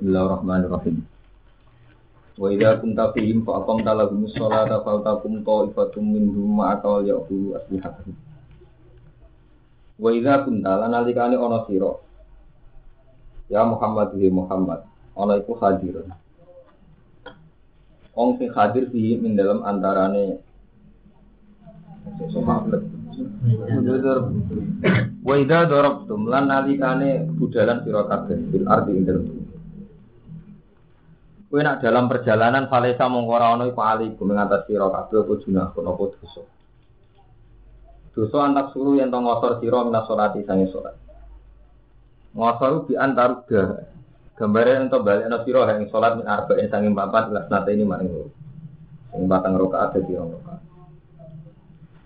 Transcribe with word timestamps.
Bismillahirrahmanirrahim. 0.00 1.04
Wa 2.40 2.48
idza 2.48 2.80
kunta 2.80 3.12
fihim 3.12 3.44
fa 3.44 3.60
aqamta 3.60 3.92
lahum 3.92 4.24
sholata 4.32 4.80
faltakum 4.80 5.44
ta'ifatum 5.44 6.00
minhum 6.00 6.56
ma'aka 6.56 6.88
wal 6.88 7.04
ya'khudhu 7.04 7.52
aslihatahum. 7.60 8.16
Wa 10.00 10.08
idza 10.16 10.48
kunta 10.48 10.80
lan 10.80 10.96
nalikane 10.96 11.36
ana 11.36 11.68
sira. 11.68 12.00
Ya 13.52 13.60
Muhammad 13.60 14.16
ya 14.16 14.32
Muhammad, 14.32 14.88
ana 15.12 15.36
iku 15.36 15.52
hadir. 15.60 16.00
Wong 18.16 18.40
sing 18.40 18.56
hadir 18.56 18.88
fi 18.88 19.20
min 19.20 19.36
dalam 19.36 19.60
antarane 19.68 20.40
sahabat. 22.32 22.88
Wa 25.20 25.34
idza 25.36 25.68
darabtum 25.68 26.24
lan 26.24 26.48
nalikane 26.48 27.28
budalan 27.36 27.84
sira 27.84 28.08
kabeh 28.08 28.40
bil 28.48 28.64
ardi 28.64 28.96
ing 28.96 29.04
dalem 29.04 29.39
Kowe 31.50 31.58
nak 31.66 31.82
dalam 31.82 32.06
perjalanan 32.06 32.70
falesa 32.70 33.10
mongko 33.10 33.32
ora 33.34 33.58
ana 33.58 33.66
iku 33.66 33.82
alikum 33.82 34.30
ngatas 34.30 34.70
sira 34.70 34.86
kabeh 34.86 35.26
apa 35.26 35.32
junah 35.42 35.66
apa 35.74 35.82
dosa. 35.82 36.46
Dosa 38.14 38.38
antak 38.46 38.70
suruh 38.70 38.94
yang 38.94 39.10
tong 39.10 39.26
ngosor 39.26 39.58
sira 39.58 39.82
minas 39.82 40.06
salati 40.06 40.46
sange 40.46 40.70
salat. 40.70 40.94
Ngosor 42.38 42.86
bi 42.86 42.94
antar 42.94 43.42
ga. 43.50 43.82
Gambare 44.38 44.78
ento 44.78 45.02
balik 45.02 45.26
ana 45.26 45.42
sira 45.42 45.66
yang 45.74 45.90
salat 45.90 46.22
min 46.22 46.30
arba'in 46.30 46.70
sange 46.70 46.86
papat 46.94 47.34
las 47.34 47.50
nate 47.50 47.74
ini 47.74 47.82
maring 47.82 48.10
loro. 48.14 48.30
Sing 49.10 49.26
batang 49.26 49.58
rakaat 49.58 49.98
dadi 49.98 50.14
rong 50.14 50.30
rakaat. 50.38 50.62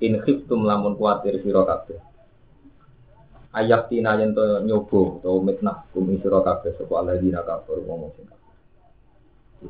In 0.08 0.24
khiftum 0.24 0.64
lamun 0.64 0.96
kuatir 0.96 1.36
sira 1.44 1.68
kabeh. 1.68 2.00
Ayak 3.52 3.92
tina 3.92 4.16
yen 4.16 4.32
to 4.32 4.64
nyoba 4.64 5.20
utawa 5.20 5.36
mitnah 5.44 5.84
kum 5.92 6.08
sira 6.16 6.40
kabeh 6.40 6.80
sapa 6.80 6.94
alladzina 6.96 7.44
kafaru 7.44 7.84
ngomong 7.84 8.08
sing 8.16 8.24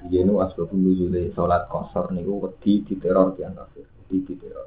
ini 0.02 0.32
asbab 0.40 0.74
nuzule 0.74 1.30
sholat 1.34 1.70
kosor 1.70 2.10
niku 2.10 2.42
wedi 2.42 2.82
diteror 2.82 3.38
tiang 3.38 3.54
kafir, 3.54 3.86
wedi 3.86 4.26
diteror. 4.26 4.66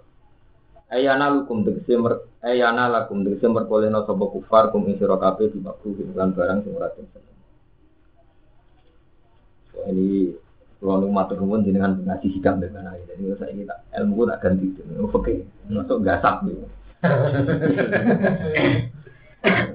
Ayana 0.88 1.28
lukum 1.36 1.68
tegese 1.68 2.00
mer 2.00 2.24
ayana 2.40 2.88
lakum 2.88 3.28
tegese 3.28 3.52
merkoleno 3.52 4.08
sapa 4.08 4.26
kufar 4.32 4.72
kum 4.72 4.88
ing 4.88 4.96
sira 4.96 5.20
di 5.36 5.60
makruh 5.60 5.96
lan 6.16 6.32
barang 6.32 6.64
sing 6.64 6.74
ora 6.76 6.90
seneng. 6.96 7.36
Ini 9.88 10.36
kalau 10.78 11.02
nu 11.02 11.10
matur 11.10 11.42
nuwun 11.42 11.66
jenengan 11.66 11.98
ngaji 12.06 12.28
hikam 12.38 12.62
dengan 12.62 12.94
aja. 12.94 13.18
Jadi 13.18 13.34
saya 13.36 13.52
ini 13.52 13.66
ilmu 13.68 14.30
tak 14.30 14.46
ganti. 14.46 14.68
Oke, 15.02 15.44
masuk 15.68 16.06
gasak 16.06 16.46
gitu. 16.46 16.70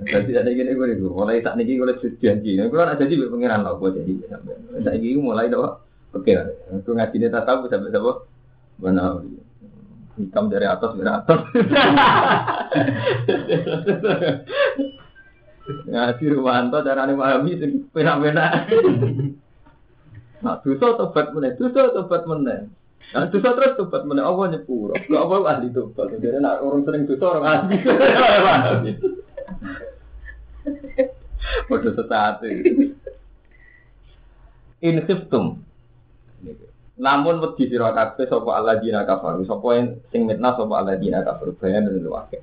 Jadi 0.02 0.32
ada 0.36 0.50
gini 0.52 0.76
gue 0.76 0.86
itu, 0.92 1.08
mulai 1.08 1.40
saat 1.40 1.56
ini 1.56 1.78
gue 1.78 1.86
lihat 1.88 2.04
janji. 2.20 2.58
Gue 2.58 2.80
ada 2.80 2.98
jadi 2.98 3.28
pengiran 3.30 3.64
lah 3.64 3.78
gue 3.78 3.90
jadi. 3.96 4.12
Saat 4.82 4.96
ini 4.98 5.16
mulai 5.16 5.48
doa, 5.48 5.80
oke 6.12 6.32
lah. 6.32 6.46
Gue 6.82 6.94
ngaji 6.96 7.16
dia 7.16 7.30
tak 7.32 7.46
tahu 7.48 7.70
sampai 7.70 7.92
sampai 7.92 8.14
mana 8.82 9.22
hitam 10.18 10.50
dari 10.52 10.66
atas 10.68 10.92
dari 10.98 11.08
atas. 11.08 11.40
Ngaji 15.62 16.24
Rumanto 16.34 16.82
cara 16.82 17.06
nih 17.06 17.14
pahami 17.14 17.52
sih 17.54 17.86
pena-pena. 17.94 18.66
Nah, 20.42 20.58
dosa 20.58 20.98
tobat 20.98 21.30
meneh, 21.30 21.54
dosa 21.54 21.94
tobat 21.94 22.26
meneh. 22.26 22.66
Nah, 23.12 23.28
dosa 23.28 23.52
terus 23.58 23.76
tobat 23.76 24.06
meneh, 24.06 24.24
Allah 24.24 24.46
nyepuro. 24.54 24.94
Allah 24.96 25.58
ahli 25.58 25.68
tobat. 25.74 26.06
Jadi 26.16 26.38
nak 26.38 26.62
orang 26.62 26.86
sering 26.86 27.02
dosa 27.04 27.24
orang 27.28 27.44
ahli. 27.44 27.76
Waduh 31.70 31.94
sesat 31.98 32.42
In 34.82 34.96
khiftum. 35.06 35.62
Namun 37.02 37.42
wedi 37.42 37.66
sira 37.66 37.90
kabeh 37.90 38.30
sapa 38.30 38.50
alladzina 38.58 39.02
kafaru, 39.02 39.42
sapa 39.46 39.68
sing 40.14 40.22
mitnah 40.22 40.54
sapa 40.54 40.70
alladzina 40.70 41.26
kafaru 41.26 41.58
bayan 41.58 41.90
dan 41.90 41.98
luwake. 41.98 42.38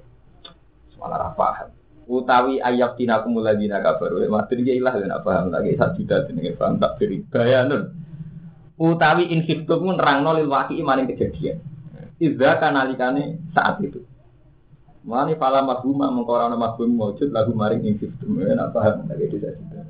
Malah 1.00 1.19
ra 1.19 1.29
paham. 1.35 1.69
Utawi 2.09 2.57
ayat 2.59 2.97
tina 2.97 3.22
kumul 3.22 3.45
ladina 3.45 3.79
kafaru, 3.79 4.25
matur 4.28 4.59
iki 4.59 4.81
ilah 4.81 4.97
lan 5.00 5.16
paham 5.22 5.53
lagi 5.53 5.78
sak 5.79 5.95
juta 5.95 6.28
jenenge 6.28 6.59
paham 6.59 6.81
tak 6.81 7.00
beri 7.00 7.23
bayanun. 7.28 7.84
Utawi 8.79 9.28
in 9.28 9.44
khiftum 9.44 9.91
nerangno 9.91 10.40
lil 10.40 10.47
waqi 10.47 10.79
maring 10.79 11.12
kejadian. 11.12 11.59
Idza 12.16 12.63
kanalikane 12.63 13.51
saat 13.51 13.84
itu. 13.84 14.00
Mani 15.03 15.35
pala 15.35 15.63
mabuma 15.63 16.07
mengkorana 16.07 16.56
mabum 16.56 16.95
mewujud 16.95 17.31
lagu 17.35 17.51
maring 17.51 17.84
ing 17.84 17.95
sistem 18.00 18.40
enak 18.40 18.72
paham 18.72 19.03
lagi 19.07 19.28
tidak 19.35 19.59
tidak. 19.59 19.88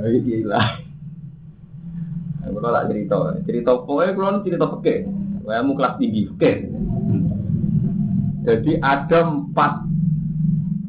Ayo 0.00 0.18
gila. 0.24 0.60
Kalau 2.42 2.68
lah 2.74 2.84
cerita, 2.90 3.16
cerita 3.46 3.70
pokoknya 3.86 4.12
kalau 4.18 4.42
cerita 4.42 4.66
peke, 4.66 4.94
kamu 5.46 5.72
kelas 5.78 5.94
tinggi 6.00 6.20
peke. 6.32 6.52
Jadi 8.42 8.72
ada 8.82 9.18
empat 9.30 9.72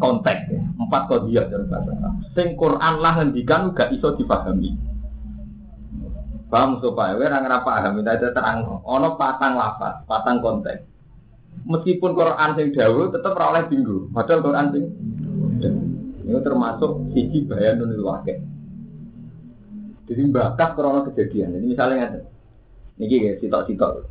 konteks, 0.02 0.44
ya. 0.50 0.62
empat 0.82 1.02
kodiat 1.06 1.46
dari 1.54 1.66
bahasa 1.70 1.94
Sing 2.34 2.58
Quran 2.58 2.94
lah 2.98 3.14
ngendikan 3.22 3.72
gak 3.78 3.94
iso 3.94 4.18
dipahami. 4.18 4.93
Paham 6.54 6.78
supaya 6.86 7.18
we 7.18 7.26
ora 7.26 7.66
paham, 7.66 8.06
ada 8.06 8.30
terang. 8.30 8.78
Ono 8.86 9.18
patang 9.18 9.58
lapat, 9.58 10.06
patang 10.06 10.38
konteks 10.38 10.94
meskipun 11.64 12.12
Quran 12.18 12.50
sing 12.58 12.68
dawuh 12.76 13.08
tetap 13.14 13.38
ora 13.38 13.46
oleh 13.56 13.64
tinggu. 13.72 14.10
Padahal 14.12 14.44
Quran 14.44 14.68
sing 14.74 14.84
ini 16.24 16.40
termasuk 16.40 16.92
siji 17.12 17.44
bayanun 17.46 18.00
wakil. 18.00 18.40
Jadi 20.08 20.22
bakas 20.32 20.70
krono 20.76 21.04
kejadian. 21.08 21.60
Ini 21.60 21.68
misalnya 21.76 21.96
ngeten. 22.08 22.24
Niki 23.00 23.24
guys, 23.24 23.40
sitok-sitok. 23.40 24.08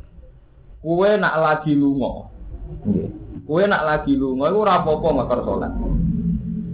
Kue 0.81 1.09
nak 1.17 1.37
lagi 1.37 1.73
lungo. 1.77 2.29
Kue 3.45 3.63
nak 3.65 3.85
lagi 3.85 4.13
lungo 4.17 4.49
iku 4.49 4.59
ora 4.65 4.81
apa-apa 4.81 5.41
salat. 5.45 5.71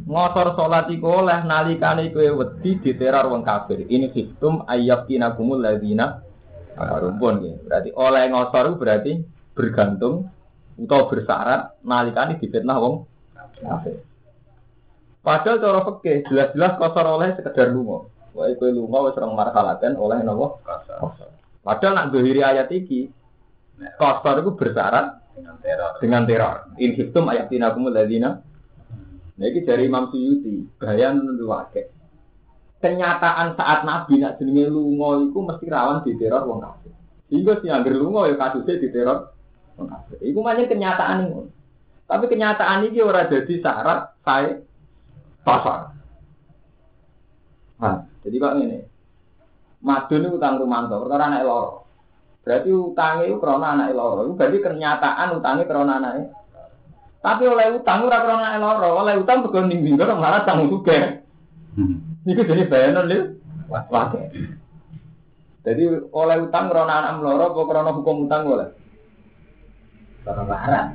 Ngotor 0.09 0.57
salat 0.57 0.89
iku 0.89 1.21
oleh 1.21 1.45
nalikane 1.45 2.09
kowe 2.09 2.41
wedi 2.41 2.81
diteror 2.81 3.29
wong 3.29 3.45
kafir. 3.45 3.85
Ini 3.85 4.09
sistem 4.09 4.65
ayyakinakumul 4.65 5.61
ladzina 5.61 6.25
rumpun 6.73 7.45
Berarti 7.69 7.93
oleh 7.93 8.25
ngosor 8.33 8.73
berarti 8.81 9.21
bergantung 9.53 10.33
atau 10.81 11.05
bersyarat 11.13 11.77
nalikani 11.85 12.41
difitnah 12.41 12.81
wong 12.81 13.05
kafir. 13.61 14.01
Padahal 15.21 15.61
cara 15.61 15.79
fikih 15.85 16.25
jelas-jelas 16.25 16.73
kosor 16.81 17.05
oleh 17.05 17.29
sekedar 17.37 17.69
lunga. 17.69 18.09
Wae 18.33 18.57
kowe 18.57 18.65
lunga 18.65 19.13
wis 19.13 19.17
orang 19.21 19.37
marhalaten 19.37 19.93
oleh 19.93 20.25
napa? 20.25 20.57
Kosor. 21.05 21.29
Padahal 21.61 21.93
nak 21.93 22.09
dohiri 22.09 22.41
ayat 22.41 22.73
iki 22.73 23.13
kosor 24.01 24.41
itu 24.41 24.57
bersyarat 24.57 25.21
dengan 25.37 25.55
teror. 25.61 25.91
Dengan 26.01 26.23
teror. 26.25 26.55
In 26.81 26.97
hitum 26.97 27.29
ayat 27.29 27.45
tinakumul 27.53 27.93
ladina. 27.93 28.41
Nah 29.39 29.47
ini 29.47 29.63
dari 29.63 29.87
Imam 29.87 30.11
Suyuti, 30.11 30.67
bayan 30.75 31.23
nuwake. 31.23 31.95
Kenyataan 32.83 33.55
saat 33.55 33.87
Nabi 33.87 34.19
nak 34.19 34.35
jenenge 34.39 34.67
lunga 34.67 35.23
iku 35.23 35.39
mesti 35.47 35.65
rawan 35.67 36.03
diteror 36.03 36.43
wong 36.47 36.59
kafir. 36.59 36.91
Hingga 37.31 37.53
si 37.63 37.67
angger 37.71 37.95
lunga 37.95 38.27
ya 38.27 38.35
kasusnya 38.35 38.79
diteror 38.79 39.31
Iku 40.19 40.43
macam 40.43 40.67
kenyataan 40.67 41.31
ini. 41.31 41.47
Tapi 42.03 42.25
kenyataan 42.27 42.83
ini 42.91 42.99
orang 42.99 43.31
jadi 43.31 43.53
syarat 43.63 44.11
saya 44.27 44.59
pasar. 45.47 45.95
Nah, 47.79 48.03
jadi 48.27 48.35
pak 48.43 48.53
ini, 48.59 48.83
madun 49.79 50.27
itu 50.27 50.35
utang 50.35 50.59
rumanto, 50.59 50.99
perkara 50.99 51.31
anak 51.31 51.47
loro. 51.47 51.87
Berarti 52.43 52.69
utangnya 52.75 53.23
itu 53.31 53.39
karena 53.39 53.67
anak 53.71 53.95
loro. 53.95 54.27
Itu 54.27 54.33
berarti 54.35 54.57
kenyataan 54.59 55.27
utangnya 55.39 55.63
karena 55.63 55.93
anak 55.95 56.13
Tapi 57.19 57.43
oleh 57.43 57.75
utang 57.75 58.07
ora 58.07 58.23
karena 58.23 58.47
anak 58.55 58.79
loro, 58.79 59.03
oleh 59.03 59.19
utang 59.19 59.43
bukan 59.43 59.67
ning 59.67 59.83
bingung 59.83 60.07
malah 60.15 60.47
tanggung 60.47 60.71
juga. 60.71 61.19
Hmm. 61.75 61.99
Ini 62.23 62.47
jadi 62.47 62.63
bayaran 62.71 63.11
lho. 63.11 63.19
Wah, 63.67 63.85
Jadi 65.67 65.83
oleh 66.15 66.37
utang 66.47 66.71
karena 66.71 67.11
anak 67.11 67.19
loro, 67.19 67.51
apa 67.51 67.61
karena 67.67 67.91
hukum 67.91 68.23
utang 68.23 68.47
boleh? 68.47 68.71
Karena 70.23 70.43
marah. 70.47 70.85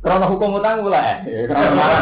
Karena 0.00 0.26
hukum 0.30 0.56
utang 0.56 0.80
boleh. 0.80 1.08
Karena 1.26 1.72
marah. 1.76 1.98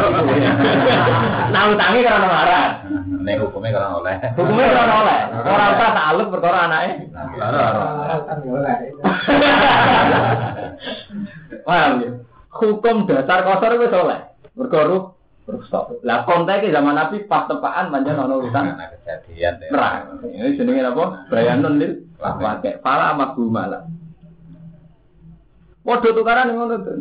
Nah 1.51 1.61
utangnya 1.75 2.01
karena 2.07 2.27
marah. 2.31 2.65
Ini 2.87 3.33
hukumnya 3.43 3.75
karena 3.75 3.89
oleh. 3.99 4.15
Hukumnya 4.31 4.71
karena 4.71 4.93
oleh. 5.03 5.19
Orang 5.43 5.71
tak 5.75 5.91
takluk 5.91 6.31
perkara 6.31 6.59
anaknya. 6.71 6.93
Paham 11.67 11.91
ya? 11.99 12.09
Hukum 12.51 13.05
dasar 13.05 13.43
kosor 13.43 13.75
itu 13.75 13.97
oleh. 13.97 14.19
Rusak. 15.47 16.03
Lah 16.03 16.27
konteksnya 16.27 16.75
zaman 16.75 16.99
Nabi 16.99 17.23
pas 17.23 17.47
tepaan 17.47 17.87
manjan 17.87 18.19
ono 18.19 18.43
utang. 18.43 18.75
kejadian. 19.07 19.71
Nah, 19.71 20.19
ini 20.27 20.59
jenenge 20.59 20.83
apa? 20.83 21.31
Bayanun 21.31 21.79
lil 21.79 22.03
pakai. 22.19 22.83
Pala 22.83 23.15
malah. 23.15 23.87
Waduh 25.87 26.11
tukaran 26.11 26.51
yang 26.51 26.59
ngono 26.59 26.75
tuh. 26.83 26.95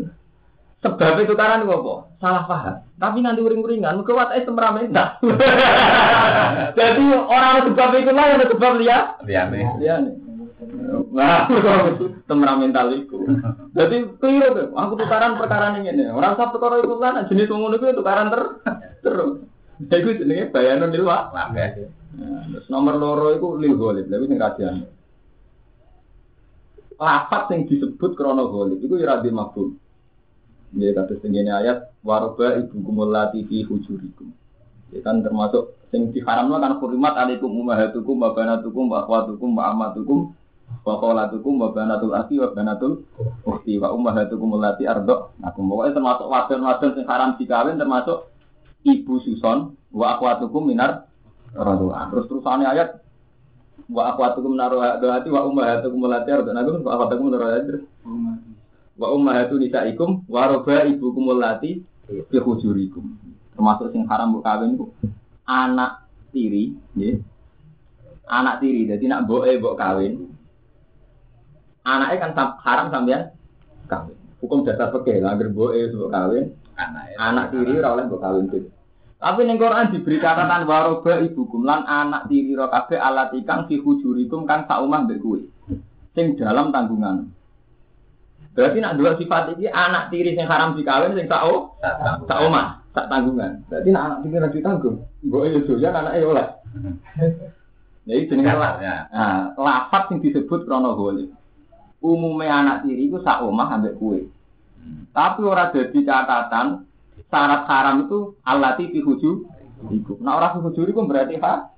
Sebab 0.79 1.19
itu 1.19 1.35
tukaran 1.35 1.67
itu 1.67 1.75
apa? 1.75 1.95
Salah 2.23 2.45
paham. 2.47 2.77
Tapi 3.03 3.19
nanti 3.19 3.43
uring-uringan, 3.43 3.99
mereka 3.99 4.15
wataknya 4.15 4.47
temperamental. 4.47 5.09
Jadi 6.79 7.05
orang 7.13 7.67
sebab 7.67 7.91
itu 7.99 8.13
lah 8.15 8.25
yang 8.31 8.47
sebab 8.47 8.73
dia. 8.79 8.99
Liyane. 9.27 9.61
Iya 9.83 9.95
Nah, 10.87 11.51
temperamental 12.29 12.87
itu. 12.95 13.19
Jadi 13.73 13.97
keliru 14.21 14.49
tuh. 14.55 14.67
Aku 14.77 14.93
tukaran 14.95 15.41
perkara 15.41 15.75
ini 15.79 15.91
nih. 15.93 16.13
Orang 16.13 16.37
satu 16.37 16.61
perkara 16.61 16.85
itu 16.85 16.97
kan 17.01 17.27
jenis 17.27 17.51
ngono 17.51 17.75
itu 17.77 17.97
tukaran 17.97 18.31
ter 18.31 18.43
terus. 19.05 19.43
Jadi 19.77 20.21
jenenge 20.23 20.53
bayanan 20.53 20.93
di 20.95 20.99
luar. 21.01 21.33
Lambe. 21.33 21.91
Nah, 22.17 22.43
terus 22.49 22.67
nomor 22.73 22.95
loro 22.97 23.27
itu 23.37 23.49
lil 23.61 23.75
golib, 23.77 24.07
tapi 24.09 24.25
sing 24.29 24.39
kajian. 24.41 24.77
Lafat 26.97 27.53
yang 27.53 27.69
disebut 27.69 28.17
golib 28.17 28.79
itu 28.81 28.95
ya 28.97 29.17
radhi 29.17 29.31
mafhum. 29.33 29.77
Ya 30.77 30.93
kata 30.93 31.21
tingginya 31.21 31.63
ayat 31.63 31.93
waroba 32.05 32.57
ibu 32.61 32.85
kumulati 32.85 33.45
fi 33.49 33.65
hujurikum. 33.65 34.33
Ya 34.93 35.01
kan 35.05 35.25
termasuk 35.25 35.77
sing 35.93 36.13
diharamno 36.13 36.61
kan 36.61 36.77
hurimat 36.81 37.15
alaikum 37.17 37.49
ummahatukum 37.49 38.17
wa 38.21 38.31
banatukum 38.37 38.85
wa 38.91 39.05
akhwatukum 39.05 39.51
wa 39.57 39.73
amatukum 39.73 40.37
wa 40.87 40.95
kholatukum 41.03 41.59
wa 41.59 41.75
banatul 41.75 42.15
akhi 42.15 42.39
wa 42.39 42.55
banatul 42.55 43.03
ukhti 43.43 43.83
wa 43.83 43.91
ummahatukum 43.91 44.55
allati 44.63 44.87
ardo. 44.87 45.35
Nah, 45.43 45.51
pokoknya 45.51 45.99
termasuk 45.99 46.27
wadon-wadon 46.31 46.91
sing 46.95 47.05
haram 47.11 47.35
dikawin 47.35 47.75
termasuk 47.75 48.31
ibu 48.87 49.19
suson 49.27 49.75
wa 49.91 50.15
akhwatukum 50.15 50.71
minar 50.71 51.11
radua. 51.51 52.07
Terus 52.15 52.31
terusannya 52.31 52.71
ayat 52.71 53.03
wa 53.91 54.15
akhwatukum 54.15 54.55
minar 54.55 54.71
radua 54.71 55.27
wa 55.27 55.43
ummahatukum 55.51 55.99
allati 56.07 56.31
ardo. 56.31 56.55
Nah, 56.55 56.63
wa 56.63 56.91
akhwatukum 56.95 57.35
minar 57.35 57.43
radua 57.43 57.83
wa 58.97 59.13
ummahatu 59.13 59.59
nisaikum 59.59 60.23
wa 60.31 60.63
ibukum 60.87 61.35
allati 61.35 61.83
fi 62.07 62.37
hujurikum. 62.39 63.05
Termasuk 63.59 63.91
sing 63.91 64.07
haram 64.07 64.39
mbok 64.39 64.45
kawin 64.47 64.79
anak 65.49 66.07
tiri, 66.31 66.77
nggih. 66.95 67.19
Anak 68.27 68.59
tiri, 68.59 68.91
jadi 68.91 69.05
nak 69.07 69.27
mboke 69.27 69.51
mbok 69.59 69.79
kawin. 69.79 70.36
Anaknya 71.87 72.19
kan 72.19 72.31
sam- 72.35 72.59
haram 72.67 72.87
sampean 72.91 73.31
kawin. 73.87 74.19
Hukum 74.43 74.67
dasar 74.67 74.91
fikih 74.91 75.23
lah 75.23 75.39
anggere 75.39 75.55
mboke 75.55 75.79
mbok 75.95 76.11
kawin, 76.11 76.45
Anak 76.75 77.15
anak 77.17 77.45
tiri 77.55 77.79
ora 77.79 77.95
oleh 77.95 78.05
mbok 78.11 78.21
kawin 78.21 78.51
gitu. 78.51 78.69
Tapi 79.17 79.49
ning 79.49 79.57
Quran 79.57 79.95
diberi 79.95 80.21
catatan 80.21 80.69
waroba 80.69 81.23
ibukum 81.25 81.65
lan 81.65 81.87
anak 81.89 82.29
tiri 82.29 82.53
ro 82.53 82.69
kabeh 82.69 83.01
alat 83.01 83.33
ikang 83.33 83.65
fi 83.71 83.81
hujurikum 83.81 84.45
kang 84.45 84.67
sak 84.69 84.83
omah 84.83 85.07
mbek 85.07 85.23
kowe. 85.23 85.41
Sing 86.13 86.35
dalam 86.37 86.75
tanggungan. 86.75 87.31
Berarti 88.53 88.79
nak 88.83 88.97
dua 88.99 89.17
sifat 89.17 89.57
ini 89.57 89.71
anak 89.71 90.11
tiri 90.11 90.35
sing 90.35 90.45
haram 90.45 90.75
dikawin 90.75 91.17
sing 91.17 91.31
sak 91.31 91.43
sak 92.27 92.39
omah, 92.45 92.83
sak 92.93 93.07
tanggungan. 93.09 93.63
Berarti 93.71 93.89
nak 93.95 94.03
anak 94.11 94.19
tiri 94.27 94.35
ora 94.37 94.49
ditanggung. 94.53 94.97
Mbok 95.23 95.43
yo 95.49 95.59
doyan 95.65 95.95
anake 95.95 96.19
oleh. 96.27 96.47
Ya 98.07 98.23
itu 98.23 98.39
jenenge 98.39 98.55
lah. 98.55 98.79
Ya. 98.79 99.11
Lafat 99.59 100.07
sing 100.07 100.23
disebut 100.23 100.63
krono 100.63 100.95
golib. 100.95 101.27
Umumnya 102.07 102.63
anak 102.63 102.77
tiri 102.87 103.11
itu 103.11 103.19
sak 103.27 103.43
omah 103.43 103.75
ambek 103.75 103.99
kue. 103.99 104.31
Tapi 105.11 105.43
ora 105.43 105.75
dadi 105.75 106.07
catatan 106.07 106.87
syarat 107.27 107.67
haram 107.67 108.07
itu 108.07 108.39
alati 108.47 108.95
fi 108.95 109.03
huju 109.03 109.31
iku. 109.91 110.15
Nah 110.23 110.39
orang 110.39 110.55
fi 110.55 110.59
huju 110.71 110.81
iku 110.87 111.03
berarti 111.03 111.35
ha, 111.43 111.75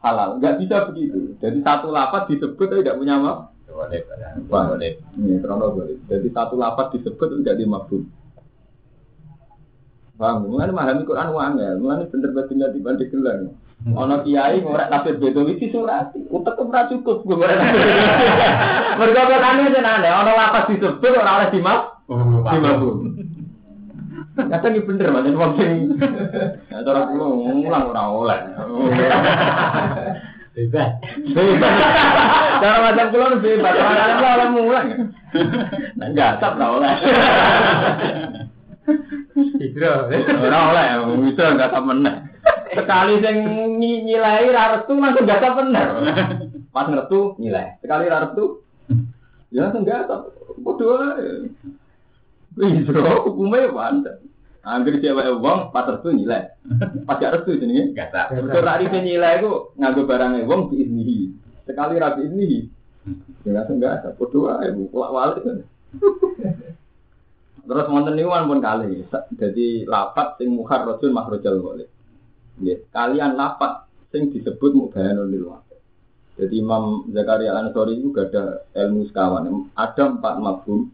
halal. 0.00 0.40
Enggak 0.40 0.56
bisa 0.64 0.88
begitu. 0.88 1.36
Jadi 1.36 1.60
satu 1.60 1.92
lafat 1.92 2.32
disebut 2.32 2.64
tapi 2.64 2.80
tidak 2.80 2.96
punya 2.96 3.20
krono 5.38 5.66
golib. 5.76 5.98
Jadi 6.08 6.28
satu 6.32 6.54
lafat 6.56 6.96
disebut 6.96 7.28
itu 7.36 7.42
jadi 7.44 7.64
mafhum. 7.68 8.08
Bang, 10.18 10.42
mulane 10.42 10.74
memahami 10.74 11.06
Quran 11.06 11.30
wangel, 11.30 11.78
mulane 11.78 12.10
bener 12.10 12.34
bener 12.34 12.74
di 12.74 12.82
dibanding 12.82 13.10
gelang. 13.12 13.54
Ono 13.94 14.20
kiai 14.26 14.60
ngorek 14.60 14.90
tafsir 14.92 15.16
Bedawi 15.16 15.56
di 15.56 15.72
surati, 15.72 16.20
utek 16.28 16.60
ora 16.60 16.90
cukup 16.92 17.24
gue 17.24 17.36
ngorek. 17.38 17.56
Mergo 18.98 19.22
katane 19.24 19.72
jenenge 19.72 20.10
ono 20.12 20.30
lapas 20.34 20.68
disebut 20.68 21.12
ora 21.14 21.40
oleh 21.40 21.48
dimaf, 21.54 21.80
dimafhum. 22.52 22.96
Kadang 24.38 24.70
iki 24.70 24.86
bener 24.86 25.10
macam 25.10 25.34
wong 25.34 25.52
sing 25.58 25.98
ya 26.70 26.78
cara 26.86 27.10
kula 27.10 27.26
ngulang 27.26 27.84
ora 27.90 28.02
oleh. 28.06 28.40
Bebas. 30.58 30.90
Bebas. 31.38 31.74
Cara 32.62 32.90
macam 32.90 33.14
kula 33.14 33.38
bebas, 33.38 33.74
ora 33.78 34.30
oleh 34.34 34.48
mulang. 34.50 34.86
Nah, 35.94 36.06
enggak 36.10 36.42
tak 36.42 36.58
ora 36.58 36.66
oleh. 36.82 36.94
Hidro. 39.38 40.10
Ora 40.42 40.58
oleh, 40.74 40.86
bisa 41.30 41.54
enggak 41.54 41.70
tak 41.70 41.86
meneh. 41.86 42.16
Sekali 42.74 43.20
sing 43.24 43.36
nyi- 43.80 44.02
nyilai 44.04 44.48
ra 44.52 44.76
restu 44.76 44.92
langsung 44.96 45.24
tak 45.24 45.56
bener. 45.56 45.86
Pas 46.74 46.86
ngertu 46.88 47.38
nyilai. 47.40 47.80
Sekali 47.80 48.04
ra 48.08 48.28
restu 48.28 48.64
ya 49.48 49.68
langsung 49.68 49.84
enggak 49.84 50.08
tak. 50.08 50.20
Bodoh. 50.60 51.16
Iya, 52.58 52.82
hukumnya 53.22 53.70
pantes. 53.70 54.18
Angger 54.66 55.00
cewek 55.00 55.26
wong 55.40 55.72
pas 55.72 55.88
restu 55.88 56.12
nyilai. 56.12 56.52
Pas 57.08 57.16
gak 57.16 57.40
restu 57.40 57.56
jenenge. 57.56 57.96
Gak 57.96 58.12
tak. 58.12 58.34
Mergo 58.36 58.60
ra 58.60 58.76
rite 58.76 58.98
nyilai 59.00 59.40
ku 59.40 59.72
nganggo 59.78 60.04
barang 60.04 60.44
wong 60.44 60.72
diiznihi. 60.72 61.32
Sekali 61.64 61.96
ra 61.96 62.16
diiznihi. 62.16 62.60
Ya 63.48 63.50
langsung 63.56 63.80
enggak 63.80 64.04
tak. 64.04 64.12
Bodoh 64.20 64.52
ae, 64.52 64.68
walik. 64.92 65.64
Terus 67.68 67.84
wonten 67.92 68.16
niku 68.16 68.32
pun 68.32 68.64
kali. 68.64 69.04
Jadi 69.36 69.84
lafat 69.84 70.40
sing 70.40 70.56
mukhar 70.56 70.88
rajul 70.88 71.12
makhrajal 71.12 71.60
ghalib. 71.60 71.88
Nggih, 72.58 72.90
kalian 72.90 73.38
lafat 73.38 73.86
sing 74.10 74.34
disebut 74.34 74.74
mubayanul 74.74 75.30
lil. 75.30 75.46
Jadi 76.38 76.54
Imam 76.62 77.02
Zakaria 77.10 77.50
Al-Ansori 77.50 77.98
itu 77.98 78.14
gak 78.14 78.30
ada 78.30 78.62
ilmu 78.78 79.10
sekawan. 79.10 79.74
Ada 79.74 80.06
empat 80.06 80.38
mafhum, 80.38 80.86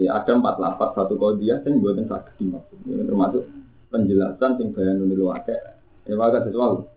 ya, 0.00 0.16
ada 0.16 0.32
empat 0.32 0.56
lafat 0.56 0.96
satu 0.96 1.20
kodiah 1.20 1.60
sing 1.60 1.76
buatan 1.76 2.08
sakit 2.08 2.40
di 2.40 2.48
mafhum. 2.48 2.78
Ini 2.88 3.04
termasuk 3.04 3.44
penjelasan 3.92 4.50
sing 4.56 4.72
bayanul 4.72 5.12
lil 5.12 5.28
waqi. 5.28 5.56
Ya 6.08 6.16
wae 6.16 6.40
sesuatu. 6.40 6.88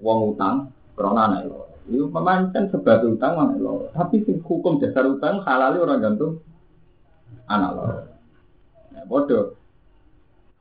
Wong 0.00 0.36
utang 0.36 0.72
krona 0.96 1.28
anak 1.28 1.52
loro. 1.52 1.76
Itu 1.84 2.08
memancen 2.08 2.72
sebab 2.72 3.12
utang 3.12 3.36
anak 3.36 3.60
loro. 3.60 3.92
Tapi 3.92 4.24
sing 4.24 4.40
hukum 4.40 4.80
dasar 4.80 5.04
utang 5.04 5.44
halal 5.44 5.76
orang 5.84 6.00
gantung 6.00 6.40
anak 7.44 7.70
loro. 7.76 7.96
Nah, 8.96 9.04
bodoh. 9.04 9.52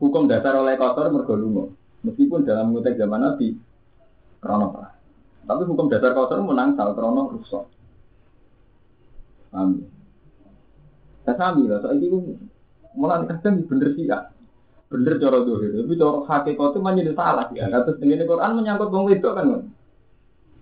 Hukum 0.04 0.28
dasar 0.28 0.60
oleh 0.60 0.76
kotor 0.76 1.08
mergo. 1.16 1.72
Meskipun 2.04 2.44
dalam 2.44 2.76
konteks 2.76 3.00
zaman 3.00 3.24
Nabi 3.24 3.56
krono 4.44 4.76
perang. 4.76 4.96
Tapi 5.44 5.62
hukum 5.68 5.88
dasar 5.88 6.12
kotor 6.12 6.40
menang 6.44 6.76
sal 6.76 6.92
krono 6.96 7.32
rusak. 7.32 7.64
Paham? 9.52 9.84
Saya 11.24 11.36
sami 11.40 11.72
lah, 11.72 11.80
soal 11.80 12.04
itu 12.04 12.36
mulai 13.00 13.24
kadang 13.24 13.64
bener 13.64 13.96
sih 13.96 14.12
ya. 14.12 14.28
Bener 14.92 15.18
cara 15.18 15.42
dohir, 15.42 15.72
tapi 15.74 15.96
cara 15.96 16.20
hakikat 16.28 16.70
itu 16.76 16.80
menjadi 16.84 17.12
salah 17.16 17.48
ya. 17.56 17.72
Kata 17.72 17.96
ini 18.04 18.28
Quran 18.28 18.52
menyangkut 18.60 18.92
wong 18.92 19.08
itu 19.10 19.30
kan. 19.32 19.46
Kan? 19.48 19.62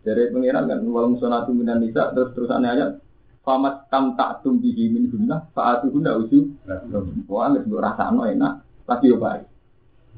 Dari 0.02 0.30
pengiran 0.30 0.70
kan, 0.70 0.80
wal 0.86 1.10
musonatu 1.14 1.54
minan 1.54 1.82
nisa, 1.82 2.14
terus 2.14 2.34
terusannya 2.34 2.70
ayat 2.74 2.90
Famat 3.42 3.90
tam 3.90 4.14
tak 4.14 4.46
tum 4.46 4.62
bihi 4.62 4.94
min 4.94 5.10
guna 5.10 5.42
saat 5.58 5.82
itu 5.82 5.98
guna 5.98 6.14
uju. 6.22 6.40
Wah, 7.26 7.50
nggak 7.50 7.74
rasa 7.74 8.14
no 8.14 8.30
enak, 8.30 8.62
tapi 8.86 9.10
yo 9.10 9.18
baik. 9.18 9.50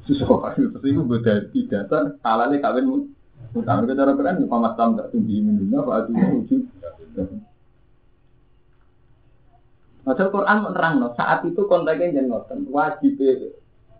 Susah 0.04 0.52
terus 0.52 0.84
itu 0.84 1.00
beda 1.00 1.48
di 1.48 1.64
dasar 1.64 2.20
halalnya 2.20 2.60
kawin. 2.60 3.08
Utang 3.54 3.86
kita 3.86 3.94
cara 3.94 4.12
keren, 4.18 4.50
famat 4.50 4.74
tam 4.74 4.98
tak 4.98 5.14
tum 5.14 5.22
bihi 5.24 5.38
min 5.38 5.62
guna 5.62 5.86
saat 5.86 6.10
itu 6.10 6.26
uju. 6.42 6.56
Masal 10.04 10.28
Quran 10.28 10.58
menerang 10.60 10.94
no, 11.00 11.08
saat 11.16 11.46
itu 11.48 11.62
konteksnya 11.64 12.18
jangan 12.20 12.44
ngoten, 12.44 12.58
wajib 12.68 13.14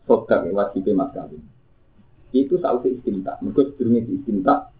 sodak, 0.04 0.44
wajib 0.50 0.84
mas 0.92 1.08
kawin. 1.14 1.40
Itu 2.34 2.58
saat 2.58 2.82
istinta, 2.82 3.38
mereka 3.40 3.72
sedurungnya 3.72 4.10
istinta 4.10 4.74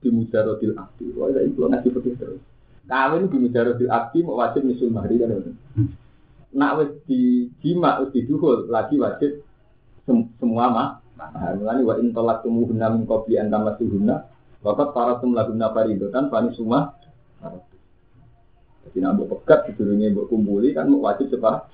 di 0.00 0.08
mujarodil 0.08 0.74
akti. 0.74 1.12
Wah, 1.14 1.30
itu 1.36 1.60
ngasih 1.62 1.90
putih 1.94 2.16
terus. 2.16 2.42
Kawin 2.88 3.28
di 3.28 3.36
mujarodil 3.38 3.92
akti 3.92 4.24
mau 4.24 4.40
wajib 4.40 4.66
nyusul 4.66 4.90
mahri 4.90 5.20
kan 5.20 5.30
ngoten. 5.30 5.54
Nak 6.56 6.72
wis 6.80 6.90
di 7.06 7.46
jima 7.60 8.00
wis 8.02 8.10
diduhul 8.16 8.72
lagi 8.72 8.96
wajib 8.96 9.44
sem- 10.06 10.30
semua 10.38 10.70
mah. 10.70 10.88
Nah, 11.18 11.54
wa 11.86 11.94
in 12.02 12.10
talaqtumuhunna 12.10 12.86
min 12.98 13.02
qabli 13.06 13.38
an 13.38 13.52
tamassuhunna 13.52 14.16
waqad 14.62 14.88
faratum 14.90 15.38
lahunna 15.38 15.70
fariidatan 15.70 16.26
fani 16.26 16.50
summa 16.58 16.98
Jadi 18.82 18.98
nak 18.98 19.14
pegat 19.30 19.70
sedurunge 19.70 20.10
mbok 20.10 20.26
kumpuli 20.26 20.74
kan 20.74 20.90
wajib 20.90 21.30
sepah. 21.30 21.70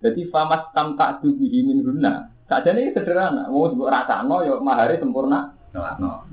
Jadi 0.00 0.24
famas 0.32 0.72
tam 0.72 0.96
tak 0.96 1.20
dubihi 1.20 1.68
min 1.68 1.84
guna. 1.84 2.32
Sajane 2.48 2.80
ini 2.80 2.96
sederhana, 2.96 3.52
mau 3.52 3.68
mbok 3.68 3.92
rasano 3.92 4.40
ya 4.40 4.56
mahare 4.56 4.96
sempurna. 4.96 5.52
No. 5.76 6.24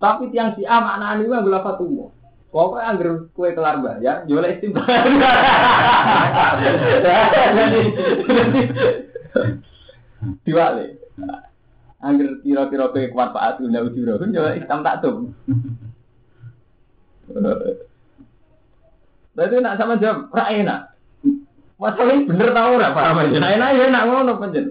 Tapi 0.00 0.32
tiang 0.32 0.56
si 0.56 0.64
A 0.64 0.80
maknane 0.80 1.28
ku 1.28 1.36
anggere 1.36 1.60
lafat 1.60 1.76
umum. 1.84 2.08
Pokoknya 2.50 2.88
anggar 2.88 3.10
kue 3.36 3.54
kelar 3.54 3.78
bayar, 3.78 4.26
jual 4.26 4.42
istimewa. 4.42 4.82
Diwale. 10.44 10.86
Anggar 12.00 12.40
kira-kira 12.40 12.92
kue 12.92 13.12
kuat 13.12 13.36
Pak 13.36 13.44
Atu 13.56 13.68
ndak 13.68 13.92
ujuro, 13.92 14.16
kan 14.16 14.32
jual 14.32 14.56
istam 14.56 14.80
tak 14.80 15.04
tuh. 15.04 15.28
Berarti 19.36 19.56
nak 19.60 19.76
sama 19.76 20.00
jawab, 20.00 20.32
ra 20.32 20.48
enak. 20.48 20.80
Masalahnya 21.80 22.28
bener 22.28 22.48
tau 22.52 22.76
ora 22.76 22.92
paham 22.92 23.24
aja. 23.24 23.36
Nah, 23.40 23.50
enak 23.56 23.70
ya 23.72 23.82
enak 23.88 24.04
ngono 24.04 24.32
panjen. 24.36 24.64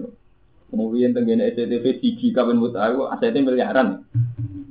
Kemudian 0.70 1.10
tenggene 1.10 1.50
SCTV 1.50 1.98
siji 1.98 2.30
kapan 2.30 2.62
muta, 2.62 2.86
aku 2.86 3.10
asetnya 3.10 3.42
miliaran. 3.42 4.06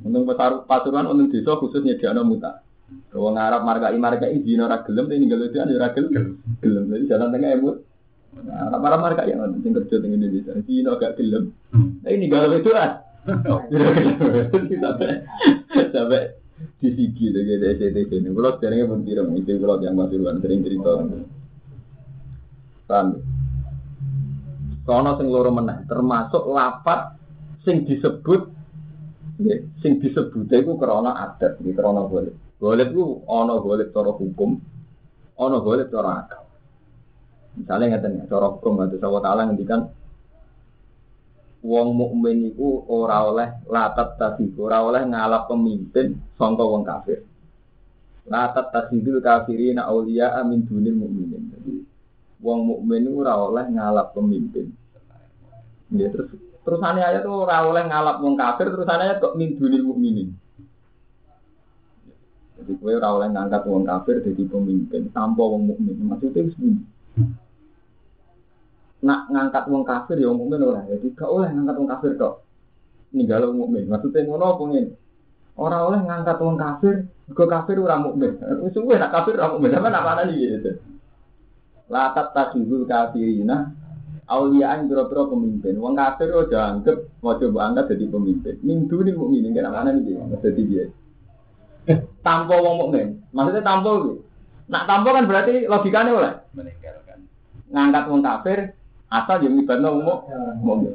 Untung 0.07 0.23
pasuruan 0.63 1.11
untung 1.11 1.27
desa 1.27 1.59
khusus 1.59 1.83
nyediakno 1.83 2.23
muta. 2.23 2.63
Wong 3.11 3.35
Arab 3.35 3.67
markai 3.67 3.99
markai 3.99 4.39
izin 4.39 4.63
ora 4.63 4.79
gelem 4.87 5.11
tapi 5.11 5.19
ninggal 5.19 5.51
itu 5.51 5.59
ora 5.59 5.91
gelem. 5.91 6.39
Gelem. 6.63 6.83
Jadi 6.87 7.03
jalan 7.11 7.29
tengah 7.35 7.51
emut. 7.59 7.75
Nah, 8.29 8.77
Arab 8.77 9.01
markai 9.01 9.33
yang 9.33 9.41
sing 9.65 9.73
kerja 9.73 9.99
teng 9.99 10.13
Indonesia. 10.13 10.53
Cina 10.63 10.95
gak 11.01 11.17
gelem. 11.17 11.51
Tapi 12.05 12.15
ninggal 12.15 12.53
itu 12.55 12.71
ah. 12.77 13.01
Sampai 14.79 15.09
sampai 15.91 16.21
di 16.79 16.89
sigi 16.95 17.31
dengan 17.31 17.75
SCTV 17.75 18.11
ini. 18.19 18.29
Kalau 18.31 18.51
sekarang 18.59 18.87
pun 18.87 19.01
tidak 19.07 19.25
mungkin 19.27 19.55
kalau 19.59 19.75
yang 19.81 19.95
pasuruan 19.95 20.39
sering 20.39 20.61
cerita. 20.63 20.91
Paham? 22.89 23.07
Sono 24.89 25.11
sing 25.21 25.27
loro 25.29 25.53
meneh, 25.53 25.85
termasuk 25.85 26.49
lapat 26.49 27.13
sing 27.61 27.85
disebut 27.85 28.49
sing 29.85 30.01
disebut 30.01 30.49
iku 30.49 30.81
krana 30.81 31.13
adat, 31.29 31.61
krana 31.61 32.09
boleh. 32.09 32.33
Boleh 32.57 32.89
ku 32.89 33.21
ana 33.29 33.61
boleh 33.61 33.87
cara 33.93 34.11
hukum, 34.11 34.57
ana 35.37 35.57
boleh 35.61 35.85
cara 35.87 36.25
akal. 36.25 36.38
Misalnya 37.57 37.97
ngeten 37.97 38.19
ya, 38.21 38.23
cara 38.29 38.47
hukum 38.53 38.77
atau 38.83 38.99
Allah 39.09 39.23
Taala 39.25 39.41
ngendikan 39.49 39.81
wong 41.59 41.87
mukmin 41.91 42.55
iku 42.55 42.87
ora 42.87 43.27
oleh 43.27 43.49
latat 43.67 44.15
tadi, 44.15 44.47
ora 44.55 44.79
oleh 44.83 45.03
ngalap 45.03 45.51
pemimpin 45.51 46.15
sangka 46.39 46.63
wong 46.63 46.83
kafir. 46.87 47.25
Latat 48.29 48.71
tasidul 48.71 49.19
kafirina 49.19 49.89
auliya 49.89 50.39
amin 50.39 50.63
dunil 50.63 50.95
mukminin. 50.95 51.43
Jadi 51.57 51.73
wong 52.39 52.59
mukmin 52.63 53.09
itu 53.09 53.19
ora 53.19 53.33
oleh 53.35 53.65
ngalap 53.67 54.13
pemimpin. 54.15 54.71
Ya 55.89 56.07
terus 56.13 56.31
terusannya 56.63 57.01
ayat 57.01 57.25
tuh 57.25 57.43
ora 57.43 57.65
oleh 57.65 57.83
ngalap 57.89 58.21
wong 58.21 58.37
kafir, 58.37 58.69
terusannya 58.71 59.05
ayat 59.09 59.17
kok 59.19 59.35
min 59.35 59.57
dunil 59.57 59.83
mukminin. 59.83 60.29
Jadi 62.59 62.71
kowe 62.75 62.91
ora 62.91 63.09
oleh 63.19 63.27
ngangkat 63.35 63.61
wong 63.67 63.83
kafir 63.87 64.15
jadi 64.23 64.43
pemimpin 64.47 65.11
tanpa 65.11 65.43
wong 65.43 65.75
mukmin. 65.75 65.95
Maksudnya 66.07 66.47
bunyi. 66.55 66.98
Nak 68.99 69.31
ngangkat 69.31 69.63
wong 69.71 69.87
kafir 69.87 70.19
ya 70.19 70.27
mukmin 70.31 70.59
ora. 70.59 70.83
Jadi 70.83 71.15
gak 71.15 71.29
oleh 71.31 71.47
ngangkat 71.47 71.75
wong 71.79 71.89
kafir 71.89 72.11
tok. 72.19 72.43
Ninggal 73.15 73.47
wong 73.47 73.57
mukmin. 73.67 73.83
Maksudnya 73.87 74.27
ngono 74.27 74.45
apa 74.55 74.63
ngene? 74.67 74.91
Ora 75.59 75.77
oleh 75.87 76.01
ngangkat 76.03 76.37
wong 76.39 76.55
kafir, 76.59 76.95
mergo 77.27 77.45
kafir 77.47 77.75
ora 77.79 77.95
mukmin. 77.99 78.31
Wis 78.63 78.71
suwe 78.75 78.95
nak 78.99 79.11
kafir 79.11 79.39
ora 79.39 79.55
mukmin. 79.55 79.71
Sampe 79.71 79.89
nak 79.91 80.07
ana 80.07 80.23
gitu. 80.27 80.71
Latat 81.89 82.27
tasihul 82.35 82.83
kafirina 82.85 83.71
auliaan 84.29 84.91
biro-biro 84.91 85.31
pemimpin. 85.31 85.79
Wong 85.79 85.95
kafir 85.95 86.29
udah 86.29 86.77
anggap 86.77 86.97
mau 87.23 87.39
coba 87.39 87.59
angkat 87.71 87.95
jadi 87.95 88.05
pemimpin. 88.11 88.55
Minggu 88.61 88.95
ini 89.03 89.11
mukminin 89.15 89.55
kira 89.55 89.71
mana 89.73 89.95
nih 89.95 90.03
dia? 90.05 90.21
Jadi 90.43 90.61
dia. 90.67 90.85
Tanpa 92.21 92.55
wong 92.59 92.75
mukmin. 92.87 93.23
Maksudnya 93.31 93.63
tanpa 93.63 93.89
itu. 93.99 94.21
Nak 94.69 94.83
tanpa 94.85 95.09
kan 95.17 95.25
berarti 95.25 95.65
logikanya 95.65 96.11
oleh 96.13 96.33
meninggalkan. 96.53 97.25
ngangkat 97.69 98.03
wong 98.09 98.21
kafir 98.21 98.59
asal 99.09 99.37
yang 99.41 99.57
ibadah 99.57 99.89
wong 99.89 100.05
mukmin. 100.61 100.93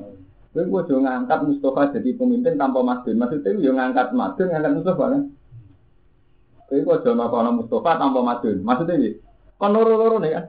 Kowe 0.55 0.63
gua 0.71 0.87
jo 0.87 1.03
ngangkat 1.03 1.51
Mustafa 1.51 1.99
jadi 1.99 2.15
pemimpin 2.15 2.55
tanpa 2.55 2.79
Madun. 2.79 3.19
Maksudnya 3.19 3.59
yo 3.59 3.75
ngangkat 3.75 4.15
Madun, 4.15 4.55
ngangkat 4.55 4.73
Mustafa 4.79 5.05
kan. 5.11 5.23
Kowe 6.71 6.79
gua 6.87 7.03
jo 7.03 7.11
makono 7.19 7.51
Mustafa 7.59 7.91
tanpa 7.99 8.21
Madun. 8.23 8.63
Maksudnya 8.63 8.95
iki 9.03 9.11
kon 9.59 9.75
loro-loro 9.75 10.23
nih 10.23 10.31
kan. 10.39 10.45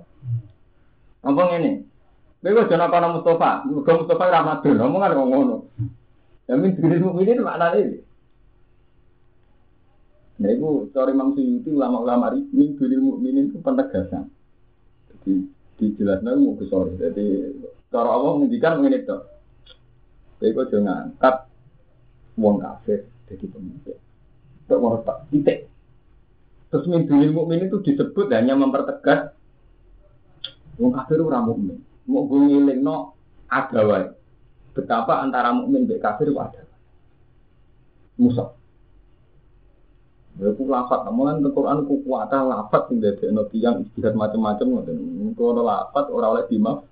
Ngomong 1.26 1.50
ini. 1.58 1.72
Kowe 2.38 2.54
gua 2.54 2.70
jo 2.70 2.76
makono 2.78 3.08
Mustafa, 3.18 3.52
muga 3.66 3.92
Mustafa 3.98 4.24
ora 4.30 4.42
Madun. 4.46 4.76
Ngomongan 4.78 5.18
kok 5.18 5.30
ngono. 5.34 5.56
Ya 6.46 6.54
min 6.54 6.78
diri 6.78 7.02
mukminin 7.02 7.42
maknane 7.42 7.80
iki. 7.82 8.00
Nah, 10.36 10.52
itu 10.52 10.92
sorry 10.92 11.16
Imam 11.16 11.32
Suyuti 11.32 11.72
ulama-ulama 11.72 12.36
ini 12.36 12.46
min 12.52 12.70
diri 12.78 13.00
mukminin 13.02 13.50
itu 13.50 13.58
penegasan. 13.64 14.30
Jadi 15.10 15.55
dijelaskan 15.80 16.40
mau 16.40 16.56
ke 16.56 16.66
sorry. 16.72 16.96
Jadi 16.96 17.26
cara 17.92 18.10
Allah 18.12 18.32
menghentikan 18.40 18.80
mengenai 18.80 19.04
itu. 19.04 19.18
Jadi 20.40 20.52
kau 20.56 20.68
jangan 20.68 20.86
ngangkat 21.16 21.36
wong 22.40 22.56
kafir 22.60 23.00
jadi 23.28 23.46
pemimpin. 23.48 23.98
Untuk 24.66 24.80
mau 24.82 25.00
tak 25.04 25.28
titik. 25.32 25.68
Terus 26.72 26.86
min 26.92 27.08
diri 27.08 27.32
mukmin 27.32 27.68
itu 27.68 27.80
disebut 27.80 28.28
hanya 28.36 28.56
mempertegas 28.56 29.32
wong 30.80 30.92
kafir 30.96 31.20
ora 31.24 31.44
mukmin. 31.44 31.80
Mau 32.08 32.28
gue 32.28 32.40
ngiling 32.40 32.80
no 32.84 33.16
ada 33.48 33.82
wae. 33.84 34.08
Betapa 34.76 35.24
antara 35.24 35.56
mukmin 35.56 35.88
dan 35.88 36.00
kafir 36.04 36.32
itu 36.32 36.40
ada. 36.40 36.64
Musuh. 38.20 38.55
Ya 40.36 40.52
ku 40.52 40.68
lafat, 40.68 41.08
namun 41.08 41.32
kan 41.32 41.48
Quran 41.48 41.88
ku 41.88 42.04
kuatah 42.04 42.44
lafat 42.44 42.92
sing 42.92 43.00
dadi 43.00 43.32
ana 43.32 43.48
tiyang 43.48 43.88
istihad 43.88 44.20
macam-macam 44.20 44.68
ngoten. 44.68 44.98
Engko 45.32 45.56
ana 45.56 45.62
lafat 45.64 46.12
ora 46.12 46.36
oleh 46.36 46.44
dimaf. 46.52 46.84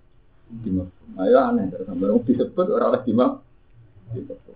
Dimaf. 0.63 0.87
Ayo 1.19 1.43
aneh 1.43 1.67
terus 1.67 1.83
sampe 1.83 2.07
wong 2.07 2.23
disebut 2.23 2.67
ora 2.71 2.87
oleh. 2.95 3.03
Disebut. 4.15 4.55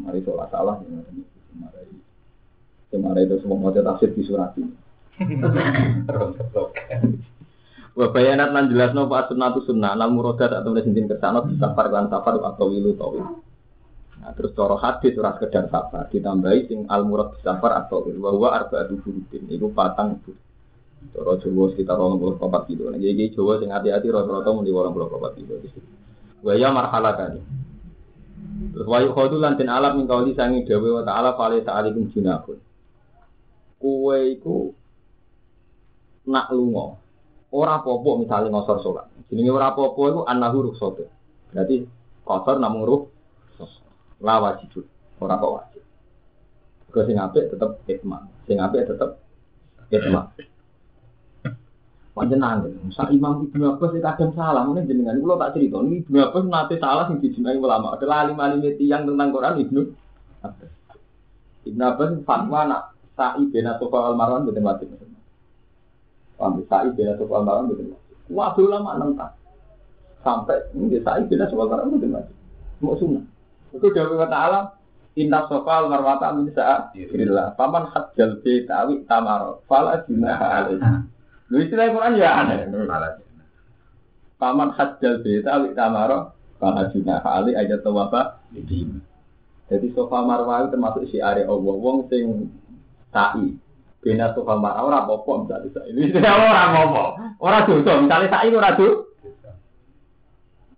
Mari 0.00 0.24
sholat 0.24 0.48
salah 0.48 0.80
ya. 0.80 0.96
Mari. 1.60 1.92
Kemarin 2.88 3.28
itu 3.28 3.36
semua 3.44 3.60
mau 3.60 3.72
tafsir 3.74 4.08
di 4.16 4.24
surat 4.24 4.56
ini. 4.56 4.72
Wa 7.96 8.12
bayanat 8.12 8.52
lan 8.52 8.68
jelasno 8.68 9.08
fa 9.08 9.24
sunnatu 9.28 9.64
sunnah 9.64 9.96
al 9.96 10.12
muradat 10.12 10.52
atau 10.52 10.76
sintin 10.80 11.08
ke 11.08 11.16
sana 11.16 11.44
safar 11.56 11.88
lan 11.88 12.12
safar 12.12 12.36
atau 12.40 12.68
wilu 12.68 12.92
tawil. 12.96 13.44
Nah, 14.26 14.34
terus 14.34 14.58
cara 14.58 14.74
hadis 14.74 15.14
ora 15.22 15.38
sekedar 15.38 15.70
safar, 15.70 16.10
ditambahi 16.10 16.66
sing 16.66 16.82
al 16.90 17.06
murad 17.06 17.38
safar 17.46 17.78
atau 17.78 18.10
wa 18.10 18.34
huwa 18.34 18.58
arba'atu 18.58 18.98
furutin. 19.06 19.46
Iku 19.46 19.70
patang 19.70 20.18
itu. 20.18 20.34
Cara 21.14 21.38
Jawa 21.38 21.70
sekitar 21.70 21.94
24 21.94 22.66
kilo. 22.66 22.90
Nah, 22.90 22.98
jadi 22.98 23.30
Jawa 23.30 23.62
sing 23.62 23.70
hati-hati 23.70 24.10
rata-rata 24.10 24.50
muni 24.50 24.74
24 24.74 25.38
kilo. 25.38 25.62
Wa 26.42 26.58
ya 26.58 26.74
marhala 26.74 27.14
kali. 27.14 27.38
Terus 28.74 28.86
wa 28.90 28.98
yukhadu 28.98 29.38
lan 29.38 29.54
den 29.54 29.70
alam 29.70 30.02
min 30.02 30.10
kauli 30.10 30.34
sangi 30.34 30.66
dawe 30.66 30.88
wa 30.98 31.02
ta'ala 31.06 31.38
fale 31.38 31.62
sa'alikum 31.62 32.10
junahun. 32.10 32.58
Kuwe 33.78 34.34
iku 34.34 34.74
nak 36.26 36.50
lunga 36.50 36.98
ora 37.54 37.78
apa-apa 37.78 38.10
misalnya 38.18 38.50
ngosor 38.50 38.82
sholat. 38.82 39.06
Jenenge 39.30 39.54
ora 39.54 39.70
apa-apa 39.70 40.02
iku 40.10 40.20
annahu 40.26 40.66
rukhsat. 40.66 41.06
Berarti 41.54 41.86
kotor 42.26 42.58
namung 42.58 42.82
ruh 42.82 43.02
la 44.20 44.34
wajib. 44.40 44.84
Ora 45.20 45.40
kok 45.40 45.54
wajib. 45.60 45.82
Kau 46.92 47.04
sing 47.04 47.20
apik 47.20 47.52
tetep 47.52 47.84
itma. 47.88 48.24
Sing 48.48 48.56
apik 48.60 48.88
tetep 48.88 49.20
itma. 49.92 50.32
Panjenengan, 52.16 52.64
sak 52.96 53.12
Imam 53.12 53.44
Ibnu 53.44 53.76
Abbas 53.76 53.92
iki 53.92 54.00
kadang 54.00 54.32
salah, 54.32 54.64
mungkin 54.64 54.88
jenengan 54.88 55.20
kula 55.20 55.36
tak 55.36 55.60
cerita, 55.60 55.84
ini 55.84 56.00
Ibnu 56.00 56.16
Abbas 56.16 56.48
nate 56.48 56.80
salah 56.80 57.04
sing 57.12 57.20
dijinai 57.20 57.60
ulama. 57.60 57.92
Adalah 57.92 58.24
alim-alim 58.24 58.64
tiyang 58.80 59.04
tentang 59.04 59.36
Quran 59.36 59.60
Ibnu 59.60 59.80
Abbas. 60.40 60.72
Ibnu 61.68 61.82
Abbas 61.84 62.16
fatwa 62.24 62.60
nak 62.64 62.82
sa'i 63.20 63.44
bena 63.52 63.76
sofa 63.76 63.98
al 64.00 64.16
marwan 64.16 64.48
mboten 64.48 64.64
wajib. 64.64 64.96
Paham 66.40 66.64
sa'i 66.64 66.88
bena 66.96 67.20
sofa 67.20 67.36
al 67.36 67.44
marwan 67.44 67.68
mboten 67.68 67.92
wajib. 67.92 68.16
Waduh 68.32 68.64
ulama 68.64 68.90
nentang. 68.96 69.36
Sampai 70.24 70.72
nggih 70.72 71.04
sa'i 71.04 71.20
bena 71.28 71.44
sofa 71.52 71.68
al 71.68 71.70
marwan 71.74 71.88
mboten 71.92 72.16
wajib. 72.16 72.36
Mau 72.80 72.96
sunnah. 72.96 73.24
Itu 73.74 73.90
dawuh 73.90 74.20
kata 74.22 74.36
alam 74.36 74.66
Inna 75.16 75.48
sofa 75.48 75.80
al 75.80 75.88
marwata 75.88 76.28
min 76.36 76.52
sa'atillah. 76.52 77.56
Paman 77.56 77.88
hajjal 77.88 78.44
betawi 78.44 79.00
tamaro. 79.08 79.64
Fala 79.64 80.04
junaha 80.04 80.46
alaih. 80.60 80.80
Lu 81.50 81.56
istilah 81.64 81.88
Quran 81.88 82.20
ya 82.20 82.44
aneh. 82.44 82.68
Paman 84.36 84.76
hajjal 84.76 85.24
betawi 85.24 85.72
tamaro. 85.72 86.36
Fala 86.60 86.92
junaha 86.92 87.40
alaih 87.40 87.56
ayat 87.56 87.80
tawafa. 87.80 88.44
Jadi 89.66 89.86
sofa 89.96 90.20
marwah 90.20 90.68
itu 90.68 90.76
termasuk 90.76 91.08
si 91.08 91.16
area 91.16 91.48
Allah. 91.48 91.74
Wong 91.80 92.12
sing 92.12 92.52
sa'i. 93.08 93.56
Bena 94.04 94.36
sofa 94.36 94.60
marwah 94.60 94.84
ora 94.84 94.98
apa-apa 95.08 95.32
misalnya 95.48 95.68
sa'i. 95.80 95.90
Ini 95.96 96.12
orang 96.44 96.70
ngomong. 96.76 97.10
Ora 97.40 97.64
dosa. 97.64 98.04
Misalnya 98.04 98.28
sa'i 98.28 98.52
ora 98.52 98.76
dosa. 98.76 99.15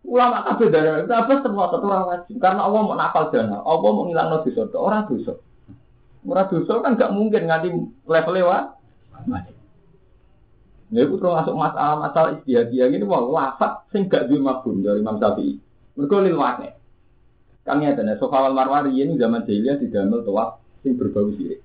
Ulama 0.08 0.40
kabeh 0.40 0.72
dari 0.72 0.88
apa 1.04 1.44
semua 1.44 1.68
tetap 1.68 1.84
orang 1.84 2.08
wajib 2.08 2.40
karena 2.40 2.64
Allah 2.64 2.80
mau 2.80 2.96
nakal 2.96 3.28
dana, 3.28 3.60
Allah 3.60 3.90
mau 3.92 4.08
ngilang 4.08 4.40
dosa, 4.40 4.64
orang 4.80 5.04
dosa. 5.04 5.36
Ora 6.24 6.48
dosa 6.48 6.80
kan 6.82 6.98
gak 6.98 7.12
mungkin 7.14 7.46
nganti 7.46 7.68
level 8.08 8.34
lewat. 8.34 8.64
Ya 10.88 11.04
itu 11.04 11.20
termasuk 11.20 11.52
masalah-masalah 11.52 12.40
istihadiyah 12.40 12.88
ini 12.88 13.04
wah 13.04 13.20
lafat 13.28 13.84
sing 13.92 14.08
gak 14.08 14.32
duwe 14.32 14.40
mafhum 14.40 14.80
dari 14.80 15.04
Imam 15.04 15.20
Syafi'i. 15.20 15.60
Mergo 16.00 16.24
lil 16.24 16.36
waqi. 16.40 16.72
Kang 17.68 17.84
ya 17.84 17.92
dene 17.92 18.16
sofa 18.16 18.48
wal 18.48 18.56
marwari 18.56 18.96
ini 18.96 19.20
zaman 19.20 19.44
jahiliyah 19.44 19.76
didamel 19.76 20.24
tuwa 20.24 20.56
sing 20.80 20.96
berbau 20.96 21.28
sirik. 21.36 21.60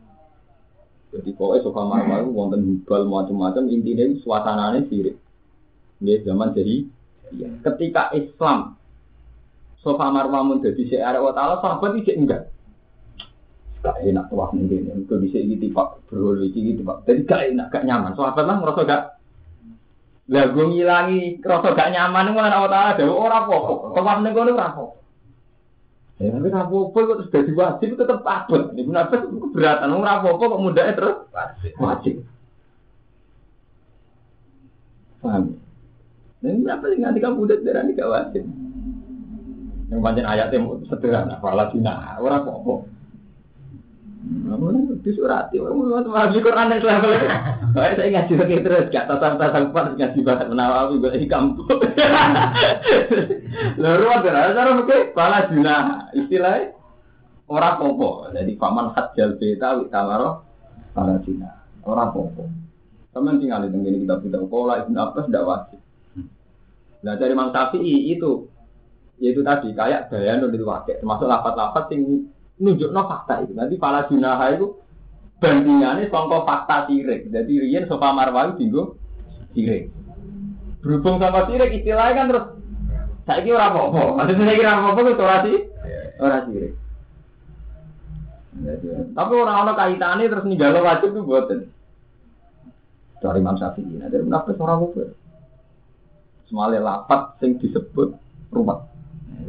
Jadi 1.16 1.32
pokoknya 1.32 1.64
sofa 1.64 1.82
marwari 1.88 2.28
wonten 2.28 2.62
hubal 2.68 3.08
macam-macam 3.08 3.64
intinya 3.72 4.04
suasananya 4.20 4.84
sirik. 4.92 5.16
Ini 6.04 6.28
zaman 6.28 6.52
jadi 6.52 6.84
ya. 7.32 7.50
ketika 7.72 8.12
Islam 8.12 8.76
sofa 9.84 10.12
dadi 10.64 10.84
sik 10.88 11.04
arek 11.04 11.22
wa 11.24 11.34
taala 11.36 11.60
sahabat 11.60 12.00
iki 12.00 12.16
enggak. 12.16 12.48
Gak 13.84 14.00
enak 14.00 14.32
tuh 14.32 14.40
waktu 14.40 14.64
ini, 14.64 14.96
itu 14.96 15.12
bisa 15.20 15.44
gitu 15.44 15.68
pak, 15.76 16.08
berul 16.08 16.40
gitu 16.48 16.88
pak. 16.88 17.04
Jadi 17.04 17.28
gak 17.28 17.42
enak, 17.52 17.68
gak 17.68 17.84
nyaman. 17.84 18.16
Sahabat 18.16 18.48
lah 18.48 18.56
ngerasa 18.64 18.82
gak 18.88 19.04
lah 20.32 20.56
gue 20.56 20.66
ngilangi 20.72 21.44
rasa 21.44 21.76
gak 21.76 21.92
nyaman 21.92 22.32
itu 22.32 22.40
mana 22.40 22.64
Allah 22.64 22.96
ada 22.96 23.04
orang 23.12 23.44
apa 23.44 23.56
Tempat 23.92 24.16
ning 24.24 24.32
kono 24.32 24.52
ora 24.56 24.66
apa. 24.72 24.86
Ya 26.24 26.32
tapi 26.32 26.48
ora 26.48 26.64
apa 26.64 26.76
kok 26.80 27.04
terus 27.20 27.32
dadi 27.36 27.52
wajib 27.52 27.90
tetep 28.00 28.24
abot. 28.24 28.64
Ibu 28.72 28.92
nafas 28.96 29.22
keberatan 29.28 29.92
ora 29.92 30.12
apa 30.24 30.28
kok 30.32 30.62
mudahnya 30.64 30.94
terus 30.96 31.16
wajib. 31.36 31.72
Wajib. 31.76 32.16
Paham? 35.20 35.63
Dan 36.44 36.60
berapa 36.60 36.84
sih 36.92 37.00
nanti 37.00 37.24
kamu 37.24 37.48
udah 37.48 37.58
darah 37.64 37.88
gak 37.88 38.12
wajib? 38.12 38.44
Yang 39.88 40.00
panjang 40.04 40.28
ayatnya 40.28 40.60
sederhana, 40.92 41.36
falah 41.40 41.72
dina, 41.72 42.20
orang 42.20 42.44
apa-apa. 42.44 42.76
Namun 44.24 45.04
disurati, 45.04 45.60
orang 45.60 45.76
mau 45.80 46.32
Quran 46.32 46.72
yang 46.72 46.80
level 46.80 47.12
Baik 47.76 48.00
saya 48.00 48.08
ngaji 48.08 48.34
lagi 48.40 48.58
terus, 48.64 48.88
gak 48.92 49.08
tatang 49.12 49.36
tatang 49.36 49.76
pas 49.76 49.92
ngaji 49.96 50.20
bahas 50.24 50.48
menawawi 50.48 51.00
gue 51.00 51.20
di 51.24 51.28
kampung. 51.28 51.68
Lalu 53.84 54.06
ada 54.08 54.56
cara 54.56 54.72
mungkin 54.80 55.12
pala 55.12 55.48
juna 55.52 56.08
istilahnya 56.16 56.72
orang 57.52 57.76
popo. 57.80 58.32
Jadi 58.32 58.56
paman 58.56 58.96
hajjal 58.96 59.36
beta 59.36 59.76
witamaro 59.80 60.44
pala 60.96 61.20
juna 61.28 61.52
orang 61.84 62.10
popo. 62.16 62.48
Teman 63.14 63.38
tinggal 63.38 63.68
di 63.68 63.78
ini 63.78 64.08
kita 64.08 64.24
tidak 64.24 64.48
pola 64.48 64.82
ibn 64.82 64.98
Abbas 64.98 65.28
tidak 65.28 65.46
wajib. 65.46 65.83
Nah 67.04 67.20
dari 67.20 67.36
Imam 67.36 67.52
Syafi'i 67.52 68.16
itu 68.16 68.48
yaitu 69.20 69.44
tadi 69.46 69.72
kayak 69.76 70.10
bayan 70.10 70.42
itu 70.44 70.66
wakil 70.66 70.96
termasuk 70.98 71.28
lapat-lapat 71.30 71.86
yang 71.94 72.28
nunjuk 72.60 72.90
no 72.90 73.06
fakta 73.06 73.44
itu. 73.44 73.54
Nanti 73.54 73.76
pala 73.78 74.08
junaha 74.08 74.56
itu 74.56 74.80
bandingannya 75.44 76.08
songko 76.08 76.48
fakta 76.48 76.88
sirik. 76.88 77.28
Jadi 77.30 77.54
rian 77.60 77.86
sofa 77.86 78.16
marwawi 78.16 78.56
tinggu 78.56 78.96
sirik. 79.52 79.92
Berhubung 80.80 81.20
sama 81.20 81.48
sirik 81.48 81.76
istilahnya 81.76 82.18
kan 82.18 82.26
terus 82.32 82.46
saya 83.24 83.40
kira 83.44 83.72
orang 83.72 83.96
apa? 83.96 84.02
Maksudnya 84.20 84.44
saya 84.48 84.58
kira 84.60 84.72
apa 84.76 85.00
itu 85.00 85.24
orang 85.24 85.44
sih 85.44 85.58
orang 86.20 86.44
sirik. 86.48 86.74
Tapi 89.14 89.34
orang-orang 89.34 89.78
kaitannya 89.80 90.32
terus 90.32 90.46
ninggalo 90.46 90.80
wajib 90.86 91.10
itu 91.12 91.22
buatan. 91.26 91.60
Dari 93.24 93.40
Imam 93.40 93.56
Syafi'i. 93.56 94.04
Nah, 94.04 94.12
dari 94.12 94.24
menafis 94.28 94.60
orang 94.60 94.84
apa? 94.84 95.04
Semale 96.54 96.78
lapat 96.78 97.42
sing 97.42 97.58
disebut 97.58 98.14
rumah. 98.54 98.86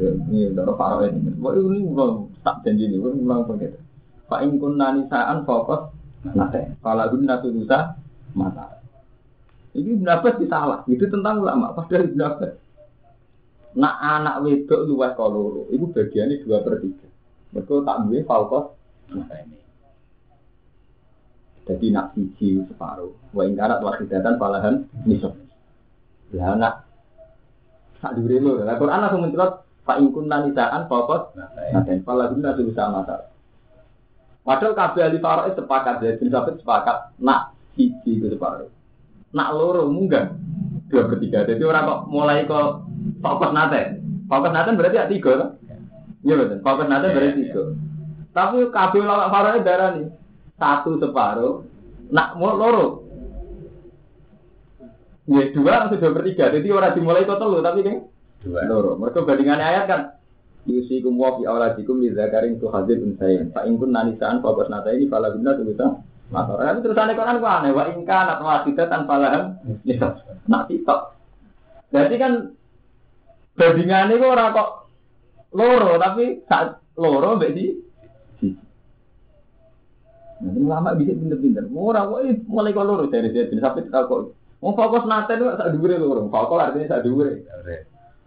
Ini 0.00 0.56
dari 0.56 0.72
Faro 0.72 1.04
ini. 1.04 1.36
Wah 1.36 1.52
ini 1.52 1.84
ulang 1.84 2.32
tak 2.40 2.64
janji 2.64 2.88
ini, 2.88 2.96
ulang 2.96 3.44
begitu. 3.44 3.76
Pak 4.24 4.40
Ingkun 4.40 4.80
nanisaan 4.80 5.44
fokus 5.44 5.92
nate. 6.24 6.80
Kalau 6.80 7.04
guna 7.12 7.44
tudusa 7.44 8.00
mata. 8.32 8.80
Ini 9.76 10.00
pendapat 10.00 10.48
salah. 10.48 10.80
Itu 10.88 11.04
tentang 11.12 11.44
ulama. 11.44 11.76
Padahal 11.76 12.08
pendapat. 12.08 12.56
Nak 13.76 13.96
anak 14.00 14.40
wedok 14.40 14.88
luwes 14.88 15.12
koloro. 15.12 15.68
Itu 15.68 15.92
bagiannya 15.92 16.40
dua 16.40 16.64
per 16.64 16.80
tiga. 16.80 17.04
Mereka 17.52 17.84
tak 17.84 18.00
duwe 18.08 18.24
fokus 18.24 18.72
mata 19.12 19.36
ini. 19.44 19.60
Jadi 21.68 21.86
nak 21.92 22.16
siji 22.16 22.64
separuh. 22.64 23.12
Wa 23.36 23.44
ingkarat 23.44 23.84
wakidatan 23.84 24.40
falahan 24.40 24.88
nisab. 25.04 25.36
Lah 26.32 26.56
anak 26.56 26.83
sak 28.04 28.20
dure 28.20 28.36
lho. 28.36 28.60
Lah 28.60 28.76
Quran 28.76 29.00
langsung 29.00 29.24
mencelot 29.24 29.64
Pak 29.88 29.96
Ingkun 30.00 30.28
nanisaan 30.28 30.84
fokus 30.92 31.32
nate. 31.32 32.04
Kalau 32.04 32.28
guna 32.28 32.52
tudusa 32.52 32.92
mata. 32.92 33.32
Padahal 34.44 34.76
kabeh 34.76 35.00
ahli 35.08 35.18
faraid 35.24 35.56
sepakat 35.56 36.04
ya, 36.04 36.20
bin 36.20 36.28
Sabit 36.28 36.60
sepakat 36.60 37.16
nak 37.16 37.56
siji 37.72 38.20
itu 38.20 38.28
separuh. 38.28 38.68
Nak 39.32 39.48
loro 39.56 39.88
munggah 39.88 40.36
dua 40.92 41.08
per 41.08 41.16
tiga. 41.16 41.48
Jadi 41.48 41.64
orang 41.64 41.88
kok 41.88 42.00
mulai 42.12 42.44
kok 42.44 42.84
fokus 43.24 43.50
nate. 43.56 44.04
Fokus 44.28 44.52
nate 44.52 44.76
berarti 44.76 45.00
ya 45.00 45.08
tiga 45.08 45.32
kan? 45.40 45.50
Iya 46.24 46.34
betul. 46.36 46.58
Fokus 46.60 46.86
nate 46.92 47.06
berarti 47.08 47.40
tiga. 47.40 47.62
Tapi 48.36 48.56
kabeh 48.68 49.00
lawak 49.00 49.32
faraid 49.32 49.62
darah 49.64 49.88
nih 49.96 50.06
satu 50.60 51.00
separuh. 51.00 51.64
Nak 52.12 52.36
mau 52.36 52.52
loro. 52.52 53.03
Ya 55.24 55.42
dua 55.56 55.88
atau 55.88 55.96
dua 55.96 56.12
per 56.12 56.22
tiga. 56.28 56.52
Jadi 56.52 56.68
orang 56.68 56.92
dimulai 56.92 57.24
kok 57.24 57.40
telu 57.40 57.64
tapi 57.64 57.80
kan 57.80 57.96
dua 58.44 58.60
loro. 58.68 59.00
Mereka 59.00 59.24
bandingannya 59.24 59.64
ayat 59.64 59.84
kan 59.88 60.00
yusikum 60.64 61.16
wa 61.20 61.36
fi 61.36 61.44
auladikum 61.44 62.00
li 62.00 62.12
zakarin 62.12 62.56
tu 62.56 62.72
hadir 62.72 63.00
unsayin 63.00 63.52
fa 63.52 63.68
in 63.68 63.76
kunna 63.76 64.08
nisaan 64.08 64.40
fa 64.40 64.56
basnata 64.56 64.92
ini 64.96 65.08
fala 65.08 65.32
guna 65.32 65.56
tu 65.56 65.64
bisa 65.64 66.00
Maka 66.32 66.56
kan 66.56 66.80
terusannya 66.80 67.20
Quran 67.20 67.40
ku 67.44 67.46
aneh 67.46 67.70
wa 67.76 67.84
in 67.92 68.00
kana 68.08 68.40
wasita 68.40 68.88
tanpa 68.88 69.20
laham 69.20 69.60
nisa 69.84 70.24
nak 70.48 70.72
titok 70.72 71.12
berarti 71.92 72.16
kan 72.16 72.32
bandingannya 73.60 74.16
kok 74.16 74.32
ora 74.32 74.44
kok 74.56 74.70
loro 75.52 75.92
tapi 76.00 76.40
saat 76.48 76.80
loro 76.96 77.36
mbek 77.36 77.54
di 77.54 77.66
Nah, 80.34 80.50
ini 80.50 80.66
lama 80.66 80.92
bisa 80.98 81.14
pinter-pinter. 81.14 81.62
Ora 81.72 82.04
kok 82.10 82.20
mulai 82.50 82.74
kok 82.74 82.84
loro 82.84 83.06
dari 83.06 83.32
dia 83.32 83.48
sampai 83.48 83.86
kok 83.88 84.34
mau 84.64 84.72
fokus 84.72 85.04
nate 85.04 85.36
itu 85.36 85.44
sak 85.44 85.76
dhuwure 85.76 86.00
loro. 86.00 86.32
Fokus 86.32 86.64
artinya 86.64 86.88
sak 86.88 87.04
dhuwure. 87.04 87.44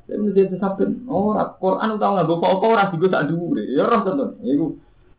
Saya 0.07 0.23
mesti 0.23 0.47
disabet. 0.47 0.89
Oh, 1.11 1.35
Quran 1.59 1.99
utawa 1.99 2.23
nggak 2.23 2.27
bawa 2.31 2.61
kok 2.63 2.71
orang 2.71 2.91
juga 2.95 3.07
tak 3.19 3.25
dure. 3.27 3.63
Ya 3.67 3.83
roh 3.83 4.01
tentu. 4.07 4.25
Iku 4.39 4.65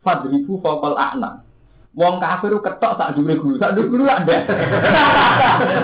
fadribu 0.01 0.57
faqal 0.65 0.97
a'na. 0.97 1.45
Wong 1.93 2.17
kafir 2.17 2.57
ketok 2.57 2.97
tak 2.97 3.13
dure 3.13 3.33
guru. 3.37 3.55
Tak 3.61 3.77
dure 3.77 3.85
guru 3.85 4.09
ada. 4.09 4.49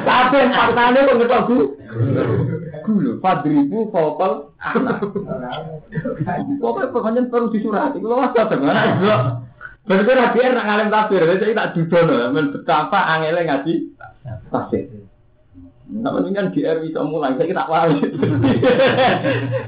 Tapi 0.02 0.38
faktane 0.58 1.00
kok 1.06 1.18
ketok 1.22 1.44
guru. 1.46 1.66
Guru 2.82 3.12
fadribu 3.22 3.94
faqal 3.94 4.50
a'na. 4.58 4.98
Pokoknya 6.58 6.90
pokoknya 6.90 7.30
perlu 7.30 7.54
disurati. 7.54 8.02
Kalau 8.02 8.26
wasa 8.26 8.42
dengan 8.50 8.74
itu. 8.74 9.10
Berarti 9.86 10.12
rapian 10.18 10.58
nak 10.58 10.66
ngalim 10.66 10.90
tafsir. 10.90 11.22
Jadi 11.22 11.54
tak 11.54 11.78
dudono. 11.78 12.34
Betapa 12.34 13.06
angelnya 13.06 13.54
ngaji 13.54 13.74
tafsir. 14.50 15.05
Nah, 15.86 16.18
ini 16.18 16.34
kan 16.34 16.50
GR 16.50 16.82
bisa 16.82 17.06
mulai, 17.06 17.38
saya 17.38 17.54
tak 17.54 17.70
wali. 17.70 18.02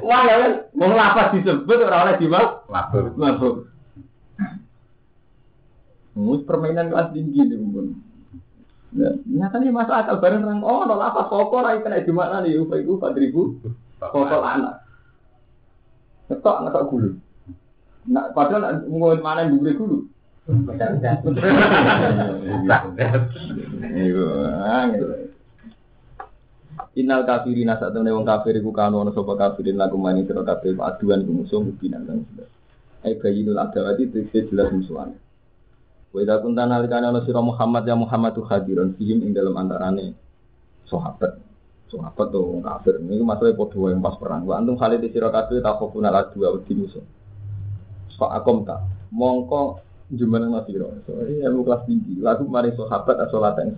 Wah, 0.02 0.22
ya 0.26 0.36
kan, 0.42 0.52
mau 0.74 0.90
lapas 0.90 1.30
disebut 1.38 1.78
orang 1.78 2.10
oleh 2.10 2.16
dimas, 2.18 2.66
Labur. 2.74 3.14
labur. 3.14 3.54
Mus 6.18 6.42
permainan 6.50 6.90
kelas 6.90 7.14
tinggi 7.14 7.46
nih, 7.46 7.62
bun. 7.62 8.02
Ya, 8.98 9.14
nyatanya 9.30 9.70
masuk 9.70 9.94
akal 9.94 10.18
bareng 10.18 10.42
orang, 10.42 10.66
oh, 10.66 10.90
no 10.90 10.98
lapas 10.98 11.30
pokok 11.30 11.62
lagi 11.62 11.86
kena 11.86 12.02
di 12.02 12.10
mana 12.10 12.42
nih, 12.42 12.58
upah 12.66 12.82
itu 12.82 12.98
empat 12.98 13.14
ribu, 13.14 13.62
pokok 14.02 14.42
anak. 14.42 14.82
Ketok 16.34 16.66
anak 16.66 16.90
gulu. 16.90 17.14
Nah, 18.10 18.34
padahal 18.34 18.90
mau 18.90 19.14
mana 19.22 19.46
yang 19.46 19.62
gulu. 19.62 20.10
Iya, 23.98 25.27
Innal 26.98 27.30
kafirina 27.30 27.78
saat 27.78 27.94
temen 27.94 28.10
wong 28.10 28.26
kafir 28.26 28.58
iku 28.58 28.74
kanu 28.74 29.06
ana 29.06 29.14
sapa 29.14 29.38
kafirin 29.38 29.78
lagu 29.78 30.02
mani 30.02 30.26
sira 30.26 30.42
kabeh 30.42 30.82
aduan 30.82 31.22
iku 31.22 31.34
musuh 31.46 31.62
binan 31.78 32.10
lan 32.10 32.26
sudah. 32.26 32.50
Ai 33.06 33.14
bayinul 33.22 33.62
adawati 33.62 34.10
tegese 34.10 34.50
jelas 34.50 34.74
musuhan. 34.74 35.14
Wa 36.10 36.18
idza 36.26 36.42
kunta 36.42 36.66
nalikane 36.66 37.06
ana 37.06 37.22
sira 37.22 37.38
Muhammad 37.38 37.86
ya 37.86 37.94
Muhammad 37.94 38.34
tu 38.34 38.42
hadiron 38.50 38.98
fihim 38.98 39.22
ing 39.30 39.38
dalam 39.38 39.54
antarane 39.54 40.18
sahabat. 40.90 41.38
Sahabat 41.94 42.34
to 42.34 42.42
wong 42.42 42.66
kafir. 42.66 42.98
Niku 42.98 43.22
masalah 43.22 43.54
padha 43.54 43.78
wae 43.78 43.94
pas 44.02 44.18
perang. 44.18 44.42
Wa 44.50 44.58
antum 44.58 44.74
khalid 44.74 45.06
sira 45.14 45.30
kabeh 45.30 45.62
takhofuna 45.62 46.10
adu 46.10 46.50
wa 46.50 46.58
di 46.66 46.74
musuh. 46.74 47.06
Fa 48.18 48.42
akom 48.42 48.66
ta. 48.66 48.82
Mongko 49.14 49.86
jumlah 50.10 50.50
masira. 50.50 50.90
So, 51.06 51.14
ilmu 51.22 51.62
kelas 51.62 51.86
tinggi. 51.86 52.18
Lagu 52.26 52.50
mari 52.50 52.74
sahabat 52.74 53.30
salat 53.30 53.62
ing. 53.62 53.78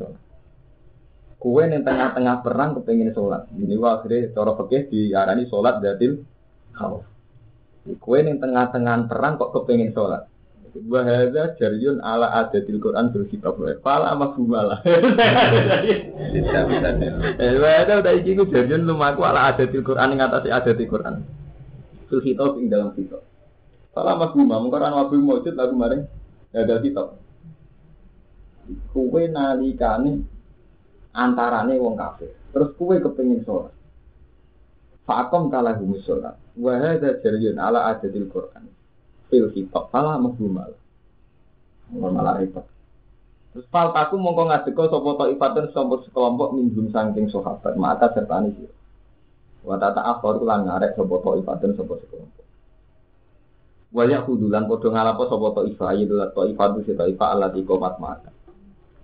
Kue 1.40 1.64
yang 1.64 1.88
tengah-tengah 1.88 2.44
perang 2.44 2.76
kepengen 2.76 3.16
sholat. 3.16 3.48
Ini 3.56 3.80
wah 3.80 3.98
akhirnya 3.98 4.36
cara 4.36 4.52
fikih 4.60 4.92
diarani 4.92 5.48
sholat 5.48 5.80
datil 5.80 6.28
khauf. 6.76 7.08
Kue 8.04 8.20
yang 8.20 8.44
tengah-tengah 8.44 9.08
perang 9.08 9.40
kok 9.40 9.56
kepengen 9.56 9.96
sholat. 9.96 10.28
Wa 10.70 11.02
hadza 11.02 11.58
jaryun 11.58 11.98
ala 12.04 12.30
adatil 12.46 12.78
Quran 12.78 13.10
bil 13.10 13.26
kitab 13.26 13.58
wa 13.58 13.74
fala 13.82 14.14
mafhumala. 14.14 14.84
Tidak 16.36 16.64
bisa 16.70 16.90
nih. 16.94 17.10
Eh 17.42 17.58
wa 17.58 17.70
hadza 17.74 17.94
udah 18.06 18.14
iki 18.14 18.38
ku 18.38 18.46
jaryun 18.46 18.86
lumaku 18.86 19.26
ala 19.26 19.50
adatil 19.50 19.82
Quran 19.82 20.14
ing 20.14 20.20
atase 20.22 20.54
adatil 20.54 20.92
Quran. 20.92 21.26
Fil 22.12 22.22
kitab 22.22 22.60
ing 22.62 22.70
dalam 22.70 22.94
kitab. 22.94 23.26
Fala 23.96 24.14
mafhuma 24.20 24.62
mung 24.62 24.70
Quran 24.70 24.94
wa 24.94 25.10
bil 25.10 25.24
maujud 25.24 25.56
lagu 25.58 25.74
maring 25.74 26.06
ada 26.54 26.78
kitab. 26.84 27.18
Kuwe 28.94 29.26
nalikane 29.26 30.22
antarane 31.14 31.76
wong 31.82 31.98
kafir. 31.98 32.34
Terus 32.54 32.74
kuwe 32.78 33.02
kepengin 33.02 33.46
sholat. 33.46 33.74
Fakom 35.06 35.50
kalah 35.50 35.78
humus 35.78 36.06
sholat. 36.06 36.38
Wa 36.58 36.78
hadza 36.78 37.18
jaryun 37.22 37.58
ala 37.58 37.90
adatil 37.90 38.30
Quran. 38.30 38.70
Fil 39.30 39.50
kitab 39.54 39.90
fala 39.94 40.18
mafhuma. 40.18 40.70
Ngomong 41.90 42.14
malah 42.14 42.38
repot. 42.42 42.66
Terus 43.50 43.66
fal 43.74 43.90
taku 43.94 44.22
mongko 44.22 44.54
ngadeka 44.54 44.94
sapa 44.94 45.10
taifatun 45.26 45.66
sapa 45.74 45.96
sekelompok 46.06 46.50
minjum 46.54 46.94
saking 46.94 47.34
sahabat 47.34 47.74
maka 47.82 48.14
sertane 48.14 48.54
sira. 48.54 48.74
Wa 49.66 49.76
tata 49.82 50.06
akhir 50.06 50.46
lan 50.46 50.70
ngarek 50.70 50.94
sapa 50.94 51.16
taifatun 51.18 51.72
sapa 51.74 51.94
sekelompok. 52.06 52.46
Wa 53.90 54.04
yaqudulan 54.06 54.70
padha 54.70 54.88
ngalapo 54.94 55.24
sapa 55.26 55.48
taifah 55.58 55.90
yaitu 55.98 56.14
taifatu 56.14 56.80
si 56.86 56.94
taifah 56.94 57.28
allati 57.34 57.66
qomat 57.66 57.98
maka. 57.98 58.30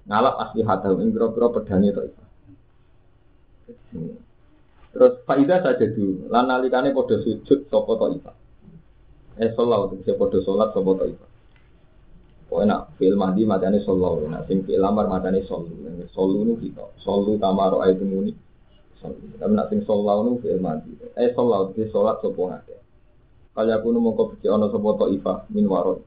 Ngalap 0.05 0.35
asli 0.37 0.61
hadahu 0.61 1.01
ing 1.01 1.09
pira-pira 1.09 1.49
pedange 1.49 1.89
taifah. 1.89 2.27
Terus 4.95 5.13
faidah 5.27 5.59
saja 5.59 5.85
dulu, 5.91 6.29
lan 6.31 6.47
nalikane 6.47 6.93
padha 6.95 7.19
sujud 7.19 7.67
sapa 7.67 7.93
taifah. 7.99 8.35
Eh 9.41 9.49
sholat, 9.57 9.91
bisa 9.97 10.13
padha 10.15 10.39
sholat 10.45 10.69
sapa 10.71 10.91
taifah. 11.01 11.29
Pokoknya 12.45 12.65
nak 12.69 12.81
fil 13.01 13.17
mandi 13.17 13.41
matane 13.43 13.81
sallallahu, 13.81 14.29
nak 14.29 14.45
sing 14.45 14.61
fil 14.63 14.77
lamar 14.77 15.09
matane 15.09 15.41
sallu. 15.49 15.73
Sallu 16.13 16.45
nu 16.45 16.53
kita, 16.61 16.85
sallu 17.01 17.41
tamaro 17.41 17.81
ayat 17.81 17.99
muni. 18.05 18.31
Tapi 19.01 19.51
nak 19.51 19.73
sing 19.73 19.81
sallallahu 19.83 20.21
nu 20.21 20.31
fil 20.39 20.61
mandi. 20.61 20.93
Eh 21.17 21.33
sallallahu 21.33 21.73
iki 21.73 21.89
salat 21.89 22.21
sapa 22.21 22.39
ngake. 22.39 22.77
Kaya 23.57 23.81
kuno 23.81 23.97
mongko 23.97 24.37
beci 24.37 24.47
ana 24.47 24.69
sapa 24.69 24.89
taifah 25.01 25.49
min 25.49 25.65
warot. 25.65 26.05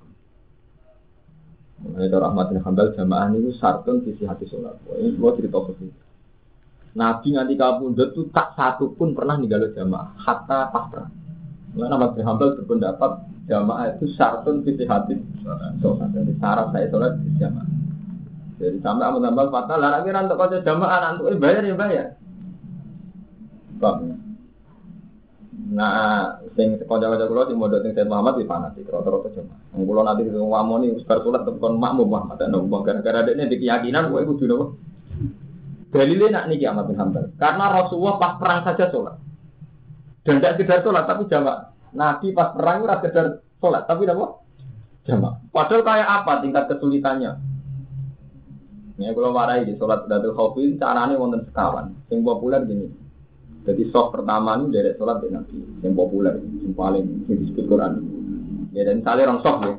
Mengenai 1.78 2.10
cara 2.10 2.24
Ahmad 2.26 2.50
bin 2.50 2.58
Hambal 2.58 2.90
jamaah 2.98 3.30
ini 3.30 3.54
sartun 3.54 4.02
sisi 4.02 4.26
hati 4.26 4.50
sholat. 4.50 4.74
Ini 4.98 5.14
gua 5.14 5.30
cerita 5.38 5.62
sini. 5.78 5.94
Nabi 6.98 7.26
nganti 7.38 7.54
kabundut 7.54 8.10
itu 8.10 8.26
tak 8.34 8.58
satu 8.58 8.98
pun 8.98 9.14
pernah 9.14 9.38
ninggal 9.38 9.70
jamaah, 9.70 10.18
hatta 10.18 10.74
pas 10.74 10.90
perang. 10.90 11.12
Mengenai 11.78 11.94
Ahmad 11.94 12.10
bin 12.18 12.26
Hambal 12.26 12.58
berpendapat 12.58 13.10
jamaah 13.46 13.94
itu 13.94 14.10
syartun 14.18 14.66
sisi 14.66 14.82
hati 14.82 15.14
sholat. 15.78 16.10
Jadi 16.10 16.32
syarat 16.42 16.66
saya 16.74 16.86
sholat 16.90 17.12
di 17.22 17.30
jamaah. 17.38 17.68
Jadi 18.58 18.78
sampai 18.82 19.04
Ahmad 19.06 19.22
bin 19.22 19.28
Hambal 19.30 19.48
fatwa, 19.54 19.76
lah 19.78 20.02
untuk 20.02 20.34
kau 20.34 20.50
jamaah, 20.50 20.98
nanti 20.98 21.38
bayar 21.38 21.62
ya 21.62 21.74
bayar. 21.78 22.06
Bang. 23.78 24.18
Nah, 25.68 26.40
sing 26.56 26.80
kanca-kanca 26.82 27.28
kula 27.28 27.46
sing 27.46 27.60
mondok 27.60 27.86
sing 27.86 27.94
Muhammad 28.08 28.40
di 28.40 28.48
fanatik 28.48 28.90
rata-rata 28.90 29.30
jamaah. 29.36 29.60
Kula 29.86 30.02
nanti 30.02 30.26
wong 30.26 30.50
wamoni 30.50 30.94
wis 30.94 31.06
bar 31.06 31.22
salat 31.22 31.46
tekan 31.46 31.78
makmum 31.78 32.10
Muhammad 32.10 32.42
ana 32.42 32.58
wong 32.58 32.82
gara-gara 32.82 33.22
dekne 33.22 33.46
di 33.46 33.62
keyakinan 33.62 34.10
kowe 34.10 34.22
kudu 34.22 34.44
nopo. 34.50 34.64
Dalilnya 35.88 36.44
nak 36.44 36.44
niki 36.52 36.68
Ahmad 36.68 36.84
bin. 36.84 37.00
Karena 37.40 37.64
Rasulullah 37.72 38.20
pas 38.20 38.36
perang 38.36 38.60
saja 38.60 38.92
sholat. 38.92 39.16
Dan 40.20 40.44
tidak 40.44 40.60
sekedar 40.60 40.84
sholat, 40.84 41.08
tapi 41.08 41.24
jamaah. 41.32 41.72
Nabi 41.96 42.36
pas 42.36 42.52
perang 42.52 42.84
ora 42.84 43.00
sekedar 43.00 43.40
sholat, 43.56 43.88
tapi 43.88 44.04
apa? 44.04 44.44
Jamaah. 45.08 45.40
Padahal 45.48 45.80
kayak 45.88 46.08
apa 46.20 46.32
tingkat 46.44 46.64
kesulitannya? 46.68 47.32
Ya 48.98 49.14
kalau 49.14 49.32
warai 49.32 49.64
di 49.64 49.78
sholat 49.80 50.04
Datul 50.04 50.36
Khawfi, 50.36 50.76
caranya 50.76 51.16
wonten 51.16 51.48
sekawan. 51.48 51.96
Yang 52.12 52.20
populer 52.20 52.60
gini. 52.68 52.92
Jadi 53.64 53.82
soft 53.88 54.12
pertama 54.12 54.60
ini 54.60 54.68
dari 54.68 54.92
sholat 55.00 55.24
di 55.24 55.28
Nabi. 55.32 55.56
Yang 55.80 55.94
populer, 55.96 56.34
yang 56.36 56.74
paling 56.76 57.06
yang 57.32 57.38
disebut 57.48 57.64
Quran. 57.64 57.92
Ya 58.74 58.82
dan 58.84 59.00
misalnya 59.00 59.32
orang 59.32 59.40
soft 59.40 59.60
ya. 59.64 59.74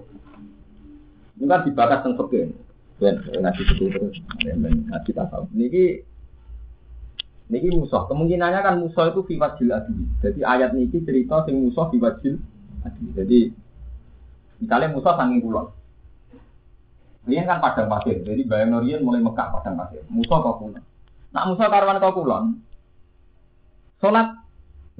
Ini 1.39 1.45
kan 1.47 1.61
dibakar 1.63 1.99
tentang 2.03 2.17
fakir. 2.19 2.51
Dan 2.99 3.15
ngasih 3.23 3.63
itu 3.63 3.85
terus, 3.95 4.17
dan 4.43 4.59
ngasih 4.59 5.13
tasawuf. 5.15 5.47
Niki 5.55 6.03
Niki 7.49 7.73
musuh, 7.73 8.05
kemungkinannya 8.05 8.61
kan 8.61 8.77
musuh 8.77 9.09
itu 9.09 9.25
fiwajil 9.25 9.73
adi. 9.73 9.97
Jadi 10.21 10.45
ayat 10.45 10.77
niki 10.77 11.01
cerita 11.01 11.41
sing 11.49 11.57
musuh 11.57 11.89
fiwajil 11.89 12.37
adi. 12.85 13.05
Jadi 13.17 13.39
misalnya 14.61 14.93
musuh 14.93 15.17
sanging 15.17 15.41
kulon. 15.41 15.73
Rian 17.25 17.49
kan 17.49 17.57
padang 17.57 17.89
pasir, 17.89 18.21
jadi 18.21 18.41
bayang 18.45 18.73
Norian 18.73 19.01
mulai 19.01 19.21
Mekah 19.25 19.49
padang 19.49 19.81
pasir. 19.81 20.05
Musuh 20.13 20.37
kau 20.45 20.61
kulon. 20.61 20.77
Nak 21.33 21.45
musuh 21.49 21.65
karwan 21.65 21.97
kau 21.97 22.21
kulon, 22.21 22.61
sholat 23.97 24.29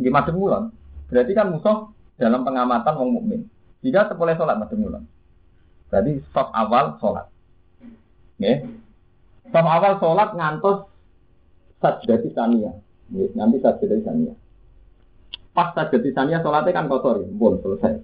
madem 0.02 0.36
kulon. 0.41 0.63
Berarti 1.06 1.32
kan 1.38 1.54
musuh 1.54 1.93
dalam 2.17 2.41
pengamatan 2.41 2.97
wong 2.97 3.10
mukmin. 3.13 3.41
Jika 3.80 4.12
boleh 4.12 4.36
sholat 4.36 4.60
madem 4.60 4.84
kulon. 4.84 5.04
Berarti 5.88 6.20
stop 6.30 6.52
awal 6.52 7.00
sholat. 7.00 7.28
Nggih. 8.38 8.58
Stop 9.48 9.65
awal 9.65 9.94
sholat 10.04 10.30
ngantos 10.36 10.78
sajdati. 11.80 12.30
Nggih, 12.36 13.30
Nanti 13.39 13.58
sajdati 13.63 14.04
saniyah. 14.04 14.38
Pas 15.56 15.72
sajdati 15.74 16.12
saniyah 16.12 16.44
sholatnya 16.44 16.76
kan 16.76 16.92
kotor, 16.92 17.24
ya. 17.24 17.28
Bon, 17.32 17.56
selesai. 17.63 18.04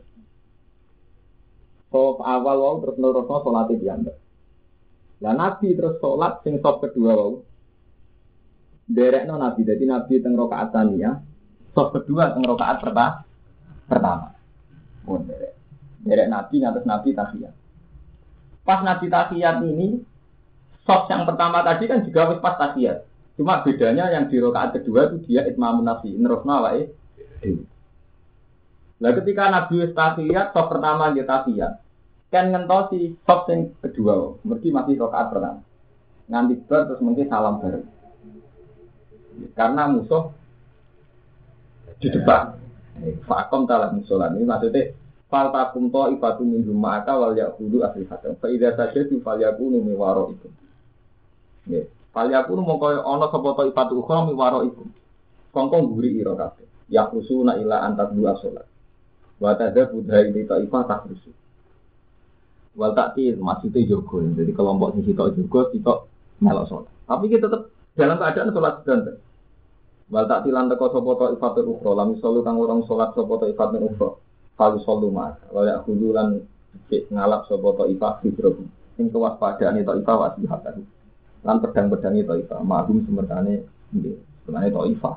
Stop 1.92 2.24
awal 2.24 2.58
wau 2.58 2.76
terus 2.82 2.98
nerusno 2.98 3.38
sholatnya 3.44 3.80
diambil. 3.80 4.16
Lah 5.24 5.34
Nabi 5.36 5.76
terus 5.76 6.00
sholat 6.00 6.40
sing 6.48 6.58
stop 6.64 6.84
kedua 6.84 7.12
wau. 7.20 7.44
Derekno 8.86 9.42
Nabi, 9.42 9.66
jadi 9.66 9.82
Nabi 9.82 10.22
teng 10.22 10.38
rakaat 10.40 10.72
saniyah. 10.72 11.20
Stop 11.76 12.00
kedua 12.00 12.32
teng 12.32 12.48
rakaat 12.48 12.80
pertama. 12.80 13.28
Pertama. 13.86 14.28
Bon, 15.06 15.22
derek. 15.22 15.55
Derek 16.06 16.30
Nabi 16.30 16.56
ngatas 16.62 16.86
Nabi 16.86 17.10
tahiyat. 17.18 17.54
Pas 18.62 18.80
Nabi 18.86 19.10
tahiyat 19.10 19.58
ini 19.65 20.06
Soft 20.86 21.10
yang 21.10 21.26
pertama 21.26 21.65
tadi 21.65 21.89
kan 21.89 22.06
juga 22.06 22.30
wis 22.30 22.39
pas 22.39 22.56
tahiyat. 22.62 23.10
Cuma 23.36 23.65
bedanya 23.65 24.08
yang 24.13 24.30
di 24.30 24.38
rakaat 24.38 24.80
kedua 24.80 25.12
itu 25.12 25.18
dia 25.28 25.41
itmamun 25.50 25.84
nafsi, 25.84 26.13
nerusna 26.13 26.62
wae. 26.62 26.94
Nah 29.02 29.12
ketika 29.18 29.50
Nabi 29.50 29.82
wis 29.82 29.98
tahiyat, 29.98 30.54
soft 30.54 30.70
pertama 30.70 31.10
dia 31.12 31.26
tahiyat. 31.26 31.82
Kan 32.30 32.54
ngentosi 32.54 33.18
soft 33.26 33.50
yang 33.50 33.74
kedua, 33.82 34.38
mesti 34.46 34.70
masih 34.70 35.02
rakaat 35.02 35.28
pertama. 35.34 35.62
Nganti 36.30 36.54
ber 36.70 36.82
terus 36.86 37.02
mungkin 37.02 37.28
salam 37.34 37.58
bareng. 37.58 37.86
Karena 39.58 39.89
musuh 39.89 40.32
di 41.98 42.08
depan. 42.13 42.62
Fakom 43.28 43.68
talah 43.68 43.91
musolan 43.91 44.39
ini 44.39 44.48
maksudnya 44.48 44.96
fal 45.36 45.52
takum 45.52 45.91
to 45.91 46.15
ifatu 46.15 46.48
min 46.48 46.63
ma'aka 46.63 47.12
wal 47.19 47.36
yaqudu 47.36 47.84
asli 47.84 48.08
hatam. 48.08 48.39
Fa 48.39 48.48
idza 48.48 48.71
sajadu 48.80 49.19
fal 49.19 49.36
yakunu 49.36 49.84
mi 49.84 49.91
waro 49.91 50.32
itu. 50.32 50.48
Nggih. 51.67 51.86
Fal 52.15 52.32
yakunu 52.32 52.63
mongko 52.63 53.04
ana 53.04 53.28
sapa 53.28 53.50
to 53.60 53.63
ifatu 53.67 54.00
ukhra 54.00 54.24
mi 54.24 54.32
waro 54.32 54.63
iku. 54.63 54.88
Kongkong 55.52 55.91
guri 55.91 56.24
ira 56.24 56.39
kabeh. 56.39 56.63
Usuna 56.88 57.60
ila 57.60 57.84
antat 57.84 58.15
dua 58.15 58.39
salat. 58.39 58.63
Wa 59.43 59.60
budha 59.60 60.17
ini 60.24 60.48
taifah 60.48 60.84
tak 60.88 61.12
rusu. 61.12 61.36
Wal 62.80 62.95
takti 62.95 63.36
maksudnya 63.36 63.84
jogo. 63.84 64.24
Jadi 64.24 64.56
kelompok 64.56 64.95
sing 64.95 65.04
sitok 65.04 65.36
jogo 65.36 65.60
sitok 65.76 66.08
melok 66.39 66.65
salat. 66.71 66.88
Tapi 67.12 67.26
kita 67.28 67.52
tetap 67.52 67.67
dalam 68.00 68.15
keadaan 68.24 68.56
salat 68.56 68.76
sedang. 68.88 69.19
Wal 70.08 70.26
tak 70.32 70.48
tilan 70.48 70.71
teko 70.71 70.86
sapa 70.95 71.12
to 71.19 71.26
ifatul 71.36 71.67
ukhra 71.76 71.91
lam 71.91 72.15
kang 72.24 72.56
orang 72.56 72.80
salat 72.88 73.12
sapa 73.12 73.34
to 73.36 73.45
ifatul 73.52 73.84
ukhra. 73.91 74.10
Kalu 74.56 74.80
solu 74.84 75.12
mas. 75.12 75.36
Wa 75.52 75.68
ya 75.68 75.84
lan 75.84 76.41
ngalap 76.89 77.48
sapa 77.48 77.68
to 77.76 77.84
ifat 77.91 78.24
hidrobu. 78.24 78.63
Sing 78.96 79.12
kewaspadaan 79.12 79.80
itu 79.80 79.91
ifat 80.00 80.15
wasihatan. 80.15 80.88
Lan 81.44 81.58
pedang-pedang 81.60 82.15
itu 82.15 82.34
ifat. 82.48 82.60
Ma'hum 82.63 83.04
semertane 83.04 83.68
nggih. 83.91 84.15
Sebenarnya 84.44 84.72
to. 84.72 85.12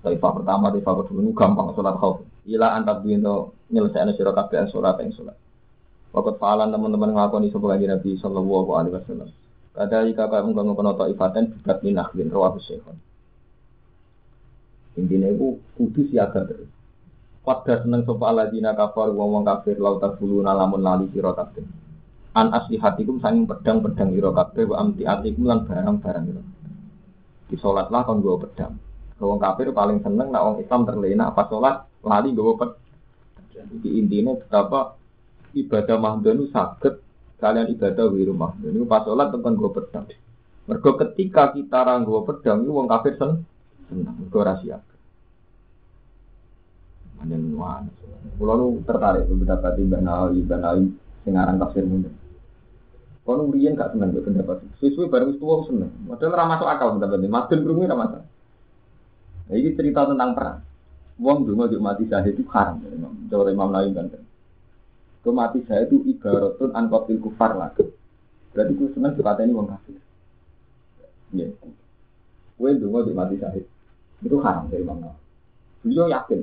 Taifah 0.00 0.32
pertama, 0.32 0.72
taifah 0.72 0.94
kedua 1.04 1.20
ini 1.20 1.36
gampang 1.36 1.76
sholat 1.76 1.94
khauf. 2.00 2.24
Ila 2.48 2.72
antar 2.72 3.04
bintu 3.04 3.52
nyelesaikan 3.68 4.16
sirah 4.16 4.32
kabeh 4.32 4.72
sholat 4.72 4.96
yang 4.96 5.12
sholat. 5.12 5.36
Waktu 6.16 6.40
faalan 6.40 6.72
teman-teman 6.72 7.12
ngakoni 7.12 7.52
sebuah 7.52 7.76
lagi 7.76 7.86
Nabi 7.86 8.16
Sallallahu 8.16 8.70
Alaihi 8.74 8.96
Wasallam. 8.96 9.28
Kada 9.76 10.02
jika 10.08 10.26
kau 10.26 10.42
mengganggu 10.42 10.74
penuh 10.74 10.94
taifatan 10.96 11.44
bukat 11.54 11.78
minah 11.84 12.08
bin 12.16 12.32
rawah 12.32 12.56
syekhon. 12.58 12.96
Intinya 14.98 15.28
itu 15.30 15.60
kudu 15.78 16.10
siaga 16.10 16.48
terus. 16.48 16.79
Pada 17.40 17.80
seneng 17.80 18.04
sopa 18.04 18.30
aladina 18.30 18.76
kafar 18.76 19.10
wong 19.10 19.42
kafir 19.42 19.80
lauta 19.80 20.12
bulu 20.14 20.44
nalamun 20.44 20.84
lali 20.84 21.08
siro 21.10 21.32
kabeh. 21.32 21.64
An 22.36 22.52
asli 22.54 22.76
hatikum 22.78 23.18
sanging 23.18 23.48
pedang-pedang 23.48 24.14
iro 24.14 24.30
kabeh 24.30 24.68
wa 24.70 24.76
amti 24.78 25.02
atikum 25.08 25.48
lan 25.48 25.64
barang-barang 25.66 26.24
iro. 26.30 26.42
Di 27.50 27.56
sholatlah 27.58 28.06
kon 28.06 28.22
gua 28.22 28.38
pedang. 28.44 28.76
Wong 29.20 29.40
kafir 29.40 29.72
paling 29.72 30.04
seneng 30.04 30.32
nak 30.32 30.42
wong 30.44 30.56
Islam 30.62 30.84
terlena 30.86 31.32
apa 31.32 31.48
sholat 31.48 31.88
lali 32.04 32.30
gua 32.36 32.54
pedang. 32.54 32.88
Jadi 33.50 33.88
intinya 33.98 34.32
betapa 34.36 35.00
ibadah 35.54 35.96
mahdun 35.98 36.46
itu 36.46 36.54
sakit 36.54 36.94
kalian 37.40 37.72
ibadah 37.74 38.06
wiru 38.12 38.36
mahdun 38.36 38.76
itu 38.76 38.86
pas 38.86 39.02
sholat 39.02 39.32
tekan 39.32 39.56
gue 39.56 39.70
pedang 39.72 40.04
mergo 40.68 40.90
ketika 41.00 41.50
kita 41.56 41.80
ranggo 41.82 42.22
pedang 42.22 42.62
itu 42.62 42.70
wong 42.70 42.86
kafir 42.86 43.16
sen 43.18 43.42
senang 43.90 44.14
mergo 44.20 44.40
rahasia 44.44 44.78
Anjen 47.20 47.54
wan. 47.56 47.88
Kulo 48.36 48.52
nu 48.56 48.66
tertarik 48.84 49.28
pendapat 49.28 49.76
Mbak 49.76 50.00
Nawawi, 50.00 50.44
Mbak 50.44 50.58
Nawawi 50.60 50.84
sing 51.24 51.36
aran 51.36 51.60
tafsir 51.60 51.84
mundur. 51.84 52.12
Kalau 53.20 53.52
riyen 53.52 53.76
gak 53.76 53.92
seneng 53.94 54.10
mbek 54.10 54.26
pendapat. 54.26 54.64
Suwe 54.80 55.06
bareng 55.06 55.36
tuwa 55.36 55.62
seneng. 55.68 55.92
Padahal 56.08 56.34
ora 56.34 56.44
masuk 56.50 56.66
akal 56.66 56.88
pendapat 56.96 57.20
ini. 57.20 57.28
Madun 57.28 57.60
krungu 57.62 57.84
ora 57.86 57.96
masuk. 57.96 58.22
Nah, 59.46 59.54
ini 59.54 59.70
cerita 59.76 60.08
tentang 60.08 60.30
perang. 60.34 60.58
Wong 61.20 61.44
dulu 61.44 61.68
juk 61.68 61.84
mati 61.84 62.08
syahid 62.08 62.34
itu 62.34 62.48
haram. 62.48 62.80
Cara 63.28 63.50
Imam 63.52 63.68
Nawawi 63.68 63.92
kan. 63.92 64.08
Ke 65.20 65.30
mati 65.30 65.60
syahid 65.68 65.92
itu 65.92 66.16
ibaratun 66.16 66.72
an 66.72 66.88
qatil 66.88 67.20
kufar 67.20 67.52
lah. 67.54 67.70
Berarti 68.50 68.72
ku 68.74 68.88
seneng 68.96 69.14
juga 69.14 69.36
ini 69.44 69.52
wong 69.52 69.68
kafir. 69.68 69.96
Ya. 71.36 71.46
Kowe 72.56 72.70
dulu 72.72 73.04
juk 73.04 73.14
mati 73.14 73.36
syahid. 73.36 73.68
Itu 74.24 74.40
haram 74.40 74.72
dari 74.72 74.80
Imam 74.80 74.96
Nawawi. 74.96 75.20
Beliau 75.84 76.08
yakin. 76.08 76.40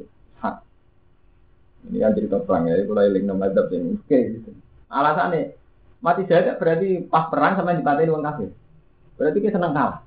Ini 1.88 1.98
kan 2.04 2.16
cerita 2.16 2.38
perang 2.44 2.68
ya, 2.68 2.84
kalau 2.84 3.04
eling 3.04 3.26
nama 3.26 3.48
adab 3.48 3.72
ini. 3.72 3.96
Oke, 3.96 4.20
gitu. 4.36 4.52
Alasannya, 4.92 5.56
mati 6.04 6.28
syahid 6.28 6.60
berarti 6.60 7.08
pas 7.08 7.32
perang 7.32 7.56
sama 7.56 7.76
dipatahin 7.76 8.12
wong 8.12 8.24
kafir. 8.24 8.52
Berarti 9.16 9.38
kita 9.40 9.56
seneng 9.56 9.74
kalah. 9.74 10.04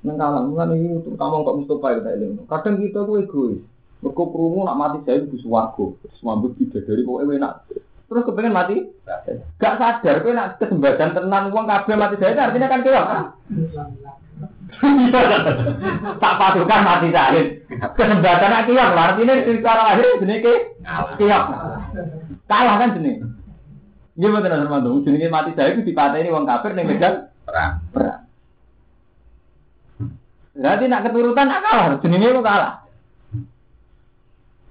Neng 0.00 0.16
kalah, 0.16 0.40
mulai 0.48 0.80
ini 0.80 0.96
terutama 1.04 1.44
kok 1.44 1.56
Mustafa 1.60 2.00
kita 2.00 2.10
eling. 2.16 2.32
Kadang 2.48 2.76
kita 2.80 2.98
tuh 3.04 3.20
egois. 3.20 3.60
Mereka 4.00 4.22
perungu 4.32 4.64
nak 4.64 4.78
mati 4.80 4.98
saya 5.04 5.20
itu 5.20 5.36
suwargo. 5.44 6.00
Semambut 6.16 6.56
tidak 6.56 6.88
dari 6.88 7.04
pokoknya 7.04 7.36
enak. 7.36 7.54
Terus 8.08 8.26
kepengen 8.26 8.56
mati? 8.56 8.76
Gak 9.60 9.76
sadar, 9.76 10.24
kowe 10.24 10.32
nak 10.32 10.56
kesempatan 10.56 11.12
tenan 11.12 11.52
uang 11.52 11.68
kabel 11.68 12.00
mati 12.00 12.16
itu 12.16 12.24
artinya 12.24 12.72
kan 12.72 12.80
keok. 12.80 13.06
tak 16.22 16.34
pasukan 16.38 16.80
mati 16.86 17.08
syahid. 17.10 17.46
Kesempatan 17.70 18.50
nak 18.50 18.64
keok, 18.68 18.90
artinya 18.94 19.34
secara 19.42 19.80
lahir 19.92 20.06
jenis 20.22 20.42
ke 20.42 20.54
keok. 21.18 21.44
Kalah 22.46 22.76
kan 22.78 22.94
jenis. 22.98 23.24
Iya 24.20 24.28
betul 24.36 24.52
Armando, 24.52 25.00
jenis 25.02 25.32
mati 25.32 25.50
syahid 25.56 25.80
itu 25.80 25.90
dipateni 25.90 26.30
uang 26.30 26.46
kafir 26.46 26.76
ning 26.76 26.86
medan 26.86 27.30
Perang. 27.48 27.82
perang. 27.90 28.22
Berarti 30.54 30.84
nak 30.86 31.04
keturutan 31.08 31.46
nak 31.48 31.62
kalah, 31.64 31.86
jenenge 32.04 32.36
kok 32.36 32.46
kalah. 32.46 32.74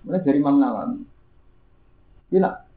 Mulai 0.05 0.23
dari 0.23 0.39
Imam 0.39 0.61
Nawawi. 0.61 1.01
Iya 2.29 2.68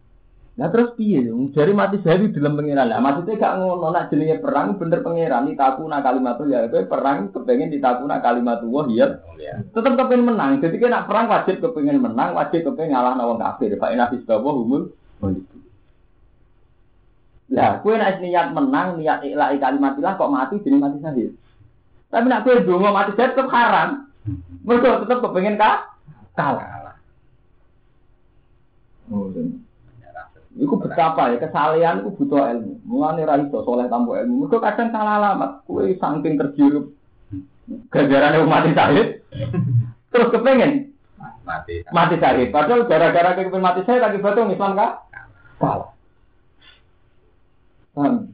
Nah 0.53 0.69
terus 0.69 0.93
piye 1.01 1.25
dong? 1.25 1.49
Dari 1.49 1.73
mati 1.73 1.97
saya 2.05 2.21
di 2.21 2.29
dalam 2.29 2.61
pangeran 2.61 2.93
lah. 2.93 3.01
Maksudnya 3.01 3.41
gak 3.41 3.57
ngono 3.57 3.89
nak 3.89 4.13
jenenge 4.13 4.37
perang 4.37 4.77
bener 4.77 5.01
pangeran 5.01 5.49
ditakuna 5.49 6.05
kalimatul 6.05 6.53
ya 6.53 6.69
kowe 6.69 6.85
perang 6.85 7.33
kepengen 7.33 7.73
ditakuna 7.73 8.21
kalimatul 8.21 8.69
wah 8.69 8.85
iya. 8.93 9.17
Ya. 9.41 9.65
Tetep 9.73 9.97
kepengen 9.97 10.29
menang. 10.29 10.61
Jadi 10.61 10.77
nak 10.85 11.09
perang 11.09 11.33
wajib 11.33 11.57
kepengen 11.65 12.05
menang, 12.05 12.37
wajib 12.37 12.69
kepengen 12.69 12.93
ngalah 12.93 13.17
wong 13.25 13.41
kafir. 13.41 13.81
Pak 13.81 13.97
Inafis 13.97 14.29
bawa 14.29 14.51
humul. 14.53 14.93
Lah, 17.53 17.81
kowe 17.81 17.97
nek 17.97 18.21
niat 18.21 18.53
menang, 18.53 19.01
niat 19.01 19.25
ikhlas 19.25 19.57
kalimatillah 19.57 20.17
kok 20.21 20.33
mati 20.33 20.61
jadi 20.61 20.77
mati 20.77 21.01
syahid. 21.01 21.33
Tapi 22.13 22.27
nak 22.29 22.45
kowe 22.45 22.61
donga 22.61 22.93
mati 22.93 23.17
syahid 23.17 23.33
tetep 23.33 23.49
haram. 23.49 24.05
Mergo 24.69 25.01
tetep 25.01 25.17
kepengen 25.25 25.57
ka 25.57 25.97
kalah. 26.37 27.01
Oh, 29.13 29.29
Iku 30.63 30.79
betapa 30.79 31.35
ya 31.35 31.43
kesalehan 31.43 32.07
iku 32.07 32.23
butuh 32.23 32.47
ilmu. 32.55 32.79
Mulane 32.87 33.27
ra 33.27 33.35
iso 33.43 33.67
soleh 33.67 33.91
tanpa 33.91 34.23
ilmu. 34.23 34.47
Mergo 34.47 34.63
kadang 34.63 34.95
salah 34.95 35.19
alamat. 35.19 35.67
Kowe 35.67 35.83
saking 35.83 36.39
tergirup 36.39 36.95
ganjarane 37.91 38.47
mati 38.47 38.71
syahid. 38.71 39.27
Terus 40.15 40.31
kepengen 40.31 40.95
Mati. 41.43 41.83
mati 41.91 42.15
syahid. 42.23 42.55
Padahal 42.55 42.87
gara-gara 42.87 43.35
kepengen 43.35 43.59
mati 43.59 43.83
syahid 43.83 44.07
lagi 44.07 44.23
betul 44.23 44.55
Islam 44.55 44.79
kah? 44.79 45.03
Kalah. 45.59 45.91
Paham? 47.93 48.33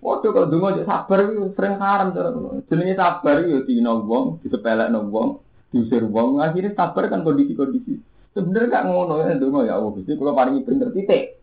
Waduh 0.00 0.32
kalau 0.32 0.48
dungo 0.48 0.72
aja 0.72 0.84
sabar 0.88 1.28
itu 1.28 1.52
sering 1.52 1.76
haram 1.76 2.16
cara. 2.16 2.32
Jenenge 2.72 2.96
sabar 2.96 3.44
itu 3.44 3.68
dino 3.68 4.00
wong, 4.00 4.40
disepelekno 4.40 5.12
wong, 5.12 5.44
diusir 5.72 6.08
wong, 6.08 6.40
akhirnya 6.40 6.72
sabar 6.72 7.12
kan 7.12 7.20
kondisi-kondisi. 7.20 8.00
Sebenarnya 8.30 8.70
gak 8.70 8.86
ngono 8.86 9.14
ya 9.26 9.34
dungo 9.34 9.66
ya 9.66 9.74
Allah, 9.74 9.90
Gusti 9.90 10.14
kula 10.14 10.30
paringi 10.36 10.62
bener 10.62 10.94
titik. 10.94 11.42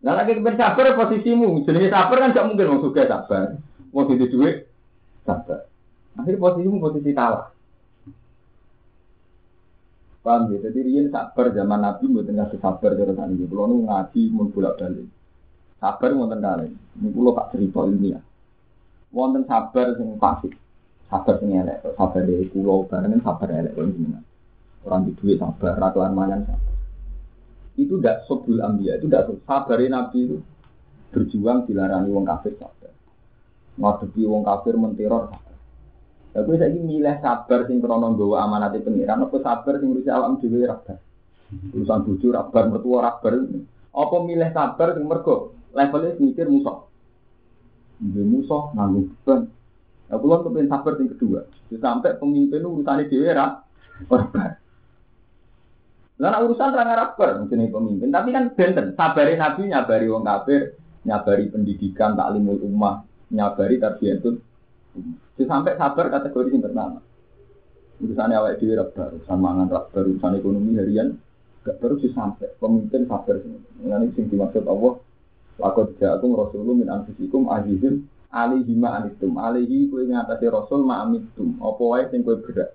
Lah 0.00 0.16
lagi 0.16 0.34
kepen 0.34 0.56
sabar 0.58 0.96
posisimu, 0.96 1.62
jenenge 1.62 1.92
sabar 1.92 2.16
kan 2.18 2.34
gak 2.34 2.46
mungkin 2.50 2.70
wong 2.72 2.80
suka 2.82 3.06
sabar. 3.06 3.60
Wong 3.94 4.04
duwe 4.10 4.26
duit 4.26 4.56
sabar. 5.22 5.70
Akhirnya 6.18 6.42
posisimu 6.42 6.82
posisi 6.82 7.10
kalah. 7.14 7.54
Paham 10.20 10.52
ya? 10.52 10.68
Jadi 10.68 10.78
riyen 10.84 11.08
sabar 11.08 11.48
zaman 11.54 11.80
Nabi 11.80 12.04
mboten 12.04 12.36
ngasih 12.36 12.60
sabar 12.60 12.92
cara 12.92 13.12
sakniki. 13.16 13.48
Kulo 13.48 13.62
nu 13.70 13.76
ngaji 13.88 14.20
mun 14.28 14.52
bolak-balik. 14.52 15.08
Sabar 15.80 16.10
wonten 16.12 16.44
kali. 16.44 16.68
Ini 17.00 17.08
kulo 17.08 17.32
tak 17.32 17.56
cerita 17.56 17.88
ilmiah. 17.88 18.20
Wonten 19.16 19.48
sabar 19.48 19.96
sing 19.96 20.20
fasik. 20.20 20.52
Sabar 21.08 21.40
sing 21.40 21.56
elek, 21.56 21.82
sabar 21.96 22.20
dari 22.20 22.46
kulo 22.52 22.84
barengan 22.84 23.24
sabar 23.24 23.48
elek 23.48 23.72
kok 23.72 23.88
jenengan. 23.88 24.24
Orang 24.80 25.04
di 25.08 25.12
duit 25.12 25.36
sabar, 25.36 25.76
ratuan 25.76 26.16
mangan 26.16 26.48
sabar. 26.48 26.74
Itu 27.76 28.00
tidak 28.00 28.24
sobul 28.24 28.64
ambia, 28.64 28.96
itu 28.96 29.08
tidak 29.08 29.28
sabar 29.44 29.76
Nabi 29.76 30.18
itu 30.24 30.36
berjuang 31.12 31.68
dilarani 31.68 32.08
wong 32.08 32.24
kafir 32.24 32.56
sabar. 32.56 32.92
Ngadepi 33.76 34.22
wong 34.24 34.42
kafir 34.46 34.74
menteror 34.80 35.28
sabar. 35.28 35.56
Ya 36.30 36.46
gue 36.46 36.56
saiki 36.56 36.78
milih 36.78 37.16
sabar 37.18 37.66
sing 37.66 37.82
krono 37.82 38.14
nggawa 38.14 38.46
amanate 38.46 38.78
pengiran 38.80 39.26
apa 39.26 39.36
sabar 39.42 39.82
sing 39.82 39.90
ngurusi 39.90 40.10
awakmu 40.10 40.38
dhewe 40.38 40.62
rabar. 40.62 40.98
Urusan 41.74 42.06
bojo 42.06 42.26
rabar, 42.30 42.64
mertua 42.70 42.98
rabar. 43.02 43.32
Apa 43.90 44.16
milih 44.22 44.50
sabar 44.54 44.94
sing 44.94 45.04
mergo 45.10 45.58
levelnya 45.74 46.14
mikir 46.22 46.46
musuh. 46.46 46.86
Nggih 47.98 48.24
musuh 48.30 48.70
nganggo 48.78 49.10
beban. 49.10 49.40
Ya 50.06 50.14
kula 50.22 50.46
kepen 50.46 50.70
sabar 50.70 50.92
sing 50.94 51.08
kedua. 51.10 51.40
Sampai 51.74 52.14
pemimpin 52.14 52.62
urusane 52.62 53.10
dhewe 53.10 53.34
ra 53.34 53.66
rabar. 54.06 54.59
Nek 56.20 56.42
urusan 56.44 56.76
ra 56.76 56.84
rabar 56.84 57.40
jenenge 57.48 57.72
pemimpin, 57.72 58.12
tapi 58.12 58.28
kan 58.36 58.52
benten 58.52 58.92
sabare 58.92 59.40
nabi 59.40 59.72
nyabari 59.72 60.04
wong 60.04 60.28
kafir, 60.28 60.76
nyabari 61.08 61.48
pendidikan 61.48 62.12
taklimul 62.12 62.60
ummah, 62.60 63.00
nyabari 63.32 63.80
tarbiyatun 63.80 64.36
Jadi 65.38 65.48
sampai 65.48 65.80
sabar 65.80 66.12
kategori 66.12 66.52
yang 66.52 66.66
pertama. 66.66 67.00
Urusannya 68.04 68.36
awal 68.36 68.52
dhewe 68.60 68.74
rabar, 68.76 69.16
urusan 69.16 69.38
mangan 69.40 69.68
rabar, 69.72 70.02
urusan 70.04 70.36
ekonomi 70.36 70.76
harian 70.76 71.16
gak 71.64 71.80
baru 71.80 71.96
sih 72.04 72.12
sampai 72.12 72.52
pemimpin 72.60 73.08
sabar. 73.08 73.40
Ini 73.40 74.12
sing 74.12 74.28
dimaksud 74.28 74.68
Allah 74.68 75.00
Lakot 75.60 75.92
ja'akum 76.00 76.32
rasulun 76.40 76.84
min 76.84 76.88
anfusikum 76.88 77.52
azizun 77.52 78.08
alihi 78.32 78.72
ma 78.80 78.96
anitum. 78.96 79.36
Alihi 79.36 79.92
kue 79.92 80.08
ngatasi 80.08 80.48
rasul 80.48 80.84
ma 80.88 81.04
amitum 81.04 81.60
apa 81.60 81.82
wae 81.84 82.04
sing 82.08 82.24
kue 82.24 82.40
berat 82.40 82.72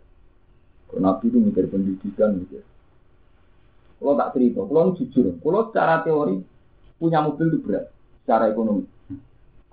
nabi 0.95 1.27
itu 1.27 1.38
mikir 1.41 1.67
pendidikan 1.67 2.39
mikir 2.39 2.63
kalau 4.06 4.15
tak 4.22 4.32
cerita, 4.38 4.62
kalau 4.62 4.94
jujur, 4.94 5.26
kalau 5.41 5.62
secara 5.74 6.06
teori 6.06 6.38
punya 7.02 7.26
mobil 7.26 7.50
itu 7.50 7.58
berat 7.65 7.89
secara 8.22 8.54
ekonomi 8.54 8.86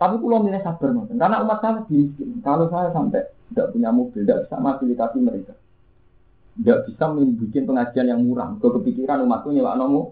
tapi 0.02 0.18
kalau 0.18 0.42
milih 0.42 0.58
sabar 0.66 0.90
nonton, 0.90 1.14
karena 1.14 1.46
umat 1.46 1.62
saya 1.62 1.78
miskin. 1.86 2.42
Kalau 2.42 2.66
saya 2.66 2.90
sampai 2.90 3.22
tidak 3.54 3.70
punya 3.70 3.94
mobil, 3.94 4.26
tidak 4.26 4.50
bisa 4.50 4.58
fasilitasi 4.58 5.18
mereka, 5.22 5.54
tidak 6.58 6.78
bisa 6.90 7.04
membuat 7.06 7.62
pengajian 7.70 8.06
yang 8.10 8.18
murah. 8.18 8.50
Kau 8.58 8.74
kepikiran 8.74 9.22
umatku 9.22 9.54
nyewa 9.54 9.78
nomu, 9.78 10.10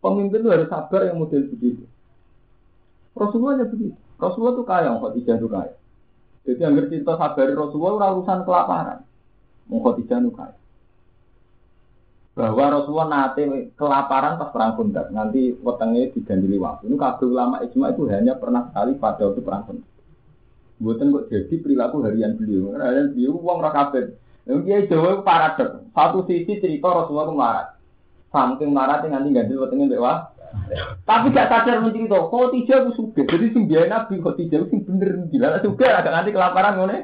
Pemimpin 0.00 0.42
itu 0.42 0.50
harus 0.50 0.66
sabar 0.66 1.06
yang 1.06 1.22
model 1.22 1.46
begitu. 1.46 1.84
Rasulullah 3.14 3.62
ya 3.62 3.66
begitu. 3.70 3.96
Rasulullah 4.16 4.54
itu 4.56 4.64
kaya, 4.64 4.90
Khadijah 4.96 5.36
itu 5.36 5.48
kaya. 5.48 5.74
Jadi 6.48 6.60
yang 6.64 6.74
cerita 6.88 7.12
sabar 7.20 7.46
Rasulullah 7.52 8.08
urusan 8.18 8.40
kelaparan. 8.48 8.98
Khadijah 9.68 10.18
itu 10.24 10.32
kaya. 10.34 10.59
Bahwa 12.40 12.64
Rasulullah 12.72 13.08
nate 13.12 13.76
kelaparan 13.76 14.40
pas 14.40 14.48
perang 14.48 14.72
Khandaq, 14.80 15.12
nanti 15.12 15.52
wetenge 15.60 16.16
digandili 16.16 16.56
waktu. 16.56 16.88
Ini 16.88 16.96
kabeh 16.96 17.28
ulama 17.28 17.60
ijma 17.60 17.92
itu 17.92 18.08
hanya 18.08 18.40
pernah 18.40 18.72
sekali 18.72 18.96
pada 18.96 19.28
waktu 19.28 19.44
perang 19.44 19.68
Khandaq. 19.68 19.88
Buatan 20.80 21.12
kok 21.12 21.28
jadi 21.28 21.54
perilaku 21.60 22.00
harian 22.08 22.40
beliau. 22.40 22.72
Harian 22.80 23.12
beliau 23.12 23.36
uang 23.36 23.60
rakabet. 23.60 24.16
Yang 24.48 24.58
dia 24.64 24.78
Jawa 24.88 25.20
paradok. 25.20 25.84
Satu 25.92 26.24
sisi 26.24 26.56
cerita 26.56 26.88
Rasulullah 26.88 27.28
itu 27.28 27.36
melarat. 27.36 27.68
Saking 28.32 28.70
melarat 28.72 29.04
nanti 29.04 29.28
ganti 29.36 29.52
wetenge 29.60 29.84
mbek. 29.92 30.00
Tapi 31.04 31.30
gak 31.30 31.46
sadar 31.46 31.78
mencerita, 31.84 32.26
kok 32.26 32.50
tiga 32.56 32.74
aku 32.82 32.90
suka. 32.96 33.22
Jadi 33.22 33.54
biaya 33.68 33.86
nabi 33.86 34.18
kok 34.18 34.40
tiga 34.40 34.64
sing 34.72 34.82
bener 34.88 35.28
gila. 35.28 35.60
Suka 35.60 35.86
agak 35.86 36.10
nanti 36.16 36.32
kelaparan 36.32 36.80
ngene. 36.80 36.98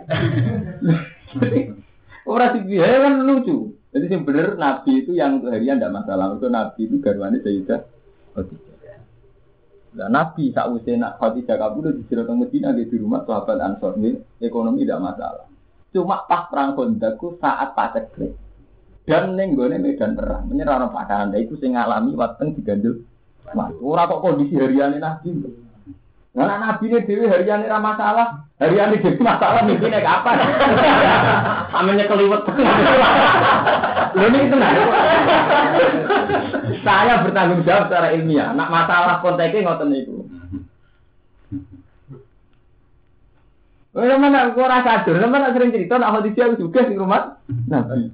Orang 2.24 2.64
biaya 2.64 2.96
kan 3.04 3.22
lucu. 3.28 3.75
Jadi 3.96 4.12
yang 4.12 4.28
benar 4.28 4.60
Nabi 4.60 4.92
itu 5.00 5.16
yang 5.16 5.40
untuk 5.40 5.56
harian 5.56 5.80
tidak 5.80 6.04
masalah. 6.04 6.36
Itu 6.36 6.52
Nabi 6.52 6.80
itu 6.84 6.96
garwane 7.00 7.40
Sayyidah 7.40 7.80
Khadijah. 8.36 8.76
Nah, 9.96 10.08
Nabi 10.12 10.52
saat 10.52 10.68
usia 10.68 11.00
nak 11.00 11.16
Khadijah 11.16 11.56
kabur 11.56 11.88
di 11.96 12.04
Sirot 12.04 12.28
Medina 12.36 12.76
di 12.76 12.84
rumah 13.00 13.24
sahabat 13.24 13.56
Ansor 13.56 13.96
ini 13.96 14.20
ekonomi 14.44 14.84
tidak 14.84 15.00
masalah. 15.00 15.48
Cuma 15.96 16.28
pas 16.28 16.44
perang 16.52 16.76
Kondaku 16.76 17.40
saat 17.40 17.72
paceklik 17.72 18.36
dan 19.08 19.32
neng 19.32 19.56
medan 19.56 20.12
perang 20.12 20.44
menyerah 20.50 20.82
orang 20.82 20.92
padanan 20.92 21.38
itu 21.38 21.56
saya 21.56 21.80
ngalami 21.80 22.12
wateng 22.18 22.52
digandul 22.58 23.06
Mas, 23.54 23.70
ora 23.78 24.10
kok 24.10 24.26
kondisi 24.26 24.58
harian 24.58 24.98
nabi. 24.98 25.30
Nah, 26.36 26.60
nabi 26.60 26.92
ini 26.92 27.00
dewi 27.08 27.24
harian 27.32 27.64
ini 27.64 27.72
masalah, 27.88 28.44
harian 28.60 28.92
ini 28.92 29.00
dewi 29.00 29.24
masalah 29.24 29.64
mungkin 29.64 29.88
naik 29.88 30.04
apa? 30.04 30.30
Aminya 31.80 32.04
keliwet. 32.04 32.44
Lo 34.12 34.24
ini 34.28 34.52
tenang. 34.52 34.76
Saya 36.84 37.24
bertanggung 37.24 37.64
jawab 37.64 37.88
secara 37.88 38.12
ilmiah. 38.12 38.52
Nak 38.52 38.68
masalah 38.68 39.24
konteksnya 39.24 39.64
ngoten 39.64 39.96
itu. 39.96 40.16
Oh, 43.96 44.04
mana 44.04 44.52
aku 44.52 44.60
rasa 44.60 45.08
sadar, 45.08 45.24
mana 45.24 45.56
sering 45.56 45.72
cerita 45.72 45.96
nak 45.96 46.20
hadis 46.20 46.36
juga 46.36 46.84
di 46.84 47.00
rumah 47.00 47.40
Nabi. 47.48 48.12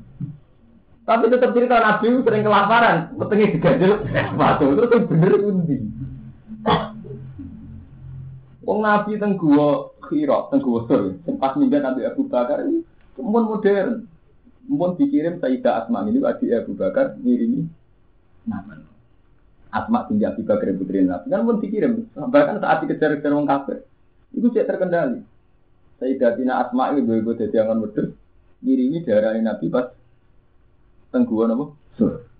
Tapi 1.03 1.27
tetap 1.27 1.51
cerita 1.59 1.83
Nabi 1.83 2.23
sering 2.23 2.47
kelaparan, 2.47 3.19
petengnya 3.19 3.51
diganjel 3.51 3.93
batu 4.39 4.79
terus 4.79 5.11
bener 5.11 5.43
undi. 5.43 5.75
Wong 8.63 8.79
Nabi 8.87 9.19
teng 9.19 9.35
gua 9.35 9.91
kira, 10.07 10.47
teng 10.51 10.63
gua 10.63 10.87
sur, 10.87 11.19
sempat 11.27 11.59
minggat 11.59 11.83
Nabi 11.83 12.07
Abu 12.07 12.31
Bakar 12.31 12.63
ini 12.63 12.87
pun 13.19 13.45
modern. 13.45 14.07
Pun 14.63 14.95
dikirim 14.95 15.43
Sayyidah 15.43 15.83
Asma 15.83 16.07
ini 16.07 16.23
adik 16.23 16.55
Abu 16.55 16.79
Bakar 16.79 17.19
ngirimi 17.19 17.67
nama. 18.47 18.79
Asma 19.75 20.07
tinggi 20.07 20.23
Abu 20.23 20.47
Bakar 20.47 20.71
putri 20.79 21.03
Nabi 21.03 21.27
kan 21.27 21.43
pun 21.43 21.59
dikirim. 21.59 22.07
Bahkan 22.15 22.63
saat 22.63 22.87
dikejar-kejar 22.87 23.35
wong 23.35 23.51
kafir, 23.51 23.83
itu 24.31 24.47
tidak 24.55 24.79
terkendali. 24.79 25.27
Sayyidah 25.99 26.31
Tina 26.39 26.63
Asma 26.63 26.95
ini 26.95 27.03
gue 27.03 27.35
jadi 27.35 27.67
angan 27.67 27.83
wedus 27.83 28.15
ngirimi 28.63 29.03
darah 29.03 29.35
Nabi 29.35 29.67
pas 29.71 29.91
tengguan 31.11 31.51
apa? 31.51 31.65
Sur. 31.99 32.32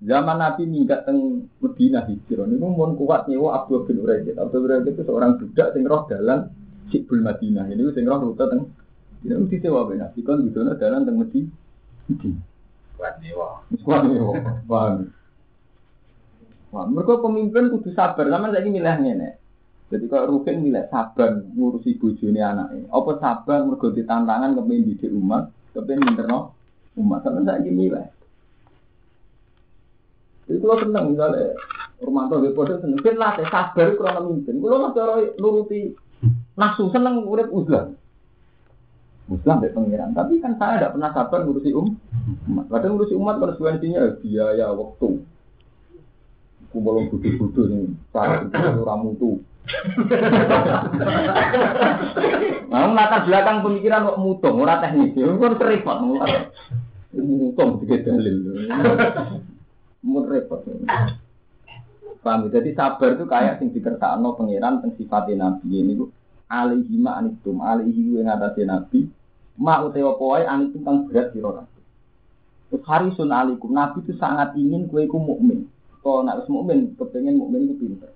Zaman 0.00 0.40
Nabi 0.40 0.64
minggat 0.64 1.04
teng 1.04 1.44
Medina 1.60 2.08
hijrah 2.08 2.48
ini 2.48 2.56
mau 2.56 2.72
kuat 2.96 3.28
nyewa 3.28 3.60
Abdul 3.60 3.84
bin 3.84 4.00
Uraidit. 4.00 4.40
Abdul 4.40 4.64
Uraidit 4.64 4.96
itu 4.96 5.04
seorang 5.04 5.36
budak 5.36 5.76
sing 5.76 5.84
roh 5.84 6.08
dalan 6.08 6.48
Sikbul 6.88 7.20
Madinah. 7.20 7.68
Ini 7.68 7.84
sing 7.92 8.08
roh 8.08 8.32
rute 8.32 8.44
teng 8.48 8.72
ini 9.20 9.36
mesti 9.36 9.60
sewa 9.60 9.84
ben 9.84 10.00
Nabi 10.00 10.20
kan 10.24 10.40
gitu 10.40 10.64
nah 10.64 10.72
dalan 10.80 11.04
teng 11.04 11.20
Medina. 11.20 11.52
Kuat 12.96 13.20
nyewa. 13.20 13.60
Kuat 13.84 14.02
nyewa. 14.08 14.32
Paham. 14.64 15.12
Wah, 16.70 16.86
mereka 16.86 17.18
pemimpin 17.18 17.66
kudu 17.66 17.90
sabar, 17.98 18.30
sama 18.30 18.54
saya 18.54 18.62
milih 18.62 18.96
ngene. 19.02 19.30
Jadi 19.90 20.06
kalau 20.06 20.38
Rukin 20.38 20.62
milih 20.62 20.86
sabar 20.86 21.42
ngurusi 21.42 21.98
bojone 21.98 22.38
anaknya. 22.38 22.86
Apa 22.94 23.18
sabar 23.18 23.66
mergo 23.66 23.90
ditantangan 23.90 24.54
kepengen 24.54 24.86
didik 24.86 25.10
umat, 25.10 25.50
kepengen 25.74 26.06
minterno 26.06 26.54
umat 26.94 27.26
sampai 27.26 27.42
saya 27.42 27.58
gini 27.66 27.90
lah. 27.90 28.06
Jadi 30.50 30.58
kalau 30.66 30.82
senang 30.82 31.14
misalnya 31.14 31.54
rumah 32.02 32.26
gue 32.26 32.50
bodoh 32.50 32.82
seneng, 32.82 32.98
kan 32.98 33.14
latih 33.14 33.46
sabar 33.54 33.86
kurang 33.94 34.26
memimpin. 34.26 34.58
Kalau 34.58 34.82
mas 34.82 34.94
cara 34.98 35.14
nuruti 35.38 35.94
nafsu 36.58 36.90
seneng 36.90 37.22
urip 37.22 37.46
uzlah. 37.54 37.94
Muslim 39.30 39.62
dari 39.62 39.70
pengiran, 39.70 40.10
tapi 40.10 40.42
kan 40.42 40.58
saya 40.58 40.82
tidak 40.82 40.98
pernah 40.98 41.14
sabar 41.14 41.46
ngurusi 41.46 41.70
um. 41.70 41.94
umat. 42.50 42.66
Kadang 42.66 42.98
ngurusi 42.98 43.14
umat 43.14 43.38
konsekuensinya 43.38 44.18
biaya 44.18 44.74
waktu. 44.74 45.22
Kumpulung 46.74 47.06
budu-budu 47.14 47.62
nih, 47.70 47.94
cara 48.10 48.42
itu 48.42 48.82
ramutu. 48.82 49.30
Nah, 52.70 52.86
latar 52.94 53.26
belakang 53.26 53.66
pemikiran 53.66 54.06
kok 54.06 54.22
mutung, 54.22 54.62
ora 54.62 54.78
teknis, 54.78 55.10
kan 55.18 55.58
repot. 55.58 55.98
Mutung 57.18 57.82
tiga 57.82 57.98
dalil. 58.06 58.46
Mun 60.00 60.24
repot. 60.24 60.64
Paham? 62.20 62.52
Jadi 62.52 62.76
sabar 62.76 63.16
itu 63.16 63.24
kayak 63.24 63.60
sing 63.60 63.72
dikersakno 63.72 64.36
pangeran 64.36 64.84
teng 64.84 64.92
sifatnya 64.96 65.48
nabi 65.48 65.80
ini 65.80 65.96
alaihi 66.52 67.00
ma 67.00 67.16
anitum 67.16 67.64
alaihi 67.64 68.20
yang 68.20 68.28
ngatasi 68.28 68.68
nabi 68.68 69.08
ma 69.56 69.80
utawa 69.80 70.20
poe 70.20 70.42
anitum 70.44 70.84
kang 70.84 71.08
berat 71.08 71.32
sira 71.32 71.64
kabeh. 71.64 71.80
Harisun 72.84 73.32
alikum 73.32 73.72
nabi 73.72 74.04
itu 74.04 74.12
sangat 74.20 74.52
ingin 74.56 74.88
kue 74.88 75.08
ku 75.08 75.16
mukmin. 75.16 75.68
Kalau 76.00 76.24
nak 76.24 76.44
mukmin 76.48 76.96
kepengen 76.96 77.40
mukmin 77.40 77.68
itu 77.68 77.76
pinter. 77.76 78.12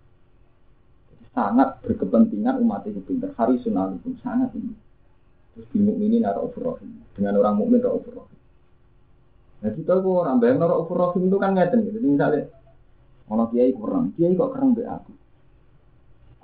Sangat 1.32 1.80
berkepentingan 1.84 2.60
umat 2.60 2.84
itu 2.88 3.00
pinter. 3.04 3.32
Harisun 3.36 3.76
alikum 3.76 4.16
sangat 4.20 4.52
ingin. 4.56 4.76
Terus 5.56 5.68
di 5.72 5.78
mukminin 5.80 6.24
naruh 6.24 6.48
Dengan 7.16 7.40
orang 7.40 7.56
mukmin 7.56 7.80
naruh 7.80 8.04
Nah 9.60 9.70
kita 9.70 9.92
kok 10.00 10.08
orang 10.08 10.42
bayang 10.42 10.58
noro 10.58 10.86
rahim 10.88 11.28
itu 11.28 11.36
kan 11.38 11.54
ngeten 11.54 11.86
gitu. 11.86 12.00
Jadi 12.00 12.06
misalnya 12.08 12.42
ono 13.28 13.44
kiai 13.52 13.70
kurang, 13.76 14.16
kiai 14.16 14.34
kok 14.34 14.50
kurang 14.50 14.74
be 14.74 14.82
aku. 14.88 15.12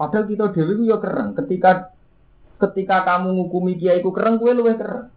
Padahal 0.00 0.24
kita 0.28 0.44
dewi 0.56 0.72
itu 0.80 0.82
ya 0.88 0.96
keren. 0.96 1.36
Ketika 1.36 1.92
ketika 2.56 3.04
kamu 3.04 3.36
ngukumi 3.36 3.76
kiai 3.76 4.00
ku 4.00 4.12
keren, 4.12 4.40
gue 4.40 4.52
luwih 4.52 4.76
keren. 4.80 5.12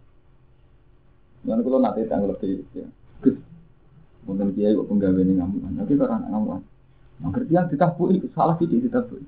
Jangan 1.44 1.60
kalau 1.60 1.78
nanti 1.80 2.08
tanggal 2.08 2.36
lebih 2.36 2.64
ya. 2.72 2.88
Mungkin 4.24 4.56
kiai 4.56 4.76
kok 4.76 4.88
penggawe 4.88 5.20
ini 5.20 5.40
ngamuan. 5.40 5.72
Nanti 5.76 5.96
kok 5.96 6.08
anak 6.08 6.28
ngamuan. 6.32 6.60
Nah, 7.20 7.30
kerjaan 7.30 7.70
ditabui, 7.70 8.20
salah 8.32 8.56
sih 8.58 8.66
ditabui. 8.66 9.22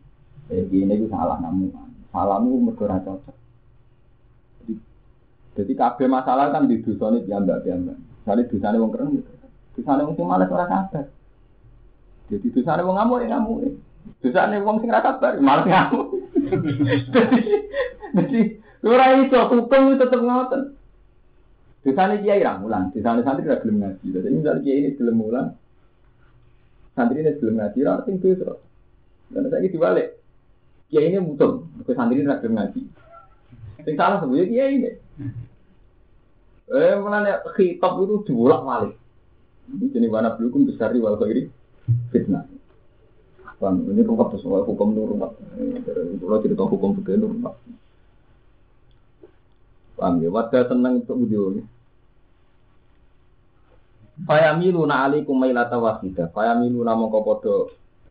Eh, 0.51 0.65
gini 0.69 0.93
itu 0.97 1.07
salah 1.13 1.39
ngamuan. 1.41 1.89
Salahmu 2.11 2.69
mergora 2.69 3.01
cocok. 3.05 3.37
Jadi, 5.57 5.73
kabeh 5.73 6.09
masalah 6.09 6.53
kan 6.53 6.69
di 6.69 6.85
dusun 6.85 7.17
itu 7.17 7.33
ya 7.33 7.41
mbak 7.41 7.65
mbak. 7.65 7.97
Misalnya 8.27 8.51
dosanya 8.51 8.83
wong 8.83 8.91
keren, 8.91 9.23
dosanya 9.79 10.03
wong 10.03 10.19
sing 10.19 10.27
malas 10.27 10.51
ora 10.51 10.67
sabar. 10.67 11.07
Jadi 12.27 12.47
dosanya 12.51 12.83
wong 12.83 12.99
ngamuk 12.99 13.23
ya 13.23 13.27
ngamuk. 13.31 13.59
Dosanya 14.19 14.67
wong 14.67 14.77
sing 14.83 14.91
ora 14.91 15.07
sabar 15.07 15.39
malas 15.39 15.67
ngamuk. 15.71 16.07
Jadi 18.19 18.41
ora 18.83 19.05
iso 19.23 19.39
hukum 19.47 19.95
tetep 19.95 20.21
ngoten. 20.27 20.75
Dosanya 21.87 22.19
kiai 22.19 22.43
ra 22.43 22.59
mulan, 22.59 22.91
dosanya 22.91 23.23
santri 23.23 23.47
ra 23.47 23.63
gelem 23.63 23.79
ngaji. 23.79 24.07
Jadi 24.11 24.27
misalnya 24.35 24.63
kiai 24.67 24.79
ini 24.83 24.99
gelem 24.99 25.17
mulan, 25.23 25.47
santri 26.99 27.23
ini 27.23 27.39
gelem 27.39 27.63
ngaji, 27.63 27.79
ora 27.87 28.03
sing 28.03 28.19
dosa. 28.19 28.59
Dan 29.31 29.47
saya 29.55 29.71
dibalik. 29.71 30.19
Kiai 30.91 31.15
ini 31.15 31.23
mutung, 31.23 31.71
ke 31.87 31.95
santri 31.95 32.27
ra 32.27 32.43
gelem 32.43 32.59
ngaji. 32.59 32.81
Sing 33.87 33.95
salah 33.95 34.19
sebenarnya 34.19 34.51
kiai 34.51 34.73
ini. 34.83 34.91
Eh, 36.67 36.95
mana 36.99 37.47
khitab 37.55 38.03
itu 38.03 38.27
dibolak 38.27 38.61
balik. 38.67 38.95
Ini 39.71 39.87
jenis 39.91 40.11
mana 40.11 40.35
belum 40.35 40.67
besar 40.67 40.91
di 40.91 40.99
wal 40.99 41.19
khairi 41.19 41.47
fitnah. 42.11 42.47
Kan 43.63 43.87
ini 43.87 44.03
rumah 44.03 44.31
soal 44.35 44.67
hukum 44.67 44.91
nur 44.91 45.15
rumah. 45.15 45.31
Kalau 46.19 46.39
cerita 46.43 46.67
hukum 46.67 46.99
nur 46.99 47.31
rumah. 47.31 47.55
Paham 49.97 50.21
ya? 50.21 50.29
Wadah 50.29 50.63
tenang 50.69 51.01
untuk 51.01 51.17
video 51.25 51.57
ini. 51.57 51.63
Fayamilu 54.29 54.85
na 54.85 55.09
alikum 55.09 55.39
mailata 55.41 55.81
wasida. 55.81 56.29
Fayamilu 56.35 56.85
na 56.85 56.93
mongko 56.93 57.21
podo 57.25 57.55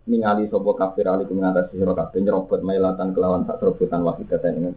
ningali 0.09 0.49
sopo 0.49 0.73
kafir 0.73 1.05
alikum 1.05 1.41
ngatasi 1.41 1.77
sira 1.77 1.93
kabeh 1.93 2.19
nyerobot 2.21 2.61
mailatan 2.61 3.13
kelawan 3.13 3.45
sak 3.45 3.57
serobotan 3.57 4.05
wasida 4.05 4.37
dengan 4.41 4.73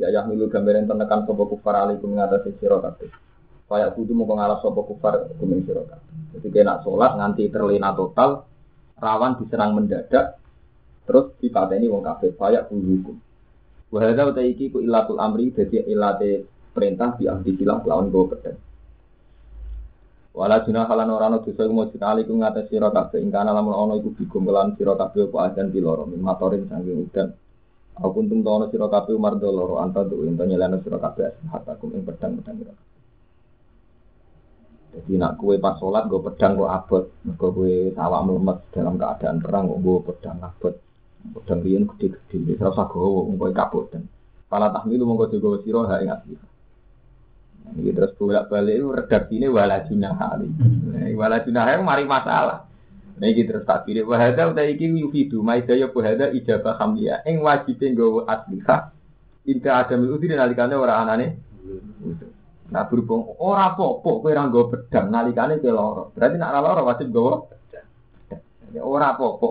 Ya 0.00 0.08
ayah 0.08 0.24
milu 0.24 0.48
gambaran 0.48 0.88
tenekan 0.88 1.28
sopo 1.28 1.44
kufar 1.44 1.76
alaikum 1.76 2.16
mengatasi 2.16 2.56
siro 2.56 2.80
kabeh. 2.80 3.12
Kayak 3.68 3.92
kudu 3.92 4.16
mau 4.16 4.24
pengalas 4.24 4.64
sopo 4.64 4.88
kufar 4.88 5.28
kuming 5.36 5.68
siro 5.68 5.84
kabeh. 5.84 6.40
Jadi 6.40 6.48
kena 6.48 6.80
sholat 6.80 7.20
nganti 7.20 7.52
terlena 7.52 7.92
total, 7.92 8.48
rawan 8.96 9.36
diserang 9.36 9.76
mendadak, 9.76 10.40
terus 11.04 11.36
dipateni 11.44 11.92
wong 11.92 12.00
kabeh. 12.00 12.32
Kayak 12.32 12.72
kudu 12.72 12.88
hukum. 12.96 13.16
Wahada 13.92 14.32
utai 14.32 14.56
iki 14.56 14.72
ku 14.72 14.80
ilatul 14.80 15.20
amri 15.20 15.52
jadi 15.52 15.84
ilate 15.84 16.48
perintah 16.72 17.20
di 17.20 17.28
ahdi 17.28 17.60
silah 17.60 17.84
lawan 17.84 18.08
gue 18.08 18.24
pedang. 18.32 18.58
Wala 20.30 20.62
junah 20.62 20.86
halan 20.86 21.10
orano 21.10 21.42
dosa 21.42 21.66
iku 21.66 21.74
mujud 21.74 21.98
alikum 21.98 22.38
ngatas 22.38 22.70
sira 22.70 22.88
kabeh 22.94 23.18
ingkana 23.18 23.50
lamun 23.50 23.74
ana 23.74 23.98
iku 23.98 24.14
bigum 24.14 24.46
kelan 24.46 24.78
sira 24.78 24.94
kabeh 24.94 25.26
apa 25.26 25.50
ajan 25.50 25.74
piloro 25.74 26.06
matorin 26.06 26.70
saking 26.70 27.02
udan 27.02 27.34
Aku 28.00 28.24
untung 28.24 28.40
tahu 28.40 28.72
siro 28.72 28.88
kafe 28.88 29.12
umar 29.12 29.36
doloro 29.36 29.76
anta 29.76 30.00
tuh 30.08 30.24
ento 30.24 30.48
nyelana 30.48 30.80
siro 30.80 30.96
kafe 30.96 31.36
hatakum 31.52 31.92
ing 31.92 32.02
pedang 32.08 32.40
pedang 32.40 32.56
siro. 32.56 32.72
Jadi 34.90 35.12
nak 35.20 35.36
kue 35.36 35.60
pas 35.60 35.76
sholat 35.78 36.08
gue 36.08 36.18
pedang 36.18 36.58
gue 36.58 36.66
abot, 36.66 37.04
gue 37.22 37.50
kue 37.54 37.74
sawah 37.94 38.26
melemet 38.26 38.58
dalam 38.74 38.98
keadaan 38.98 39.38
perang 39.38 39.68
gue 39.70 39.98
pedang 40.02 40.40
abot, 40.42 40.74
pedang 41.36 41.60
rian 41.62 41.84
gede-gede, 41.86 42.58
terus 42.58 42.74
aku 42.74 42.98
gue 43.30 43.36
gue 43.36 43.50
kabut 43.54 43.86
dan 43.92 44.08
pala 44.50 44.72
tahmilu 44.74 45.06
mongko 45.06 45.30
juga 45.30 45.62
siro 45.62 45.86
ha 45.86 46.00
ingat 46.00 46.24
siro. 46.26 46.46
Ini 47.70 47.94
terus 47.94 48.16
bolak 48.18 48.50
balik 48.50 48.82
itu 48.82 48.88
redaksi 48.90 49.34
ini 49.38 49.46
wala 49.46 49.84
junah 49.86 50.16
kali. 50.16 50.48
Wala 51.14 51.38
junah 51.44 51.62
itu 51.70 51.84
mari 51.86 52.04
masalah. 52.08 52.66
Nah 53.18 53.26
iki 53.26 53.42
terus 53.48 53.66
tak 53.66 53.88
pilih 53.88 54.06
wahada 54.06 54.52
udah 54.52 54.64
iki 54.68 54.86
yufidu 54.86 55.42
maidaya 55.42 55.90
wahada 55.90 56.30
ijabah 56.30 56.78
hamliya 56.78 57.26
ing 57.26 57.42
wajibin 57.42 57.96
nggawa 57.96 58.28
aslika 58.28 58.94
inta 59.48 59.82
ada 59.82 59.94
miluti 59.98 60.30
nalikane 60.30 60.76
ora 60.76 61.02
anane 61.02 61.26
Nah 62.70 62.86
berhubung 62.86 63.34
ora 63.42 63.74
apa-apa 63.74 64.10
kowe 64.22 64.30
ora 64.30 64.46
nggawa 64.46 64.66
pedang 64.70 65.06
nalikane 65.10 65.58
kowe 65.58 65.74
lara. 65.74 66.04
Berarti 66.14 66.36
nak 66.38 66.50
ora 66.54 66.60
lara 66.62 66.82
wajib 66.86 67.06
nggawa 67.10 67.34
pedang. 67.50 67.88
Ora 68.78 69.06
apa-apa. 69.10 69.48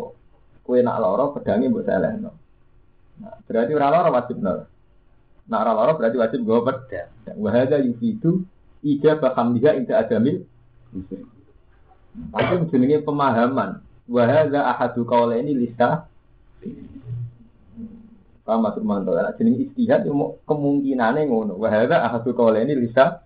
Kowe 0.63 0.79
nak 0.79 0.97
lara 1.03 1.25
pedange 1.35 1.65
mbok 1.67 1.83
selehno. 1.83 2.31
Nah, 3.19 3.35
berarti 3.43 3.71
ora 3.75 3.87
lara 3.91 4.09
wajib 4.15 4.37
nol. 4.39 4.59
Nak 5.51 5.59
ora 5.59 5.71
lara 5.75 5.91
berarti 5.99 6.17
wajib 6.17 6.39
nggawa 6.47 6.61
pedang. 6.63 7.09
Wa 7.35 7.49
hadza 7.51 7.77
yufidu 7.83 8.31
ijabah 8.87 9.35
hamliha 9.35 9.71
inta 9.75 9.99
adamil. 9.99 10.47
Tapi 12.13 12.53
jenenge 12.73 13.05
pemahaman. 13.05 13.81
Wa 14.09 14.23
hadza 14.25 14.65
ahadu 14.65 15.05
qaulaini 15.05 15.53
lisa 15.53 16.09
Paham 18.41 18.65
maksud 18.65 18.81
mantul. 18.81 19.13
Lah 19.13 19.33
jenenge 19.37 19.69
istihad 19.69 20.05
kemungkinane 20.43 21.29
ngono. 21.29 21.55
Wa 21.55 21.69
hadza 21.69 22.01
ahadu 22.01 22.33
qaulaini 22.33 22.73
lisa 22.73 23.21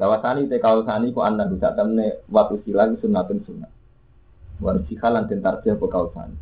Lawasani 0.00 0.48
te 0.48 0.56
kausani 0.56 1.12
ku 1.12 1.20
anda 1.20 1.44
bisa 1.44 1.76
temne 1.76 2.24
waktu 2.32 2.64
silang 2.64 2.96
sunatun 2.96 3.44
sunat. 3.44 3.68
Waris 4.64 4.88
halan 4.96 5.28
den 5.28 5.44
tarjih 5.44 5.76
apa 5.76 5.86
kausani. 5.92 6.36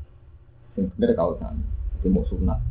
Sing 0.78 0.86
bener 0.94 1.18
kausani. 1.18 1.66
Mau 2.06 2.22
sunat. 2.30 2.62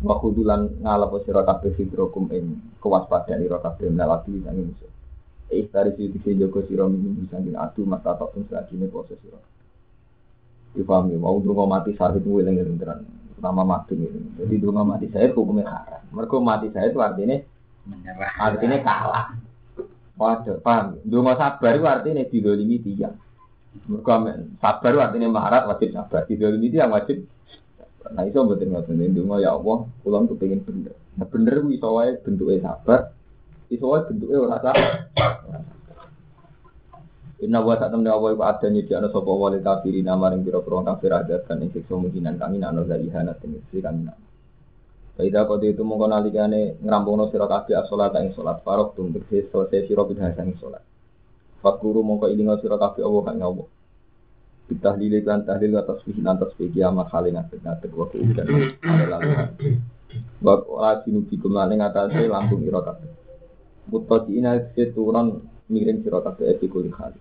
Wa 0.00 0.16
kudulan 0.16 0.80
ngalap 0.80 1.12
sira 1.28 1.44
kabeh 1.44 1.76
sidrokum 1.76 2.32
ing 2.32 2.56
kewaspadaan 2.80 3.44
ira 3.44 3.60
kabeh 3.60 3.92
melati 3.92 4.32
sang 4.40 4.56
musuh. 4.56 4.93
Dari 5.70 5.90
situ 5.94 6.16
si 6.24 6.34
Joko 6.34 6.66
Siro 6.66 6.90
minum 6.90 7.14
bisa 7.22 7.38
gini 7.38 7.54
adu 7.54 7.86
mata 7.86 8.18
tak 8.18 8.34
pun 8.34 8.42
lagi 8.50 8.74
ini 8.74 8.90
proses 8.90 9.18
Siro. 9.22 9.38
Dipahami 10.74 11.14
mau 11.14 11.38
dulu 11.38 11.70
mati 11.70 11.94
sahid 11.94 12.26
gue 12.26 12.42
lengan 12.42 12.74
teran 12.80 13.00
nama 13.44 13.62
mati 13.62 13.92
ini. 13.92 14.40
Jadi 14.40 14.54
dulu 14.56 14.80
mati 14.80 15.06
saya 15.12 15.28
hukumnya 15.30 15.68
haram. 15.68 16.02
Mereka 16.16 16.36
mati 16.40 16.72
saya 16.72 16.88
itu 16.88 16.98
artinya 16.98 17.36
menyerah 17.84 18.32
artinya 18.40 18.78
kalah. 18.80 19.26
Waduh, 20.14 20.62
paham? 20.62 21.02
Dulu 21.02 21.34
sabar 21.34 21.72
itu 21.74 21.84
artinya 21.84 22.22
didolimi 22.24 22.78
tiang. 22.80 23.18
Mereka 23.90 24.14
sabar 24.62 24.90
itu 24.94 25.00
artinya 25.02 25.28
maharat 25.28 25.62
wajib 25.68 25.92
sabar. 25.92 26.24
Didolimi 26.24 26.72
tiang 26.72 26.94
wajib. 26.94 27.26
Nah 28.14 28.22
itu 28.24 28.38
betul 28.46 28.66
nggak 28.72 28.82
betul. 28.88 29.10
Dulu 29.12 29.36
ya 29.42 29.50
Allah, 29.52 29.78
pulang 30.00 30.24
tuh 30.30 30.36
pengen 30.38 30.62
bener. 30.64 30.94
Nah 31.18 31.26
bener 31.28 31.54
itu 31.60 31.68
iso 31.76 31.88
wae 31.92 32.16
bentuknya 32.22 32.72
sabar. 32.72 33.12
Iso 33.72 33.84
wae 33.88 34.04
bentuknya 34.04 34.36
ora 34.40 34.56
sabar. 34.60 35.08
Inna 37.44 37.60
wa 37.60 37.76
tak 37.76 37.92
temen 37.92 38.08
Allah 38.08 38.32
iku 38.32 38.40
ada 38.40 38.66
nyediakno 38.72 39.12
sapa 39.12 39.28
wali 39.28 39.60
kafirin 39.60 40.08
maring 40.08 40.48
pira-pira 40.48 40.80
kafir 40.80 41.12
adat 41.12 41.44
kan 41.44 41.60
ing 41.60 41.68
siksa 41.76 41.92
mungkinan 41.92 42.40
kami 42.40 42.56
nak 42.56 42.88
dari 42.88 43.12
hanat 43.12 43.36
ing 43.44 43.60
sisi 43.68 43.84
kami 43.84 44.08
nak. 44.08 44.16
Faida 45.14 45.44
kode 45.44 45.76
itu 45.76 45.84
mongko 45.84 46.08
nalikane 46.08 46.80
ngrampungno 46.82 47.28
sira 47.30 47.46
kabeh 47.46 47.78
as-salat 47.78 48.16
ing 48.18 48.32
salat 48.34 48.64
farok 48.64 48.98
tum 48.98 49.12
tegese 49.12 49.46
selesai 49.52 49.86
sira 49.86 50.02
bidah 50.08 50.32
ing 50.40 50.56
salat. 50.56 50.82
Fakuru 51.60 52.00
mongko 52.00 52.32
ilinga 52.32 52.58
sira 52.64 52.80
kabeh 52.80 53.04
Allah 53.04 53.22
kang 53.28 53.38
Allah. 53.42 53.68
Bitahlil 54.64 55.14
kan 55.20 55.44
tahlil 55.44 55.76
atas 55.76 56.00
tasbih 56.00 56.24
lan 56.24 56.40
tasbih 56.40 56.72
kiamat 56.72 57.12
kali 57.12 57.30
ngatek 57.30 57.60
ngatek 57.60 57.90
wa 57.92 58.06
kuudan. 58.08 58.46
Wa 60.40 60.54
ajinu 60.96 61.28
bikum 61.28 61.52
lan 61.52 61.76
ing 61.76 61.84
atase 61.84 62.24
lambung 62.24 62.64
ira 62.64 62.80
kabeh. 62.80 63.23
Mutaqina 63.84 64.72
seturan 64.72 65.44
miring 65.68 66.00
sira 66.00 66.24
kabeh 66.24 66.56
epi 66.56 66.66
kuli 66.72 66.88
kali. 66.88 67.20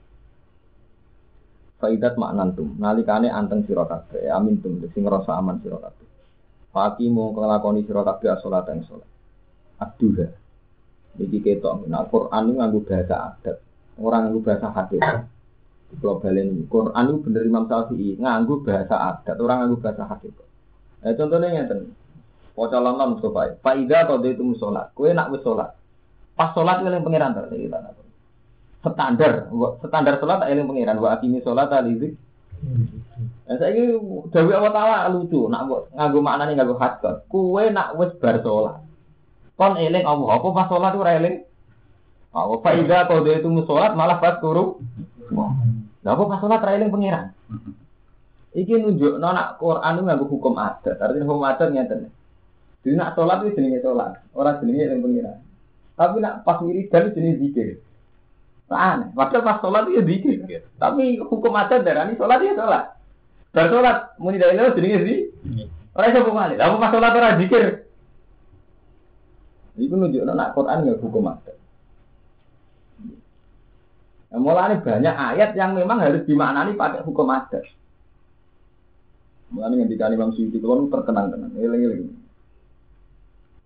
Faidat 1.79 2.15
maknantum 2.15 2.79
nalikane 2.79 3.27
anteng 3.27 3.67
sira 3.67 3.83
kabeh 3.83 4.31
amin 4.31 4.63
tum 4.63 4.79
sing 4.91 5.03
ngrasa 5.03 5.35
aman 5.35 5.59
sira 5.59 5.79
kabeh. 5.79 6.07
Mau 7.11 7.35
nglakoni 7.35 7.83
sira 7.83 8.01
kabeh 8.07 8.39
salat 8.39 8.67
ing 8.71 8.87
salat. 8.87 9.09
Abduha. 9.83 10.27
Iki 11.13 11.45
ketok 11.45 11.85
nah 11.85 12.09
Quran 12.09 12.49
itu 12.49 12.53
nganggo 12.57 12.79
bahasa 12.89 13.15
adat, 13.29 13.61
orang 14.01 14.25
nganggo 14.25 14.49
bahasa 14.49 14.67
hadis. 14.73 15.03
Kalau 16.01 16.17
balen 16.17 16.65
Quran 16.65 17.05
itu 17.05 17.17
bener 17.21 17.41
Imam 17.45 17.69
Syafi'i 17.69 18.17
nganggo 18.17 18.65
bahasa 18.65 18.97
adat, 18.97 19.37
orang 19.37 19.57
nganggo 19.61 19.77
bahasa 19.77 20.09
hadis. 20.09 20.33
Nah, 21.05 21.13
contohnya 21.13 21.53
ngeten. 21.53 21.93
Waca 22.53 22.77
lanang 22.81 23.17
Mustafa. 23.17 23.57
Faida 23.65 24.05
atau 24.05 24.21
itu 24.21 24.45
musolat. 24.45 24.93
Kue 24.93 25.09
nak 25.13 25.33
sholat. 25.41 25.73
Pas 26.33 26.49
sholat 26.57 26.81
yang 26.81 27.05
pengiran 27.05 27.37
terus 27.37 27.53
standar 28.83 29.47
standar 29.87 30.13
sholat 30.19 30.43
tak 30.43 30.51
eling 30.51 30.67
pengiran 30.67 30.99
wa 30.99 31.15
akimi 31.15 31.39
sholat 31.39 31.71
alizik 31.71 32.19
Nah, 33.43 33.59
saya 33.59 33.75
ini 33.75 33.99
Dawi 34.31 34.55
Allah 34.55 34.71
Ta'ala 34.71 35.11
lucu, 35.11 35.51
nak 35.51 35.67
nganggo 35.67 36.19
maknane 36.23 36.55
nganggo 36.55 36.79
hadkot. 36.79 37.27
Kue 37.27 37.67
nak 37.75 37.99
wis 37.99 38.15
bar 38.23 38.39
sholat. 38.39 38.79
Kon 39.59 39.75
eling 39.75 40.07
Allah, 40.07 40.39
apa 40.39 40.47
pas 40.55 40.71
sholat 40.71 40.95
itu 40.95 41.03
eling? 41.03 41.35
Apa 42.31 42.55
faida 42.63 43.03
kalau 43.03 43.27
dia 43.27 43.43
itu 43.43 43.51
sholat 43.67 43.99
malah 43.99 44.17
pas 44.23 44.39
turu. 44.39 44.79
Nah, 45.35 46.11
apa 46.15 46.23
pas 46.23 46.39
sholat 46.39 46.63
eling 46.63 46.87
pengiran? 46.87 47.35
Iki 48.55 48.73
nunjuk 48.79 49.19
nona 49.19 49.59
Quran 49.59 49.99
itu 49.99 50.01
nganggo 50.07 50.25
hukum 50.31 50.55
adat. 50.55 50.95
Artinya 51.03 51.27
hukum 51.27 51.43
adat 51.43 51.67
ngeten. 51.67 52.15
Jadi 52.87 52.95
nak 52.95 53.11
sholat 53.19 53.43
itu 53.43 53.59
jenenge 53.59 53.83
sholat, 53.83 54.23
orang 54.31 54.63
jenenge 54.63 54.87
eling 54.87 55.03
pengiran. 55.03 55.37
Tapi 56.03 56.19
nak 56.19 56.43
pas 56.43 56.59
wiridan 56.59 57.07
itu 57.07 57.15
jenenge 57.15 57.39
zikir. 57.39 57.67
Aneh. 58.67 59.07
Padahal 59.15 59.47
pas 59.47 59.57
sholat 59.63 59.87
itu 59.87 59.95
ya 59.95 60.03
zikir. 60.03 60.35
Tapi 60.75 61.15
hukum 61.23 61.55
adat 61.55 61.87
darah 61.87 62.03
ini 62.11 62.19
sholat 62.19 62.43
ya 62.43 62.59
sholat. 62.59 62.85
Bar 63.55 63.65
sholat 63.71 63.97
muni 64.19 64.35
dari 64.35 64.59
lo 64.59 64.75
jenenge 64.75 64.99
sih. 65.07 65.17
Orang 65.95 66.11
iso 66.11 66.27
ke 66.27 66.31
mana? 66.35 66.59
Lalu 66.59 66.75
pas 66.83 66.91
sholat 66.91 67.11
orang 67.15 67.39
zikir. 67.39 67.63
Itu 69.79 69.95
nunjukno 69.95 70.35
nak 70.35 70.51
Quran 70.51 70.91
ya 70.91 70.93
hukum 70.99 71.23
adat. 71.31 71.55
Nah, 74.33 74.39
mulanya 74.43 74.81
banyak 74.83 75.15
ayat 75.15 75.55
yang 75.55 75.77
memang 75.77 76.03
harus 76.03 76.27
dimaknani 76.27 76.75
pakai 76.75 77.05
hukum 77.07 77.31
adat. 77.31 77.63
Mulanya 79.55 79.87
ketika 79.87 80.11
Imam 80.11 80.35
Suyuti 80.35 80.59
itu 80.59 80.67
terkenang 80.91 81.31
tenang. 81.31 81.55
Eling-eling. 81.55 82.22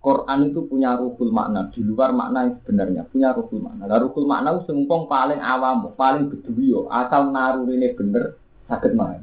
Quran 0.07 0.55
itu 0.55 0.63
punya 0.71 0.95
ruhul 0.95 1.35
makna 1.35 1.67
di 1.75 1.83
luar 1.83 2.15
makna 2.15 2.47
yang 2.47 2.55
sebenarnya 2.63 3.03
punya 3.11 3.35
ruhul 3.35 3.59
makna. 3.59 3.91
Nah, 3.91 3.99
ruhul 3.99 4.23
makna 4.23 4.55
itu 4.55 4.71
sengkong 4.71 5.11
paling 5.11 5.43
awam, 5.43 5.91
paling 5.99 6.31
beduyo, 6.31 6.87
asal 6.87 7.27
naruh 7.27 7.67
ini 7.67 7.91
bener 7.91 8.39
sakit 8.71 8.95
main. 8.95 9.19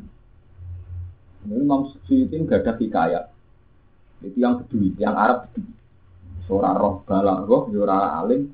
Ini 1.49 1.57
Imam 1.57 1.89
Suyuti 1.89 2.37
gak 2.45 2.69
ada 2.69 2.77
hikayat. 2.77 3.25
Itu 4.29 4.37
yang 4.37 4.61
bedui, 4.61 4.93
yang 5.01 5.17
Arab 5.17 5.49
bedui. 5.49 5.73
Seorang 6.45 6.77
roh 6.77 6.95
balang 7.09 7.49
roh, 7.49 7.65
seorang 7.73 8.21
alim. 8.21 8.53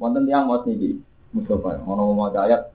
Wonten 0.00 0.24
yang 0.32 0.48
mau 0.48 0.64
nih 0.64 0.96
Mustafa, 1.36 1.84
ngono 1.84 2.16
mau 2.16 2.32
ayat. 2.32 2.72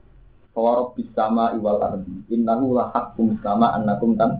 Fawarob 0.54 0.94
bisama 0.94 1.50
iwal 1.58 1.82
ardi, 1.82 2.14
innahu 2.30 2.78
la 2.78 2.86
hakum 2.94 3.34
sama 3.42 3.74
annakum 3.74 4.14
tan 4.14 4.38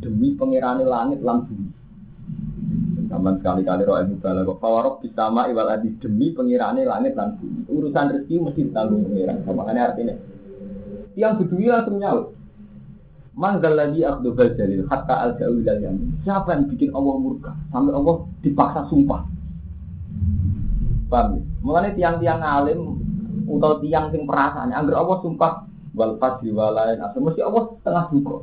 demi 0.00 0.32
pengirani 0.32 0.88
langit 0.88 1.20
lan 1.20 1.44
bumi. 1.44 1.65
Sama 3.16 3.32
sekali-kali 3.40 3.88
roh 3.88 3.96
ilmu 3.96 4.20
balago. 4.20 4.60
Fawarob 4.60 5.00
bisama 5.00 5.48
iwal 5.48 5.72
ardi 5.72 5.96
demi 5.96 6.36
pengirani 6.36 6.84
langit 6.84 7.16
lan 7.16 7.40
bumi. 7.40 7.64
Urusan 7.72 8.12
rezeki 8.12 8.44
mesti 8.44 8.60
ditanggung 8.68 9.08
pengiran. 9.08 9.40
Makanya 9.48 9.82
artinya 9.92 10.14
yang 11.16 11.40
bedui 11.40 11.72
langsung 11.72 11.96
nyaut. 11.96 12.36
Manggal 13.36 13.72
lagi 13.76 14.00
Abdul 14.00 14.32
Jalil 14.36 14.88
hatta 14.88 15.16
al 15.28 15.32
jauh 15.36 15.60
yamin. 15.60 16.20
Siapa 16.24 16.56
yang 16.56 16.72
bikin 16.72 16.92
Allah 16.92 17.14
murka 17.20 17.52
sampai 17.72 17.92
Allah 17.92 18.16
dipaksa 18.40 18.80
sumpah? 18.88 19.28
Paham? 21.08 21.36
ya? 21.36 21.42
Mulanya 21.60 21.90
tiang-tiang 21.96 22.40
alim 22.40 22.80
atau 23.44 23.78
tiang 23.84 24.08
sing 24.08 24.24
perasaan, 24.24 24.72
angger 24.72 24.96
Allah 24.96 25.20
sumpah 25.20 25.52
wal 25.92 26.16
fadli 26.16 26.52
walain 26.52 27.00
mesti 27.00 27.40
Allah 27.44 27.62
setengah 27.80 28.04
duka. 28.12 28.36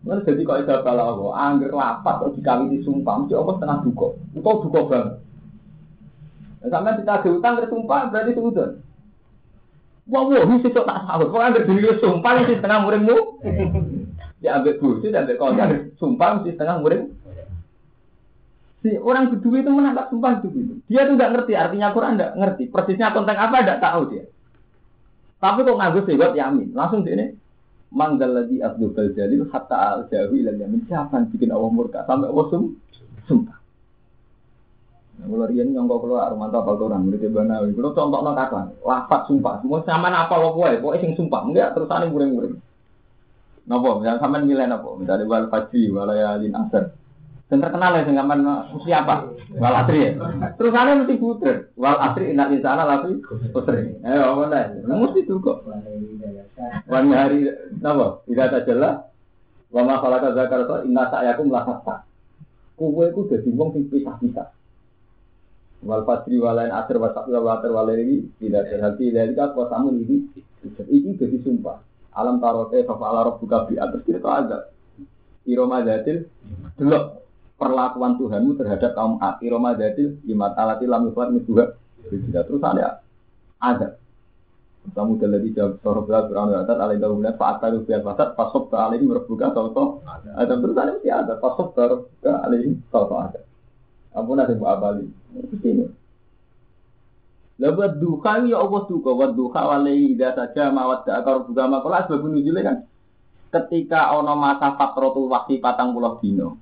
Mulanya 0.00 0.24
jadi 0.24 0.40
kok 0.48 0.58
ada 0.64 0.80
bala 0.80 1.12
Allah, 1.12 1.30
angger 1.36 1.72
lapat 1.76 2.14
atau 2.24 2.32
dikawin 2.32 2.80
sumpah, 2.80 3.20
mesti 3.20 3.36
Allah 3.36 3.54
setengah 3.60 3.78
duka. 3.84 4.08
Atau 4.32 4.62
duka 4.64 4.80
banget. 4.88 5.14
Nah, 6.60 6.68
sampai 6.72 6.96
kita 7.00 7.12
ada 7.20 7.28
utang 7.28 7.54
sumpah 7.68 8.00
berarti 8.08 8.32
sudah. 8.32 8.68
Wah, 10.08 10.22
wah, 10.24 10.40
ini 10.42 10.64
sih 10.64 10.72
tak 10.72 10.88
sahur. 10.88 11.28
Kok 11.28 11.44
angger 11.44 11.62
diri 11.68 12.00
sumpah 12.00 12.32
ini 12.40 12.56
setengah 12.56 12.78
muridmu? 12.80 13.16
Ya 14.40 14.56
ambil 14.56 14.80
bucu 14.80 15.12
dan 15.12 15.28
ambil 15.28 15.36
kontak, 15.36 15.68
sumpah 16.00 16.40
mesti 16.40 16.56
setengah 16.56 16.80
murid. 16.80 17.12
Si 18.80 18.96
orang 18.96 19.36
kedua 19.36 19.60
itu 19.60 19.68
menangkap 19.68 20.08
sumpah 20.08 20.40
itu 20.40 20.48
gitu. 20.56 20.72
Dia 20.88 21.04
tuh 21.04 21.20
nggak 21.20 21.32
ngerti 21.36 21.52
artinya 21.52 21.92
Quran 21.92 22.16
nggak 22.16 22.32
ngerti. 22.40 22.62
Persisnya 22.72 23.12
konteks 23.12 23.36
apa 23.36 23.56
nggak 23.60 23.82
tahu 23.84 24.02
dia. 24.08 24.24
Tapi 25.36 25.64
kok 25.64 25.76
nganggo 25.76 26.00
sewot 26.08 26.32
yamin, 26.32 26.72
langsung 26.72 27.04
sini. 27.04 27.36
Manggal 27.90 28.30
lagi 28.30 28.62
Abdul 28.62 28.94
Jalil 28.94 29.50
hatta 29.50 29.98
al 29.98 30.06
jawi 30.06 30.46
ilan 30.46 30.62
yamin. 30.62 30.86
Yang 30.86 31.34
bikin 31.34 31.50
Allah 31.50 31.70
murka 31.74 32.06
sampai 32.06 32.30
Allah 32.30 32.46
sum, 32.50 32.78
sumpah. 33.26 33.58
Kalau 35.20 35.44
rian 35.44 35.68
nyongkok 35.68 36.08
keluar 36.08 36.32
rumah 36.32 36.48
apa 36.48 36.70
orang 36.80 37.04
murid 37.04 37.28
banawi. 37.28 37.76
Kalau 37.76 37.92
contoh 37.92 38.20
no 38.24 38.32
kata, 38.32 38.72
lafat 38.80 39.28
sumpah. 39.28 39.60
Semua 39.60 39.84
sama 39.84 40.08
apa 40.08 40.32
lo 40.40 40.56
kue, 40.56 40.80
kue 40.80 40.96
sing 40.96 41.12
sumpah. 41.12 41.44
Enggak 41.44 41.76
terus 41.76 41.92
ane 41.92 42.08
muring-muring. 42.08 42.56
Nopo, 43.68 44.00
yang 44.00 44.16
sama 44.16 44.40
nilai 44.40 44.64
nopo. 44.64 44.96
Misalnya 44.96 45.28
wal 45.28 45.46
fajri, 45.52 45.92
wal 45.92 46.08
yalin 46.10 46.56
asar. 46.56 46.96
Dan 47.50 47.58
terkenal 47.58 47.98
ya 47.98 48.06
dengan 48.06 48.30
mesti 48.70 48.94
apa? 48.94 49.26
Wal 49.58 49.76
asri 49.82 50.06
ya. 50.06 50.10
Terus 50.54 50.70
ane 50.70 51.02
mesti 51.02 51.14
puter. 51.18 51.74
Wal 51.74 51.98
asri 51.98 52.30
inna 52.30 52.46
insana 52.46 52.86
lafi 52.86 53.18
putri. 53.50 53.90
Eh, 54.06 54.22
apa 54.22 54.42
nih? 54.46 54.86
Mesti 54.86 55.26
tuh 55.26 55.42
kok. 55.42 55.66
Wan 56.86 57.10
hari 57.10 57.50
nopo? 57.82 58.22
Tidak 58.30 58.46
ada 58.46 58.62
jelas. 58.62 59.02
Wa 59.74 59.82
ma 59.82 59.98
zakar 59.98 60.86
inna 60.86 61.10
sa'yakum 61.10 61.50
la 61.50 61.66
hatta. 61.66 62.06
Kowe 62.78 63.04
iku 63.10 63.26
dadi 63.26 63.50
pisah-pisah 63.50 64.60
wal 65.80 66.04
fajri 66.04 66.36
walain 66.36 66.72
asr 66.72 67.00
wa 67.00 67.12
sakra 67.16 67.40
wa 67.40 67.64
tidak 67.64 68.64
terhati 68.68 69.06
dari 69.12 69.32
kau 69.32 69.64
samun 69.68 70.04
ini 70.04 70.28
ini 70.92 71.16
jadi 71.16 71.40
sumpah 71.40 71.80
alam 72.12 72.36
tarote 72.36 72.84
fa 72.84 72.94
ala 73.00 73.32
rabbuka 73.32 73.64
bi 73.64 73.80
atas 73.80 74.04
kita 74.04 74.28
ada 74.28 74.68
iroma 75.48 75.80
datil 75.80 76.28
delok 76.76 77.24
perlakuan 77.60 78.16
Tuhanmu 78.16 78.56
terhadap 78.56 78.96
kaum 78.96 79.20
A 79.20 79.36
iroma 79.44 79.76
datil 79.76 80.16
lima 80.24 80.56
talati 80.56 80.88
lam 80.88 81.12
yufat 81.12 81.28
juga 81.44 81.76
terus 82.08 82.64
ada 82.64 83.04
ada 83.60 84.00
kamu 84.96 85.20
telah 85.20 85.40
dijawab 85.44 85.76
soroh 85.84 86.08
belas 86.08 86.24
berani 86.32 86.56
atas 86.56 86.80
alai 86.80 86.96
dalam 86.96 87.20
bulan 87.20 87.36
faat 87.36 87.60
tahu 87.60 87.84
biar 87.84 88.00
fasad 88.00 88.32
pasok 88.32 88.72
ke 88.72 88.76
alai 88.80 89.04
berbuka 89.04 89.52
tau 89.52 90.00
ada 90.08 90.56
terus 90.56 90.76
ada 90.80 90.90
mesti 90.96 91.10
ada 91.12 91.36
pasok 91.36 91.76
ke 92.24 92.32
alai 92.32 92.72
tau 92.88 93.12
ada 93.20 93.44
Ampun 94.10 94.42
ada 94.42 94.58
buat 94.58 94.74
abali. 94.74 95.06
Ini. 95.62 95.86
Lebat 97.60 98.00
duka 98.00 98.40
ya 98.48 98.56
Allah 98.58 98.82
duka, 98.88 99.10
buat 99.12 99.36
duka 99.36 99.60
walai 99.68 100.16
tidak 100.16 100.32
saja 100.34 100.72
mawat 100.72 101.04
gak 101.04 101.22
akar 101.22 101.44
juga 101.44 101.68
makola 101.68 102.08
sebab 102.08 102.24
nujulnya 102.26 102.62
kan. 102.64 102.76
Ketika 103.50 104.16
ono 104.16 104.34
masa 104.34 104.74
fatrotul 104.74 105.28
waktu 105.28 105.60
patang 105.60 105.92
pulau 105.92 106.18
dino, 106.18 106.56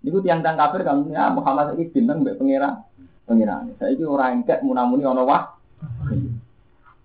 itu 0.00 0.18
tiang 0.24 0.40
tiang 0.40 0.56
kafir 0.56 0.80
kan 0.80 1.04
ya 1.12 1.28
Muhammad 1.28 1.76
ini 1.76 1.92
bintang 1.92 2.24
pengira 2.24 2.84
pengira. 3.30 3.62
Saya 3.78 3.94
itu 3.94 4.10
orang 4.10 4.42
engkek 4.42 4.66
munamuni 4.66 5.06
ono 5.06 5.22
wah. 5.22 5.54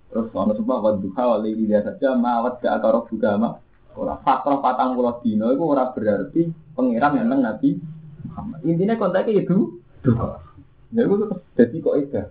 Terus 0.10 0.32
ono 0.34 0.58
sebab 0.58 0.78
buat 0.82 0.96
duka 0.98 1.22
walai 1.22 1.54
tidak 1.54 1.86
saja 1.86 2.18
mawat 2.18 2.64
gak 2.66 2.82
akar 2.82 3.06
juga 3.14 3.38
mak. 3.38 3.62
Orang 3.96 4.20
fatroh 4.26 4.60
patang 4.60 4.98
pulau 4.98 5.22
dino 5.24 5.54
itu 5.54 5.64
orang 5.64 5.94
berarti 5.96 6.42
pengiran 6.76 7.16
memang 7.16 7.40
Nabi 7.46 7.80
Muhammad. 8.28 8.60
Intinya 8.66 8.96
kontaknya 8.98 9.46
itu. 9.46 9.80
Ya 10.92 11.02
itu 11.06 11.16
tetap 11.22 11.40
jadi 11.56 11.76
kok 11.80 11.96
itu. 12.02 12.24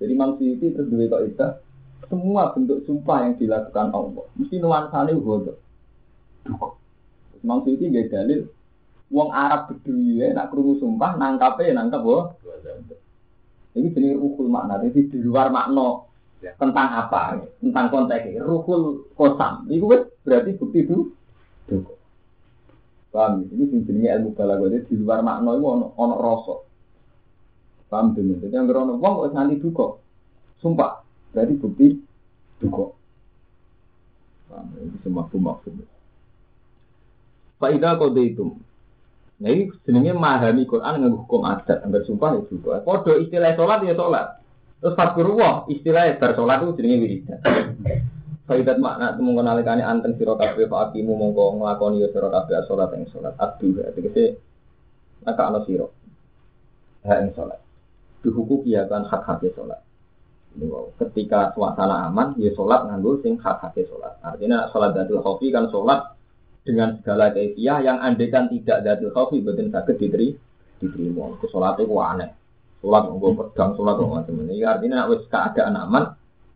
Jadi 0.00 0.12
manusia 0.14 0.48
itu 0.54 0.64
terus 0.76 0.86
dua 0.92 1.06
kok 1.08 1.22
itu. 1.26 1.48
Semua 2.10 2.50
bentuk 2.50 2.82
sumpah 2.84 3.22
yang 3.26 3.34
dilakukan 3.38 3.94
Allah 3.94 4.26
mesti 4.34 4.56
nuansanya 4.58 5.14
bodoh. 5.16 5.56
Duka. 6.44 6.76
Manusia 7.40 7.78
itu 7.78 7.88
gak 7.88 8.10
dalil. 8.12 8.40
Wong 9.10 9.34
Arab 9.34 9.74
berdua 9.74 10.22
ya, 10.22 10.26
nak 10.30 10.54
kerungu 10.54 10.78
sumpah 10.78 11.18
nangkapnya 11.18 11.66
ya 11.66 11.72
nangkap 11.74 12.00
boh. 12.06 12.30
Ini 13.74 13.90
jenis 13.90 14.18
rukul 14.18 14.46
makna. 14.46 14.78
Jadi 14.82 15.10
di 15.10 15.18
luar 15.18 15.50
makna 15.50 16.06
ya. 16.42 16.54
tentang 16.54 16.88
apa, 16.94 17.42
tentang 17.58 17.86
konteks 17.90 18.38
rukul 18.42 19.10
kosam. 19.18 19.66
Itu 19.66 19.90
berarti 20.22 20.50
bukti 20.58 20.86
itu. 20.86 21.10
Paham? 23.10 23.50
Ini 23.50 23.82
jenisnya 23.82 24.14
ilmu 24.22 24.38
balaghah. 24.38 24.70
Jadi 24.70 24.94
di 24.94 25.02
luar 25.02 25.26
makna 25.26 25.58
itu 25.58 25.66
ono 25.66 25.86
ono 25.98 26.14
rosok. 26.14 26.58
Paham 27.90 28.14
dulu. 28.14 28.38
Jadi 28.38 28.54
yang 28.54 28.70
berono 28.70 28.94
wong 29.02 29.14
kok 29.26 29.34
nanti 29.34 29.58
duka. 29.58 29.98
Sumpah. 30.62 31.02
Berarti 31.34 31.54
bukti 31.58 31.86
duka. 32.62 32.94
Paham? 34.46 34.66
Ini 34.78 34.96
semua 35.02 35.26
maksud. 35.26 35.74
Faidah 37.58 37.98
kode 37.98 38.22
itu. 38.22 38.54
Nah 39.40 39.48
ini 39.48 39.72
jenenge 39.88 40.12
memahami 40.12 40.68
Quran 40.68 41.00
dengan 41.00 41.16
hukum 41.16 41.48
adat. 41.48 41.80
Angger 41.80 42.04
sumpah 42.04 42.36
ya 42.36 42.40
juga. 42.52 42.84
Kode 42.84 43.24
istilah 43.24 43.56
sholat 43.56 43.80
ya 43.88 43.96
sholat. 43.96 44.26
Terus 44.84 44.94
fakurullah 44.96 45.64
istilah 45.72 46.20
bar 46.20 46.36
sholat 46.36 46.60
itu 46.60 46.76
jenenge 46.76 46.96
wiridan. 47.00 47.40
Faidat 48.44 48.76
makna 48.76 49.16
temu 49.16 49.32
kenalikane 49.32 49.80
anten 49.80 50.18
sira 50.20 50.36
kabeh 50.36 50.66
fa 50.68 50.90
akimu 50.90 51.16
mongko 51.16 51.56
nglakoni 51.56 52.04
ya 52.04 52.08
sira 52.12 52.28
kabeh 52.28 52.66
salat 52.68 52.92
ing 52.98 53.08
salat. 53.08 53.32
Adu 53.40 53.80
tegese 53.96 54.36
maka 55.24 55.42
ana 55.48 55.64
sira. 55.64 55.88
Ha 57.08 57.24
ing 57.24 57.32
dihukum 58.20 58.60
kan 58.68 59.08
hak 59.08 59.22
hak 59.24 59.40
sholat. 59.56 59.80
Ketika 60.98 61.54
suasana 61.56 62.10
aman, 62.10 62.36
ya 62.36 62.52
sholat 62.52 62.84
nganggo 62.90 63.22
sing 63.24 63.40
hak 63.40 63.62
hak 63.64 63.80
sholat. 63.88 64.20
Artinya 64.20 64.68
sholat 64.68 64.92
datul 64.92 65.24
khofi 65.24 65.48
kan 65.48 65.72
sholat 65.72 66.19
dengan 66.64 67.00
segala 67.00 67.32
kefiah 67.32 67.80
yang 67.80 67.98
andekan 68.04 68.52
tidak 68.52 68.84
datul 68.84 69.10
khofi 69.16 69.40
betul 69.40 69.72
sakit 69.72 69.96
diteri 69.96 70.28
diterima. 70.80 71.36
Ke 71.40 71.46
sholat 71.48 71.80
itu 71.80 71.96
aneh. 72.00 72.30
Sholat 72.80 73.02
nggak 73.12 73.32
pedang, 73.36 73.70
sholat 73.76 73.94
nggak 74.00 74.10
macam 74.10 74.34
ini. 74.48 74.64
Artinya 74.64 75.08
wes 75.08 75.24
keadaan 75.28 75.76
aman, 75.76 76.04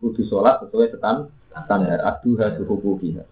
kudu 0.01 0.25
sholat 0.25 0.65
sesuai 0.65 0.97
setan 0.97 1.29
standar. 1.53 2.01
Aduha 2.01 2.57
suhukukiha. 2.57 3.23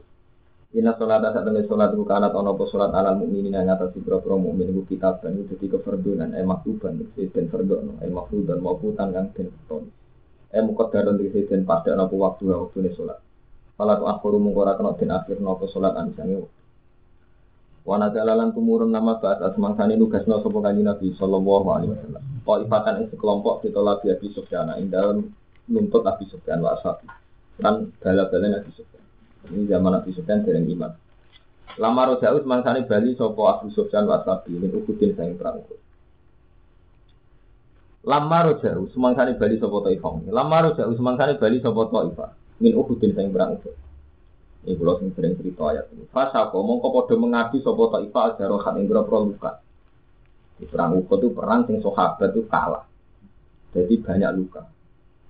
Inna 0.74 0.98
sholat 0.98 1.22
saat 1.22 1.46
tenis 1.46 1.70
sholat 1.70 1.94
itu 1.94 2.02
karena 2.02 2.34
tahun 2.34 2.58
apa 2.58 2.64
sholat 2.66 2.90
alam 2.98 3.22
mukminin 3.22 3.54
yang 3.54 3.70
atas 3.70 3.94
ibro 3.94 4.18
pro 4.26 4.42
mukmin 4.42 4.74
itu 4.74 4.82
kitab 4.90 5.22
dan 5.22 5.38
itu 5.38 5.54
jadi 5.54 5.78
keferdunan 5.78 6.34
eh 6.34 6.42
maktuban 6.42 6.98
itu 6.98 7.30
dan 7.30 7.46
ferdono 7.46 8.02
eh 8.02 8.10
maktuban 8.10 8.58
mau 8.58 8.74
putan 8.82 9.14
yang 9.14 9.30
dan 9.38 9.54
ton 9.70 9.86
eh 10.50 10.62
mukot 10.66 10.90
dalam 10.90 11.22
diri 11.22 11.46
dan 11.46 11.62
pada 11.62 11.94
nopo 11.94 12.18
waktu 12.18 12.50
waktu 12.50 12.78
ini 12.82 12.90
sholat. 12.98 13.22
Kalau 13.78 13.94
tuh 14.02 14.08
akhir 14.10 14.34
mengkora 14.42 14.74
kena 14.74 14.98
dan 14.98 15.10
akhir 15.14 15.38
nopo 15.46 15.70
sholat 15.70 15.94
anisannya. 15.94 16.42
Wana 17.84 18.08
jalalan 18.16 18.56
tumurun 18.56 18.96
nama 18.96 19.20
saat 19.20 19.44
asmangsani 19.44 20.00
nugas 20.00 20.24
no 20.24 20.40
sopo 20.40 20.64
kanji 20.64 20.88
nabi 20.88 21.12
sallallahu 21.20 21.68
alaihi 21.68 21.92
wasallam. 21.92 22.24
Ifatan 22.44 23.04
isi 23.04 23.16
kelompok 23.20 23.60
ditolak 23.64 24.00
di 24.04 24.12
Abi 24.12 24.32
Sufyan 24.32 24.72
ing 24.80 24.88
dalam 24.88 25.36
nuntut 25.68 26.08
Abi 26.08 26.24
Sufyan 26.32 26.64
wa 26.64 26.80
ashabi. 26.80 27.12
Dan 27.60 27.92
bala-bala 28.00 28.64
Abi 28.64 28.72
Sufyan. 28.72 29.04
Ini 29.52 29.68
zaman 29.68 30.00
Nabi 30.00 30.16
Sufyan 30.16 30.48
dereng 30.48 30.64
iman. 30.72 30.96
Lama 31.76 32.16
jauh 32.22 32.40
semangsane 32.40 32.86
Bali 32.86 33.18
sopo 33.20 33.50
Abu 33.50 33.68
Sufyan 33.74 34.06
wasabi 34.06 34.54
ini 34.54 34.70
ukutin 34.70 35.18
sayang 35.18 35.36
perang. 35.36 35.60
Lama 38.08 38.40
jauh 38.64 38.88
semangsane 38.96 39.36
Bali 39.36 39.60
sopo 39.60 39.84
Taifah. 39.84 40.24
Lama 40.32 40.72
jauh 40.72 40.96
semangsane 40.96 41.36
Bali 41.36 41.60
sopo 41.60 41.90
Taifah. 41.90 42.32
Min 42.62 42.80
ukutin 42.80 43.12
sayang 43.12 43.34
perang. 43.34 43.60
Ini 44.64 44.80
kalau 44.80 44.96
sing 44.96 45.12
sering 45.12 45.36
cerita 45.36 45.76
ayat 45.76 45.92
ini. 45.92 46.08
Fasa 46.08 46.48
kok 46.48 46.64
mongko 46.64 46.88
podo 46.88 47.20
mengabdi 47.20 47.60
sopo 47.60 47.92
Taifah 47.92 48.32
ajar 48.32 48.48
rohat 48.48 48.80
ing 48.80 48.88
pro 48.88 49.20
luka. 49.20 49.60
Di 50.56 50.64
perang 50.64 50.96
Uhud 51.04 51.20
itu 51.20 51.28
perang 51.36 51.68
sing 51.68 51.84
sahabat 51.84 52.32
itu 52.32 52.48
kalah. 52.48 52.88
Jadi 53.76 54.00
banyak 54.00 54.32
luka. 54.40 54.64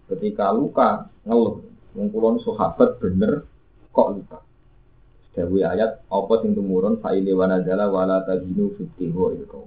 Ketika 0.05 0.53
luka 0.53 1.09
ngeluh, 1.25 1.65
ngulon 1.97 2.45
sahabat 2.45 3.01
bener 3.01 3.41
kok 3.89 4.09
lupa. 4.13 4.39
Dawi 5.33 5.65
ayat 5.65 6.05
apa 6.13 6.33
sing 6.45 6.53
tumurun 6.53 7.01
faile 7.01 7.33
wa 7.33 7.49
tahinu 7.49 8.77
fitti 8.77 9.09
wa 9.09 9.33
ilko. 9.33 9.65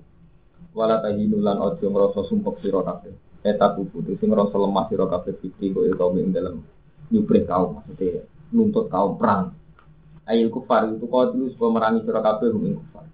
Wala 0.79 1.03
tahinu 1.03 1.43
lan 1.43 1.59
ojo 1.59 1.83
ngrasa 1.91 2.23
sumpek 2.31 2.63
sira 2.63 2.87
kabeh. 2.87 3.43
Eta 3.43 3.75
buku 3.75 4.15
sing 4.15 4.31
ngrasa 4.31 4.55
lemah 4.55 4.87
sira 4.87 5.11
kabeh 5.11 5.35
fitti 5.43 5.75
wa 5.75 5.83
ilko 5.83 6.15
ing 6.23 6.31
dalem 6.31 6.63
nyuprih 7.11 7.47
kaum 7.47 7.83
maksudnya 7.83 8.27
nuntut 8.55 8.87
kaum 8.93 9.19
perang. 9.19 9.55
Ayil 10.27 10.51
kufar 10.51 10.91
itu 10.91 11.07
kau 11.07 11.31
supaya 11.31 11.71
merangi 11.71 12.03
sira 12.03 12.19
kabeh 12.19 12.51
hum 12.51 12.83
kufar. 12.83 13.07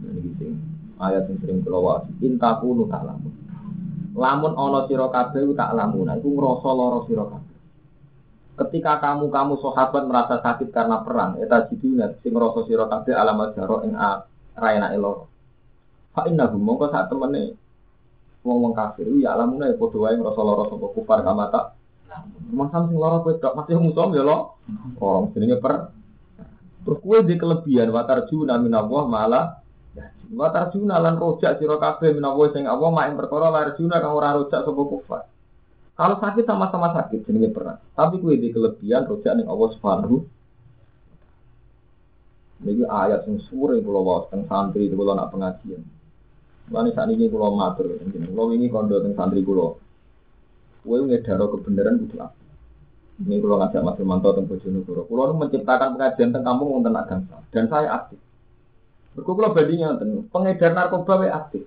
Ini 0.00 0.30
sing 0.40 0.52
ayat 0.96 1.28
yang 1.28 1.36
sering 1.44 1.58
kula 1.60 1.78
wae. 1.84 2.08
Intaku 2.24 2.72
nu 2.72 2.88
tak 2.88 3.04
lamun. 3.04 3.32
Lamun 4.16 4.52
ana 4.56 4.88
sira 4.88 5.12
kabeh 5.12 5.52
tak 5.52 5.76
lamun. 5.76 6.08
Iku 6.16 6.28
ngrasa 6.32 6.70
lara 6.72 6.98
sira 7.04 7.24
kabeh. 7.28 7.56
Ketika 8.58 8.98
kamu 8.98 9.30
kamu 9.30 9.54
sahabat 9.62 10.02
merasa 10.08 10.42
sakit 10.42 10.74
karena 10.74 10.98
perang, 11.06 11.38
eta 11.38 11.70
jiduna 11.70 12.10
sing 12.24 12.34
rasa 12.34 12.66
sira 12.66 12.90
kabeh 12.90 13.14
alamat 13.14 13.54
jaro 13.54 13.84
ing 13.84 13.94
raina 14.58 14.90
elo. 14.96 15.28
Fa 16.16 16.26
innahum 16.26 16.58
mongko 16.58 16.88
sak 16.90 17.12
temene 17.12 17.54
wong-wong 18.42 18.72
kafir 18.72 19.06
ya 19.20 19.36
alamuna 19.36 19.68
ya 19.68 19.76
padha 19.76 19.98
wae 20.00 20.16
ngrasa 20.16 20.40
lara 20.40 20.64
sapa 20.72 20.86
kufar 20.96 21.20
kamata. 21.20 21.77
Masam 22.48 22.88
sing 22.88 22.96
lara 22.96 23.20
kowe 23.20 23.34
tok 23.36 23.54
masih 23.56 23.76
musuh 23.76 24.08
ya 24.16 24.24
lo. 24.24 24.56
Orang 25.00 25.32
jenenge 25.36 25.60
per 25.60 25.92
Terus 26.88 27.04
kue 27.04 27.20
di 27.20 27.36
kelebihan 27.36 27.92
watar 27.92 28.24
juna 28.32 28.56
minallah 28.56 29.04
malah 29.04 29.44
watar 30.32 30.72
juna 30.72 30.96
lan 30.96 31.20
rojak 31.20 31.60
sira 31.60 31.76
kabeh 31.76 32.16
minallah 32.16 32.48
sing 32.48 32.64
Allah 32.64 32.88
mak 32.88 33.12
perkara 33.12 33.52
lar 33.52 33.76
juna 33.76 34.00
kang 34.00 34.16
ora 34.16 34.32
rojak 34.40 34.64
sapa 34.64 34.82
kufar. 34.88 35.22
Kalau 35.98 36.16
sakit 36.16 36.48
sama-sama 36.48 36.96
sakit 36.96 37.28
jenenge 37.28 37.52
perang. 37.52 37.76
Tapi 37.92 38.16
kue 38.24 38.40
di 38.40 38.48
kelebihan 38.48 39.04
rojak 39.04 39.36
ning 39.36 39.44
Allah 39.52 39.68
Subhanahu 39.76 40.16
Ini 42.58 42.90
ayat 42.90 43.28
yang 43.30 43.38
sore 43.46 43.78
kalau 43.78 44.02
bawa 44.02 44.26
tentang 44.26 44.48
santri 44.50 44.90
itu 44.90 44.98
kalau 44.98 45.14
nak 45.14 45.30
pengajian. 45.30 45.78
Lalu 46.74 46.90
saat 46.90 47.08
ini 47.14 47.30
kulo 47.30 47.54
matur, 47.54 47.86
kulo 48.02 48.44
ini 48.50 48.66
kondo 48.66 48.98
teng 48.98 49.14
santri 49.14 49.46
kulo. 49.46 49.78
Kue 50.82 50.98
ngedaro 51.04 51.44
kebenaran 51.56 52.00
kudu 52.02 52.16
apa? 52.22 52.38
Ini 53.18 53.42
kulo 53.42 53.58
ngajak 53.58 53.82
Mas 53.82 53.98
Firmanto 53.98 54.30
teng 54.30 54.46
Bojonegoro. 54.46 55.02
Kulo 55.10 55.34
menciptakan 55.34 55.98
pengajian 55.98 56.30
teng 56.30 56.46
kampung 56.46 56.78
wonten 56.78 56.94
agama 56.94 57.42
dan 57.50 57.66
saya 57.66 57.90
aktif. 57.98 58.18
Berku 59.18 59.34
kulo 59.34 59.50
bandingnya 59.50 59.98
teng 59.98 60.30
pengedar 60.30 60.70
narkoba 60.70 61.14
we 61.18 61.26
aktif. 61.26 61.66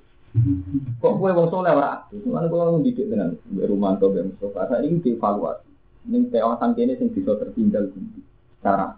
Kok 1.04 1.20
kue 1.20 1.36
wong 1.36 1.52
soleh 1.52 1.76
ora 1.76 2.00
aktif? 2.00 2.24
Mana 2.24 2.48
kulo 2.48 2.80
didik 2.80 3.12
dengan 3.12 3.36
Mbak 3.52 3.68
Rumanto, 3.68 4.08
Mbak 4.08 4.24
Mustafa. 4.32 4.72
Saya 4.72 4.88
ini 4.88 5.04
dievaluasi. 5.04 5.68
Ini 6.08 6.18
kawasan 6.32 6.72
kene 6.72 6.96
sing 6.96 7.12
bisa 7.12 7.36
tertinggal 7.36 7.92
di 7.92 8.00
cara. 8.64 8.96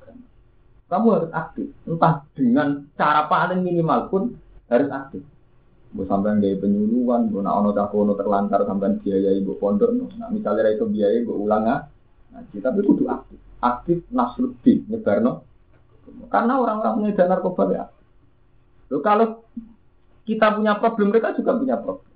Kamu 0.93 1.07
harus 1.09 1.31
aktif. 1.33 1.73
Entah 1.89 2.21
dengan 2.37 2.85
cara 2.93 3.25
paling 3.25 3.65
minimal 3.65 4.13
pun 4.13 4.23
harus 4.69 4.93
aktif. 4.93 5.25
Bu 5.93 6.09
sampean 6.09 6.41
gaya 6.41 6.57
penyuluhan, 6.57 7.29
bu 7.29 7.45
nak 7.45 7.53
ono 7.53 7.69
cakono 7.69 8.17
terlantar 8.17 8.65
sampean 8.65 8.97
biayai 8.97 9.45
bu 9.45 9.61
pondok, 9.61 9.93
nah 10.17 10.25
misalnya 10.33 10.73
itu 10.73 10.89
biaya 10.89 11.21
bu 11.21 11.45
ulang 11.45 11.69
ah, 11.69 11.85
ngaji, 12.33 12.57
tapi 12.65 12.81
kudu 12.81 13.05
aktif, 13.05 13.37
aktif 13.61 13.97
nasruddin 14.09 14.89
nyebarno, 14.89 15.45
karena 16.33 16.53
orang-orang 16.57 16.93
pengedar 16.97 17.27
narkoba 17.29 17.63
ya. 17.69 17.85
Loh, 18.89 19.05
kalau 19.05 19.45
kita 20.25 20.57
punya 20.57 20.81
problem, 20.81 21.13
mereka 21.13 21.37
juga 21.37 21.61
punya 21.61 21.77
problem. 21.77 22.09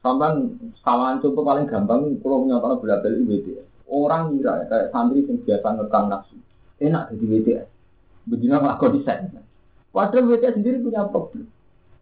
Sampai 0.00 0.32
samaan 0.80 1.20
contoh 1.20 1.44
paling 1.44 1.68
gampang, 1.68 2.16
kalau 2.24 2.48
menyatakan 2.48 2.80
berat 2.80 3.00
dari 3.04 3.28
WTS. 3.28 3.66
Orang 3.92 4.32
ngira 4.32 4.64
ya, 4.64 4.64
kayak 4.72 4.88
santri 4.88 5.20
yang 5.20 5.36
biasa 5.44 5.68
ngekang 5.68 6.06
nafsu. 6.08 6.36
Enak 6.80 7.12
jadi 7.12 7.24
WTS. 7.28 7.68
Begini 8.24 8.56
kok 8.56 8.92
desain. 8.96 9.28
Padahal 9.92 10.32
WTS 10.32 10.56
sendiri 10.56 10.80
punya 10.80 11.04
problem 11.12 11.52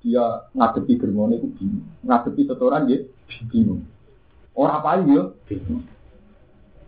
dia 0.05 0.44
ngadepi 0.52 1.00
germone 1.00 1.40
itu 1.40 1.48
bingung. 1.57 1.88
Ngadepi 2.05 2.44
setoran 2.44 2.84
dia 2.84 3.09
bingung. 3.48 3.88
Orang 4.52 4.84
apa 4.84 5.00
ya? 5.00 5.22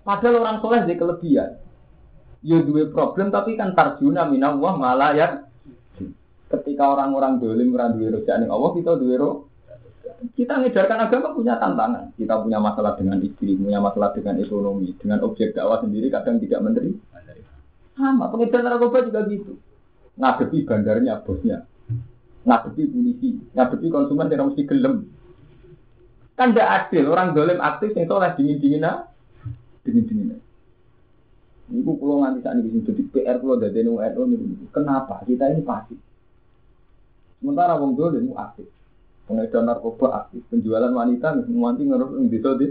Padahal 0.05 0.45
orang 0.45 0.61
soleh 0.61 0.85
dia 0.85 1.01
kelebihan. 1.01 1.51
Ya 2.45 2.61
dua 2.61 2.93
problem 2.93 3.33
tapi 3.33 3.57
kan 3.57 3.73
tarjuna 3.73 4.29
minallah 4.29 4.77
malah 4.77 5.11
ya. 5.17 5.27
Ketika 6.47 6.85
orang-orang 6.93 7.41
dolim 7.41 7.75
orang 7.75 7.97
dua 7.97 8.21
rojak 8.21 8.37
Allah 8.37 8.71
kita 8.77 8.93
dua 9.01 9.14
roh. 9.17 9.35
Kita 10.37 10.61
ngejarkan 10.61 11.09
agama 11.09 11.33
punya 11.33 11.57
tantangan. 11.57 12.12
Kita 12.17 12.41
punya 12.41 12.57
masalah 12.61 12.97
dengan 12.97 13.21
istri, 13.21 13.53
punya 13.57 13.81
masalah 13.81 14.17
dengan 14.17 14.41
ekonomi, 14.41 14.93
dengan 14.97 15.21
objek 15.25 15.53
dakwah 15.53 15.81
sendiri 15.85 16.09
kadang 16.09 16.41
tidak 16.41 16.61
menteri. 16.64 16.97
Sama, 17.97 18.29
pengedar 18.33 18.64
narkoba 18.64 19.05
juga 19.09 19.25
gitu. 19.29 19.61
Ngadepi 20.17 20.64
bandarnya, 20.64 21.21
bosnya 21.21 21.69
ngadepi 22.47 22.83
polisi, 22.87 23.29
ngadepi 23.53 23.87
konsumen 23.91 24.31
tidak 24.31 24.55
mesti 24.55 24.63
gelem. 24.63 24.95
Kan 26.39 26.55
tidak 26.55 26.71
adil, 26.87 27.11
orang 27.11 27.35
dolim 27.35 27.59
aktif 27.59 27.91
yang 27.99 28.07
soleh 28.07 28.31
dingin 28.39 28.63
dingin 28.63 28.87
ah, 28.87 29.11
dingin 29.83 30.07
dingin. 30.07 30.39
Ini 31.67 31.83
pulau 31.83 32.23
nganti 32.23 32.47
saat 32.47 32.63
ini 32.63 32.79
jadi 32.87 33.03
PR 33.11 33.43
pulau 33.43 33.59
dari 33.59 33.83
NU 33.83 33.99
ini. 33.99 34.71
Kenapa 34.71 35.27
kita 35.27 35.51
ini 35.51 35.67
pasif? 35.67 35.99
Sementara 37.43 37.75
wong 37.75 37.99
dolim 37.99 38.31
aktif, 38.39 38.71
pengedar 39.27 39.67
narkoba 39.67 40.23
aktif, 40.23 40.47
penjualan 40.47 40.95
wanita 40.95 41.43
nganti 41.43 41.83
ngeruk 41.83 42.11
yang 42.15 42.27
bisa 42.31 42.51
di. 42.55 42.67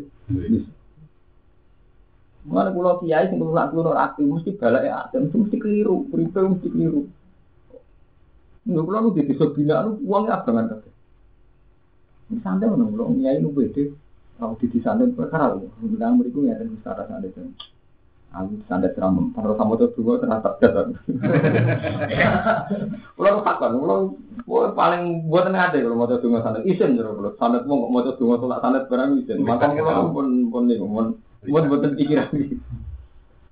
Mana 2.45 2.71
pulau 2.71 3.01
kiai 3.03 3.27
sing 3.27 3.41
kulo 3.41 3.91
aktif 3.91 4.23
mesti 4.23 4.55
balak 4.55 4.87
ya, 4.87 5.09
mesti 5.11 5.57
keliru, 5.59 6.07
beripe 6.07 6.39
mesti 6.39 6.67
keliru. 6.71 7.09
Nggak 8.65 9.01
nu 9.01 9.13
di 9.13 9.29
desa 9.29 9.45
bina 9.53 9.85
nu 9.85 10.01
uangnya 10.01 10.41
abangan 10.41 10.73
kabeh. 10.73 10.93
Santai 12.41 12.65
mana 12.65 12.89
pulau 12.89 13.13
nyai 13.13 13.37
nu 13.37 13.53
beda. 13.53 13.93
Kalau 14.41 14.57
di 14.57 14.81
santai 14.81 15.13
perkara 15.13 15.53
lu, 15.53 15.69
bilang 15.85 16.17
mereka 16.17 16.43
ada 16.43 16.65
di 16.65 16.75
sana 16.81 17.05
santai 17.05 17.29
tuh. 17.31 17.45
Aku 18.35 18.59
santai 18.67 18.91
seram, 18.91 19.31
kalau 19.31 19.55
kamu 19.55 19.79
tuh 19.79 19.95
dua 19.95 20.19
terasa 20.19 20.59
dasar. 20.59 20.91
Pulau 23.15 23.39
takkan, 23.47 23.79
pulau 23.79 24.19
paling 24.75 25.31
buat 25.31 25.47
ada 25.47 25.71
kalau 25.71 25.95
mau 25.95 26.09
tuh 26.09 26.41
santai. 26.41 26.67
Isen 26.67 26.97
jero 26.99 27.15
pulau 27.15 27.37
santai 27.39 27.63
mau 27.63 27.87
mau 27.87 28.03
tuh 28.03 28.17
dua 28.19 28.41
tolak 28.41 28.59
santai 28.59 28.89
barang 28.89 29.23
isen. 29.23 29.39
Maka 29.45 29.71
pulau 29.71 30.11
pun 30.11 30.51
pun 30.51 30.67
nih, 30.67 30.81
pun 30.81 31.15
pun 31.45 31.69
buatan 31.69 31.95
pikiran. 31.95 32.27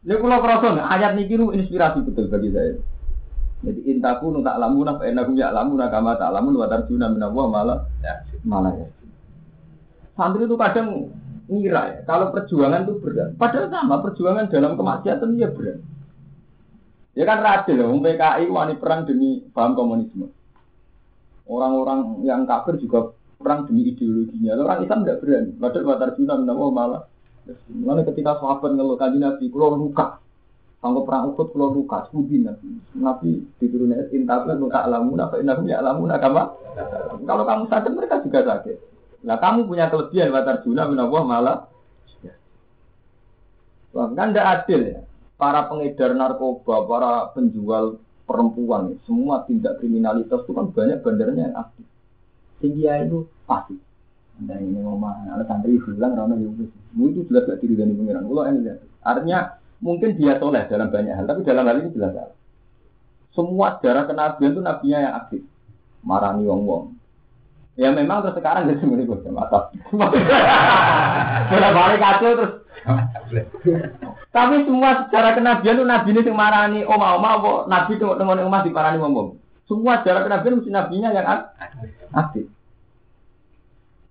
Ini 0.03 0.19
pulau 0.19 0.43
perasaan 0.43 0.83
ayat 0.83 1.15
ini 1.15 1.63
inspirasi 1.63 2.03
betul 2.03 2.27
bagi 2.27 2.51
saya. 2.51 2.75
Jadi 3.63 3.79
intaku 3.95 4.35
nu 4.35 4.43
tak 4.43 4.59
lamun 4.59 4.91
apa 4.91 5.07
enakum 5.07 5.39
ya 5.39 5.47
lamun 5.55 5.79
kama 5.87 6.19
tak 6.19 6.35
lamun 6.35 6.59
wa 6.59 6.67
tarjuna 6.67 7.07
min 7.07 7.23
Allah 7.23 7.45
malah 7.47 7.79
ya 8.03 8.13
malah 8.43 8.73
ya. 8.75 8.87
Santri 10.19 10.43
itu 10.45 10.55
kadang 10.59 11.09
ngira 11.47 11.81
ya, 11.89 11.99
kalau 12.03 12.35
perjuangan 12.35 12.83
itu 12.83 12.99
berat. 12.99 13.33
Padahal 13.39 13.71
sama 13.71 14.03
perjuangan 14.03 14.51
dalam 14.51 14.75
kemaksiatan 14.75 15.39
ya 15.39 15.49
berat. 15.49 15.79
Ya 17.13 17.23
kan 17.23 17.39
radil 17.39 17.77
ya, 17.77 17.85
PKI 17.87 18.45
wani 18.51 18.73
perang 18.75 19.07
demi 19.07 19.41
paham 19.55 19.79
komunisme. 19.79 20.27
Orang-orang 21.47 22.23
yang 22.27 22.43
kafir 22.43 22.79
juga 22.79 23.15
perang 23.39 23.63
demi 23.63 23.87
ideologinya. 23.91 24.59
Orang 24.59 24.83
Islam 24.83 25.03
tidak 25.03 25.19
berani. 25.23 25.51
Padahal 25.55 25.87
wa 25.87 25.97
tarjuna 25.99 26.33
min 26.39 26.49
Allah 26.51 26.69
malah. 26.71 27.03
Mulai 27.67 28.07
ketika 28.07 28.39
sahabat 28.39 28.71
ngeluh 28.71 28.95
kanji 28.95 29.19
Nabi, 29.19 29.51
kalau 29.51 29.75
luka, 29.75 30.23
Sangko 30.83 31.07
perang 31.07 31.31
Uhud 31.31 31.55
kalau 31.55 31.71
luka, 31.71 32.11
sudi 32.11 32.43
nabi. 32.43 32.75
Nabi 32.99 33.39
diturunkan 33.55 34.11
intablah 34.11 34.59
luka 34.59 34.83
alamun 34.83 35.15
apa 35.15 35.39
inahum 35.39 35.63
ya 35.63 35.79
alamun 35.79 36.11
agama. 36.11 36.51
Kalau 37.23 37.47
kamu 37.47 37.63
sakit 37.71 37.91
mereka 37.95 38.19
juga 38.19 38.43
sakit. 38.43 38.77
Nah 39.23 39.39
kamu 39.39 39.63
punya 39.63 39.87
kelebihan 39.87 40.35
watar 40.35 40.59
juna 40.67 40.83
minallah 40.91 41.23
malah. 41.23 41.57
Wah, 43.95 44.11
kan 44.11 44.35
tidak 44.35 44.67
adil 44.67 44.81
ya. 44.91 44.99
Para 45.39 45.71
pengedar 45.71 46.11
narkoba, 46.17 46.83
para 46.83 47.31
penjual 47.31 48.03
perempuan, 48.27 48.99
semua 49.07 49.47
tindak 49.47 49.79
kriminalitas 49.79 50.43
itu 50.43 50.51
kan 50.51 50.67
banyak 50.73 50.99
bandarnya 50.99 51.47
yang 51.47 51.55
aktif. 51.55 51.85
Sehingga 52.59 53.07
itu 53.07 53.23
pasti. 53.47 53.77
Anda 54.41 54.57
ini 54.57 54.81
ngomong, 54.81 55.29
ada 55.29 55.45
santri 55.45 55.77
bilang, 55.77 56.17
rana 56.17 56.33
ya 56.41 56.49
itu 56.49 57.21
jelas 57.29 57.45
gak 57.45 57.61
diri 57.61 57.77
dari 57.77 57.93
pengiran. 57.93 58.25
Kalau 58.25 58.43
ini 58.49 58.73
artinya 59.05 59.39
Mungkin 59.83 60.15
dia 60.15 60.39
soleh 60.39 60.63
dalam 60.71 60.87
banyak 60.87 61.11
hal, 61.11 61.27
tapi 61.27 61.43
dalam 61.43 61.67
hal 61.67 61.83
ini 61.83 61.91
jelas 61.91 62.15
salah. 62.15 62.37
Semua 63.35 63.75
sejarah 63.77 64.07
kenabian 64.07 64.55
itu 64.55 64.61
nabinya 64.63 64.99
yang 65.03 65.13
aktif. 65.19 65.41
Marani 66.07 66.47
wong 66.47 66.63
wong. 66.63 66.83
Ya 67.73 67.89
memang 67.89 68.21
terus 68.21 68.37
sekarang 68.37 68.69
jadi 68.69 68.79
semuanya 68.79 69.09
gue. 69.09 69.17
Sudah 71.49 71.71
balik 71.73 71.99
kacau 71.99 72.31
terus. 72.37 72.53
Tapi 74.35 74.55
semua 74.65 75.05
secara 75.05 75.33
kenabian 75.33 75.77
itu 75.81 75.85
nabi 75.85 76.09
ini 76.13 76.21
yang 76.25 76.37
marani 76.37 76.79
oma 76.85 77.17
oma 77.17 77.29
apa 77.37 77.51
nabi 77.69 77.97
itu 77.97 78.05
dengan 78.17 78.45
umat 78.45 78.65
di 78.65 78.73
parani 78.73 78.97
wong 79.01 79.37
Semua 79.65 80.01
secara 80.01 80.25
kenabian 80.25 80.61
mesti 80.61 80.69
nabinya 80.69 81.09
yang 81.13 81.25
aktif. 82.13 82.45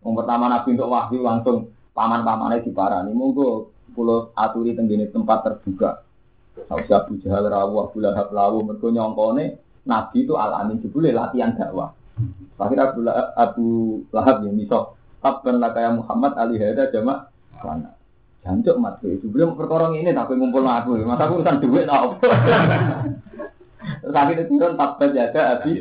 Yang 0.03 0.15
pertama 0.19 0.45
nabi 0.51 0.69
untuk 0.75 0.91
wahyu 0.91 1.23
langsung 1.23 1.71
paman-pamannya 1.95 2.67
di 2.67 2.71
parani. 2.75 3.15
Monggo 3.15 3.71
pulau 3.93 4.33
aturi 4.35 4.75
tenggine 4.75 5.09
tempat 5.09 5.45
terbuka. 5.47 6.03
Sausya 6.69 7.05
Abu 7.05 7.17
Jahal 7.25 7.49
rawu 7.49 7.81
Abu 7.81 8.01
Lahab 8.05 8.29
lawu 8.33 8.61
mergo 8.65 8.93
nyongkone 8.93 9.57
Nabi 9.89 10.29
itu 10.29 10.37
al 10.37 10.53
amin 10.65 10.81
jebule 10.85 11.15
latihan 11.15 11.57
dakwah. 11.57 11.93
Akhirnya 12.61 12.93
Abu, 12.93 13.01
Abu 13.35 13.67
Lahab 14.13 14.45
yang 14.47 14.55
miso 14.55 14.95
Tabban 15.23 15.63
lakaya 15.63 15.95
Muhammad 15.95 16.35
ali 16.35 16.59
hada 16.59 16.91
jamak 16.91 17.31
mana. 17.63 17.95
Jancuk 18.43 18.75
mat 18.83 18.99
itu 19.07 19.31
belum 19.31 19.55
perkorong 19.55 19.95
ini 19.95 20.11
tapi 20.11 20.35
ngumpul 20.35 20.67
aku. 20.67 20.99
Masa 21.07 21.31
aku 21.31 21.39
urusan 21.39 21.63
duit 21.63 21.87
apa? 21.87 22.19
Terus 24.03 24.15
akhirnya 24.19 24.51
turun 24.51 24.75
tabbat 24.75 25.11
jaga 25.15 25.41
abi. 25.63 25.79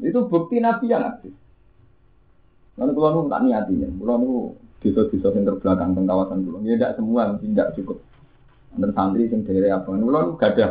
Itu 0.00 0.24
bukti 0.24 0.56
Nabi 0.56 0.88
yang 0.88 1.04
aktif. 1.04 1.36
Lalu 2.76 2.92
kalau 2.92 3.24
nu 3.24 3.32
tak 3.32 3.40
niatinya, 3.44 3.88
kalau 3.88 4.16
nu 4.20 4.32
desa-desa 4.80 5.32
yang 5.32 5.44
terbelakang 5.48 5.96
teng 5.96 6.06
kawasan 6.06 6.44
pulau. 6.44 6.60
Ya 6.62 6.76
tidak 6.76 6.92
semua 7.00 7.36
tidak 7.40 7.68
cukup. 7.78 7.98
Antar 8.76 8.90
santri 8.92 9.32
yang 9.32 9.42
dari 9.44 9.70
apa? 9.72 9.88
Pulau 9.88 10.36
gak 10.36 10.52
ada. 10.56 10.68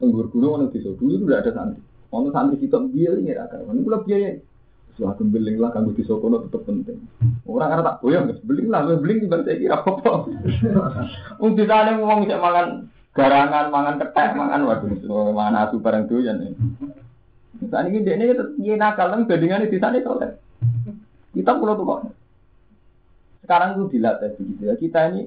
Tenggur 0.00 0.32
gunung 0.32 0.52
ono 0.58 0.64
desa 0.72 0.90
dulu 0.96 1.12
itu 1.20 1.24
tidak 1.28 1.40
ada 1.44 1.50
santri. 1.52 1.80
Ono 2.12 2.28
santri 2.32 2.56
kita 2.58 2.76
biaya 2.88 3.18
ini 3.20 3.32
ada. 3.36 3.56
Ono 3.68 3.78
pulau 3.84 4.00
biaya. 4.02 4.40
Suatu 4.92 5.24
beling 5.24 5.56
lah 5.56 5.72
kanggo 5.72 5.96
desa 5.96 6.12
kono 6.20 6.44
tetap 6.44 6.68
penting. 6.68 7.00
Orang 7.48 7.72
karena 7.72 7.88
tak 7.88 7.98
boyong, 8.04 8.24
beling 8.44 8.68
lah, 8.68 8.84
beling 8.84 9.18
juga 9.24 9.40
saya 9.40 9.56
kira 9.56 9.76
apa. 9.80 10.12
Wong 11.40 11.52
desa 11.56 11.74
ada 11.80 11.96
ngomong 11.96 12.28
bisa 12.28 12.36
makan 12.36 12.92
garangan, 13.16 13.72
mangan 13.72 13.96
keteh, 14.00 14.28
mangan 14.36 14.60
waduh, 14.68 15.32
mangan 15.32 15.54
asu 15.64 15.80
bareng 15.80 16.08
doyan. 16.12 16.56
Saat 17.72 17.88
ini 17.88 18.04
dia 18.04 18.20
ini 18.20 18.36
dia 18.60 18.74
nakal, 18.76 19.16
bandingannya 19.24 19.72
di 19.72 19.80
sana 19.80 19.96
soleh. 20.04 20.36
Kita 21.32 21.56
pulau 21.56 21.76
tuh 21.76 21.84
kok. 21.88 22.00
Sekarang 23.42 23.74
itu 23.76 23.98
dilatih 23.98 24.38
begitu 24.38 24.62
ya. 24.70 24.74
Kita 24.78 25.00
ini 25.12 25.20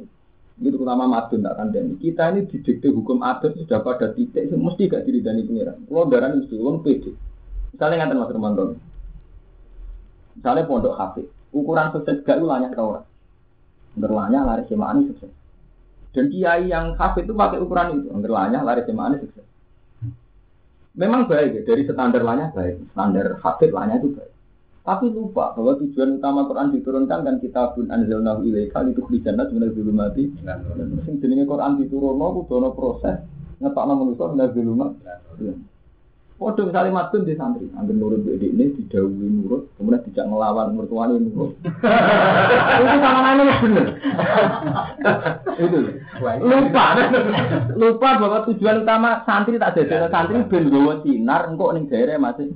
itu 0.55 0.72
terutama 0.72 1.03
madun 1.03 1.43
tak 1.43 1.55
kandani. 1.59 1.99
Kita 1.99 2.32
ini 2.32 2.47
didikte 2.47 2.88
hukum 2.88 3.20
adat 3.20 3.59
sudah 3.59 3.84
pada 3.84 4.16
titik 4.16 4.47
mesti 4.55 4.88
gak 4.88 5.03
diri 5.03 5.20
dari 5.20 5.43
pengiran. 5.43 5.84
Kalau 5.84 6.07
darah 6.07 6.32
itu 6.32 6.55
orang 6.63 6.80
pede. 6.80 7.11
Misalnya 7.76 8.07
ngantar 8.07 8.18
Mas 8.24 8.32
Romanto. 8.32 8.63
Misalnya 10.36 10.68
pondok 10.68 10.95
hafid, 10.95 11.28
ukuran 11.51 11.91
sukses 11.91 12.24
gak 12.24 12.39
itu 12.39 12.47
tau 12.47 12.88
orang. 12.88 13.07
Berlanya 13.95 14.39
lari 14.43 14.63
semani 14.68 15.07
sukses. 15.11 15.32
Dan 16.11 16.32
kiai 16.32 16.72
yang 16.72 16.95
hafid 16.95 17.28
itu 17.28 17.36
pakai 17.36 17.59
ukuran 17.59 17.99
itu, 17.99 18.07
berlanya 18.16 18.63
lari 18.63 18.84
semani 18.88 19.20
sukses. 19.20 19.43
Memang 20.95 21.28
baik 21.28 21.51
ya, 21.51 21.61
dari 21.68 21.84
standar 21.84 22.24
lanya 22.24 22.55
baik, 22.55 22.80
standar 22.95 23.39
hafid 23.43 23.72
lanya 23.76 23.99
itu 23.99 24.16
baik. 24.16 24.34
Tapi 24.86 25.09
lupa 25.09 25.57
bahwa 25.57 25.81
tujuan 25.81 26.21
utama 26.21 26.45
Quran 26.45 26.69
diturunkan 26.77 27.25
kan 27.25 27.36
kita 27.41 27.73
pun 27.73 27.89
anzalnahu 27.89 28.45
ilaika 28.45 28.86
itu 28.86 29.01
di 29.09 29.17
jannah 29.25 29.49
sebenarnya 29.49 29.73
dulu 29.73 29.91
mati. 29.97 30.29
Sing 31.09 31.17
jenenge 31.17 31.49
Quran 31.49 31.81
diturunno 31.81 32.45
kudu 32.45 32.53
ana 32.61 32.69
proses 32.69 33.17
ngetokno 33.57 33.93
manusa 33.97 34.45
dulu 34.53 34.71
mati. 34.77 35.01
Waduh 36.36 36.67
misalnya 36.67 36.91
matun 36.91 37.23
di 37.23 37.31
santri, 37.39 37.63
ambil 37.79 37.95
nurut 37.95 38.27
di 38.27 38.51
ini 38.51 38.67
didahului 38.75 39.39
nurut, 39.39 39.71
kemudian 39.79 40.03
tidak 40.11 40.27
ngelawan 40.27 40.75
mertuanya 40.75 41.15
nurut. 41.15 41.55
itu 42.83 42.95
sama 42.99 43.19
namanya 43.23 43.55
bener. 43.63 43.88
itu 45.55 45.77
lupa, 46.43 46.86
lupa 47.79 48.09
bahwa 48.19 48.43
tujuan 48.51 48.83
utama 48.83 49.23
santri 49.23 49.55
tak 49.55 49.79
jadi 49.79 50.11
santri 50.11 50.43
ben 50.51 50.67
sinar, 51.07 51.47
engkau 51.47 51.71
ning 51.71 51.88
daerah 51.88 52.19
masih. 52.19 52.51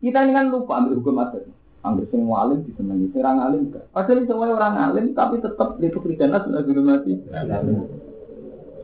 Kita 0.00 0.24
ini 0.24 0.32
kan 0.32 0.48
lupa 0.48 0.80
ambil 0.80 0.96
hukum 0.96 1.20
adat. 1.20 1.44
Ambil 1.80 2.04
semua 2.12 2.44
alim 2.44 2.64
disenangi, 2.64 3.08
serang 3.12 3.40
alim 3.40 3.68
enggak. 3.68 3.84
Padahal 3.92 4.24
semua 4.28 4.52
orang 4.52 4.76
alim 4.80 5.12
tapi 5.16 5.40
tetap 5.40 5.76
itu 5.80 5.96
kristana 6.00 6.44
sudah 6.44 6.60
dulu 6.64 6.80
mati. 6.84 7.16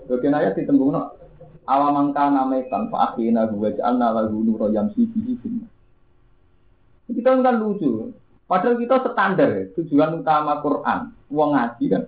Bagian 0.06 0.36
ayat 0.36 0.56
ditembung 0.56 0.96
no, 0.96 1.12
awamangka 1.68 2.30
namaitan 2.30 2.88
fa 2.88 3.12
akhina 3.12 3.48
huwa 3.52 3.68
ja'alna 3.74 4.16
lahu 4.16 4.44
nura 4.44 4.72
yamsi 4.72 5.08
bihi. 5.12 5.36
Kita 7.12 7.36
kan 7.36 7.56
lucu. 7.60 8.12
Padahal 8.46 8.78
kita 8.78 9.02
standar 9.02 9.48
ya, 9.50 9.64
tujuan 9.74 10.22
utama 10.22 10.62
Quran. 10.62 11.10
Wong 11.34 11.50
ngaji 11.52 11.84
kan. 11.90 12.04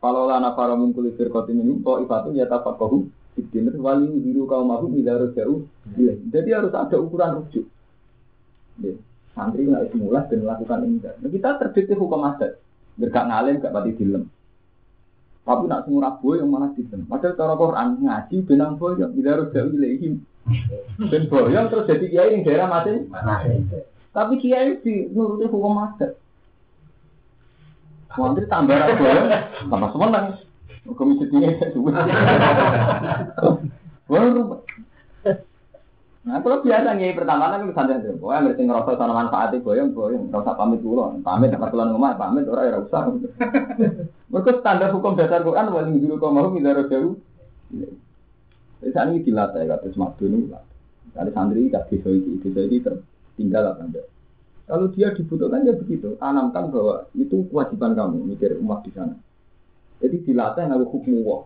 Kalau 0.00 0.28
lana 0.28 0.52
para 0.52 0.76
min 0.76 0.92
kulli 0.92 1.16
firqatin 1.16 1.56
minhum 1.56 1.80
ta'ifatu 1.80 2.36
yatafaqahu 2.36 3.08
fiddin 3.36 3.72
wali 3.80 4.08
biru 4.20 4.44
qaumahu 4.44 4.92
idza 4.96 5.32
jauh. 5.32 5.64
Jadi 6.30 6.48
harus 6.52 6.72
ada 6.72 6.96
ukuran 7.00 7.40
rujuk. 7.40 7.64
Ya. 8.80 8.94
Santri 9.36 9.62
nggak 9.68 9.94
mulai 9.94 10.26
dan 10.26 10.38
melakukan 10.42 10.84
ini. 10.84 10.98
Nah, 11.00 11.30
kita 11.30 11.48
terdikti 11.62 11.94
hukum 11.94 12.26
adat. 12.26 12.58
Gak 13.00 13.26
ngalim, 13.30 13.62
gak 13.62 13.72
pati 13.72 13.96
dilem. 13.96 14.28
Tapi 15.40 15.64
nak 15.66 15.88
semua 15.88 16.12
boy 16.20 16.36
yang 16.36 16.52
malah 16.52 16.70
dilem. 16.76 17.08
Padahal 17.08 17.38
cara 17.38 17.54
Quran 17.56 17.88
ngaji 18.04 18.36
benang 18.44 18.76
boyong. 18.76 19.12
Bila 19.16 19.28
harus 19.38 19.50
jauh 19.56 19.72
ilahim. 19.72 20.20
Dan 21.00 21.22
boyong 21.30 21.66
terus 21.72 21.88
jadi 21.88 22.06
kiai 22.10 22.32
yang 22.36 22.42
daerah 22.44 22.68
masing. 22.68 23.08
Tapi 24.10 24.34
kiai 24.42 24.82
di 24.84 25.08
nuruti 25.14 25.48
hukum 25.48 25.80
adat. 25.80 26.18
Santri 28.12 28.44
tambah 28.50 28.78
boyong, 28.98 29.28
tambah 29.70 29.90
semenang. 29.94 30.26
Hukum 30.84 31.16
itu 31.16 31.24
dia. 31.30 31.54
Wah, 34.10 34.26
Nah, 36.20 36.36
kalau 36.44 36.60
biasa 36.60 37.00
nih 37.00 37.16
pertama 37.16 37.48
kan 37.48 37.64
santai 37.72 37.96
aja. 37.96 38.12
Pokoknya 38.12 38.52
ngerti 38.52 38.62
ngerasa 38.68 38.90
sana 39.00 39.12
manfaatnya 39.16 39.64
boyong 39.64 39.90
boyong. 39.96 40.22
Nggak 40.28 40.42
usah 40.44 40.56
pamit 40.56 40.80
dulu. 40.84 41.00
Pamit 41.24 41.48
dapat 41.48 41.68
keluar 41.72 41.88
rumah, 41.88 42.12
pamit 42.12 42.44
orang 42.44 42.68
ya 42.68 42.78
usah. 42.84 43.02
Mereka 44.30 44.60
standar 44.60 44.92
hukum 44.92 45.16
dasar 45.16 45.40
Quran 45.40 45.72
wali 45.72 45.96
dulu 45.96 46.20
kau 46.20 46.28
mau 46.28 46.52
tidak 46.52 46.92
jauh. 46.92 47.16
Jadi 47.72 48.90
saat 48.92 49.08
ini 49.08 49.24
dilatih 49.24 49.64
kata 49.64 49.88
semadu 49.96 50.24
ini. 50.28 50.52
Dari 51.10 51.30
santri 51.34 51.72
tak 51.72 51.88
bisa 51.88 52.08
itu, 52.12 52.38
bisa 52.38 52.60
itu 52.68 52.78
tertinggal 52.84 53.74
apa 53.74 53.82
enggak. 53.82 54.06
Kalau 54.70 54.86
dia 54.94 55.10
dibutuhkan 55.10 55.66
ya 55.66 55.74
begitu, 55.74 56.14
tanamkan 56.22 56.70
bahwa 56.70 57.10
itu 57.18 57.42
kewajiban 57.50 57.98
kamu 57.98 58.30
mikir 58.30 58.54
umat 58.62 58.86
di 58.86 58.94
sana. 58.94 59.18
Jadi 59.98 60.22
dilatih 60.22 60.70
ngaku 60.70 60.86
hukum 60.86 61.26
wah. 61.26 61.42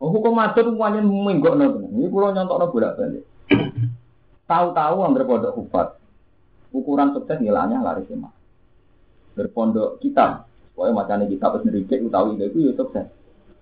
Oh, 0.00 0.10
hukum 0.12 0.36
adat 0.36 0.68
semuanya 0.68 1.00
menggok 1.00 1.56
nabi. 1.56 1.80
Ini 1.96 2.06
pulau 2.12 2.32
nyontok 2.32 2.58
nabi 2.60 2.72
bolak 2.76 2.92
balik. 3.00 3.24
Tahu-tahu 4.50 5.06
yang 5.06 5.14
berpondok 5.14 5.54
hufat, 5.54 5.94
ukuran 6.74 7.14
sukses 7.14 7.38
nilainya 7.38 7.78
lari 7.86 8.02
sema. 8.10 8.34
Berpondok 9.38 10.02
kitab, 10.02 10.50
pokoknya 10.74 10.90
macamnya 10.90 11.30
kitab 11.30 11.62
sendiri, 11.62 11.86
utawi 11.86 12.34
itu 12.34 12.58
ya 12.66 12.74
sukses. 12.74 13.06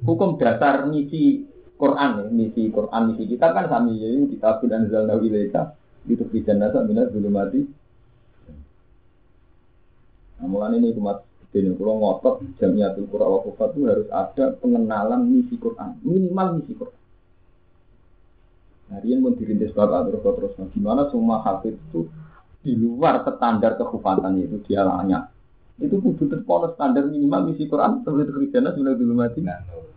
Hukum 0.00 0.40
dasar 0.40 0.88
misi 0.88 1.44
Quran 1.76 2.24
ya, 2.24 2.26
misi 2.32 2.72
Quran, 2.72 3.12
misi 3.12 3.28
kitab 3.28 3.52
kan 3.52 3.68
sami 3.68 4.00
ya, 4.00 4.08
kitab 4.32 4.64
dan 4.64 4.88
zalna 4.88 5.20
wilayah 5.20 5.76
itu 6.08 6.24
bisa 6.24 6.56
nasa 6.56 6.80
minat 6.80 7.12
belum 7.12 7.36
mati. 7.36 7.60
Nah, 10.40 10.70
ini 10.72 10.94
umat 10.96 11.26
ini 11.52 11.74
kalau 11.74 11.98
ngotot 11.98 12.44
jamiatul 12.56 13.10
Quran 13.12 13.28
wa 13.28 13.40
itu 13.44 13.80
harus 13.84 14.08
ada 14.08 14.56
pengenalan 14.56 15.20
misi 15.28 15.60
Quran, 15.60 16.00
minimal 16.00 16.62
misi 16.62 16.72
Quran. 16.72 16.96
Nah, 18.88 18.98
dia 19.04 19.20
pun 19.20 19.36
dirintis 19.36 19.76
bapak 19.76 20.08
terus 20.08 20.22
terus. 20.24 20.52
Nah, 20.56 20.68
gimana 20.72 21.02
semua 21.12 21.44
hafid 21.44 21.76
itu 21.76 22.08
di 22.64 22.72
luar 22.74 23.20
standar 23.24 23.76
kehufatan 23.76 24.40
itu 24.40 24.58
dia 24.64 24.82
layak. 24.82 25.28
Itu 25.78 26.02
kudu 26.02 26.26
terpolos 26.26 26.74
standar 26.74 27.06
minimal 27.06 27.52
misi 27.52 27.70
Quran 27.70 28.02
seperti 28.02 28.34
kerjanya 28.34 28.74
sudah 28.74 28.94
dulu 28.98 29.12
mati. 29.14 29.44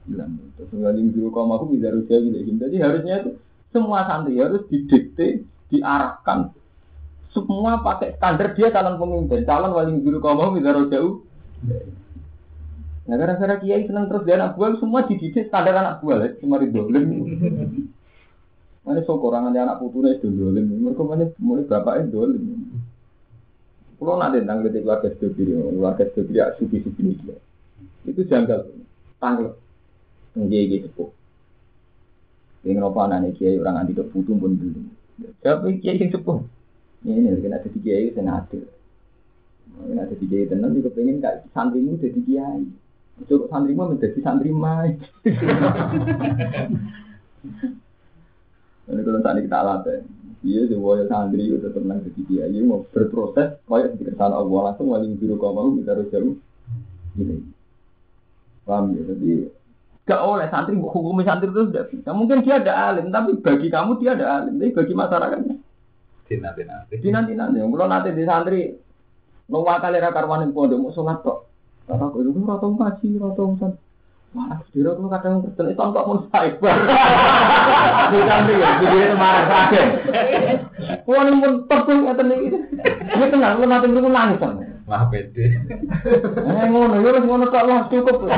Bilang 0.06 0.38
terus 0.60 0.70
nggak 0.70 0.94
dulu 0.94 1.28
kaum 1.34 1.52
aku 1.56 1.74
bisa 1.74 1.90
rusia 1.90 2.22
gitu. 2.22 2.38
Jadi 2.38 2.76
harusnya 2.78 3.16
itu 3.26 3.32
semua 3.72 4.06
santri 4.06 4.38
harus 4.38 4.68
didikte, 4.68 5.48
diarahkan. 5.72 6.52
Semua 7.32 7.80
pakai 7.80 8.20
standar 8.20 8.52
dia 8.54 8.70
calon 8.76 9.00
pemimpin, 9.00 9.48
calon 9.48 9.72
wali 9.72 9.96
guru 10.04 10.20
kaum 10.20 10.38
aku 10.44 10.60
bisa 10.60 10.76
jauh. 10.92 11.24
Nah 13.08 13.16
gara-gara 13.18 13.56
kiai 13.58 13.88
senang 13.88 14.12
terus 14.12 14.28
dia 14.28 14.38
anak 14.38 14.60
buah 14.60 14.78
semua 14.78 15.08
dididik 15.08 15.48
standar 15.48 15.74
anak 15.74 16.04
buah 16.04 16.18
lah, 16.22 16.30
cuma 16.38 16.60
dolim. 16.60 17.08
Mana 18.82 19.06
sokorangan 19.06 19.54
anak 19.54 19.78
putune 19.78 20.18
itu 20.18 20.26
dolim. 20.26 20.66
Mereka 20.66 21.06
mana 21.06 21.30
mulai 21.38 21.70
bapak 21.70 22.02
itu 22.02 22.18
dolim. 22.18 22.42
Kalau 24.02 24.18
nak 24.18 24.34
tentang 24.34 24.66
ketika 24.66 24.98
keluarga 24.98 25.10
studi, 25.14 25.54
keluarga 25.54 26.04
studi 26.10 26.34
ya 26.34 26.50
suki 26.58 26.82
suki 26.82 27.02
ini 27.06 27.38
Itu 28.02 28.26
janggal, 28.26 28.66
tanggal, 29.22 29.54
nggih 30.34 30.74
gitu 30.74 30.90
sepuh. 30.90 31.10
Yang 32.66 32.90
apa 32.90 33.00
anak 33.06 33.38
kiai 33.38 33.62
orang 33.62 33.86
anti 33.86 33.94
kebutuh 33.94 34.34
pun 34.34 34.58
belum. 34.58 34.90
Tapi 35.46 35.78
kiai 35.78 36.02
yang 36.02 36.10
sepuh. 36.10 36.42
Ini 37.06 37.38
kena 37.46 37.62
jadi 37.62 37.78
kiai 37.78 38.10
itu 38.10 38.22
adil. 38.26 38.66
Kena 39.86 40.10
jadi 40.10 40.26
kiai 40.26 40.50
tenang 40.50 40.74
juga 40.74 40.90
pengen 40.98 41.22
kak 41.22 41.46
santrimu 41.54 42.02
jadi 42.02 42.20
kiai. 42.26 42.66
Cukup 43.30 43.54
santrimu 43.54 43.94
menjadi 43.94 44.18
santri 44.26 44.50
mai. 44.50 44.98
Ini 48.92 49.02
kalau 49.08 49.24
tadi 49.24 49.40
kita 49.48 49.60
latih, 49.64 50.00
iya 50.44 50.62
sebuah 50.68 51.08
santri 51.08 51.48
itu 51.48 51.58
tetap 51.64 51.84
nang 51.88 52.04
jadi 52.04 52.22
dia, 52.28 52.44
iya 52.52 52.60
mau 52.68 52.84
berproses, 52.92 53.56
kayak 53.64 53.96
di 53.96 54.04
kesalahan 54.04 54.36
Allah 54.36 54.60
langsung 54.68 54.92
wali 54.92 55.16
biru 55.16 55.40
kau 55.40 55.56
mau 55.56 55.72
kita 55.80 55.96
harus 55.96 56.12
jauh, 56.12 56.36
gini. 57.16 57.40
Paham 58.68 58.92
ya? 58.94 59.02
Jadi 59.08 59.48
gak 60.02 60.22
oleh 60.28 60.48
santri 60.52 60.76
hukum 60.76 61.24
santri 61.24 61.48
itu 61.48 61.72
sudah 61.72 61.86
bisa. 61.88 62.10
Mungkin 62.12 62.44
dia 62.44 62.60
ada 62.60 62.92
alim, 62.92 63.08
tapi 63.16 63.40
bagi 63.40 63.68
kamu 63.72 63.92
dia 64.04 64.12
ada 64.12 64.44
alim, 64.44 64.60
tapi 64.60 64.76
bagi 64.76 64.94
masyarakatnya. 64.94 65.56
Nanti 66.32 66.64
nanti. 66.64 66.94
Di 67.00 67.10
nanti 67.12 67.32
nanti. 67.36 67.60
Kalau 67.60 67.88
nanti 67.88 68.10
di 68.16 68.24
santri, 68.24 68.72
nunggu 69.48 69.68
kali 69.80 69.98
rakarwan 70.00 70.48
yang 70.48 70.52
pondok 70.56 70.80
mau 70.80 70.92
sholat 70.96 71.20
kok. 71.24 71.48
Kata 71.88 72.08
aku 72.08 72.24
itu 72.24 72.32
rata 72.48 72.68
ngaji, 72.72 73.08
rata 73.20 73.44
usan. 73.44 73.72
Wah, 74.32 74.64
dira 74.72 74.96
tuh 74.96 75.12
kadang 75.12 75.44
kerja 75.44 75.76
itu 75.76 75.84
kok 75.92 76.08
mau 76.08 76.24
cyber. 76.32 76.76
Bukan 78.16 78.40
dia, 78.48 78.70
dia 78.80 79.12
marah 79.20 79.44
sakit. 79.44 79.86
Wah, 81.04 81.28
ini 81.28 81.44
pun 81.44 81.54
terpul 81.68 81.98
kata 82.08 82.24
nih. 82.24 82.40
Ini 83.12 83.26
tenang, 83.28 83.60
lu 83.60 83.68
nanti 83.68 83.92
lu 83.92 84.08
nangis. 84.08 84.40
Wah, 84.88 85.04
pede. 85.12 85.52
Eh, 86.48 86.66
ngono, 86.72 87.04
ya 87.04 87.20
ngono 87.20 87.52
kok 87.52 87.68
wah 87.68 87.82
cukup. 87.92 88.32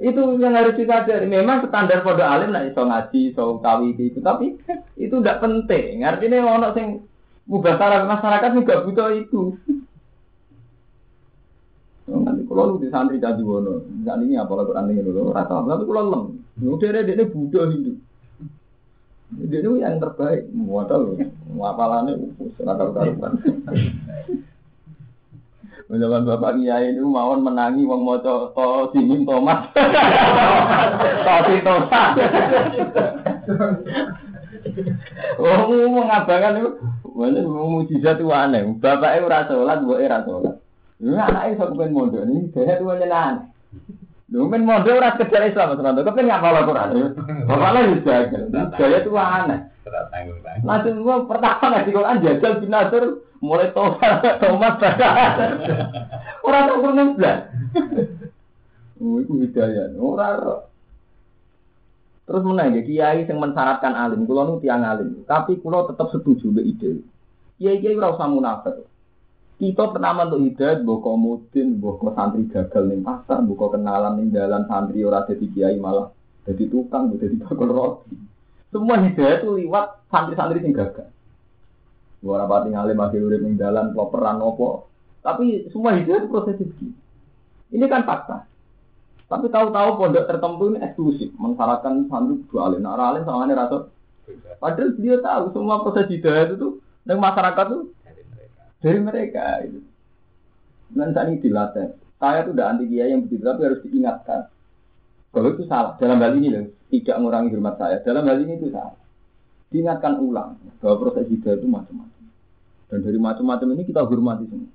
itu 0.00 0.22
yang 0.40 0.56
harus 0.56 0.72
kita 0.72 1.04
cari. 1.04 1.28
Memang 1.28 1.68
standar 1.68 2.00
pada 2.00 2.24
alim 2.40 2.56
lah 2.56 2.64
iso 2.64 2.80
ngaji, 2.80 3.36
iso 3.36 3.60
kawi 3.60 3.92
itu, 3.92 4.24
tapi 4.24 4.56
itu 4.96 5.20
tidak 5.20 5.44
penting. 5.44 6.00
Artinya 6.00 6.48
ono 6.48 6.72
sing 6.72 7.04
mubah 7.44 7.76
masyarakat 8.08 8.50
juga 8.56 8.88
butuh 8.88 9.12
itu. 9.20 9.52
Nanti 12.06 12.46
kalau 12.46 12.78
lu 12.78 12.82
di 12.82 12.86
santri 12.86 13.18
jadi 13.18 13.42
wono, 13.42 13.82
nggak 13.82 14.16
ini 14.22 14.38
apa 14.38 14.52
lagu 14.54 14.72
aneh 14.78 15.02
dulu, 15.02 15.34
rata. 15.34 15.58
Tapi 15.58 15.82
kalau 15.90 16.02
lem, 16.06 16.22
udah 16.62 16.88
ada 16.94 17.02
dia 17.02 17.26
Buddha 17.26 17.66
Hindu. 17.66 17.98
Dia 19.42 19.58
itu 19.58 19.82
yang 19.82 19.98
terbaik, 19.98 20.46
modal, 20.54 21.18
ngapalannya 21.50 22.30
seragam 22.54 22.94
karutan. 22.94 23.32
Menjalan 25.90 26.26
bapak 26.26 26.54
kiai 26.58 26.94
itu 26.94 27.02
mawon 27.02 27.42
menangi 27.42 27.82
wong 27.86 28.06
mau 28.06 28.18
to 28.22 28.54
simin 28.94 29.26
tomat, 29.26 29.70
to 29.74 31.36
si 31.46 31.54
tosa. 31.66 32.02
Oh, 35.38 35.90
mengabangan 35.90 36.58
itu 36.58 36.70
Mana 37.16 37.40
mujizat 37.48 38.20
aneh. 38.20 38.76
Bapaknya 38.76 39.24
ora 39.24 39.40
sholat, 39.48 39.78
buat 39.88 40.04
ora 40.04 40.20
sholat. 40.20 40.55
Ini 40.96 41.12
anaknya 41.12 41.52
iso 41.52 41.64
kepen 41.68 41.92
mondok 41.92 42.24
ini, 42.24 42.48
dia 42.56 42.72
itu 42.80 42.88
aneh. 42.88 43.52
Lu 44.32 44.48
men 44.48 44.64
mondok 44.64 44.96
ora 44.96 45.12
sekedar 45.14 45.44
Islam, 45.44 45.76
Mas 45.76 45.82
Rando. 45.84 46.00
Kepen 46.02 46.26
ngapal 46.26 46.56
Al-Qur'an. 46.64 46.88
Bapaknya 47.44 47.80
juga 47.92 48.26
jagal. 48.32 48.42
Gaya 48.74 48.98
itu 49.04 49.10
aneh. 49.12 49.60
Tidak 49.84 50.04
tanggung 50.10 50.40
tanggung. 50.40 50.66
Langsung 50.66 51.04
gua 51.04 51.16
pertama 51.28 51.64
ngaji 51.70 51.90
Quran 51.94 52.22
jajal 52.24 52.52
bin 52.58 52.70
Nasr 52.72 53.04
mulai 53.44 53.70
tobat 53.70 54.40
tomat 54.40 54.82
Ora 56.42 56.58
tau 56.66 56.80
kurang 56.82 57.14
blas. 57.14 57.38
Oh, 58.96 59.20
itu 59.20 59.32
hidayah. 59.44 59.92
Ora 60.00 60.26
ora. 60.40 60.56
Terus 62.26 62.42
menang 62.42 62.74
ya 62.74 62.82
kiai 62.82 63.22
yang 63.22 63.38
mensyaratkan 63.38 63.94
alim, 63.94 64.26
kulo 64.26 64.42
nu 64.42 64.54
tiang 64.58 64.82
alim, 64.82 65.22
tapi 65.30 65.62
kulo 65.62 65.86
tetap 65.86 66.10
setuju 66.10 66.50
be 66.50 66.66
ide. 66.66 67.06
Kiai 67.62 67.78
kiai 67.78 67.94
ora 67.94 68.10
usah 68.16 68.26
munafik. 68.26 68.82
Kita 69.56 69.88
pertama 69.88 70.28
untuk 70.28 70.44
hidayat, 70.44 70.84
mbok 70.84 71.00
komudin, 71.00 71.80
mbok 71.80 72.12
santri 72.12 72.44
gagal 72.52 72.92
ning 72.92 73.00
pasar, 73.00 73.40
mbok 73.40 73.72
kenalan 73.72 74.20
ning 74.20 74.28
dalan 74.28 74.68
santri 74.68 75.00
ora 75.00 75.24
dadi 75.24 75.48
kiai 75.48 75.80
malah 75.80 76.12
jadi 76.44 76.68
tukang, 76.68 77.16
dadi 77.16 77.40
bakul 77.40 77.72
roti. 77.72 78.20
Semua 78.68 79.00
hidayah 79.00 79.40
itu 79.40 79.48
lewat 79.56 80.12
santri-santri 80.12 80.60
sing 80.60 80.76
gagal. 80.76 81.08
Gua 82.20 82.44
rapati 82.44 82.68
masih 82.68 83.24
urip 83.24 83.40
ning 83.40 83.56
dalan 83.56 83.96
peran 83.96 84.44
opo. 84.44 84.92
Tapi 85.24 85.72
semua 85.72 85.96
hidayah 85.96 86.20
itu 86.20 86.28
proses 86.28 86.60
begini. 86.60 86.92
Ini 87.72 87.86
kan 87.88 88.04
fakta. 88.04 88.44
Tapi 89.26 89.48
tahu-tahu 89.48 89.88
pondok 89.96 90.28
tertentu 90.28 90.64
ini 90.68 90.84
eksklusif, 90.84 91.32
mensyaratkan 91.40 92.12
santri 92.12 92.44
dua 92.52 92.68
alim. 92.68 92.84
Nah, 92.84 93.00
alim 93.00 93.24
sama 93.24 93.48
ini 93.48 93.56
rasa. 93.56 93.88
Padahal 94.60 94.92
dia 95.00 95.16
tahu 95.16 95.44
semua 95.56 95.80
proses 95.80 96.12
hidayah 96.12 96.52
itu 96.52 96.54
tuh 96.60 96.72
dan 97.08 97.16
masyarakat 97.24 97.64
tuh 97.72 97.95
Dari 98.86 99.02
mereka. 99.02 99.66
itu. 99.66 99.82
Dan 100.94 101.10
saat 101.10 101.26
ini 101.26 101.42
dilatih. 101.42 101.98
Saya 102.22 102.46
tuh 102.46 102.54
udah 102.54 102.70
anti 102.70 102.86
kiai 102.86 103.10
yang 103.10 103.26
begitu, 103.26 103.42
tapi 103.42 103.66
harus 103.66 103.82
diingatkan. 103.82 104.46
Kalau 105.34 105.48
itu 105.58 105.66
salah, 105.66 105.98
dalam 105.98 106.22
hal 106.22 106.38
ini 106.38 106.48
loh, 106.54 106.70
tidak 106.94 107.18
mengurangi 107.18 107.50
hormat 107.50 107.74
saya. 107.82 107.98
Dalam 108.06 108.22
hal 108.30 108.38
ini 108.46 108.62
itu 108.62 108.70
salah. 108.70 108.94
Diingatkan 109.74 110.22
ulang 110.22 110.54
bahwa 110.78 110.96
proses 111.02 111.26
hidayah 111.26 111.58
itu 111.58 111.66
macam-macam. 111.66 112.24
Dan 112.86 112.98
dari 113.02 113.18
macam-macam 113.18 113.68
ini 113.74 113.82
kita 113.82 114.06
hormati 114.06 114.46
semua. 114.46 114.70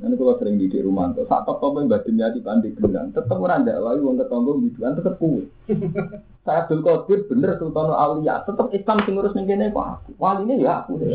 Nanti 0.00 0.16
kalau 0.16 0.40
sering 0.40 0.56
di 0.56 0.80
rumah, 0.80 1.12
tuh 1.12 1.28
saat 1.28 1.44
top 1.44 1.60
yang 1.76 1.92
batin 1.92 2.16
di 2.16 2.40
pandai 2.40 2.72
gelang, 2.72 3.12
tetap 3.12 3.36
orang 3.36 3.68
dakwah, 3.68 3.92
wong 4.00 4.16
ketonggo 4.16 4.56
biduan 4.56 4.96
tetap 4.96 5.20
kue. 5.20 5.44
Saya 6.48 6.64
Abdul 6.64 6.80
Qadir 6.80 7.28
bener 7.28 7.60
Sultan 7.60 7.92
Aulia, 7.92 8.40
tetap 8.48 8.72
Islam 8.72 9.04
sing 9.04 9.12
ngurus 9.12 9.36
ning 9.36 9.44
kene 9.44 9.68
kok 9.68 10.00
aku. 10.00 10.10
Wali 10.16 10.48
ini 10.48 10.64
ya 10.64 10.80
aku 10.80 10.96
deh. 10.96 11.12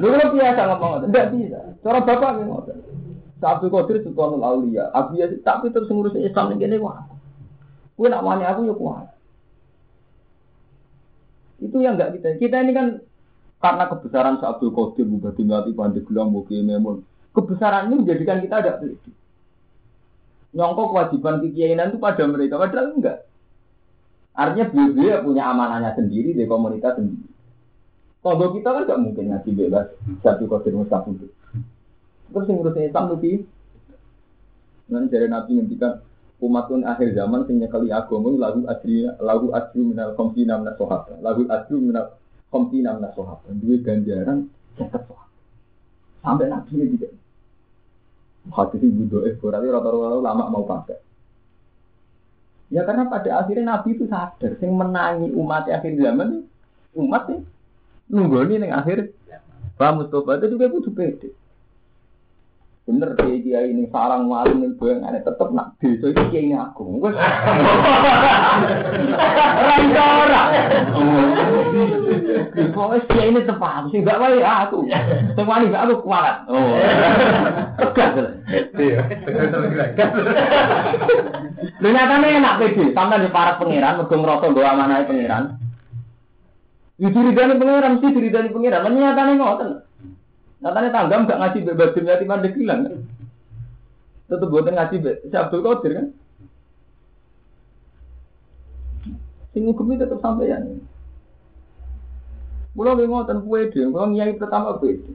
Lu 0.00 0.08
kan 0.08 0.32
biasa 0.32 0.60
ngomong 0.72 0.92
enggak 1.04 1.28
bisa. 1.36 1.60
Cara 1.84 2.00
bapak 2.00 2.30
nggih 2.32 2.46
ngoten. 2.48 2.78
Saya 3.44 3.60
Abdul 3.60 3.72
Qadir 3.76 3.96
Sultan 4.08 4.40
Aulia, 4.40 4.88
aku 4.96 5.20
ya 5.20 5.28
tapi 5.44 5.68
terus 5.68 5.92
ngurus 5.92 6.16
Islam 6.16 6.56
ning 6.56 6.64
kene 6.64 6.80
kok 6.80 6.96
aku. 6.96 7.14
Kuwi 8.00 8.08
nak 8.08 8.24
wani 8.24 8.44
aku 8.48 8.60
ya 8.64 8.74
kuat. 8.74 9.06
Itu 11.60 11.76
yang 11.84 12.00
enggak 12.00 12.16
kita. 12.16 12.40
Kita 12.40 12.56
ini 12.64 12.72
kan 12.72 13.04
karena 13.60 13.84
kebesaran 13.92 14.40
Sa 14.40 14.56
Abdul 14.56 14.72
Qadir 14.72 15.04
Bupati 15.04 15.44
Ngati 15.44 15.76
Pandeglang 15.76 16.32
Mugi 16.32 16.64
Memun. 16.64 17.04
Kebesaran 17.34 17.90
ini 17.90 18.06
menjadikan 18.06 18.38
kita 18.46 18.56
ada 18.62 18.72
pede. 18.78 19.10
Nyongkok 20.54 20.94
kewajiban 20.94 21.42
kekiainan 21.42 21.90
itu 21.90 21.98
pada 21.98 22.22
mereka, 22.30 22.62
padahal 22.62 22.94
enggak. 22.94 23.26
Artinya 24.34 24.70
beliau 24.70 25.22
punya 25.26 25.50
amanahnya 25.50 25.98
sendiri 25.98 26.30
di 26.30 26.46
komunitas 26.46 26.94
sendiri. 26.94 27.26
Kalau 28.22 28.54
kita 28.54 28.68
kan 28.70 28.82
nggak 28.86 29.02
mungkin 29.02 29.24
ngaji 29.34 29.50
bebas 29.52 29.86
satu 30.22 30.46
kodir 30.46 30.72
mustahil. 30.72 31.28
Terus 32.32 32.48
yang 32.48 32.56
ngurusin 32.56 32.88
Islam 32.88 33.04
lebih. 33.12 33.44
Nanti 34.88 35.12
dari 35.12 35.28
Nabi 35.28 35.50
ngendikan 35.60 36.00
umatun 36.40 36.82
akhir 36.82 37.14
zaman 37.14 37.46
sing 37.46 37.62
nyekeli 37.62 37.88
agama 37.94 38.32
lagu 38.36 38.64
asri 38.68 39.06
lagu 39.22 39.48
asri 39.54 39.80
minal 39.80 40.12
komsina 40.18 40.60
minal 40.60 40.76
sohaba 40.76 41.14
lagu 41.24 41.48
asri 41.48 41.78
minal 41.78 42.20
komsina 42.52 42.92
minal 42.92 43.12
sohaba 43.16 43.48
dua 43.54 43.76
ganjaran 43.80 44.50
sohaba 44.76 45.24
sampai 46.20 46.52
Nabi 46.52 46.72
ini 46.84 46.96
hadis 48.52 48.80
ibu 48.84 49.08
doa 49.08 49.30
berarti 49.40 49.66
rata-rata 49.72 50.18
lama 50.20 50.44
mau 50.52 50.64
pakai 50.68 51.00
Ya 52.72 52.82
karena 52.82 53.06
pada 53.06 53.44
akhirnya 53.44 53.76
Nabi 53.76 53.94
itu 53.94 54.08
sadar, 54.08 54.56
sing 54.58 54.72
menangi 54.74 55.30
umat 55.36 55.68
akhir 55.68 55.94
zaman 56.00 56.42
umat 56.96 57.22
sih 57.30 57.38
nunggu 58.10 58.50
nih 58.50 58.72
akhir 58.72 59.14
Pak 59.74 59.90
Mustafa 59.94 60.38
itu 60.38 60.54
juga 60.54 60.70
kudu 60.70 60.90
pede. 60.94 61.28
Bener 62.84 63.16
dia 63.16 63.40
dia 63.40 63.60
ini 63.64 63.88
sarang 63.88 64.28
maling 64.28 64.76
gue 64.76 64.92
aneh 65.00 65.24
tetep 65.24 65.48
nak 65.56 65.72
desa 65.80 66.12
itu 66.12 66.20
kiai 66.28 66.52
ini 66.52 66.56
aku. 66.56 67.00
Gue 67.00 67.16
Rancora. 69.64 70.42
Pokoknya 72.76 73.08
kiai 73.08 73.32
ini 73.32 73.40
tepat 73.48 73.88
sih 73.88 74.04
gak 74.04 74.20
baik 74.20 74.44
aku. 74.44 74.84
Sing 75.32 75.44
wani 75.48 75.72
gak 75.72 75.88
aku 75.88 76.04
kualat. 76.04 76.44
Oh. 76.44 76.76
Tegas. 77.80 78.12
Lu 81.80 81.88
nyatanya 81.88 82.36
enak 82.36 82.56
pede, 82.60 82.92
sampai 82.92 83.24
di 83.24 83.32
para 83.32 83.56
pangeran, 83.56 83.96
mergo 83.96 84.12
ngerasa 84.12 84.52
bahwa 84.52 84.72
amanah 84.76 85.08
pangeran. 85.08 85.56
Di 87.00 87.08
diridani 87.08 87.56
pangeran, 87.56 87.96
mesti 87.96 88.12
diridani 88.12 88.52
pangeran. 88.52 88.84
Tapi 88.84 88.96
nyatanya 89.00 89.32
ngoten. 89.40 89.70
Nyatanya 90.64 90.90
tanggam 90.96 91.28
gak 91.28 91.40
ngasih 91.44 91.60
bebas 91.68 91.92
dunia 91.92 92.16
di 92.16 92.24
mandek 92.24 92.56
hilang 92.56 92.88
kan. 92.88 92.94
Tetep 94.32 94.48
buatan 94.48 94.80
ngasih 94.80 94.98
bebas. 95.04 95.20
Si 95.28 95.36
Abdul 95.36 95.60
Qadir 95.60 95.92
kan. 95.92 96.06
Sing 99.52 99.68
hukum 99.68 99.92
tetep 99.92 100.16
sampeyan. 100.24 100.80
Kulo 102.72 102.96
nggih 102.96 103.06
ngoten 103.06 103.44
pede, 103.44 103.86
kulo 103.86 104.08
nyai 104.08 104.40
pertama 104.40 104.80
pede. 104.80 105.12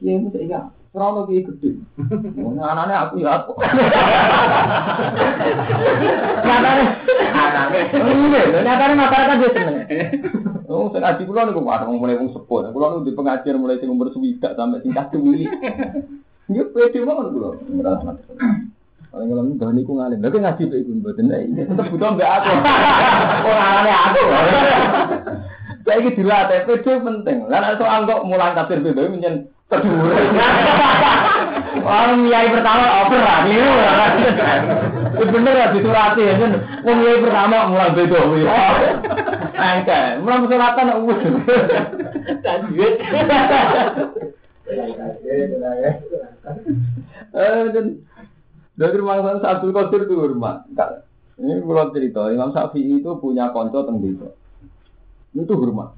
Kiai 0.00 0.18
mu 0.18 0.32
saya 0.32 0.72
Ora 0.96 1.12
ono 1.12 1.28
kiai 1.28 1.44
gede. 1.44 1.76
Anane 2.56 2.94
aku 2.96 3.20
ya 3.20 3.44
aku. 3.44 3.52
Nyatane 6.48 6.84
anane. 7.36 7.80
Iya, 7.92 8.64
nyatane 8.64 8.94
masyarakat 8.96 9.36
dia 9.36 9.50
seneng. 9.52 9.76
Oh, 10.66 10.90
sing 10.90 10.98
ngaji 10.98 11.22
kula 11.30 11.46
niku 11.46 11.62
wae 11.62 11.86
mulai 11.86 12.18
wong 12.18 12.34
sepuh. 12.34 12.74
Kula 12.74 12.98
niku 12.98 13.06
di 13.06 13.14
pengajian 13.14 13.62
mulai 13.62 13.78
sing 13.78 13.86
umur 13.86 14.10
sampai 14.10 14.82
sing 14.82 14.90
kadung 14.90 15.30
wili. 15.30 15.46
Nggih 16.50 16.66
pede 16.74 16.98
mawon 17.06 17.30
kula. 17.30 17.48
Paling 19.14 19.28
kalau 19.30 19.44
enggak 19.46 19.70
niku 19.78 19.92
ngalim. 19.94 20.18
Lha 20.18 20.28
ngaji 20.34 20.62
pe 20.66 20.76
iku 20.82 20.90
mboten. 20.98 21.30
Tetep 21.30 21.86
butuh 21.94 22.08
aku. 22.18 22.50
Ora 23.46 23.62
anane 23.62 23.92
aku. 23.94 24.22
Saya 25.86 26.02
ini 26.02 26.18
dilatih, 26.18 26.66
pede 26.66 26.92
penting. 26.98 27.38
Lah 27.46 27.78
soal 27.78 28.10
kok 28.10 28.26
mulang 28.26 28.58
tafsir 28.58 28.82
beda 28.82 29.06
menyen 29.06 29.46
kedua. 29.70 30.18
Orang 31.86 32.26
kiai 32.26 32.50
pertama 32.50 33.06
over 33.06 33.20
lah, 33.22 33.46
ini 33.46 33.62
Itu 35.14 35.30
bener 35.30 35.54
ya 35.54 35.70
disurati 35.70 36.22
kan. 36.26 36.52
Wong 36.82 36.98
pertama 37.22 37.70
mulang 37.70 37.94
beda. 37.94 38.18
Angka, 39.56 40.20
mulang 40.20 40.44
suratan 40.46 40.92
uwes. 41.00 41.20
Tajwid. 42.44 42.94
Eh, 47.36 47.64
dan 47.70 47.86
dari 48.76 48.96
rumah 49.00 49.40
Abdul 49.40 49.72
Qadir 49.72 50.04
itu 50.04 50.14
rumah. 50.36 50.68
Ini 51.36 51.60
kalau 51.64 51.92
cerita, 51.92 52.32
Imam 52.32 52.52
Syafi'i 52.52 53.00
itu 53.00 53.12
punya 53.20 53.52
konco 53.52 53.84
desa. 54.00 54.28
Itu 55.36 55.52
hormat. 55.52 55.92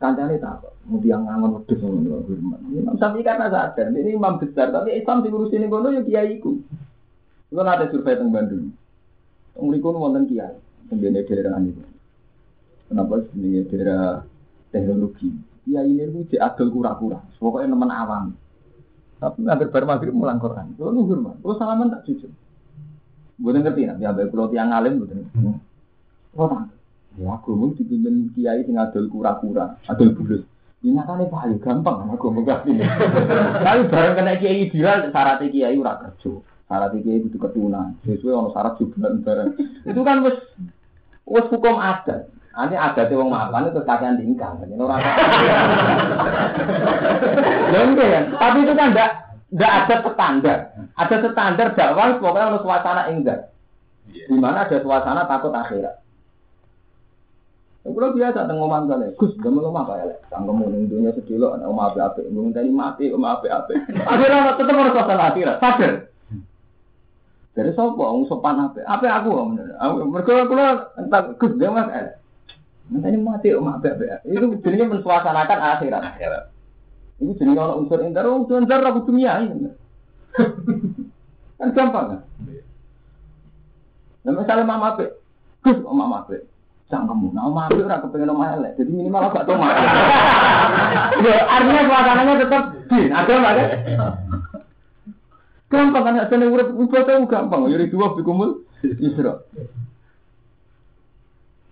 Kancane 0.00 0.36
tak 0.36 0.60
mau 0.84 1.00
tiang 1.00 1.24
ngangon 1.24 1.60
wedhus 1.60 1.80
ngono 1.80 2.24
hormat. 2.24 2.60
Imam 2.72 2.96
Syafi'i 2.96 3.24
karena 3.24 3.52
sadar, 3.52 3.92
ini 3.92 4.16
imam 4.16 4.40
besar, 4.40 4.72
tapi 4.72 4.96
Islam 4.96 5.20
sing 5.20 5.30
ngurusin 5.32 5.68
kono 5.68 5.92
ya 5.92 6.00
kiai 6.00 6.40
iku. 6.40 6.56
Itu 7.52 7.60
ada 7.60 7.88
survei 7.92 8.16
teng 8.16 8.32
Bandung. 8.32 8.72
Teng 9.52 9.64
mriku 9.68 9.92
wonten 9.92 10.24
kiai, 10.24 10.56
teng 10.88 10.98
daerah 11.00 11.60
ini. 11.60 11.93
Kenapa 12.88 13.24
jenenge 13.32 13.62
daerah 13.72 14.22
teknologi? 14.68 15.32
Kiai 15.64 15.88
ini 15.88 16.12
ku 16.12 16.28
cek 16.28 16.44
adol 16.44 16.68
kura-kura, 16.68 17.18
pokoknya 17.40 17.72
nemen 17.72 17.88
awam. 17.88 18.36
Tapi 19.16 19.48
hampir 19.48 19.72
bar 19.72 19.88
maghrib 19.88 20.12
mulang 20.12 20.36
Quran. 20.36 20.76
Kulo 20.76 20.92
nu 20.92 21.08
hormat, 21.08 21.40
kulo 21.40 21.56
salaman 21.56 21.88
tak 21.88 22.04
jujur. 22.04 22.28
Bukan 23.40 23.64
ngerti, 23.64 23.88
nanti 23.88 24.04
ambil 24.04 24.28
kulo 24.28 24.44
tiang 24.52 24.76
alim, 24.76 25.00
bukan. 25.00 25.24
Kulo 26.36 26.44
tak 26.52 26.68
Ya 27.14 27.30
aku 27.30 27.54
mau 27.54 27.70
dipimpin 27.70 28.34
kiai 28.34 28.66
sing 28.66 28.74
adol 28.74 29.06
kura-kura, 29.06 29.78
adol 29.86 30.18
bulus. 30.18 30.42
Ini 30.82 31.00
nyatanya 31.00 31.30
paling 31.30 31.62
gampang 31.62 32.10
aku 32.10 32.28
mau 32.28 32.44
ini. 32.66 32.84
Tapi 33.64 33.80
bareng 33.88 34.14
kena 34.18 34.34
kiai 34.36 34.68
viral, 34.68 35.08
syaratnya 35.14 35.48
kiai 35.48 35.78
ora 35.78 35.96
kerja. 36.02 36.42
Syaratnya 36.66 37.00
kiai 37.00 37.22
itu 37.22 37.38
ketunan. 37.38 37.96
Sesuai 38.02 38.34
ono 38.34 38.50
syarat 38.50 38.76
juga 38.82 39.14
bareng. 39.14 39.50
Itu 39.86 40.00
kan 40.02 40.26
wes 40.26 40.36
wes 41.24 41.46
hukum 41.48 41.78
adat. 41.78 42.28
Nanti 42.54 42.78
ada 42.78 43.02
wong 43.10 43.34
mapan 43.34 43.66
itu 43.66 43.82
kakean 43.82 44.14
tingkang, 44.14 44.62
jadi 44.62 44.78
orang. 44.78 45.02
Ya 47.74 47.78
enggak 47.82 48.06
ya, 48.06 48.20
tapi 48.38 48.58
itu 48.62 48.72
kan 48.78 48.94
enggak 48.94 49.10
enggak 49.50 49.72
ada 49.74 49.94
standar. 50.06 50.58
Ada 50.94 51.16
standar 51.34 51.68
dakwah 51.74 52.14
pokoknya 52.22 52.46
harus 52.54 52.62
suasana 52.62 53.10
enggak. 53.10 53.50
Iya. 54.06 54.30
Di 54.30 54.36
mana 54.38 54.70
ada 54.70 54.78
suasana 54.78 55.26
takut 55.26 55.50
akhirat. 55.50 55.98
Kalau 57.84 58.16
biasa 58.16 58.48
tengok 58.48 58.64
ngomong 58.64 58.88
kali, 58.88 59.12
Gus, 59.20 59.36
mau 59.44 59.68
apa 59.76 60.00
ya, 60.00 60.16
tanggung 60.32 60.56
mau 60.56 60.72
ning 60.72 60.88
dunia 60.88 61.12
sedilo, 61.12 61.52
anak 61.52 61.68
omah 61.68 61.92
ape 61.92 62.00
ape, 62.00 62.22
mau 62.32 62.48
tadi 62.48 62.72
mati, 62.72 63.12
omah 63.12 63.36
ape 63.36 63.52
ape. 63.52 63.76
Akhirnya 64.08 64.56
tetap 64.56 64.72
harus 64.72 64.94
suasana 64.96 65.24
akhirat, 65.28 65.60
sadar. 65.60 65.92
Dari 67.52 67.70
sopo, 67.76 68.02
orang 68.08 68.24
sopan 68.24 68.62
ape, 68.62 68.80
ape 68.80 69.04
aku, 69.04 69.30
mereka 70.08 70.48
kalau 70.48 70.80
entah 70.96 71.22
Gus, 71.36 71.52
dia 71.60 71.68
mas, 71.68 71.92
eh, 72.92 73.00
tadi 73.00 73.16
mati, 73.16 73.48
ape 73.54 73.86
ape. 73.88 74.04
Itu 74.28 74.46
jadinya 74.60 74.98
mensuasanakan 74.98 75.58
akhirat. 75.78 76.02
Akhirat. 76.04 76.42
Itu 77.22 77.32
jadi 77.38 77.56
kalau 77.56 77.80
unsur 77.80 78.02
oh, 78.02 78.36
unsur 78.42 78.58
intar 78.60 78.84
aku 78.84 79.08
dunia 79.08 79.40
ini. 79.40 79.70
kan 81.54 81.70
gampang 81.70 82.06
kan? 82.10 82.20
Nah, 84.24 84.32
misalnya 84.34 84.64
mama 84.66 84.96
ape, 84.96 85.06
Gus, 85.62 85.78
oh, 85.84 85.94
mama 85.94 86.24
ape. 86.24 86.48
Cangkemmu, 86.92 87.32
nah 87.32 87.48
mama 87.48 87.72
ape 87.72 87.80
ora 87.80 88.02
kepengen 88.04 88.32
omah 88.36 88.60
elek. 88.60 88.76
Jadi 88.76 88.90
minimal 88.92 89.32
agak 89.32 89.48
tau 89.48 89.56
mah. 89.56 89.72
Ya, 91.24 91.36
artinya 91.48 91.82
suasananya 91.88 92.34
tetap 92.44 92.64
din, 92.92 93.08
ada 93.08 93.32
nggak 93.32 93.54
kan? 93.56 93.68
Gampang 95.72 96.04
kan, 96.04 96.20
asal 96.20 96.44
urip 96.44 96.68
ibadah 96.76 97.24
gampang. 97.24 97.60
Yuri 97.72 97.88
dua 97.88 98.12
bikumul 98.12 98.68
isra. 98.84 99.40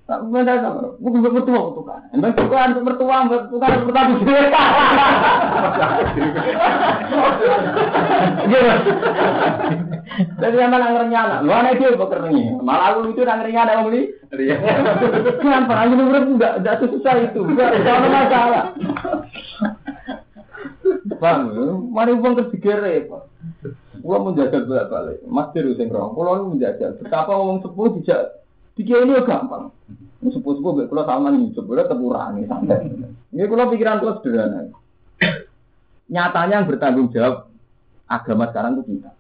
Tak 0.03 0.19
benda 0.27 0.59
sama, 0.59 0.99
bukan 0.99 1.31
mertua 1.31 1.61
untuk 1.71 1.87
kan. 1.87 2.03
Emang 2.11 2.35
bukan 2.35 2.83
mertua, 2.83 3.23
bukan 3.47 3.87
bertamu 3.87 4.15
sendiri. 4.19 4.51
Gitu. 8.51 8.71
Jadi 10.43 10.57
sama 10.59 10.77
nang 10.83 10.99
renyana, 11.07 11.47
lu 11.47 11.55
anak 11.55 11.79
dia 11.79 11.95
bekerja 11.95 12.35
Malah 12.61 12.99
aku 12.99 13.15
itu 13.15 13.23
nang 13.23 13.47
renyana 13.47 13.79
mau 13.79 13.87
beli. 13.87 14.11
Iya. 14.35 14.59
Gampang, 15.39 15.79
aja 15.87 15.95
urip 15.95 16.25
enggak 16.35 16.53
enggak 16.59 16.83
susah 16.83 17.15
itu. 17.23 17.41
Enggak 17.47 17.71
ada 17.79 17.93
masalah. 18.11 18.65
Bang, 21.23 21.47
mari 21.95 22.13
uang 22.19 22.35
ketiga 22.43 22.83
repot. 22.83 23.31
Gua 24.03 24.19
menjajal 24.19 24.67
bolak 24.67 24.91
balik, 24.91 25.23
masih 25.31 25.79
sing 25.79 25.95
rong. 25.95 26.19
Lu 26.19 26.59
menjajal, 26.59 26.99
betapa 26.99 27.39
orang 27.39 27.63
sepuh 27.63 28.03
tidak 28.03 28.42
tiga 28.77 29.05
ini 29.05 29.13
gampang. 29.25 29.73
Sepuh 30.23 30.55
sepuh, 30.55 30.71
gue 30.79 30.87
kalau 30.87 31.03
sama 31.03 31.35
nih, 31.35 31.51
sebenarnya 31.51 31.91
tepurangi 31.91 32.43
santai. 32.47 32.87
Ini 33.35 33.43
kalau 33.51 33.75
pikiran 33.75 33.99
gue 33.99 34.13
sederhana. 34.23 34.71
Nyatanya 36.07 36.63
yang 36.63 36.69
bertanggung 36.71 37.11
jawab 37.11 37.51
agama 38.07 38.47
sekarang 38.55 38.79
itu 38.79 38.83
kita. 38.95 39.11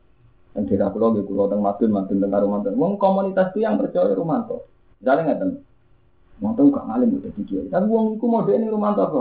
Dan 0.54 0.62
kira 0.70 0.94
kulo, 0.94 1.18
gue 1.18 1.26
teng 1.26 1.58
madun, 1.58 1.90
madun 1.90 2.22
teng 2.22 2.30
karo 2.30 2.46
madun. 2.46 2.78
Wong 2.78 3.02
komunitas 3.02 3.50
itu 3.50 3.66
yang 3.66 3.82
percaya 3.82 4.14
Rumanto. 4.14 4.62
Misalnya 5.02 5.22
nggak 5.26 5.38
tahu, 5.42 5.52
Rumanto 6.38 6.60
gak 6.70 6.86
ngalim 6.86 7.08
udah 7.18 7.32
tiga. 7.34 7.58
Tapi 7.66 7.86
wong 7.90 8.06
itu 8.14 8.26
mode 8.30 8.52
ini 8.54 8.66
Rumanto 8.70 9.00
apa? 9.02 9.18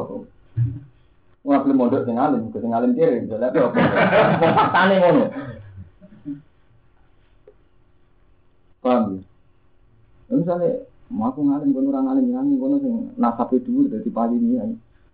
Wong 1.41 1.57
belum 1.65 1.77
mondok 1.82 2.05
sing 2.05 2.21
alim, 2.21 2.53
ke 2.53 2.61
sing 2.61 2.69
alim 2.69 2.93
kiri, 2.93 3.25
misalnya 3.25 3.49
apa? 3.49 3.73
Faktane 4.38 4.95
ngono. 5.01 5.23
Paham 8.86 9.03
ya? 9.17 9.30
Ya, 10.32 10.39
Misalnya, 10.39 10.88
mau 11.11 11.27
aku 11.27 11.43
ngalim, 11.43 11.75
kono 11.75 11.91
orang 11.91 12.05
ngalim, 12.07 12.25
ngalim, 12.32 12.55
kono 12.55 12.75
sing 12.79 12.95
itu 13.51 13.71
dari 13.91 14.07
paling 14.07 14.39
ini. 14.39 14.55
ya. 14.55 14.65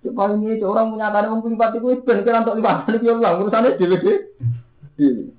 Cek 0.05 0.13
paling 0.13 0.45
ini, 0.45 0.61
cek 0.61 0.70
orang 0.70 0.93
menyatakan 0.93 1.41
wong 1.41 1.57
lipat 1.57 1.74
itu, 1.82 2.05
ben 2.05 2.22
kira 2.22 2.45
untuk 2.45 2.61
lipat, 2.61 2.86
ini 2.86 3.01
dia 3.01 3.13
ulang, 3.18 3.34
urusannya 3.41 3.78
dewe 3.82 3.97
dewe. 3.97 5.34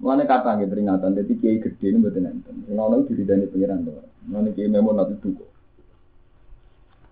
Mulane 0.00 0.24
kata 0.24 0.56
nggih 0.56 0.68
peringatan, 0.72 1.16
jadi 1.16 1.32
kiai 1.36 1.60
gede 1.60 1.86
ini 1.88 2.00
betul 2.00 2.24
enten. 2.24 2.64
Sing 2.64 2.76
ono 2.80 3.04
diri 3.04 3.28
dari 3.28 3.44
pengiran 3.44 3.84
tuh. 3.84 4.04
Mulane 4.28 4.56
kiai 4.56 4.72
memang 4.72 4.96
nanti 4.96 5.20
duko. 5.20 5.44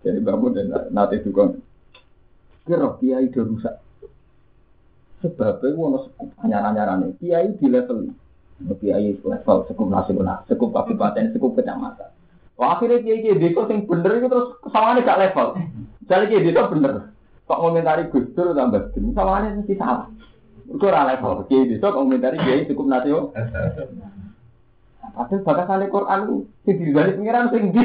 Jadi 0.00 0.18
bangun 0.18 0.56
dan 0.56 0.66
nanti 0.90 1.20
duko. 1.20 1.60
Kira 2.64 2.88
kiai 3.00 3.28
udah 3.28 3.44
rusak. 3.48 3.76
Sebabnya 5.22 5.76
wono 5.78 6.08
sekup 6.08 6.34
anyar-anyarane. 6.42 7.14
Kiai 7.20 7.54
di 7.54 7.66
level 7.70 8.10
kiai 8.78 9.18
level 9.22 9.56
sekup 9.66 9.88
nasional, 9.88 10.44
sekup 10.46 10.70
kabupaten, 10.70 11.32
sekup 11.34 11.54
kecamatan. 11.58 12.10
Wah 12.60 12.78
akhirnya 12.78 13.02
kiai 13.02 13.22
kiai 13.24 13.40
desa 13.40 13.66
sing 13.66 13.84
bener 13.88 14.22
itu 14.22 14.28
terus 14.28 14.46
kesalahannya 14.62 15.06
gak 15.06 15.20
level. 15.20 15.46
Jadi 16.06 16.24
kiai 16.30 16.46
desa 16.46 16.70
bener. 16.70 16.94
Kok 17.48 17.58
ngomentari 17.58 18.08
Gus 18.08 18.30
Dur 18.32 18.54
tambah 18.54 18.94
dem, 18.94 19.12
kesalahannya 19.12 19.60
mesti 19.60 19.74
salah. 19.74 20.06
Itu 20.70 20.84
ora 20.86 21.10
level. 21.10 21.48
Kiai 21.50 21.68
desa 21.68 21.90
kok 21.90 22.02
ngomentari 22.02 22.38
kiai 22.38 22.68
cukup 22.70 22.86
nasional. 22.86 23.34
Padahal 25.12 25.44
bakas 25.44 25.66
kali 25.68 25.86
Quran 25.92 26.20
itu 26.24 26.36
sing 26.64 26.76
dibalik 26.78 27.18
pengiran 27.20 27.50
sing 27.52 27.62
di. 27.74 27.84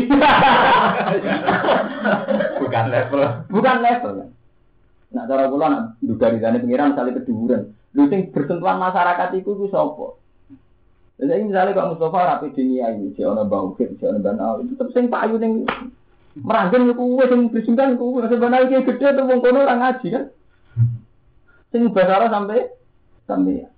Bukan 2.61 2.85
level. 2.87 3.21
Bukan 3.51 3.77
level. 3.83 4.13
Nah, 5.07 5.23
cara 5.23 5.47
kula 5.47 5.67
nak 5.71 5.83
duga 6.03 6.29
di 6.31 6.39
sana 6.43 6.59
pengiran 6.59 6.91
misalnya 6.93 7.17
keduburan. 7.23 7.61
Lu 7.95 8.11
sing 8.11 8.29
bersentuhan 8.31 8.77
masyarakat 8.79 9.29
itu 9.39 9.49
ku 9.55 9.65
sapa? 9.71 10.19
Jadi 11.17 11.49
misalnya 11.49 11.73
kalau 11.73 11.97
Mustafa 11.97 12.29
rapi 12.29 12.53
dunia 12.53 12.93
ini, 12.93 13.09
si 13.17 13.25
ono 13.25 13.41
bau 13.49 13.73
kit, 13.73 13.97
si 13.97 14.05
ono 14.05 14.21
banal, 14.21 14.61
itu 14.61 14.77
tetap 14.77 14.93
sing 14.93 15.09
payu 15.09 15.41
ning 15.41 15.65
meranggen 16.37 16.93
ku 16.93 17.17
kuwe 17.17 17.25
sing 17.25 17.49
bersingkan 17.49 17.97
ku 17.97 18.13
kuwe 18.13 18.29
sing 18.29 18.37
banal 18.37 18.69
iki 18.69 18.85
gede 18.85 19.17
tuh 19.17 19.25
wong 19.25 19.41
kono 19.41 19.65
ora 19.65 19.81
ngaji 19.81 20.07
kan. 20.13 20.25
Sing 21.73 21.89
basara 21.89 22.29
sampai 22.29 22.69
sampai 23.25 23.65
ya. 23.65 23.69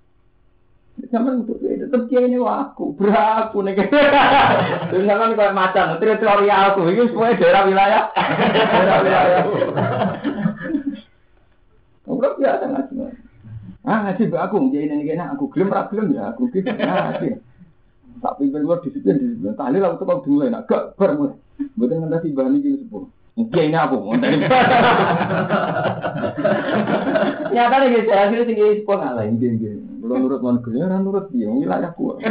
Sampai 1.08 1.40
untuk 1.40 1.64
tetap 1.64 2.12
dia 2.12 2.20
ini 2.28 2.36
aku, 2.36 2.92
beraku 2.92 3.64
nih. 3.64 3.72
Terus 4.92 5.08
sampai 5.08 5.32
kayak 5.32 5.56
macan, 5.56 5.96
teritorial 5.96 6.76
aku, 6.76 6.92
ini 6.92 7.08
semua 7.08 7.32
daerah 7.40 7.64
wilayah, 7.64 8.02
daerah 8.12 8.96
wilayah. 9.00 9.42
Enggak 12.04 12.36
biasa 12.36 12.64
ngaji. 12.68 13.09
Ah 13.90 14.06
ngaji 14.06 14.30
mbak 14.30 14.42
aku, 14.46 14.70
jadi 14.70 14.86
ini 14.86 15.02
kena 15.02 15.34
aku 15.34 15.50
gelem 15.50 15.74
ra 15.74 15.90
gelem 15.90 16.14
ya 16.14 16.30
aku 16.30 16.46
gitu 16.54 16.62
ngaji. 16.78 17.42
Tak 18.22 18.38
pimpin 18.38 18.62
luar 18.62 18.78
disiplin 18.86 19.18
disiplin. 19.18 19.58
Tali 19.58 19.82
lah 19.82 19.98
tuh 19.98 20.06
kau 20.06 20.22
dimulai 20.22 20.54
nak 20.54 20.70
gak 20.70 20.94
ber 20.94 21.10
mulai. 21.18 21.34
Betul 21.74 22.06
nggak 22.06 22.22
bahan 22.30 22.62
ini 22.62 22.86
sepuluh. 22.86 23.10
Mungkin 23.34 23.66
ini 23.66 23.78
aku 23.78 23.96
mau 23.98 24.14
dari. 24.22 24.36
Nyata 27.50 27.76
nih 27.82 27.88
guys, 27.90 28.08
akhirnya 28.14 28.46
tinggi 28.46 28.78
sepuluh 28.84 29.00
ngalah 29.02 29.24
ini 29.26 29.58
gini. 29.58 29.82
Belum 29.98 30.22
nurut 30.22 30.40
mau 30.40 30.54
kerja, 30.62 30.86
orang 30.86 31.02
nurut 31.02 31.26
dia, 31.34 31.50
wilayah 31.50 31.90
gua. 31.98 32.14
Eh 32.20 32.30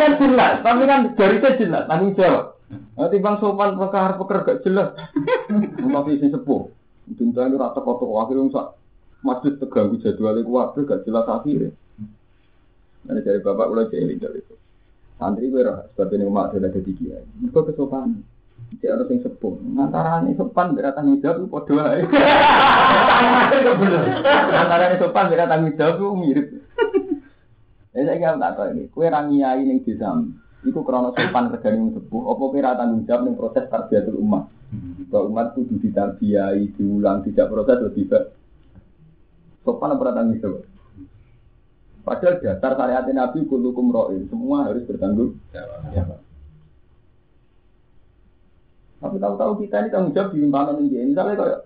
kan 0.00 0.12
jelas, 0.18 0.54
tapi 0.64 0.82
kan 0.88 1.00
garisnya 1.14 1.58
jelas, 1.60 1.82
tanggung 1.86 2.16
jawab. 2.16 2.56
Nanti 2.96 3.20
bang 3.20 3.36
sopan 3.38 3.76
perkara 3.76 4.16
peker 4.16 4.38
gak 4.48 4.60
jelas. 4.64 4.88
Rumah 5.76 6.02
visi 6.08 6.32
sepuh. 6.32 6.81
Cinta 7.10 7.44
ini 7.50 7.58
rata 7.58 7.82
kotor 7.82 8.08
akhirnya 8.22 8.52
sak 8.54 8.66
masjid 9.26 9.54
terganggu 9.58 9.98
jadwalnya 10.02 10.46
keluarga 10.46 10.80
gak 10.86 11.02
jelas 11.06 11.26
akhirnya. 11.26 11.70
Nanti 13.02 13.20
dari 13.26 13.40
bapak 13.42 13.66
ulah 13.66 13.86
jadi 13.90 14.14
dari 14.14 14.38
itu. 14.38 14.54
Santri 15.18 15.50
gue 15.50 15.62
roh 15.62 15.86
sebab 15.94 16.14
ini 16.14 16.24
umat 16.26 16.54
adalah 16.54 16.70
jadi 16.74 16.92
kiai. 16.94 17.24
Mereka 17.42 17.74
kesopanan. 17.74 18.22
Jadi 18.74 18.86
harus 18.88 19.10
yang 19.10 19.20
sepuh. 19.26 19.54
Antaranya 19.78 20.30
sopan 20.38 20.74
berat 20.74 20.94
tanggung 20.96 21.18
jawab 21.20 21.42
itu 21.42 21.46
podo 21.50 21.74
aja. 21.82 22.06
Antaranya 24.54 24.96
sopan 24.98 25.26
berat 25.30 25.48
tanggung 25.50 25.74
jawab 25.78 25.94
itu 25.98 26.06
mirip. 26.18 26.46
Ya 27.92 28.00
saya 28.08 28.16
kira 28.16 28.40
tak 28.40 28.52
tahu 28.56 28.68
ini. 28.72 28.82
Kue 28.88 29.06
rangiai 29.10 29.62
ning 29.66 29.84
desa. 29.84 30.14
Iku 30.62 30.80
krono 30.86 31.12
sopan 31.12 31.52
kerjane 31.52 31.76
wong 31.78 31.92
sepuh. 31.98 32.22
Apa 32.32 32.44
kira 32.54 32.70
tanggung 32.78 33.02
jawab 33.04 33.22
ning 33.26 33.34
proses 33.36 33.66
tarbiyatul 33.68 34.18
umat. 34.22 34.46
Bahwa 35.12 35.28
umat 35.28 35.52
kudu 35.52 35.76
ditarbiyai, 35.76 36.72
diulang, 36.72 37.20
tidak 37.28 37.52
proses 37.52 37.84
lebih 37.84 38.08
baik. 38.08 38.32
Sopan 39.62 39.92
apa 39.92 40.16
tanggung 40.16 40.40
jawab? 40.40 40.64
Padahal 42.02 42.40
dasar 42.42 42.72
syariat 42.74 43.06
Nabi 43.12 43.46
kulukum 43.46 43.94
ro'in, 43.94 44.26
semua 44.26 44.66
harus 44.66 44.82
bertanggung 44.88 45.38
jawab. 45.52 46.18
Tapi 48.98 49.16
tahu-tahu 49.20 49.52
kita 49.62 49.76
ini 49.84 49.92
tanggung 49.92 50.16
jawab 50.16 50.32
dilimpahkan 50.32 50.80
ini. 50.80 51.12
Misalnya 51.12 51.38
kayak 51.38 51.60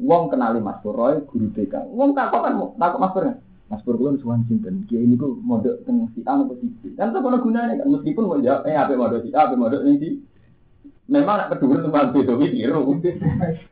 Wong 0.00 0.32
kenali 0.32 0.58
Mas 0.58 0.80
Pur 0.80 0.96
Roy, 0.96 1.20
guru 1.28 1.52
TK. 1.52 1.92
Wong 1.92 2.16
tak 2.16 2.32
kan 2.32 2.56
takut 2.80 2.98
Mas 3.02 3.12
Pur 3.12 3.22
kan? 3.28 3.36
Mas 3.68 3.80
Pur 3.84 3.94
kula 4.00 4.16
suwan 4.16 4.44
sinten? 4.48 4.88
Kiai 4.88 5.04
niku 5.04 5.36
mondok 5.44 5.84
teng 5.84 6.08
si 6.16 6.24
A 6.24 6.40
apa 6.40 6.52
si 6.56 6.68
B. 6.80 6.96
Kan 6.96 7.12
gunane 7.12 7.76
kan 7.76 7.88
meskipun 7.88 8.24
mau 8.24 8.40
jawab 8.40 8.68
eh 8.68 8.76
ape 8.76 8.96
mondok 8.96 9.24
si 9.24 9.30
A, 9.36 9.48
ape 9.48 9.56
mondok 9.56 9.84
ning 9.84 9.96
si 10.00 10.08
Memang 11.10 11.34
nak 11.34 11.50
kedua 11.58 11.82
tempat 11.82 12.14
beda 12.14 12.38
biru. 12.38 13.02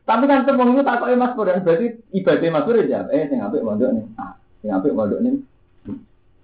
Tapi 0.02 0.24
kan 0.26 0.42
semua 0.42 0.66
itu 0.66 0.82
takoke 0.82 1.14
Mas 1.14 1.32
Pur 1.38 1.46
berarti 1.46 1.86
ibadah 2.10 2.48
Mas 2.50 2.64
Pur 2.66 2.74
ya 2.82 3.06
eh 3.14 3.30
sing 3.30 3.38
apik 3.38 3.62
mondok 3.62 3.94
ning 3.94 4.06
A, 4.18 4.34
sing 4.60 4.74
apik 4.74 4.90
mondok 4.90 5.22
ning 5.22 5.46
B. 5.86 5.94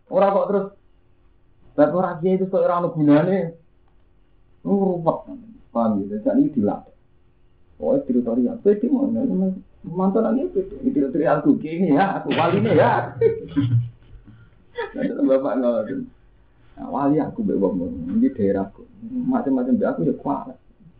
Ora 0.06 0.30
kok 0.30 0.46
terus 0.46 0.66
ora 1.90 2.16
kiai 2.22 2.38
itu 2.38 2.46
kok 2.46 2.62
ora 2.62 2.78
ono 2.78 2.94
gunane. 2.94 3.38
Oh, 4.62 4.98
ruwet. 5.02 5.18
Paham 5.74 6.06
ya? 6.06 6.22
Jadi 6.22 6.54
dilatih. 6.54 6.94
Oh, 7.82 7.98
teritorial. 8.02 8.58
Pede 8.62 8.86
mana? 8.86 9.26
Mantan 9.86 10.22
lagi 10.22 10.50
pede. 10.54 10.74
Teritorial 10.80 11.42
aku 11.42 11.58
gini 11.58 11.94
ya, 11.94 12.22
aku 12.22 12.30
wali 12.34 12.62
ini 12.62 12.78
ya. 12.78 13.14
Nanti 14.94 15.12
bapak 15.12 15.54
ngelakuin. 15.60 16.00
Nah, 16.78 16.88
wali 16.90 17.16
aku 17.22 17.42
bawa 17.42 17.74
ini 18.16 18.30
daerahku. 18.32 18.86
Macam-macam 19.06 19.78
dia 19.78 19.90
aku 19.92 20.06
ya 20.06 20.14
kuat. 20.18 20.56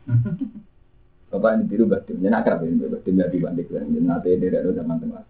Bapak 1.30 1.50
ini 1.59 1.64
biru 1.66 1.84
batin, 1.90 2.22
ini 2.22 2.30
akrab 2.30 2.62
ini 2.62 2.86
batin 2.86 3.18
jadi 3.18 3.36
banding 3.42 3.66
kan, 3.66 3.82
jadi 3.90 4.07
nanti 4.07 4.38
dia 4.38 4.62
ada 4.62 4.70
zaman 4.70 4.96
tengah. 5.02 5.26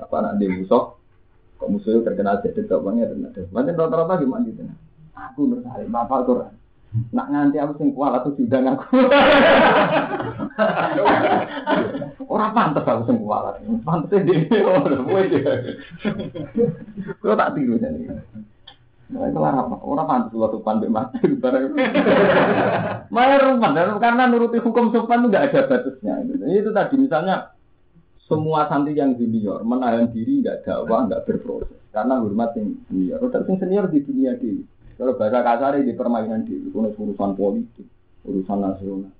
Apa 0.00 0.16
nanti 0.24 0.48
musuh, 0.48 0.96
kok 1.60 1.68
musuhnya 1.68 2.08
terkenal 2.08 2.40
jadi 2.40 2.64
bapaknya 2.64 3.12
terkenal. 3.12 3.36
Macam 3.52 3.76
rata-rata 3.76 4.14
gimana 4.24 4.48
gitu? 4.48 4.64
Aku 5.12 5.48
bersari, 5.52 5.84
bapak 5.92 6.24
tuh 6.24 6.48
Nak 7.12 7.28
nganti 7.28 7.60
aku 7.60 7.76
sing 7.76 7.92
kuat 7.92 8.16
atau 8.16 8.32
sidang 8.40 8.72
aku. 8.72 8.96
Ora 12.32 12.56
pantes 12.56 12.88
aku 12.88 13.02
sing 13.04 13.20
kuat. 13.20 13.60
Ora 13.84 14.96
kowe. 15.04 15.22
Kok 17.20 17.36
tak 17.36 17.52
tiru 17.52 17.76
jane. 17.76 18.16
Nah, 19.06 19.30
itu 19.30 19.38
apa? 19.38 19.78
Orang 19.86 20.06
pantas 20.10 20.34
lo 20.34 20.50
sopan 20.50 20.82
mati 20.90 21.22
rumah 23.46 23.70
karena 24.02 24.26
nuruti 24.26 24.58
hukum 24.58 24.90
sopan 24.90 25.22
itu 25.22 25.30
nggak 25.30 25.46
ada 25.46 25.60
batasnya. 25.70 26.26
Itu 26.50 26.74
tadi 26.74 26.94
misalnya 26.98 27.54
semua 28.26 28.66
santri 28.66 28.98
yang 28.98 29.14
junior 29.14 29.62
menahan 29.62 30.10
diri 30.10 30.42
nggak 30.42 30.66
dakwah 30.66 31.06
nggak 31.06 31.22
berproses 31.22 31.78
karena 31.94 32.18
hormat 32.18 32.58
yang 32.58 32.74
senior. 32.90 33.22
Terus 33.22 33.46
yang 33.46 33.58
senior 33.62 33.84
di 33.86 33.98
dunia 34.02 34.34
di 34.42 34.66
kalau 34.98 35.14
bahasa 35.14 35.38
kasar 35.38 35.78
di 35.78 35.94
permainan 35.94 36.42
di 36.42 36.66
urusan 36.74 37.30
politik, 37.38 37.86
urusan 38.26 38.58
nasional. 38.58 39.14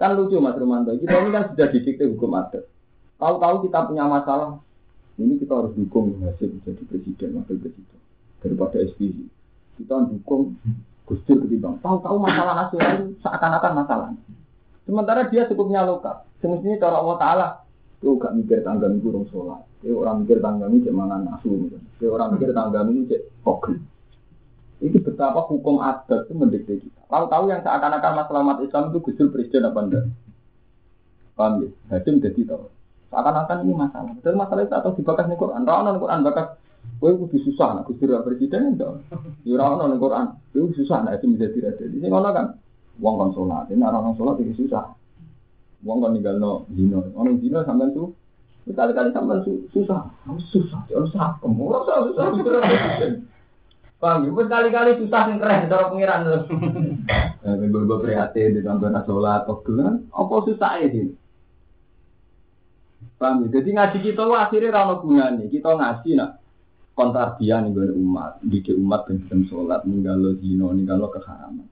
Kan 0.00 0.14
lucu 0.16 0.40
Mas 0.40 0.56
Romanto, 0.56 0.94
kita 0.94 1.20
ini 1.20 1.34
kan 1.34 1.52
sudah 1.52 1.68
didikte 1.68 2.06
hukum 2.06 2.38
adat. 2.38 2.64
Tahu-tahu 3.18 3.66
kita 3.66 3.82
punya 3.90 4.06
masalah, 4.06 4.62
ini 5.18 5.36
kita 5.42 5.58
harus 5.58 5.74
dukung 5.74 6.22
hasil 6.22 6.62
jadi 6.62 6.82
presiden, 6.86 7.34
wakil 7.42 7.58
presiden 7.58 7.97
daripada 8.42 8.76
SPY. 8.82 9.26
Kita 9.78 9.94
dukung 10.10 10.58
Gus 11.08 11.20
Dur 11.24 11.40
ketimbang. 11.46 11.80
Tahu-tahu 11.80 12.16
masalah 12.20 12.54
nasional 12.66 12.90
itu 13.00 13.16
seakan-akan 13.24 13.72
masalah. 13.80 14.08
Sementara 14.84 15.24
dia 15.32 15.48
cukupnya 15.48 15.86
lokal. 15.88 16.24
Semestinya 16.40 16.76
cara 16.80 16.96
Allah 17.00 17.16
Taala 17.16 17.48
itu 17.98 18.14
gak 18.14 18.34
mikir 18.36 18.62
tangga 18.62 18.86
ini 18.86 19.02
kurang 19.02 19.26
sholat. 19.32 19.62
Dia 19.82 19.90
orang 19.90 20.22
mikir 20.22 20.38
tangga 20.38 20.70
ini 20.70 20.84
cek 20.84 20.94
mangan. 20.94 21.20
Dia 21.98 22.08
orang 22.12 22.28
mikir 22.36 22.50
tangga 22.54 22.80
cek 22.86 23.22
pogel. 23.42 23.74
Ini 24.78 24.98
betapa 25.02 25.42
hukum 25.50 25.82
adat 25.82 26.30
itu 26.30 26.32
mendikte 26.38 26.74
kita. 26.78 27.02
Lalu 27.10 27.26
tahu 27.26 27.44
yang 27.50 27.60
seakan-akan 27.66 28.12
masalah 28.14 28.40
umat 28.46 28.58
Islam 28.62 28.94
itu 28.94 28.98
Gus 29.02 29.18
presiden 29.34 29.66
apa 29.66 29.80
enggak? 29.82 30.04
Paham 31.34 31.66
ya? 31.66 31.68
Hadim 31.90 32.22
jadi 32.22 32.40
tahu. 32.46 32.70
Seakan-akan 33.10 33.56
ini 33.66 33.74
masalah. 33.74 34.14
Dan 34.22 34.34
masalah 34.38 34.62
itu 34.62 34.74
atau 34.78 34.94
dibakas 34.94 35.26
nih 35.26 35.38
Quran. 35.40 35.66
Rana 35.66 35.98
Quran 35.98 36.20
bakas. 36.22 36.48
Kowe 36.98 37.12
kudu 37.14 37.36
susah 37.46 37.78
nak 37.78 37.86
Gus 37.86 38.00
presiden 38.00 38.74
enggak. 38.74 39.04
Ya 39.46 39.54
ora 39.60 39.76
ono 39.76 39.84
ning 39.92 40.00
Quran. 40.00 40.26
Kowe 40.50 40.72
susah 40.74 41.04
nak 41.04 41.20
itu 41.20 41.30
menjadi 41.30 41.58
raja. 41.68 41.84
Di 41.86 42.00
sini 42.00 42.08
ngono 42.08 42.30
kan. 42.32 42.46
Wong 42.98 43.14
kon 43.14 43.30
salat, 43.30 43.70
ini 43.70 43.86
orang 43.86 44.18
salat 44.18 44.42
iki 44.42 44.58
susah. 44.58 44.90
Wong 45.86 46.02
kon 46.02 46.18
ninggalno 46.18 46.66
zina. 46.74 46.98
Ono 47.14 47.30
zina 47.38 47.62
sampean 47.62 47.94
tuh 47.94 48.10
Sekali-kali 48.66 49.14
sampean 49.14 49.46
susah. 49.46 50.10
Susah. 50.50 50.80
Ya 50.90 50.98
susah. 51.06 51.38
Ora 51.46 51.78
susah 51.86 52.26
susah. 52.34 52.60
Paham 53.98 54.26
ya? 54.26 54.30
Berkali-kali 54.30 55.02
susah 55.02 55.26
yang 55.26 55.42
keren 55.42 55.66
cara 55.66 55.90
pengiran 55.90 56.22
lho. 56.22 56.38
Eh, 57.42 57.54
gue 57.66 57.98
prihatin 57.98 58.54
di 58.54 58.62
sampai 58.62 58.94
sholat 59.02 59.42
atau 59.42 59.58
gelan, 59.66 60.06
apa 60.14 60.34
susah 60.46 60.72
ya 60.78 60.86
sih? 60.86 61.10
Paham 63.18 63.46
ya? 63.46 63.58
Jadi 63.58 63.74
ngaji 63.74 63.98
kita 63.98 64.22
akhirnya 64.22 64.70
rano 64.70 65.02
gunanya. 65.02 65.50
Kita 65.50 65.74
ngaji 65.74 66.10
nak 66.14 66.38
kontarbian 66.98 67.70
nih 67.70 67.70
gue 67.70 67.94
umat, 67.94 68.42
didik 68.42 68.74
umat 68.74 69.06
dan 69.06 69.22
sistem 69.22 69.46
sholat, 69.46 69.86
ninggal 69.86 70.18
lo 70.18 70.34
zino, 70.42 70.74
ninggal 70.74 70.98
lo 70.98 71.14
keharaman. 71.14 71.70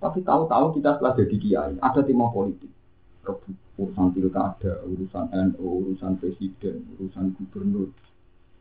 Tapi 0.00 0.24
tahu-tahu 0.24 0.80
kita 0.80 0.96
setelah 0.96 1.12
jadi 1.12 1.36
kiai, 1.36 1.72
ada 1.76 2.00
tema 2.00 2.32
politik. 2.32 2.72
Urusan 3.76 4.16
pilkada, 4.16 4.80
urusan 4.88 5.28
NU, 5.28 5.68
urusan 5.84 6.16
presiden, 6.16 6.88
urusan 6.96 7.36
gubernur, 7.36 7.92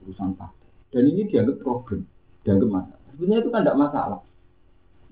urusan 0.03 0.35
partai. 0.35 0.67
Dan 0.91 1.07
ini 1.07 1.23
dianggap 1.31 1.63
problem 1.63 2.03
dianggap 2.43 2.69
masalah. 2.69 3.01
Sebenarnya 3.15 3.39
itu 3.41 3.49
kan 3.49 3.61
tidak 3.63 3.79
masalah. 3.79 4.21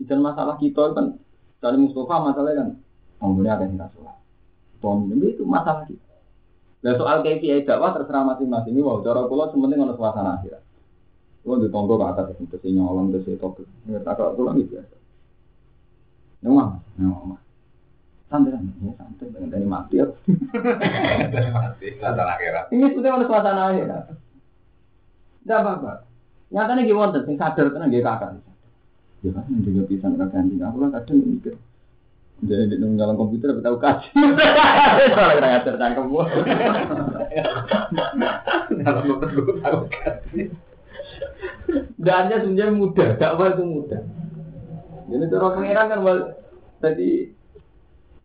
Dan 0.04 0.20
masalah 0.20 0.56
kita 0.60 0.84
kan 0.92 1.06
dari 1.64 1.78
Mustafa 1.80 2.16
masalahnya 2.20 2.60
kan 2.60 2.70
ngomongnya 3.24 3.52
ada 3.56 3.64
yang 3.72 3.90
sholat. 3.96 4.18
itu 5.32 5.44
masalah 5.48 5.88
kita. 5.88 6.14
Nah 6.84 6.94
soal 7.00 7.24
KPI 7.24 7.64
dakwah 7.64 7.96
terserah 7.96 8.28
masing-masing. 8.36 8.76
Ini 8.76 8.84
wow, 8.84 9.00
cara 9.00 9.24
pulau 9.32 9.48
sementing 9.48 9.80
ada 9.80 9.96
suasana 9.96 10.36
akhirat. 10.36 10.73
Kalau 11.44 11.60
di 11.60 11.68
tonggo 11.68 12.00
ke 12.00 12.06
atas 12.08 12.40
itu 12.40 12.56
sih 12.64 12.72
nyolong 12.72 13.12
ke 13.12 13.20
situ 13.28 13.48
ke. 13.52 13.68
Ya 13.92 14.00
tak 14.00 14.16
kalau 14.16 14.32
pulang 14.32 14.56
itu 14.56 14.80
biasa. 14.80 14.96
Nyomah, 16.48 16.80
nyomah. 16.96 17.40
Santai 18.32 18.56
santai, 18.56 18.80
ya 18.80 18.92
santai. 18.96 19.28
Dengan 19.28 19.52
dari 19.52 19.68
mati 19.68 20.00
ya. 20.00 20.08
Mati, 21.52 21.88
suasana 22.00 22.32
akhirat. 22.40 22.66
Ini 22.72 22.96
sudah 22.96 23.12
ada 23.12 23.26
suasana 23.28 23.62
akhirat. 23.76 24.04
Tidak 25.44 25.60
apa-apa. 25.60 26.08
Nyatanya 26.56 26.88
gimana 26.88 27.12
wonten 27.12 27.28
sing 27.28 27.36
sadar 27.36 27.68
tenan 27.76 27.92
nggih 27.92 28.08
kakak. 28.08 28.40
Ya 29.24 29.32
kan 29.36 29.44
menjaga 29.52 29.84
pisan 29.92 30.16
kakak 30.16 30.32
ganti. 30.32 30.56
Aku 30.64 30.78
lah 30.80 30.90
kadang 30.96 31.20
mikir. 31.28 31.56
Jadi 32.44 32.76
di 32.76 32.76
dalam 32.96 33.16
komputer 33.20 33.52
tapi 33.52 33.64
tahu 33.64 33.78
kaji. 33.84 34.10
Soalnya 34.16 35.36
kira 35.36 35.48
ngajar 35.52 35.76
tangkap 35.76 36.06
gua. 36.08 36.24
Dalam 38.80 39.04
komputer 39.12 39.56
tahu 39.60 39.80
kaji. 39.92 40.42
Dannya 41.98 42.44
sebenarnya 42.44 42.76
mudah, 42.76 43.10
dakwah 43.16 43.56
itu 43.56 43.64
mudah. 43.64 44.02
Jadi 45.08 45.24
cara 45.32 45.48
pengiran 45.56 45.86
kan 45.92 46.00
tadi 46.84 47.10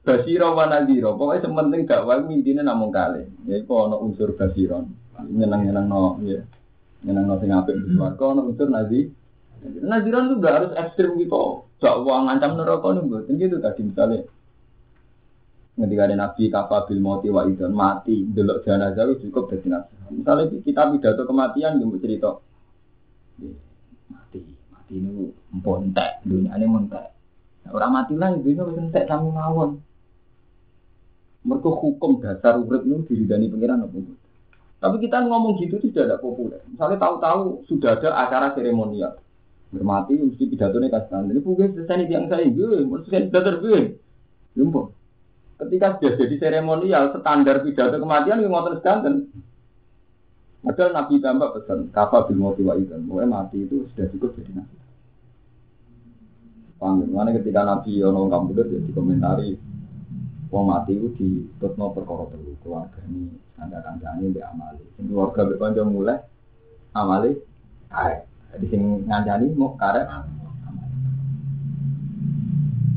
basiro 0.02 0.56
wa 0.56 0.64
nadiro. 0.66 1.14
Pokoknya 1.14 1.46
sementing 1.46 1.82
dakwah 1.86 2.22
intinya 2.26 2.62
namun 2.66 2.90
kali. 2.90 3.22
Ya 3.46 3.60
itu 3.60 3.70
ono 3.70 4.00
unsur 4.02 4.34
basiron. 4.34 4.90
Nyenang-nyenang 5.18 5.86
no, 5.86 6.18
ya. 6.22 6.42
Yang 7.06 7.14
nang 7.14 7.38
sing 7.38 7.50
apik 7.54 7.74
di 7.78 7.94
swarga 7.94 8.24
ono 8.34 8.40
unsur 8.50 8.68
nazi. 8.70 9.10
Naziran 9.58 10.30
itu 10.30 10.34
gak 10.38 10.54
harus 10.54 10.72
ekstrim 10.78 11.18
gitu. 11.18 11.66
Gak 11.82 11.98
uang 12.02 12.30
ngancam 12.30 12.58
neraka 12.58 12.98
buat 13.02 13.26
gitu 13.26 13.56
tadi 13.58 13.80
misalnya. 13.86 14.26
Ketika 15.78 16.10
ada 16.10 16.14
nabi 16.18 16.50
kafa 16.50 16.90
bil 16.90 16.98
mati 16.98 17.30
wa 17.30 17.46
idan 17.46 17.70
mati 17.70 18.26
delok 18.26 18.66
jenazah 18.66 19.06
itu 19.14 19.30
cukup 19.30 19.54
jadi 19.54 19.78
nabi. 19.78 19.94
Misalnya 20.10 20.44
kita 20.66 20.82
pidato 20.90 21.22
kematian 21.22 21.78
yang 21.78 21.94
cerita. 22.02 22.42
Mati, 24.08 24.40
mati 24.72 24.92
ini 24.98 25.30
montek, 25.54 26.24
dunia 26.26 26.56
ini 26.58 26.66
montek. 26.66 27.06
Orang 27.68 27.94
mati 27.94 28.14
lah 28.18 28.34
dunia 28.34 28.66
wis 28.66 28.80
entek 28.80 29.06
sami 29.06 29.30
mawon. 29.30 29.78
Mereka 31.46 31.70
hukum 31.70 32.18
dasar 32.18 32.58
urip 32.58 32.82
itu 32.82 33.14
diridani 33.14 33.46
pengiran 33.46 33.86
apa 33.86 33.98
tapi 34.78 35.02
kita 35.02 35.26
ngomong 35.26 35.58
gitu 35.58 35.82
itu 35.82 35.90
tidak 35.90 36.22
populer. 36.22 36.62
Misalnya 36.70 37.02
tahu-tahu 37.02 37.66
sudah 37.66 37.98
ada 37.98 38.14
acara 38.14 38.54
seremonial. 38.54 39.18
Bermati 39.74 40.16
mesti 40.16 40.48
pidato 40.48 40.78
nih 40.80 40.88
kasih 40.88 41.28
Ini 41.28 41.42
bukan 41.44 41.76
selesai 41.76 42.08
yang 42.08 42.30
saya 42.30 42.46
gue, 42.46 42.86
mesti 42.86 43.08
saya 43.10 43.26
pidato 43.26 43.58
gue. 43.58 43.98
Lumpur. 44.54 44.94
Ketika 45.58 45.98
sudah 45.98 46.12
jadi 46.14 46.34
seremonial, 46.38 47.10
standar 47.10 47.66
pidato 47.66 47.98
kematian 47.98 48.38
yang 48.38 48.54
ngotot 48.54 48.78
sedanten. 48.78 49.14
Padahal 50.58 50.90
Nabi 50.90 51.14
tambah 51.22 51.48
pesan, 51.54 51.94
kafa 51.94 52.26
bil 52.26 52.38
mati 52.42 52.66
wa. 52.66 52.74
Mulai 52.76 53.28
mati 53.30 53.62
itu 53.62 53.86
sudah 53.94 54.06
cukup 54.10 54.34
jadi 54.42 54.58
nabi. 54.58 54.76
Paham 56.78 57.02
Mana 57.10 57.34
ketika 57.34 57.62
Nabi 57.66 57.98
Yono 57.98 58.30
Kamputer 58.30 58.66
jadi 58.70 58.90
komentari, 58.94 59.58
wong 60.50 60.64
mati 60.66 60.94
itu 60.94 61.08
di 61.18 61.28
tutno 61.58 61.90
perkara 61.94 62.26
telu 62.30 62.54
keluarga 62.62 62.98
ini 63.10 63.34
ada 63.58 63.82
kancane 63.82 64.30
di 64.30 64.40
amali. 64.42 64.82
Keluarga 64.98 65.46
mbek 65.46 65.58
kanca 65.58 65.82
mulai 65.86 66.18
amali 66.94 67.34
karet. 67.90 68.26
Jadi 68.54 68.64
sing 68.70 68.82
ngancani 69.06 69.46
mau 69.54 69.74
karet 69.78 70.06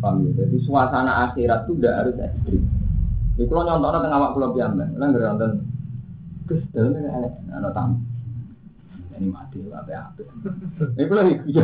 Paham 0.02 0.26
ya? 0.26 0.30
Jadi 0.34 0.58
suasana 0.66 1.30
akhirat 1.30 1.70
itu 1.70 1.78
tidak 1.78 1.94
harus 2.02 2.16
ekstrim. 2.18 2.66
Jadi 3.38 3.46
kalau 3.48 3.64
nyontohnya 3.70 4.02
tengah 4.02 4.20
waktu 4.20 4.34
pulau 4.34 4.52
piambang, 4.58 4.92
kalau 4.98 5.08
nggak 5.14 5.24
nonton, 5.30 5.52
terus 6.52 6.68
dalamnya 6.76 7.07
ada 7.07 7.30
ada 7.56 7.69
tamu. 7.72 7.95
Ini 9.15 9.30
mati, 9.32 9.61
apa 9.69 9.91
apa. 10.11 10.22
Ini 10.98 11.06
kalau 11.07 11.23
iya. 11.48 11.64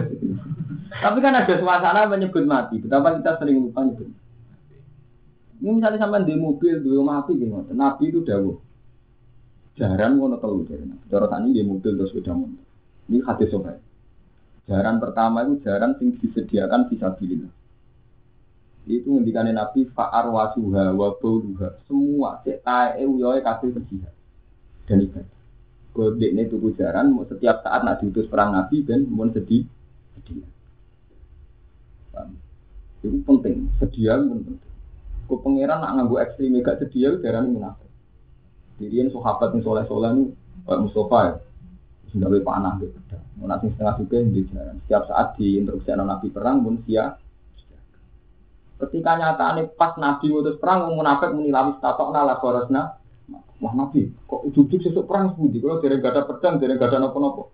Tapi 0.87 1.17
kan 1.19 1.35
ada 1.35 1.53
suasana 1.57 2.07
menyebut 2.07 2.45
mati. 2.47 2.79
Betapa 2.79 3.17
kita 3.19 3.35
sering 3.41 3.59
lupa 3.67 3.83
nyebut. 3.83 4.07
Ini 5.57 5.69
misalnya 5.73 5.97
sampai 5.97 6.23
di 6.23 6.37
mobil, 6.37 6.85
di 6.85 6.89
rumah 6.93 7.25
api, 7.25 7.33
gitu. 7.33 7.73
Nabi 7.73 8.13
itu 8.13 8.21
dawuh. 8.21 8.61
Jaran 9.73 10.21
ngono 10.21 10.37
telu 10.37 10.69
jadi. 10.69 10.85
Cara 11.09 11.25
tani 11.25 11.49
di 11.49 11.65
mobil 11.65 11.97
terus 11.97 12.13
sepeda 12.13 12.33
motor. 12.37 12.61
Ini 13.09 13.25
hadis 13.25 13.49
sobat. 13.49 13.77
Jaran 14.69 15.01
pertama 15.01 15.45
itu 15.45 15.61
jaran 15.65 15.97
sing 15.97 16.13
disediakan 16.21 16.89
fisabilillah. 16.93 17.53
Itu 18.85 19.17
ngendikane 19.17 19.53
Nabi 19.53 19.85
fa'ar 19.91 20.29
wasuha 20.29 20.93
wa 20.93 21.13
bauluha. 21.17 21.77
Semua 21.89 22.41
cek 22.45 22.61
tae 22.61 23.05
uyoe 23.05 23.41
kabeh 23.41 23.69
berjihad. 23.73 24.16
Dan 24.87 25.03
ibadah. 25.03 25.35
Kodek 25.91 26.29
ini 26.31 26.47
tuku 26.47 26.77
jaran, 26.77 27.11
mau 27.11 27.25
setiap 27.25 27.65
saat 27.65 27.81
nak 27.81 27.99
diutus 27.99 28.29
perang 28.29 28.53
Nabi 28.53 28.85
dan 28.85 29.03
mau 29.09 29.25
sedih, 29.27 29.65
sedih. 30.15 30.45
Itu 33.01 33.17
penting, 33.25 33.69
sedia 33.81 34.17
itu 34.17 34.25
penting. 34.29 34.57
Kau 35.27 35.41
pangeran 35.43 35.83
nak 35.83 35.91
nganggu 35.97 36.15
ekstrim 36.23 36.55
gak 36.63 36.79
sedia 36.79 37.17
jaran 37.19 37.51
munafik. 37.51 37.89
Jadi 38.77 38.95
ini 38.95 39.09
sahabat 39.09 39.57
yang 39.57 39.61
soleh-soleh 39.65 40.09
ini 40.13 40.23
kayak 40.69 40.81
Mustafa 40.85 41.19
ya. 41.25 41.33
Sudah 42.13 42.27
lebih 42.31 42.45
panah 42.47 42.77
gitu. 42.79 42.95
Mau 43.41 43.49
nasi 43.49 43.67
setengah 43.73 43.95
juga 43.99 44.17
di 44.23 44.41
jaran. 44.53 44.77
Setiap 44.85 45.03
saat 45.09 45.27
di 45.35 45.59
instruksi 45.59 45.91
Nabi 45.97 46.27
perang 46.31 46.63
pun 46.63 46.79
siap. 46.85 47.19
Ketika 48.77 49.17
nyata 49.17 49.65
pas 49.73 49.97
Nabi 49.97 50.29
ngutus 50.29 50.61
perang, 50.61 50.93
munafik 50.93 51.33
menilawi 51.33 51.75
statok 51.81 52.13
nala 52.13 52.37
korosna. 52.37 53.01
Wah 53.57 53.73
Nabi, 53.73 54.13
kok 54.29 54.45
ujung-ujung 54.45 54.81
sesuk 54.85 55.09
perang 55.09 55.33
sebuti? 55.33 55.57
Kalau 55.57 55.81
dari 55.81 55.97
gak 55.97 56.13
ada 56.13 56.23
pedang, 56.29 56.61
dari 56.61 56.77
gak 56.77 56.93
ada 56.93 57.09
nopo-nopo. 57.09 57.49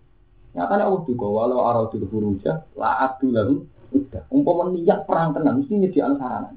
Nyatanya 0.52 0.86
Allah 0.92 1.02
juga, 1.08 1.26
walau 1.32 1.64
arau 1.64 1.88
di 1.90 2.04
huruja, 2.04 2.68
la 2.76 3.08
adu 3.08 3.32
lalu, 3.32 3.64
udah. 3.96 4.28
Umpama 4.30 4.70
niat 4.76 5.08
perang 5.08 5.32
tenan, 5.32 5.64
mesti 5.64 5.74
nyediakan 5.80 6.20
sarana. 6.20 6.52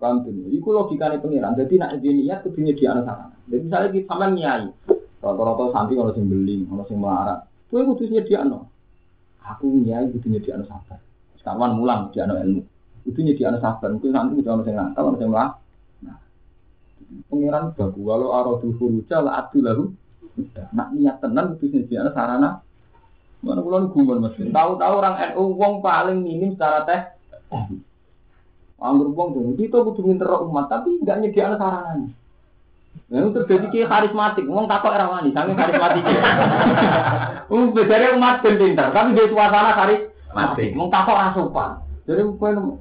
Paham 0.00 0.24
tuh? 0.24 0.32
Iku 0.48 0.72
logikanya 0.72 1.20
pengiran. 1.20 1.58
Jadi 1.58 1.74
nak 1.76 2.00
dia 2.00 2.12
niat 2.14 2.38
kudu 2.46 2.64
nyediakan 2.64 3.02
sarana. 3.04 3.36
Jadi 3.50 3.62
misalnya 3.66 3.88
kita 3.92 4.06
sama 4.08 4.26
nyai, 4.30 4.64
rata-rata 5.20 5.64
santri 5.74 5.94
kalau 5.98 6.14
sing 6.14 6.24
beli, 6.30 6.64
kalau 6.64 6.84
sing 6.86 6.98
melarat, 7.02 7.38
gue 7.68 7.80
kudu 7.82 8.02
nyediakan. 8.08 8.64
Aku 9.42 9.66
nyai 9.74 10.06
kudu 10.14 10.26
nyediakan 10.38 10.64
sabar. 10.70 11.02
Sekarang 11.36 11.76
mulang 11.76 12.14
nyediakan 12.14 12.46
ilmu. 12.46 12.62
Kudu 13.10 13.20
nyediakan 13.26 13.58
sabar. 13.58 13.90
Mungkin 13.90 14.14
santri 14.14 14.38
kudu 14.38 14.48
ono 14.54 14.62
sing 14.62 14.78
ngangkal, 14.78 15.04
ono 15.10 15.18
sing. 15.18 15.30
Pengiran 17.26 17.74
bagu 17.74 18.00
walau 18.06 18.30
aradu 18.30 18.70
furuja 18.78 19.18
la 19.18 19.42
adu 19.42 19.58
lalu 19.58 19.84
nak 20.70 20.94
niat 20.94 21.18
tenan 21.18 21.58
kudu 21.58 21.74
nyediakan 21.74 22.14
sarana. 22.14 22.50
Mana 23.40 23.60
kulon 23.64 23.90
gumun 23.90 24.20
mas. 24.20 24.36
Tahu-tahu 24.36 24.94
orang 25.00 25.16
NU 25.32 25.42
wong 25.56 25.74
paling 25.80 26.20
minim 26.20 26.54
secara 26.54 26.84
teh. 26.84 27.00
Anggur 28.80 29.12
wong 29.12 29.28
tuh, 29.36 29.52
kita 29.60 29.84
kudu 29.84 30.00
minta 30.06 30.24
umat, 30.24 30.72
tapi 30.72 30.96
nggak 31.04 31.18
nyediakan 31.20 31.60
sarananya. 31.60 32.08
Nah, 33.10 33.26
itu 33.26 33.30
terjadi 33.42 33.66
kayak 33.74 33.90
karismatik, 33.90 34.46
ngomong 34.46 34.70
takut 34.70 34.94
era 34.94 35.10
wani, 35.10 35.34
sangat 35.34 35.58
karismatik. 35.58 36.04
Um, 37.50 37.74
bedanya 37.74 38.14
umat 38.14 38.46
ben 38.46 38.62
pinter, 38.62 38.94
tapi 38.94 39.18
dia 39.18 39.26
suasana 39.26 39.74
karismatik, 39.74 40.70
ngomong 40.70 40.94
takut 40.94 41.18
rasupan. 41.18 41.82
Jadi 42.06 42.22
mungkin 42.22 42.78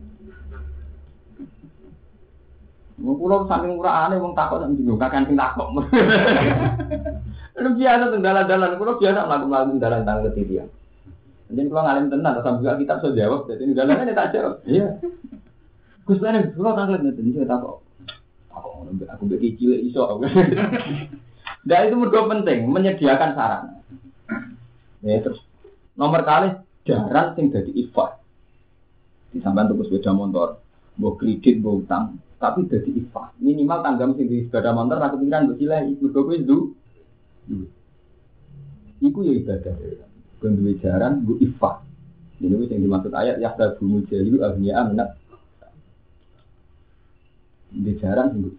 Pulau 2.99 3.47
saking 3.47 3.79
murah 3.79 4.11
aneh, 4.11 4.19
mau 4.19 4.35
takut 4.35 4.59
sama 4.59 4.75
bingung, 4.75 4.99
kakek 4.99 5.31
sing 5.31 5.39
takut. 5.39 5.71
Itu 7.55 7.69
biasa 7.75 8.03
tuh 8.11 8.19
dalan-dalan, 8.19 8.75
pulau 8.75 8.99
biasa 8.99 9.19
melakukan 9.23 9.79
dalan 9.79 10.03
tentang 10.03 10.23
ketirian. 10.27 10.67
Jadi 11.49 11.65
kalau 11.71 11.83
ngalim 11.87 12.11
tenang, 12.11 12.35
sampai 12.43 12.61
juga 12.61 12.75
kita 12.77 12.93
sudah 13.01 13.15
jawab, 13.15 13.41
jadi 13.47 13.63
dalannya 13.73 14.13
tak 14.13 14.31
jawab. 14.35 14.53
Iya. 14.67 14.87
Gus 16.03 16.19
Lenin, 16.19 16.51
pulau 16.53 16.75
tanggal 16.75 16.99
nanti, 16.99 17.21
ini 17.23 17.39
saya 17.39 17.47
takut. 17.47 17.81
Aku 18.53 18.83
aku 18.85 19.23
bagi 19.31 19.55
cilik 19.55 19.81
iso. 19.87 20.19
Nah 21.59 21.79
itu 21.85 21.95
mergo 21.95 22.27
penting 22.27 22.67
menyediakan 22.71 23.31
sarana. 23.35 23.79
Ya 25.03 25.19
terus 25.23 25.39
nomor 25.95 26.23
kali 26.27 26.55
jaran 26.83 27.35
sing 27.35 27.51
dadi 27.51 27.71
ifat. 27.75 28.19
Disampean 29.31 29.69
tuku 29.69 29.85
sepeda 29.85 30.11
motor, 30.15 30.57
mbok 30.97 31.21
kredit, 31.21 31.61
mbok 31.61 31.85
utang, 31.85 32.17
tapi 32.39 32.65
dadi 32.71 32.95
ifat. 33.03 33.35
Minimal 33.43 33.79
tanggam 33.83 34.15
sing 34.15 34.31
di 34.31 34.47
sepeda 34.47 34.71
motor 34.71 34.97
aku 35.03 35.19
pikiran 35.19 35.51
mbok 35.51 35.57
cilik 35.59 35.99
mergo 35.99 36.19
kuwi 36.23 36.39
du. 36.47 36.57
Iku 39.03 39.19
ya 39.27 39.33
ibadah. 39.35 39.75
Duwe 40.39 40.73
jaran 40.79 41.27
mbok 41.27 41.39
ifat. 41.43 41.83
Ini 42.39 42.55
wis 42.55 42.71
yang 42.71 42.87
dimaksud 42.87 43.11
ayat 43.11 43.43
ya 43.43 43.51
tabumu 43.59 43.99
jahilu 44.07 44.39
agniya 44.39 44.87
minat 44.87 45.19
di 47.75 47.93
jaran 47.99 48.31
sih. 48.39 48.55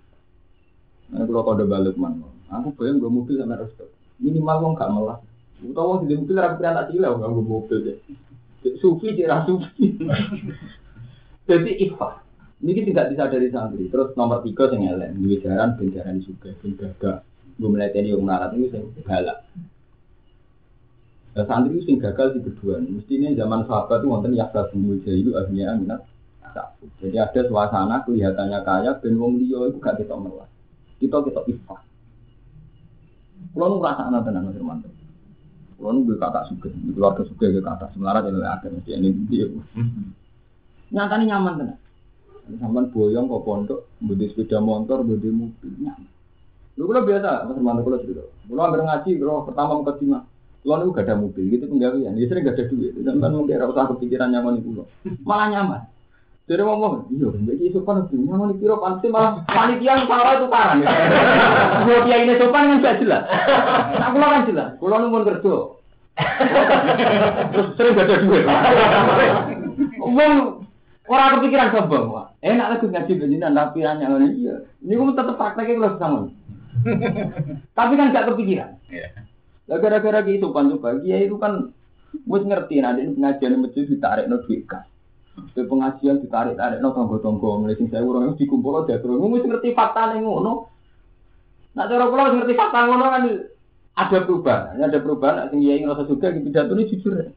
Nah, 1.11 1.27
kalau 1.27 1.43
kode 1.43 1.65
balik 1.67 1.99
man, 1.99 2.23
aku 2.47 2.71
bayang 2.79 3.03
gue 3.03 3.11
mobil 3.11 3.41
sama 3.41 3.59
resto. 3.59 3.89
Minimal 4.23 4.57
wong 4.63 4.73
gak 4.79 4.93
melas. 4.95 5.19
Utawa 5.65 5.97
wong 5.97 6.07
di 6.07 6.15
mobil 6.15 6.37
rapi 6.39 6.63
anak 6.63 6.93
cilik 6.93 7.09
nggak 7.09 7.31
gue 7.33 7.45
mobil 7.49 7.79
deh. 7.83 7.99
Sufi 8.79 9.17
cira 9.17 9.43
sufi. 9.49 9.97
Jadi 11.49 11.73
ikhfa. 11.89 12.30
Ini 12.61 12.93
tidak 12.93 13.17
bisa 13.17 13.25
dari 13.33 13.49
santri. 13.49 13.89
Terus 13.89 14.13
nomor 14.21 14.45
tiga 14.45 14.69
yang 14.69 14.97
elek, 14.97 15.17
dua 15.17 15.37
jaran, 15.41 15.81
ben 15.81 15.89
jaran 15.97 16.21
juga, 16.21 16.53
ben. 16.61 17.25
Gue 17.61 17.69
melatih 17.69 18.05
yang 18.05 18.21
melarat 18.25 18.53
ini 18.57 18.69
sing 18.69 18.85
galak. 19.05 19.45
Nah, 21.37 21.45
santri 21.49 21.77
itu 21.77 21.89
sing 21.89 21.97
gagal 21.97 22.37
di 22.37 22.45
kedua. 22.45 22.81
Mestinya 22.85 23.33
zaman 23.33 23.65
sahabat 23.65 24.05
itu 24.05 24.07
wonten 24.13 24.37
yaksa 24.37 24.69
bumul 24.73 25.01
jahilu 25.01 25.37
akhirnya 25.41 25.77
minat 25.77 26.05
jadi 27.01 27.17
ada 27.23 27.41
suasana 27.47 28.03
kelihatannya 28.05 28.61
kaya, 28.67 28.91
ben 28.99 29.15
wong 29.17 29.39
liya 29.39 29.71
itu 29.71 29.79
gak 29.79 30.03
kita 30.03 30.15
melas. 30.19 30.51
Kita 30.99 31.23
kita 31.25 31.41
ifah. 31.49 31.81
Kulo 33.57 33.65
nu 33.67 33.77
ngrasa 33.81 34.13
ana 34.13 34.21
tenan 34.21 34.47
Mas 34.47 34.55
Hermanto. 34.55 34.89
Kulo 35.81 35.89
nu 35.97 36.13
kata 36.13 36.53
di 36.53 36.93
keluarga 36.93 37.25
suge 37.25 37.47
ke 37.57 37.61
kata 37.65 37.89
semelarat 37.97 38.29
ya 38.29 38.37
ada 38.53 38.69
mesti 38.69 38.91
ini 38.95 39.09
dia. 39.27 39.49
Nyatane 40.93 41.25
nyaman 41.25 41.55
tenan. 41.57 41.79
Sampai 42.59 42.91
boyong 42.91 43.31
kok 43.31 43.45
pondok, 43.47 43.81
budi 44.03 44.27
sepeda 44.33 44.59
motor, 44.59 45.07
budi 45.07 45.31
mobil 45.31 45.71
nyaman. 45.79 46.09
Lu 46.81 46.89
kalau 46.89 47.05
biasa, 47.05 47.45
Mas 47.45 47.55
Hermanto 47.61 47.81
kalau 47.85 48.01
cerita. 48.01 48.25
Kulo 48.49 48.61
hampir 48.65 48.81
ngaji, 48.81 49.11
kulo 49.21 49.45
pertama 49.45 49.77
mau 49.77 49.85
ke 49.85 49.95
Kulo 50.61 50.75
nu 50.77 50.93
gak 50.93 51.09
ada 51.09 51.17
mobil, 51.17 51.45
gitu 51.49 51.65
penggawean. 51.73 52.21
Ya 52.21 52.25
sering 52.29 52.45
gak 52.45 52.57
ada 52.57 52.69
duit. 52.69 52.93
Dan 53.01 53.17
kan 53.21 53.33
mungkin 53.33 53.57
ora 53.57 53.73
usah 53.73 53.89
kepikiran 53.97 54.29
nyaman 54.29 54.61
itu 54.61 54.85
Malah 55.25 55.49
nyaman. 55.53 55.81
Jadi 56.51 56.67
ngomong, 56.67 57.07
iya, 57.15 57.31
jadi 57.47 57.71
sopan 57.71 58.11
itu, 58.11 58.27
nyaman 58.27 58.51
di 58.51 58.59
piro 58.59 58.83
panti 58.83 59.07
malah 59.07 59.39
panitia 59.47 60.03
yang 60.03 60.11
salah 60.11 60.35
itu 60.35 60.47
karan. 60.51 60.83
Kalau 60.83 62.01
dia 62.11 62.17
ini 62.27 62.35
sopan 62.43 62.75
kan 62.75 62.83
gak 62.83 62.99
jelas. 62.99 63.23
Aku 64.11 64.17
lah 64.19 64.29
kan 64.35 64.49
jelas, 64.51 64.69
kalau 64.83 64.99
numpun 64.99 65.25
kerja. 65.31 65.55
Terus 67.55 67.69
sering 67.79 67.93
gak 67.95 68.05
ada 68.11 68.17
duit. 68.21 68.45
Wong 70.11 70.60
orang 71.11 71.43
kepikiran 71.43 71.75
sombong, 71.75 72.07
wah. 72.15 72.27
Enak 72.39 72.79
lagi 72.79 72.87
ngaji 72.87 73.13
bejinan, 73.19 73.59
tapi 73.59 73.83
hanya 73.83 74.07
ini 74.15 74.47
iya. 74.47 74.55
Ini 74.79 74.95
kamu 74.95 75.19
tetap 75.19 75.35
prakteknya 75.35 75.75
kalau 75.83 75.99
sama. 76.01 76.21
Tapi 77.75 77.93
kan 77.99 78.15
gak 78.15 78.27
kepikiran. 78.31 78.71
Gara-gara 79.67 80.23
gitu 80.27 80.55
kan 80.55 80.71
coba, 80.71 80.99
dia 81.03 81.19
itu 81.19 81.35
kan 81.39 81.75
gue 82.11 82.41
ngerti 82.43 82.83
nanti 82.83 83.07
pengajian 83.15 83.63
masjid 83.63 83.87
ditarik 83.87 84.27
no 84.27 84.43
duit 84.43 84.67
kas. 84.67 84.87
Ke 85.55 85.63
pengajian 85.63 86.23
ditarik-tarik 86.23 86.83
no 86.83 86.91
tonggo-tonggo 86.91 87.63
mulai 87.63 87.79
sing 87.79 87.87
saya 87.87 88.03
urung 88.03 88.35
dikumpul 88.35 88.83
dia 88.87 88.99
terus 88.99 89.23
mesti 89.23 89.47
ngerti 89.47 89.71
fakta 89.71 90.15
ning 90.15 90.27
ngono. 90.27 90.67
Nak 91.79 91.87
cara 91.87 92.11
kula 92.11 92.35
ngerti 92.35 92.55
fakta 92.59 92.79
ngono 92.83 93.05
kan 93.15 93.23
ada 93.95 94.19
perubahan, 94.27 94.75
ada 94.83 94.99
perubahan 94.99 95.55
sing 95.55 95.63
yai 95.63 95.87
ngrasa 95.87 96.03
juga 96.11 96.35
pidato 96.35 96.75
ini 96.75 96.91
jujur. 96.91 97.31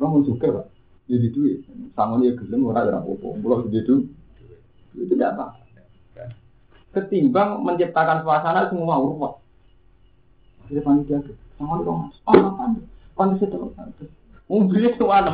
Wong 0.00 0.24
suka, 0.24 0.48
Pak. 0.48 0.66
Jadi 1.10 1.26
duit, 1.34 1.58
sangon 1.98 2.22
ya 2.22 2.30
gelem 2.38 2.70
ora 2.70 2.86
ora 2.86 3.02
apa-apa. 3.02 3.34
Kula 3.42 3.66
gitu. 3.66 4.06
Itu 4.94 5.10
tidak 5.10 5.34
apa. 5.34 5.58
Ketimbang 6.94 7.66
menciptakan 7.66 8.22
suasana 8.22 8.70
semua 8.70 9.02
urut. 9.02 9.42
Akhirnya 10.62 10.86
panitia 10.86 11.18
ke, 11.18 11.34
sangon 11.58 11.82
dong. 11.82 12.14
Oh, 12.30 12.34
apa? 12.34 12.78
Panitia 13.18 13.50
itu. 13.50 14.06
Mobil 14.46 14.86
itu 14.90 15.06
mana? 15.06 15.30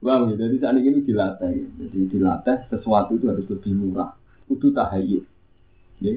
Bang, 0.00 0.32
jadi 0.32 0.56
saat 0.56 0.80
ini 0.80 1.04
dilatih, 1.04 1.68
jadi 1.76 2.00
dilatih 2.08 2.56
sesuatu 2.72 3.20
itu 3.20 3.28
harus 3.28 3.44
lebih 3.44 3.72
murah. 3.76 4.16
Kudu 4.48 4.72
tahayyul. 4.72 5.28
Ya. 6.00 6.16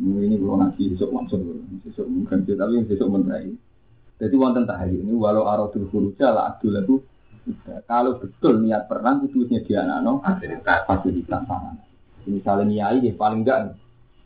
Ini 0.00 0.40
kalau 0.40 0.56
nanti 0.56 0.88
besok 0.88 1.12
langsung, 1.12 1.68
besok 1.84 2.08
mungkin 2.08 2.48
tapi 2.48 2.80
besok 2.88 3.12
menerai. 3.12 3.52
Jadi 4.18 4.34
wonten 4.34 4.66
tahayyul 4.66 5.06
ini 5.06 5.14
walau 5.14 5.46
aradul 5.46 5.86
khuruja 5.88 6.34
la 6.34 6.50
adul 6.50 6.74
itu 6.74 6.96
kalau 7.88 8.18
betul 8.20 8.60
niat 8.60 8.90
perang 8.90 9.24
itu 9.24 9.46
dia 9.46 9.86
anak 9.86 10.20
fasilitas 10.20 10.78
fasilitas 10.84 11.42
sana. 11.46 11.72
Misalnya 12.28 12.64
niai 12.66 12.98
ya 13.00 13.14
paling 13.14 13.46
enggak 13.46 13.78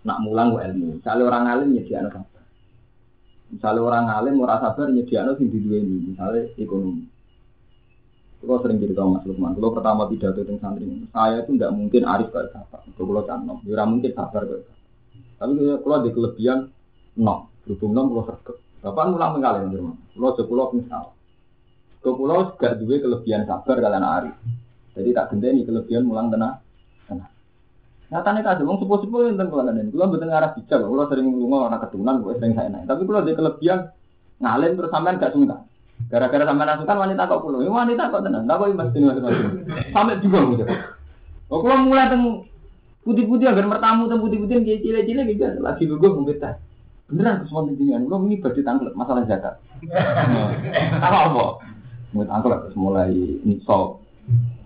nak 0.03 0.19
mulang 0.25 0.59
ilmu. 0.59 0.99
Misalnya 0.99 1.23
orang 1.29 1.45
alim 1.47 1.69
ya 1.79 1.83
dia 1.87 1.97
anak 2.03 2.25
Misalnya 3.53 3.81
orang 3.85 4.07
alim 4.09 4.41
mau 4.41 4.49
sabar 4.49 4.89
nyediakno 4.89 5.37
sing 5.37 5.53
diduweni, 5.53 6.09
misalnya 6.09 6.49
ekonomi. 6.57 7.05
Kalau 8.41 8.59
sering 8.65 8.81
cerita 8.81 9.07
Mas 9.07 9.23
Lukman, 9.23 9.55
kalau 9.55 9.71
pertama 9.71 10.09
pidato 10.11 10.43
tentang 10.43 10.75
santri, 10.75 10.89
saya 11.15 11.47
itu 11.47 11.55
tidak 11.55 11.79
mungkin 11.79 12.03
arif 12.03 12.33
kayak 12.35 12.51
bapak. 12.51 12.81
Kalau 12.99 13.23
cantom, 13.23 13.63
ya 13.63 13.85
mungkin 13.87 14.11
sabar 14.19 14.43
kayak. 14.49 14.67
Tapi 15.39 15.53
kalau 15.79 15.95
ada 16.01 16.11
kelebihan, 16.11 16.59
no. 17.21 17.53
Berhubung 17.63 17.95
nom 17.95 18.11
kula 18.11 18.27
sregep. 18.27 18.57
Bapak 18.83 19.15
mulang 19.15 19.39
mengalih 19.39 19.71
di 19.71 19.79
rumah. 19.79 19.97
Ping 20.75 20.85
salah. 20.91 21.15
Kula 22.03 22.19
kula 22.19 22.35
gak 22.59 22.83
duwe 22.83 22.99
kelebihan 22.99 23.47
sabar 23.47 23.79
kalian 23.79 24.03
ari. 24.03 24.31
Jadi 24.99 25.15
tak 25.15 25.31
genteni 25.31 25.63
kelebihan 25.63 26.03
mulang 26.03 26.35
tenang. 26.35 26.59
Tenang. 27.07 27.31
Nyatane 28.11 28.43
kadang 28.43 28.67
wong 28.67 28.83
sepuh-sepuh 28.83 29.31
enten 29.31 29.47
kula 29.47 29.71
ngene. 29.71 29.95
Kula 29.95 30.11
mboten 30.11 30.27
ngarah 30.27 30.51
bijak, 30.59 30.83
kula 30.83 31.07
sering 31.07 31.31
lunga 31.31 31.71
ora 31.71 31.79
keturunan, 31.79 32.27
kula 32.27 32.35
sering 32.43 32.59
saya 32.59 32.69
naik. 32.75 32.91
Tapi 32.91 33.03
kula 33.07 33.23
ada 33.23 33.33
kelebihan 33.39 33.79
ngalim 34.43 34.73
terus 34.75 34.91
sampean 34.91 35.23
gak 35.23 35.31
sungkan. 35.31 35.61
Gara-gara 36.11 36.43
sampean 36.43 36.75
asukan 36.75 36.99
wanita 37.07 37.23
kok 37.31 37.41
kula. 37.47 37.57
Ya 37.63 37.71
wanita 37.71 38.03
kok 38.11 38.23
tenang. 38.27 38.45
Tak 38.51 38.57
kok 38.59 38.69
imas 38.75 38.89
dene 38.91 39.13
Sampai 39.95 40.19
bingung 40.19 40.59
gitu. 40.59 40.65
Oh 41.55 41.63
kula 41.63 41.79
mulai 41.79 42.11
teng 42.11 42.51
putih-putih 43.07 43.47
agar 43.47 43.65
mertamu 43.71 44.11
teng 44.11 44.19
putih-putih 44.19 44.59
kayak 44.67 44.83
cilik-cilik 44.83 45.27
gitu. 45.39 45.63
Lagi 45.63 45.87
lugu 45.87 46.19
mungkin 46.19 46.35
tak. 47.13 47.19
Beneran 47.21 47.45
kesuwen 47.45 47.77
jenengan. 47.77 48.09
Kula 48.09 48.19
ini 48.25 48.41
badhe 48.41 48.61
tangkel 48.65 48.89
masalah 48.97 49.29
zakat. 49.29 49.55
Apa 50.97 51.19
apa? 51.29 51.45
Mau 52.17 52.25
tangkel 52.25 52.53
terus 52.65 52.77
mulai 52.77 53.13
nisab, 53.45 54.01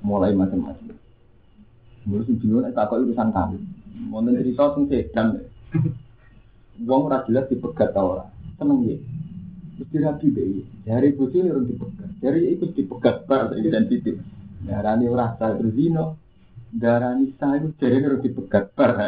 mulai 0.06 0.30
macam-macam. 0.34 0.94
Sing 2.06 2.38
bingung 2.38 2.62
nek 2.62 2.78
takok 2.78 3.02
urusan 3.02 3.34
kami. 3.34 3.58
Wonten 4.14 4.38
cerita 4.38 4.78
sing 4.78 4.86
sedan. 4.86 5.42
Wong 6.86 7.10
ora 7.10 7.26
jelas 7.26 7.50
dipegat 7.50 7.90
ta 7.90 8.02
ora. 8.06 8.30
Seneng 8.62 8.86
ya. 8.86 8.96
Terus 9.76 9.88
dirabi 9.90 10.26
deh. 10.30 10.62
Dari 10.86 11.10
bocil 11.18 11.50
orang 11.50 11.66
dipegat. 11.66 12.08
Dari 12.22 12.40
ikut 12.54 12.70
dipegat 12.78 13.26
bar 13.26 13.50
identitas. 13.58 14.22
Darani 14.62 15.10
ora 15.10 15.34
sah 15.34 15.58
berzino. 15.58 16.25
Darani 16.74 17.30
sah 17.38 17.54
itu 17.56 17.70
dari 17.78 18.02
orang 18.02 18.22
dipegat 18.22 18.74
bar. 18.74 18.98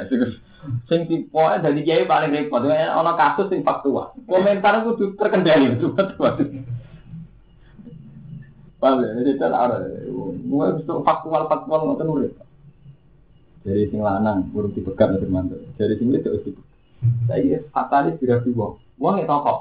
Sing 0.86 1.00
tipe 1.06 1.44
dari 1.62 1.80
kiai 1.82 2.06
paling 2.06 2.30
repot. 2.30 2.62
Ono 2.66 3.12
kasus 3.18 3.50
sing 3.50 3.66
faktual. 3.66 4.14
Komentar 4.26 4.82
kudu 4.86 5.18
terkendali 5.18 5.74
betul 5.74 5.94
Paham 8.78 9.02
ya? 9.02 9.10
Jadi 9.10 9.42
ada. 9.42 9.78
Mulai 10.46 10.86
faktual 10.86 11.50
faktual 11.50 11.80
ngoten 11.82 12.10
urip. 12.14 12.34
Dari 13.66 13.90
sing 13.90 14.00
lanang 14.00 14.54
urung 14.54 14.70
dipegat 14.70 15.18
nanti 15.18 15.26
mantu. 15.26 15.58
Dari 15.74 15.98
sing 15.98 16.14
itu 16.14 16.30
itu. 16.30 16.62
Saya 17.26 17.62
fatalis 17.74 18.18
tidak 18.22 18.46
wong. 18.54 18.78
Wong 18.98 19.14
itu 19.22 19.30
kok. 19.30 19.60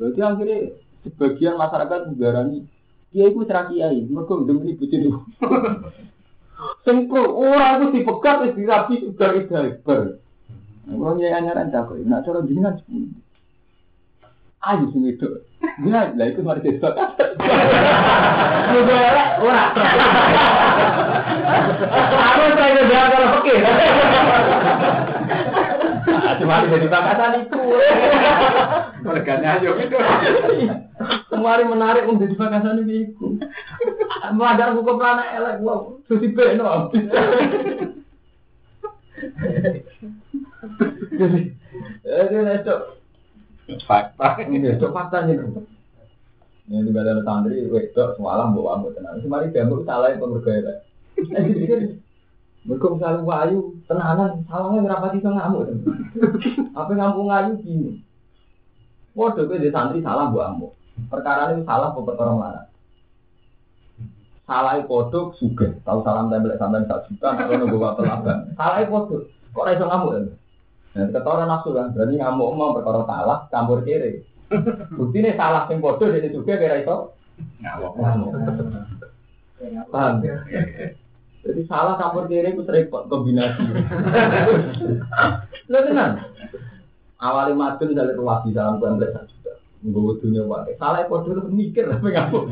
Berarti 0.00 0.20
akhirnya 0.20 0.58
sebagian 1.04 1.54
masyarakat 1.60 2.00
menggarani 2.12 2.64
kiai 3.12 3.30
itu 3.30 3.44
cerah 3.48 3.68
kiai, 3.68 4.02
mereka 4.08 4.32
udah 4.40 4.54
bucin 4.56 5.06
itu. 5.06 5.20
Sengkul, 6.82 7.26
orang 7.26 7.90
itu 7.90 8.02
dipegat, 8.02 8.36
itu 8.46 8.64
dirapi, 8.64 8.94
sudah 9.06 9.30
ibar. 9.38 10.00
Kalau 10.82 11.14
nyai 11.14 11.34
anyaran 11.34 11.70
cakap, 11.70 11.94
nak 12.02 12.26
cara 12.26 12.42
jenengan 12.42 12.74
Ayo 14.62 14.86
sing 14.94 15.02
itu. 15.02 15.26
Ya, 15.82 16.14
lah 16.14 16.26
itu 16.30 16.38
mari 16.46 16.62
desok. 16.62 16.94
Juga 18.70 19.02
ora. 19.42 19.74
Aku 22.30 22.46
saya 22.54 22.82
dia 22.86 23.02
kalau. 23.10 23.42
Cuma 26.40 26.66
jadi 26.66 26.86
bakasan 26.88 27.46
itu. 27.46 27.62
Merganya 29.02 29.58
aja 29.58 29.68
gitu. 29.70 29.96
Kemarin 31.30 31.66
menarik 31.70 32.06
untuk 32.06 32.26
jadi 32.26 32.36
bakasan 32.36 32.86
itu. 32.86 33.38
Mau 34.32 34.46
ada 34.46 34.72
hukum 34.72 35.02
anak 35.02 35.34
elek, 35.36 35.56
wow, 35.60 35.98
susi 36.06 36.32
beno. 36.32 36.90
Jadi, 41.12 41.40
jadi 42.02 42.38
itu 42.58 42.76
Fakta. 43.86 44.42
Ini 44.42 44.76
itu 44.76 44.86
fakta 44.90 45.24
nih. 45.24 45.38
Ini 46.70 46.86
juga 46.86 47.00
ada 47.06 47.22
santri, 47.22 47.62
wedok 47.70 48.18
semalam 48.18 48.54
bawa 48.54 48.78
ambil 48.78 48.94
tenang. 48.94 49.22
Semari 49.22 49.54
diambil 49.54 49.86
salah 49.86 50.10
yang 50.14 50.22
pengergaya. 50.22 50.82
Mereka 52.62 52.86
misalnya 52.94 53.26
wayu 53.26 53.74
tenanan, 53.90 54.46
salahnya 54.46 54.86
berapa 54.86 55.10
sih 55.10 55.18
ngamuk? 55.18 55.66
Apa 56.78 56.90
ngamuk 56.94 57.26
ngayu 57.26 57.52
gini? 57.58 57.90
Waduh, 59.18 59.44
gue 59.50 59.58
di 59.58 59.68
santri 59.74 59.98
salah 60.00 60.30
buat 60.30 60.54
amuk. 60.54 60.72
Perkara 61.10 61.52
ini 61.52 61.66
salah 61.68 61.92
apa 61.92 62.00
perkara 62.00 62.32
mana? 62.32 62.62
Salah 64.48 64.80
kodok 64.84 65.36
suge, 65.36 65.80
tahu 65.84 66.00
salam 66.04 66.28
tembel 66.28 66.56
sampai 66.56 66.84
satu 66.84 67.12
juta, 67.12 67.28
kalau 67.36 67.60
nunggu 67.60 67.76
apa 67.80 68.00
laban. 68.04 68.38
Salah 68.56 68.80
kodok, 68.88 69.28
kok 69.28 69.66
raiso 69.68 69.84
ngamuk? 69.84 70.12
Nah, 70.92 71.08
ketoran 71.08 71.48
nafsu 71.48 71.72
kan, 71.72 71.92
berarti 71.92 72.14
ngamuk 72.20 72.48
mau 72.56 72.76
perkara 72.76 73.04
salah, 73.08 73.38
campur 73.48 73.80
kiri. 73.84 74.22
Bukti 74.96 75.18
ini 75.24 75.32
salah 75.36 75.64
sing 75.68 75.80
bodoh 75.80 76.12
jadi 76.12 76.28
juga 76.28 76.60
kira 76.60 76.84
itu 76.84 76.96
ngamuk. 77.60 77.92
Paham? 79.92 80.24
Jadi 81.42 81.60
salah 81.66 81.98
campur 81.98 82.30
kiri 82.30 82.54
itu 82.54 82.62
repot 82.62 83.10
kombinasi. 83.10 83.62
Lo 85.66 85.78
tenan. 85.82 86.22
Awalnya 87.18 87.58
madun 87.58 87.94
dari 87.94 88.14
ruwadi 88.14 88.54
dalam 88.54 88.78
kompleks 88.78 89.26
juga. 89.30 89.58
Gue 89.82 90.18
dunia. 90.22 90.46
Salah 90.78 91.06
podo 91.10 91.34
lu 91.34 91.50
mikir 91.50 91.90
tapi 91.90 92.14
ngamuk. 92.14 92.46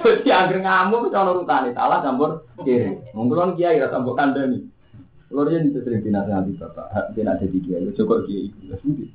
Jadi 0.00 0.28
agar 0.32 0.58
ngamuk 0.60 1.12
kalau 1.12 1.40
urutane 1.40 1.76
salah 1.76 2.00
campur 2.00 2.48
kiri. 2.64 2.96
Mungkin 3.12 3.60
kiai 3.60 3.80
rasa 3.80 4.00
mbok 4.00 4.16
kandani. 4.16 4.64
Lor 5.30 5.46
yang 5.46 5.70
itu 5.70 5.78
sering 5.86 6.02
dinasihati 6.02 6.58
bapak, 6.58 6.90
hak 6.90 7.06
dia 7.14 7.22
ada 7.22 7.46
di 7.46 7.62
kiai, 7.62 7.86
coba 7.94 8.26
kiai 8.26 8.50
itu, 8.50 8.66
ya 8.66 8.74
sudah. 8.82 9.06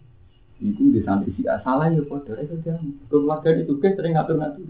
Itu 0.63 0.95
di 0.95 1.03
santri 1.03 1.35
si 1.35 1.43
salah 1.43 1.91
ya 1.91 1.99
podo, 2.07 2.39
itu 2.39 2.55
dia. 2.63 2.79
Keluarga 3.11 3.51
itu 3.51 3.75
sering 3.83 4.15
ngatur-ngatur. 4.15 4.63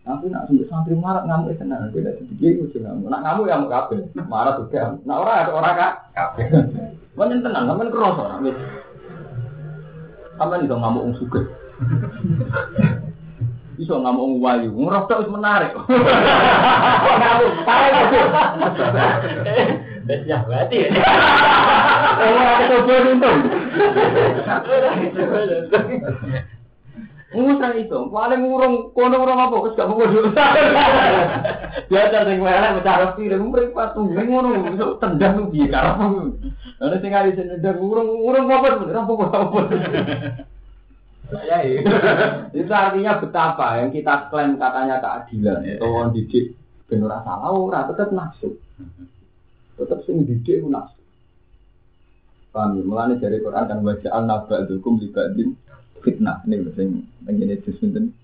Tapi 0.00 0.32
nak 0.32 0.48
sampai 0.48 0.64
santri 0.64 0.96
marah 0.96 1.28
ngamuk 1.28 1.52
itu 1.52 1.60
gue 1.60 2.00
tidak 2.00 2.16
sedikit 2.24 2.50
gue 2.56 2.72
juga. 2.72 2.96
Nak 2.96 3.20
ngamuk 3.20 3.44
ya 3.44 3.60
ngamuk 3.60 3.68
kafe, 3.68 3.96
marah 4.16 4.56
juga. 4.56 4.96
Nak 5.04 5.16
orang 5.20 5.36
ada 5.44 5.52
orang 5.52 5.76
kak, 5.76 5.92
Kafe. 6.16 6.42
Mana 7.12 7.36
tenang, 7.36 7.68
kamu 7.68 7.92
keros 7.92 8.16
orang. 8.16 8.48
Kamu 10.40 10.64
itu 10.64 10.72
ngamuk 10.72 11.04
ung 11.04 11.14
suge. 11.20 11.42
Iso 13.76 14.00
ngamuk 14.00 14.24
ung 14.24 14.40
wayu, 14.40 14.72
ngerokok 14.72 15.20
wis 15.20 15.32
menarik. 15.36 15.76
Ngamuk, 15.76 17.52
parah 17.68 17.88
itu. 17.92 18.18
Ya 20.24 20.42
berarti 20.42 20.76
ya. 20.80 20.90
Ora 22.24 22.56
kecoba 22.64 22.94
untung. 23.04 23.38
Ngusang 27.30 27.78
itu, 27.78 27.94
paling 28.10 28.42
ngurung, 28.42 28.90
kono 28.90 29.22
ngurung 29.22 29.38
apa, 29.38 29.56
kes 29.62 29.78
gak 29.78 29.86
mau 29.86 30.02
dulu. 30.10 30.34
Biasa 31.86 32.26
sing 32.26 32.38
melek 32.42 32.82
sih, 33.14 33.30
dan 33.30 33.40
ngurung 33.46 33.70
patung, 33.70 34.10
bisa 34.10 34.84
tendang 34.98 35.38
tuh 35.38 35.46
biar 35.54 35.70
karena 35.70 36.26
Ada 36.82 36.96
sing 36.98 37.12
hari 37.14 37.38
sini 37.38 37.54
tendang 37.54 37.78
ngurung, 37.78 38.18
ngurung 38.18 38.50
apa, 38.50 38.82
bener 38.82 38.98
apa, 38.98 39.12
apa, 39.14 39.26
apa. 39.46 39.60
Saya 41.30 41.58
ya. 41.62 41.78
Itu 42.58 42.72
artinya 42.74 43.22
betapa 43.22 43.78
yang 43.78 43.94
kita 43.94 44.26
klaim 44.34 44.58
katanya 44.58 44.98
keadilan, 44.98 45.62
atau 45.78 45.86
orang 45.86 46.10
didik, 46.10 46.58
bener 46.90 47.14
salah, 47.22 47.54
ora 47.54 47.86
tetap 47.86 48.10
nafsu. 48.10 48.58
Tetap 49.78 50.02
sing 50.02 50.26
didik 50.26 50.66
itu 50.66 50.66
nafsu. 50.66 50.98
Paham 52.50 52.74
ya? 52.74 52.82
Mulanya 52.82 53.22
dari 53.22 53.38
Quran 53.38 53.70
kan 53.70 53.78
wajah 53.86 54.10
an-naba'dukum 54.10 54.98
libadin 54.98 55.54
fitnah 56.02 56.42
ini 56.48 56.66
sing 56.74 57.04
ngene 57.34 57.58
itu 57.58 57.70
sinten 57.78 58.14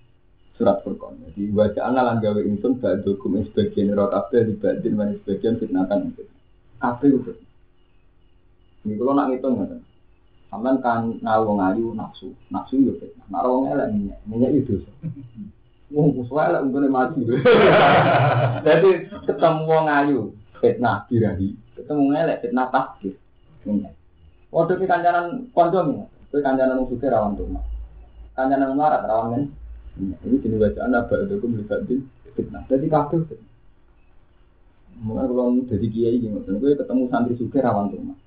surat 0.57 0.81
Furqan. 0.81 1.21
Jadi 1.29 1.53
wajah 1.53 1.85
ana 1.85 2.01
lan 2.01 2.17
gawe 2.19 2.41
ingsun 2.41 2.81
ba'dukum 2.81 3.37
sebagian 3.53 3.93
ro 3.93 4.09
kabeh 4.09 4.49
di 4.49 4.53
badin 4.57 4.97
lan 4.97 5.15
sebagian 5.21 5.61
fitnah 5.61 5.85
kan. 5.85 6.09
Kabeh 6.81 7.07
itu. 7.13 7.33
Ini 8.83 8.97
kalau 8.97 9.13
nak 9.13 9.29
ngitung 9.31 9.53
ngoten. 9.61 9.81
Sampeyan 10.47 10.75
kan 10.79 11.01
ngawu 11.21 11.59
ngayu 11.59 11.87
nafsu, 11.93 12.33
nafsu 12.49 12.81
yo 12.81 12.93
fitnah. 12.97 13.25
Nak 13.29 13.45
wong 13.45 13.69
elek 13.69 13.87
minyak, 13.93 14.19
minyak 14.25 14.51
itu. 14.57 14.81
Wong 15.93 16.17
musuh 16.17 16.41
elek 16.41 16.63
untune 16.65 16.89
mati. 16.89 17.21
Jadi 18.65 18.89
ketemu 19.29 19.61
wong 19.69 19.85
ayu 19.85 20.19
fitnah 20.57 21.05
birahi, 21.05 21.53
ketemu 21.77 22.03
elek 22.17 22.39
fitnah 22.41 22.67
takdir. 22.73 23.13
Minyak. 23.61 23.93
Waduh 24.49 24.79
ki 24.79 24.89
kancanan 24.89 25.53
konco 25.53 25.79
nih. 25.85 26.01
Kowe 26.31 26.41
kancanan 26.43 26.87
sugih 26.89 27.11
rawan 27.11 27.37
rumah. 28.37 28.53
Kancanan 28.53 28.77
melarat 28.77 29.01
rawan 29.09 29.29
kan. 29.33 29.43
Ini 29.97 30.37
jenis 30.45 30.61
bacaan 30.61 30.93
apa 30.93 31.13
itu 31.25 31.41
kum 31.41 31.57
libatin 31.57 32.05
fitnah. 32.37 32.61
Jadi 32.69 32.85
fitnah. 32.85 33.49
Mulai 34.97 35.29
kalau 35.29 35.53
jadi 35.69 35.87
kiai 35.93 36.17
gitu, 36.21 36.41
kowe 36.41 36.73
ketemu 36.73 37.03
santri 37.09 37.33
sugih 37.37 37.61
rawan 37.61 37.89
rumah. 37.89 38.17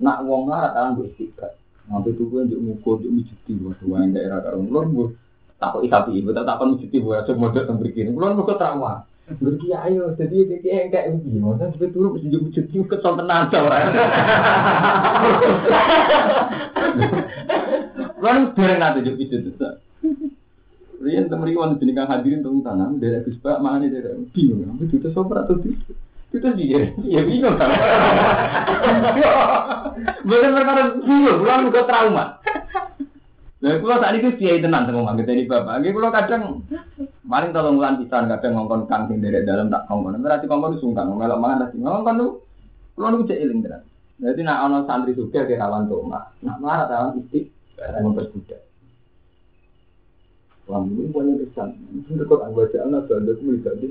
Nak 0.00 0.24
wong 0.28 0.48
melarat 0.48 0.72
rawan 0.76 0.92
mbok 0.96 1.08
istiqat. 1.12 1.52
Nanti 1.88 2.12
tuh 2.20 2.28
gue 2.28 2.44
njuk 2.44 2.60
mukul, 2.60 3.00
njuk 3.00 3.12
mijuti, 3.24 3.56
waduh 3.64 3.96
yang 3.96 4.12
daerah 4.12 4.44
karo 4.44 4.60
mulur 4.60 4.84
gue 4.92 5.16
takut 5.56 5.80
isapi 5.88 6.20
ibu, 6.20 6.36
tak 6.36 6.44
takut 6.44 6.76
mijuti 6.76 7.00
gue, 7.00 7.16
aja 7.16 7.32
modal 7.32 7.64
tembrik 7.64 7.96
ini. 7.96 8.12
Mulur 8.12 8.36
gue 8.44 8.60
trauma. 8.60 9.08
Berarti 9.28 9.72
ayo, 9.72 10.12
jadi 10.16 10.36
dia 10.48 10.60
kayak 10.60 10.92
kayak 10.92 11.20
begini, 11.20 11.40
maksudnya 11.40 11.72
sampai 11.72 11.92
turun 11.92 12.12
mesti 12.16 12.28
njuk 12.28 12.44
mijuti 12.48 12.76
kesel 12.88 13.16
tenan 13.16 13.48
orang. 13.52 13.88
Kan 18.18 18.52
dereng 18.54 18.78
nate 18.82 19.06
juk 19.06 19.18
itu 19.18 19.54
tuh. 19.54 19.78
Rian 20.98 21.30
temen 21.30 21.46
iki 21.46 21.58
wonten 21.58 21.78
jeneng 21.78 22.10
hadirin 22.10 22.42
teng 22.42 22.58
tanah 22.66 22.90
dari 22.98 23.22
Gus 23.22 23.38
Pak 23.38 23.62
mana 23.62 23.86
dari 23.86 24.18
bingung. 24.34 24.66
Aku 24.74 24.90
itu 24.90 25.08
sopra 25.14 25.46
atau 25.46 25.62
itu? 25.62 25.94
Itu 26.34 26.48
dia, 26.58 26.90
ya 27.06 27.20
bingung 27.22 27.54
kan. 27.54 27.70
Bener 30.26 30.50
perkara 30.52 30.82
bingung, 30.98 31.38
pulang 31.38 31.70
juga 31.70 31.82
trauma. 31.86 32.24
Nah, 33.58 33.74
kalau 33.74 33.98
saat 33.98 34.14
itu 34.14 34.38
kiai 34.38 34.62
tenan 34.62 34.86
sama 34.86 35.02
mangga 35.02 35.26
dari 35.26 35.42
bapak. 35.42 35.82
Nggih 35.82 35.92
kalau 35.94 36.10
kadang 36.14 36.42
paling 37.26 37.50
tolong 37.50 37.74
bulan 37.78 37.98
pisan 37.98 38.30
kadang 38.30 38.52
ngongkon 38.54 38.86
kang 38.86 39.10
sing 39.10 39.18
derek 39.18 39.46
dalam 39.46 39.66
tak 39.66 39.86
ngongkon. 39.90 40.22
Berarti 40.22 40.46
ngongkon 40.46 40.78
sungkan 40.78 41.10
melok 41.10 41.42
mangan 41.42 41.66
nasi. 41.66 41.78
Ngongkon 41.82 42.14
lu 42.22 42.38
kalau 42.94 43.18
lu 43.18 43.26
cek 43.26 43.38
iling 43.38 43.62
tenan. 43.66 43.82
Jadi 44.18 44.40
nak 44.42 44.62
ono 44.66 44.78
santri 44.86 45.14
suka 45.14 45.42
ke 45.46 45.58
rawan 45.58 45.90
toma. 45.90 46.30
Nak 46.42 46.58
marah 46.62 46.86
rawan 46.86 47.18
istik 47.22 47.50
memperbudak. 47.78 48.62
Wah, 50.68 50.84
ini 50.84 51.08
punya 51.08 51.32
pesan. 51.40 51.80
Ini 51.96 52.28
kok 52.28 52.44
anggota 52.44 52.84
anak 52.84 53.08
bandar 53.08 53.40
bisa 53.40 53.72
di. 53.80 53.88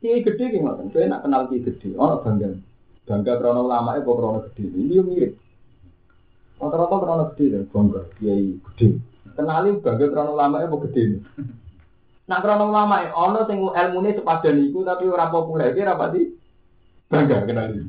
Kiai 0.00 0.24
gede 0.24 0.48
ki 0.48 0.64
ngoten. 0.64 0.88
Saya 0.96 1.12
nak 1.12 1.28
kenal 1.28 1.44
kiai 1.52 1.60
gede, 1.60 1.92
ono 1.92 2.24
bangga. 2.24 2.56
Bangga 3.04 3.36
krono 3.36 3.68
lama 3.68 4.00
e 4.00 4.00
krono 4.00 4.40
gede. 4.48 4.64
Ini 4.64 4.96
yo 4.96 5.04
mirip. 5.04 5.36
Rata-rata 6.56 6.96
krono 7.04 7.24
gede 7.36 7.44
dan 7.52 7.64
bangga 7.68 8.00
kiai 8.16 8.56
gede. 8.64 8.96
Kenali 9.36 9.76
bangga 9.76 10.06
krono 10.08 10.32
lama 10.32 10.64
e 10.64 10.66
gede. 10.88 11.02
Nak 12.32 12.40
krono 12.40 12.72
lama 12.72 12.96
e 13.04 13.06
ono 13.12 13.40
sing 13.44 13.60
ilmune 13.60 14.10
sepadan 14.16 14.56
iku 14.56 14.80
tapi 14.88 15.04
ora 15.04 15.28
populer 15.28 15.76
ki 15.76 15.84
ora 15.84 16.00
pati 16.00 16.22
bangga 17.12 17.44
kenali. 17.44 17.80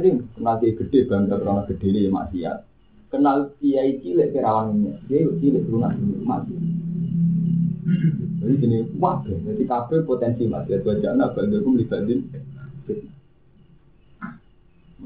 Ini 0.00 0.10
kenal 0.32 0.56
kiai 0.64 0.78
gede 0.80 0.98
bangga 1.04 1.36
krono 1.36 1.68
gede 1.68 1.86
ini 1.92 2.08
maksiat. 2.08 2.73
Kenal 3.14 3.54
kiai 3.62 4.02
cilik 4.02 4.34
kerawannya, 4.34 4.98
dia 5.06 5.22
cilik 5.38 5.70
lunak 5.70 5.94
mati. 6.26 6.50
Jadi 8.42 8.54
gini, 8.58 8.90
wah, 8.98 9.22
jadi 9.22 9.62
kabel 9.70 10.02
potensi 10.02 10.50
maksiat 10.50 10.82
wajah 10.82 11.14
anak 11.14 11.38
bangga 11.38 11.62
kum 11.62 11.78
libatin. 11.78 12.26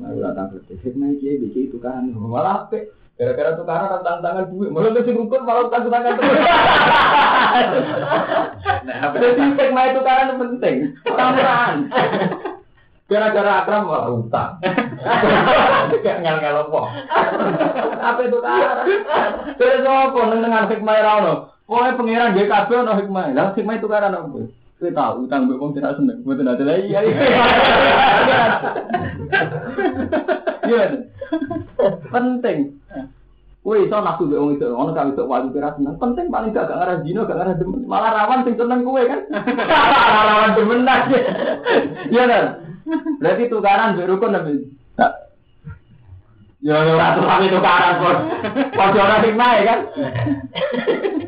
Lalu 0.01 0.25
datang 0.25 0.57
ke 0.57 0.81
hikmah 0.81 1.21
kiai 1.21 1.37
bikin 1.37 1.69
tukaran, 1.69 2.09
malah 2.17 2.65
apa? 2.65 2.89
Gara-gara 3.21 3.61
tukaran 3.61 4.01
tentang 4.01 4.25
tangan 4.25 4.45
duit, 4.57 4.73
malah 4.73 4.91
kasih 4.97 5.13
rukun 5.13 5.43
malah 5.45 5.69
tentang 5.69 5.93
tangan 5.93 6.15
terus. 6.17 6.41
Jadi 9.21 9.43
hikmah 9.53 9.85
tukaran 9.93 10.41
penting, 10.41 10.77
tambahan. 11.05 11.77
Gara-gara 13.05 13.53
akram 13.61 13.85
malah 13.85 14.17
utang. 14.17 14.53
Kayak 16.05 16.19
ngel-ngel 16.23 16.57
apa? 16.67 16.81
Apa 17.99 18.21
itu 18.25 18.31
tukaran? 18.39 18.87
Terus 19.57 19.85
apa 19.87 20.21
dengan 20.35 20.65
hikmah 20.71 20.99
rano? 21.03 21.35
Pokoknya 21.69 21.99
pengiran 22.01 22.35
dia 22.35 22.49
kabeh 22.49 22.77
ono 22.81 22.93
hikmah. 22.97 23.25
Lah 23.37 23.53
hikmah 23.53 23.77
itu 23.77 23.89
karena 23.89 24.19
apa? 24.25 24.41
Kowe 24.79 24.95
tahu 24.95 25.27
utang 25.27 25.51
mbek 25.51 25.59
wong 25.59 25.75
tidak 25.75 25.99
seneng, 25.99 26.23
mboten 26.23 26.47
ada 26.47 26.63
lah 26.63 26.79
iya. 26.79 27.03
Penting. 32.15 32.59
Kowe 33.67 33.75
iso 33.75 33.97
nafsu 33.99 34.31
mbek 34.31 34.39
wong 34.39 34.55
itu, 34.55 34.71
ono 34.71 34.95
kang 34.95 35.19
iso 35.19 35.27
wali 35.27 35.51
kira 35.51 35.75
seneng. 35.75 35.99
Penting 35.99 36.31
paling 36.31 36.55
gak 36.55 36.71
gak 36.71 36.79
ngarah 36.79 37.03
dino, 37.03 37.27
gak 37.27 37.43
ngarah 37.43 37.59
demen. 37.59 37.91
Malah 37.91 38.11
rawan 38.23 38.47
sing 38.47 38.55
seneng 38.55 38.87
kowe 38.87 39.03
kan. 39.03 39.21
Rawan 40.31 40.55
demen 40.55 40.87
aja. 40.87 41.19
Iya 42.07 42.25
kan? 42.31 42.45
Berarti 43.19 43.51
tukaran 43.51 43.99
mbek 43.99 44.09
rukun 44.15 44.31
tapi 44.31 44.78
Ya 44.99 45.07
ya 46.59 46.75
ora 46.91 47.15
tapi 47.15 47.55
tukaran 47.55 47.95
pun. 48.03 48.17
Padha 48.75 48.99
ora 48.99 49.17
hikmah 49.23 49.51
ya 49.55 49.63
kan. 49.63 49.81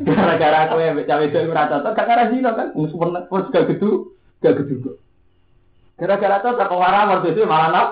Gara-gara 0.02 0.66
kowe 0.66 0.84
mbek 0.90 1.06
cawe 1.06 1.22
itu 1.22 1.38
ora 1.46 1.70
cocok 1.70 1.94
gak 1.94 2.06
ngarah 2.10 2.26
dino 2.34 2.50
kan. 2.50 2.68
Wong 2.74 2.86
seneng 2.90 3.24
terus 3.30 3.46
gak 3.54 3.66
gedu, 3.70 3.90
gak 4.42 4.56
gedu 4.58 4.74
kok. 4.82 4.96
Gara-gara 6.02 6.42
cocok 6.42 6.66
kok 6.66 6.82
ora 6.82 7.00
waktu 7.14 7.28
itu 7.30 7.46
malah 7.46 7.70
nap. 7.70 7.88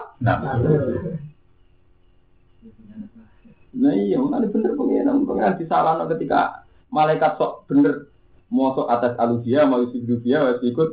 Nah 3.78 3.94
iya, 3.94 4.18
mana 4.18 4.50
bener 4.50 4.74
pengiran, 4.74 5.22
pengiran 5.22 5.54
disalahno 5.54 6.10
ketika 6.10 6.66
malaikat 6.90 7.38
sok 7.38 7.70
bener 7.70 8.07
mosok 8.48 8.88
atas 8.88 9.12
alusia, 9.20 9.68
mau 9.68 9.84
dia, 9.92 10.40
mau 10.40 10.56
ikut 10.56 10.88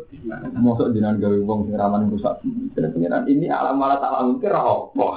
mosok 0.59 0.91
jenengan 0.91 1.23
gawe 1.23 1.39
wong 1.39 1.71
sing 1.71 1.75
rawan 1.79 2.11
rusak. 2.11 2.43
Jadi 2.75 2.87
pengiran 2.91 3.23
ini 3.31 3.47
alam 3.47 3.79
malah 3.79 3.99
tak 4.03 4.11
lamun 4.11 4.43
kira 4.43 4.59
apa. 4.59 5.07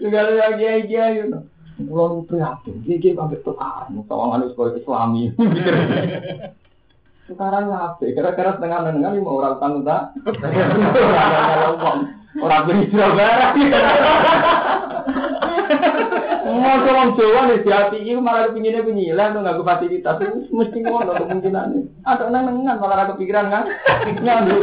Juga 0.00 0.18
lagi 0.32 0.64
lagi 0.64 0.96
ayo. 0.96 1.44
Kulo 1.78 2.26
prihatin, 2.26 2.82
iki 2.90 3.14
sampai 3.14 3.38
tukaran, 3.46 4.02
sawangan 4.10 4.50
sekolah 4.50 4.74
Islami. 4.74 5.30
Sekarang 7.30 7.70
apa? 7.70 8.02
Kira-kira 8.02 8.56
setengah 8.56 8.88
nengan 8.88 9.14
lima 9.14 9.30
orang 9.30 9.60
utang 9.60 9.84
tak? 9.84 10.16
Orang 12.38 12.70
berhijrah 12.70 13.10
barang. 13.18 13.54
Mau 16.58 16.74
orang 16.82 17.14
Jawa 17.14 17.40
nih 17.46 17.62
di 17.62 17.70
hati 17.70 17.98
itu 18.02 18.18
malah 18.18 18.50
kepinginnya 18.50 18.82
penyilan 18.82 19.30
tuh 19.30 19.40
nggak 19.46 19.62
fasilitas 19.62 20.18
itu 20.18 20.50
mesti 20.50 20.78
ngono 20.82 21.12
kemungkinan 21.14 21.68
Ada 22.02 22.24
nang 22.34 22.50
nengan 22.50 22.82
malah 22.82 23.06
ada 23.06 23.14
kepikiran 23.14 23.46
kan? 23.46 23.64
Nyandu. 24.18 24.56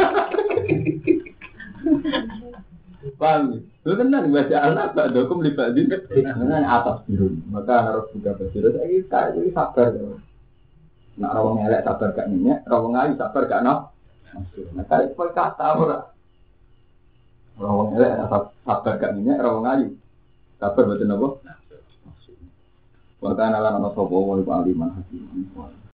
Paham? 3.15 3.63
Lu 3.85 3.93
tenan 3.95 4.33
baca 4.33 4.57
anak 4.65 4.97
tak 4.97 5.13
dokum 5.13 5.45
libatin 5.45 5.87
dengan 5.87 6.65
atas 6.65 7.05
biru. 7.05 7.31
Maka 7.53 7.85
harus 7.85 8.09
juga 8.11 8.33
berbiru. 8.33 8.73
Saya 8.73 8.97
kayak 9.07 9.31
jadi 9.37 9.49
sabar. 9.53 9.87
Nak 11.15 11.31
rawang 11.31 11.63
elek 11.63 11.85
sabar 11.85 12.11
gak 12.11 12.27
minyak, 12.27 12.65
rawang 12.67 12.97
ayu 12.97 13.13
sabar 13.15 13.47
gak 13.47 13.63
nak. 13.63 13.95
Nah 14.75 14.83
kalau 14.89 15.05
itu 15.07 15.25
kata 15.31 15.67
ora. 15.79 15.99
Rawang 17.55 17.95
elek 17.95 18.11
sabar 18.65 18.93
gak 18.99 19.13
minyak, 19.15 19.39
rawang 19.39 19.69
ayu. 19.69 19.87
Sabar 20.59 20.83
betul 20.89 21.13
apa? 21.13 21.27
Wa 23.25 23.33
kana 23.33 23.57
lana 23.57 23.89
sapa 23.89 24.05
wa 24.05 24.37
hakim. 24.93 25.25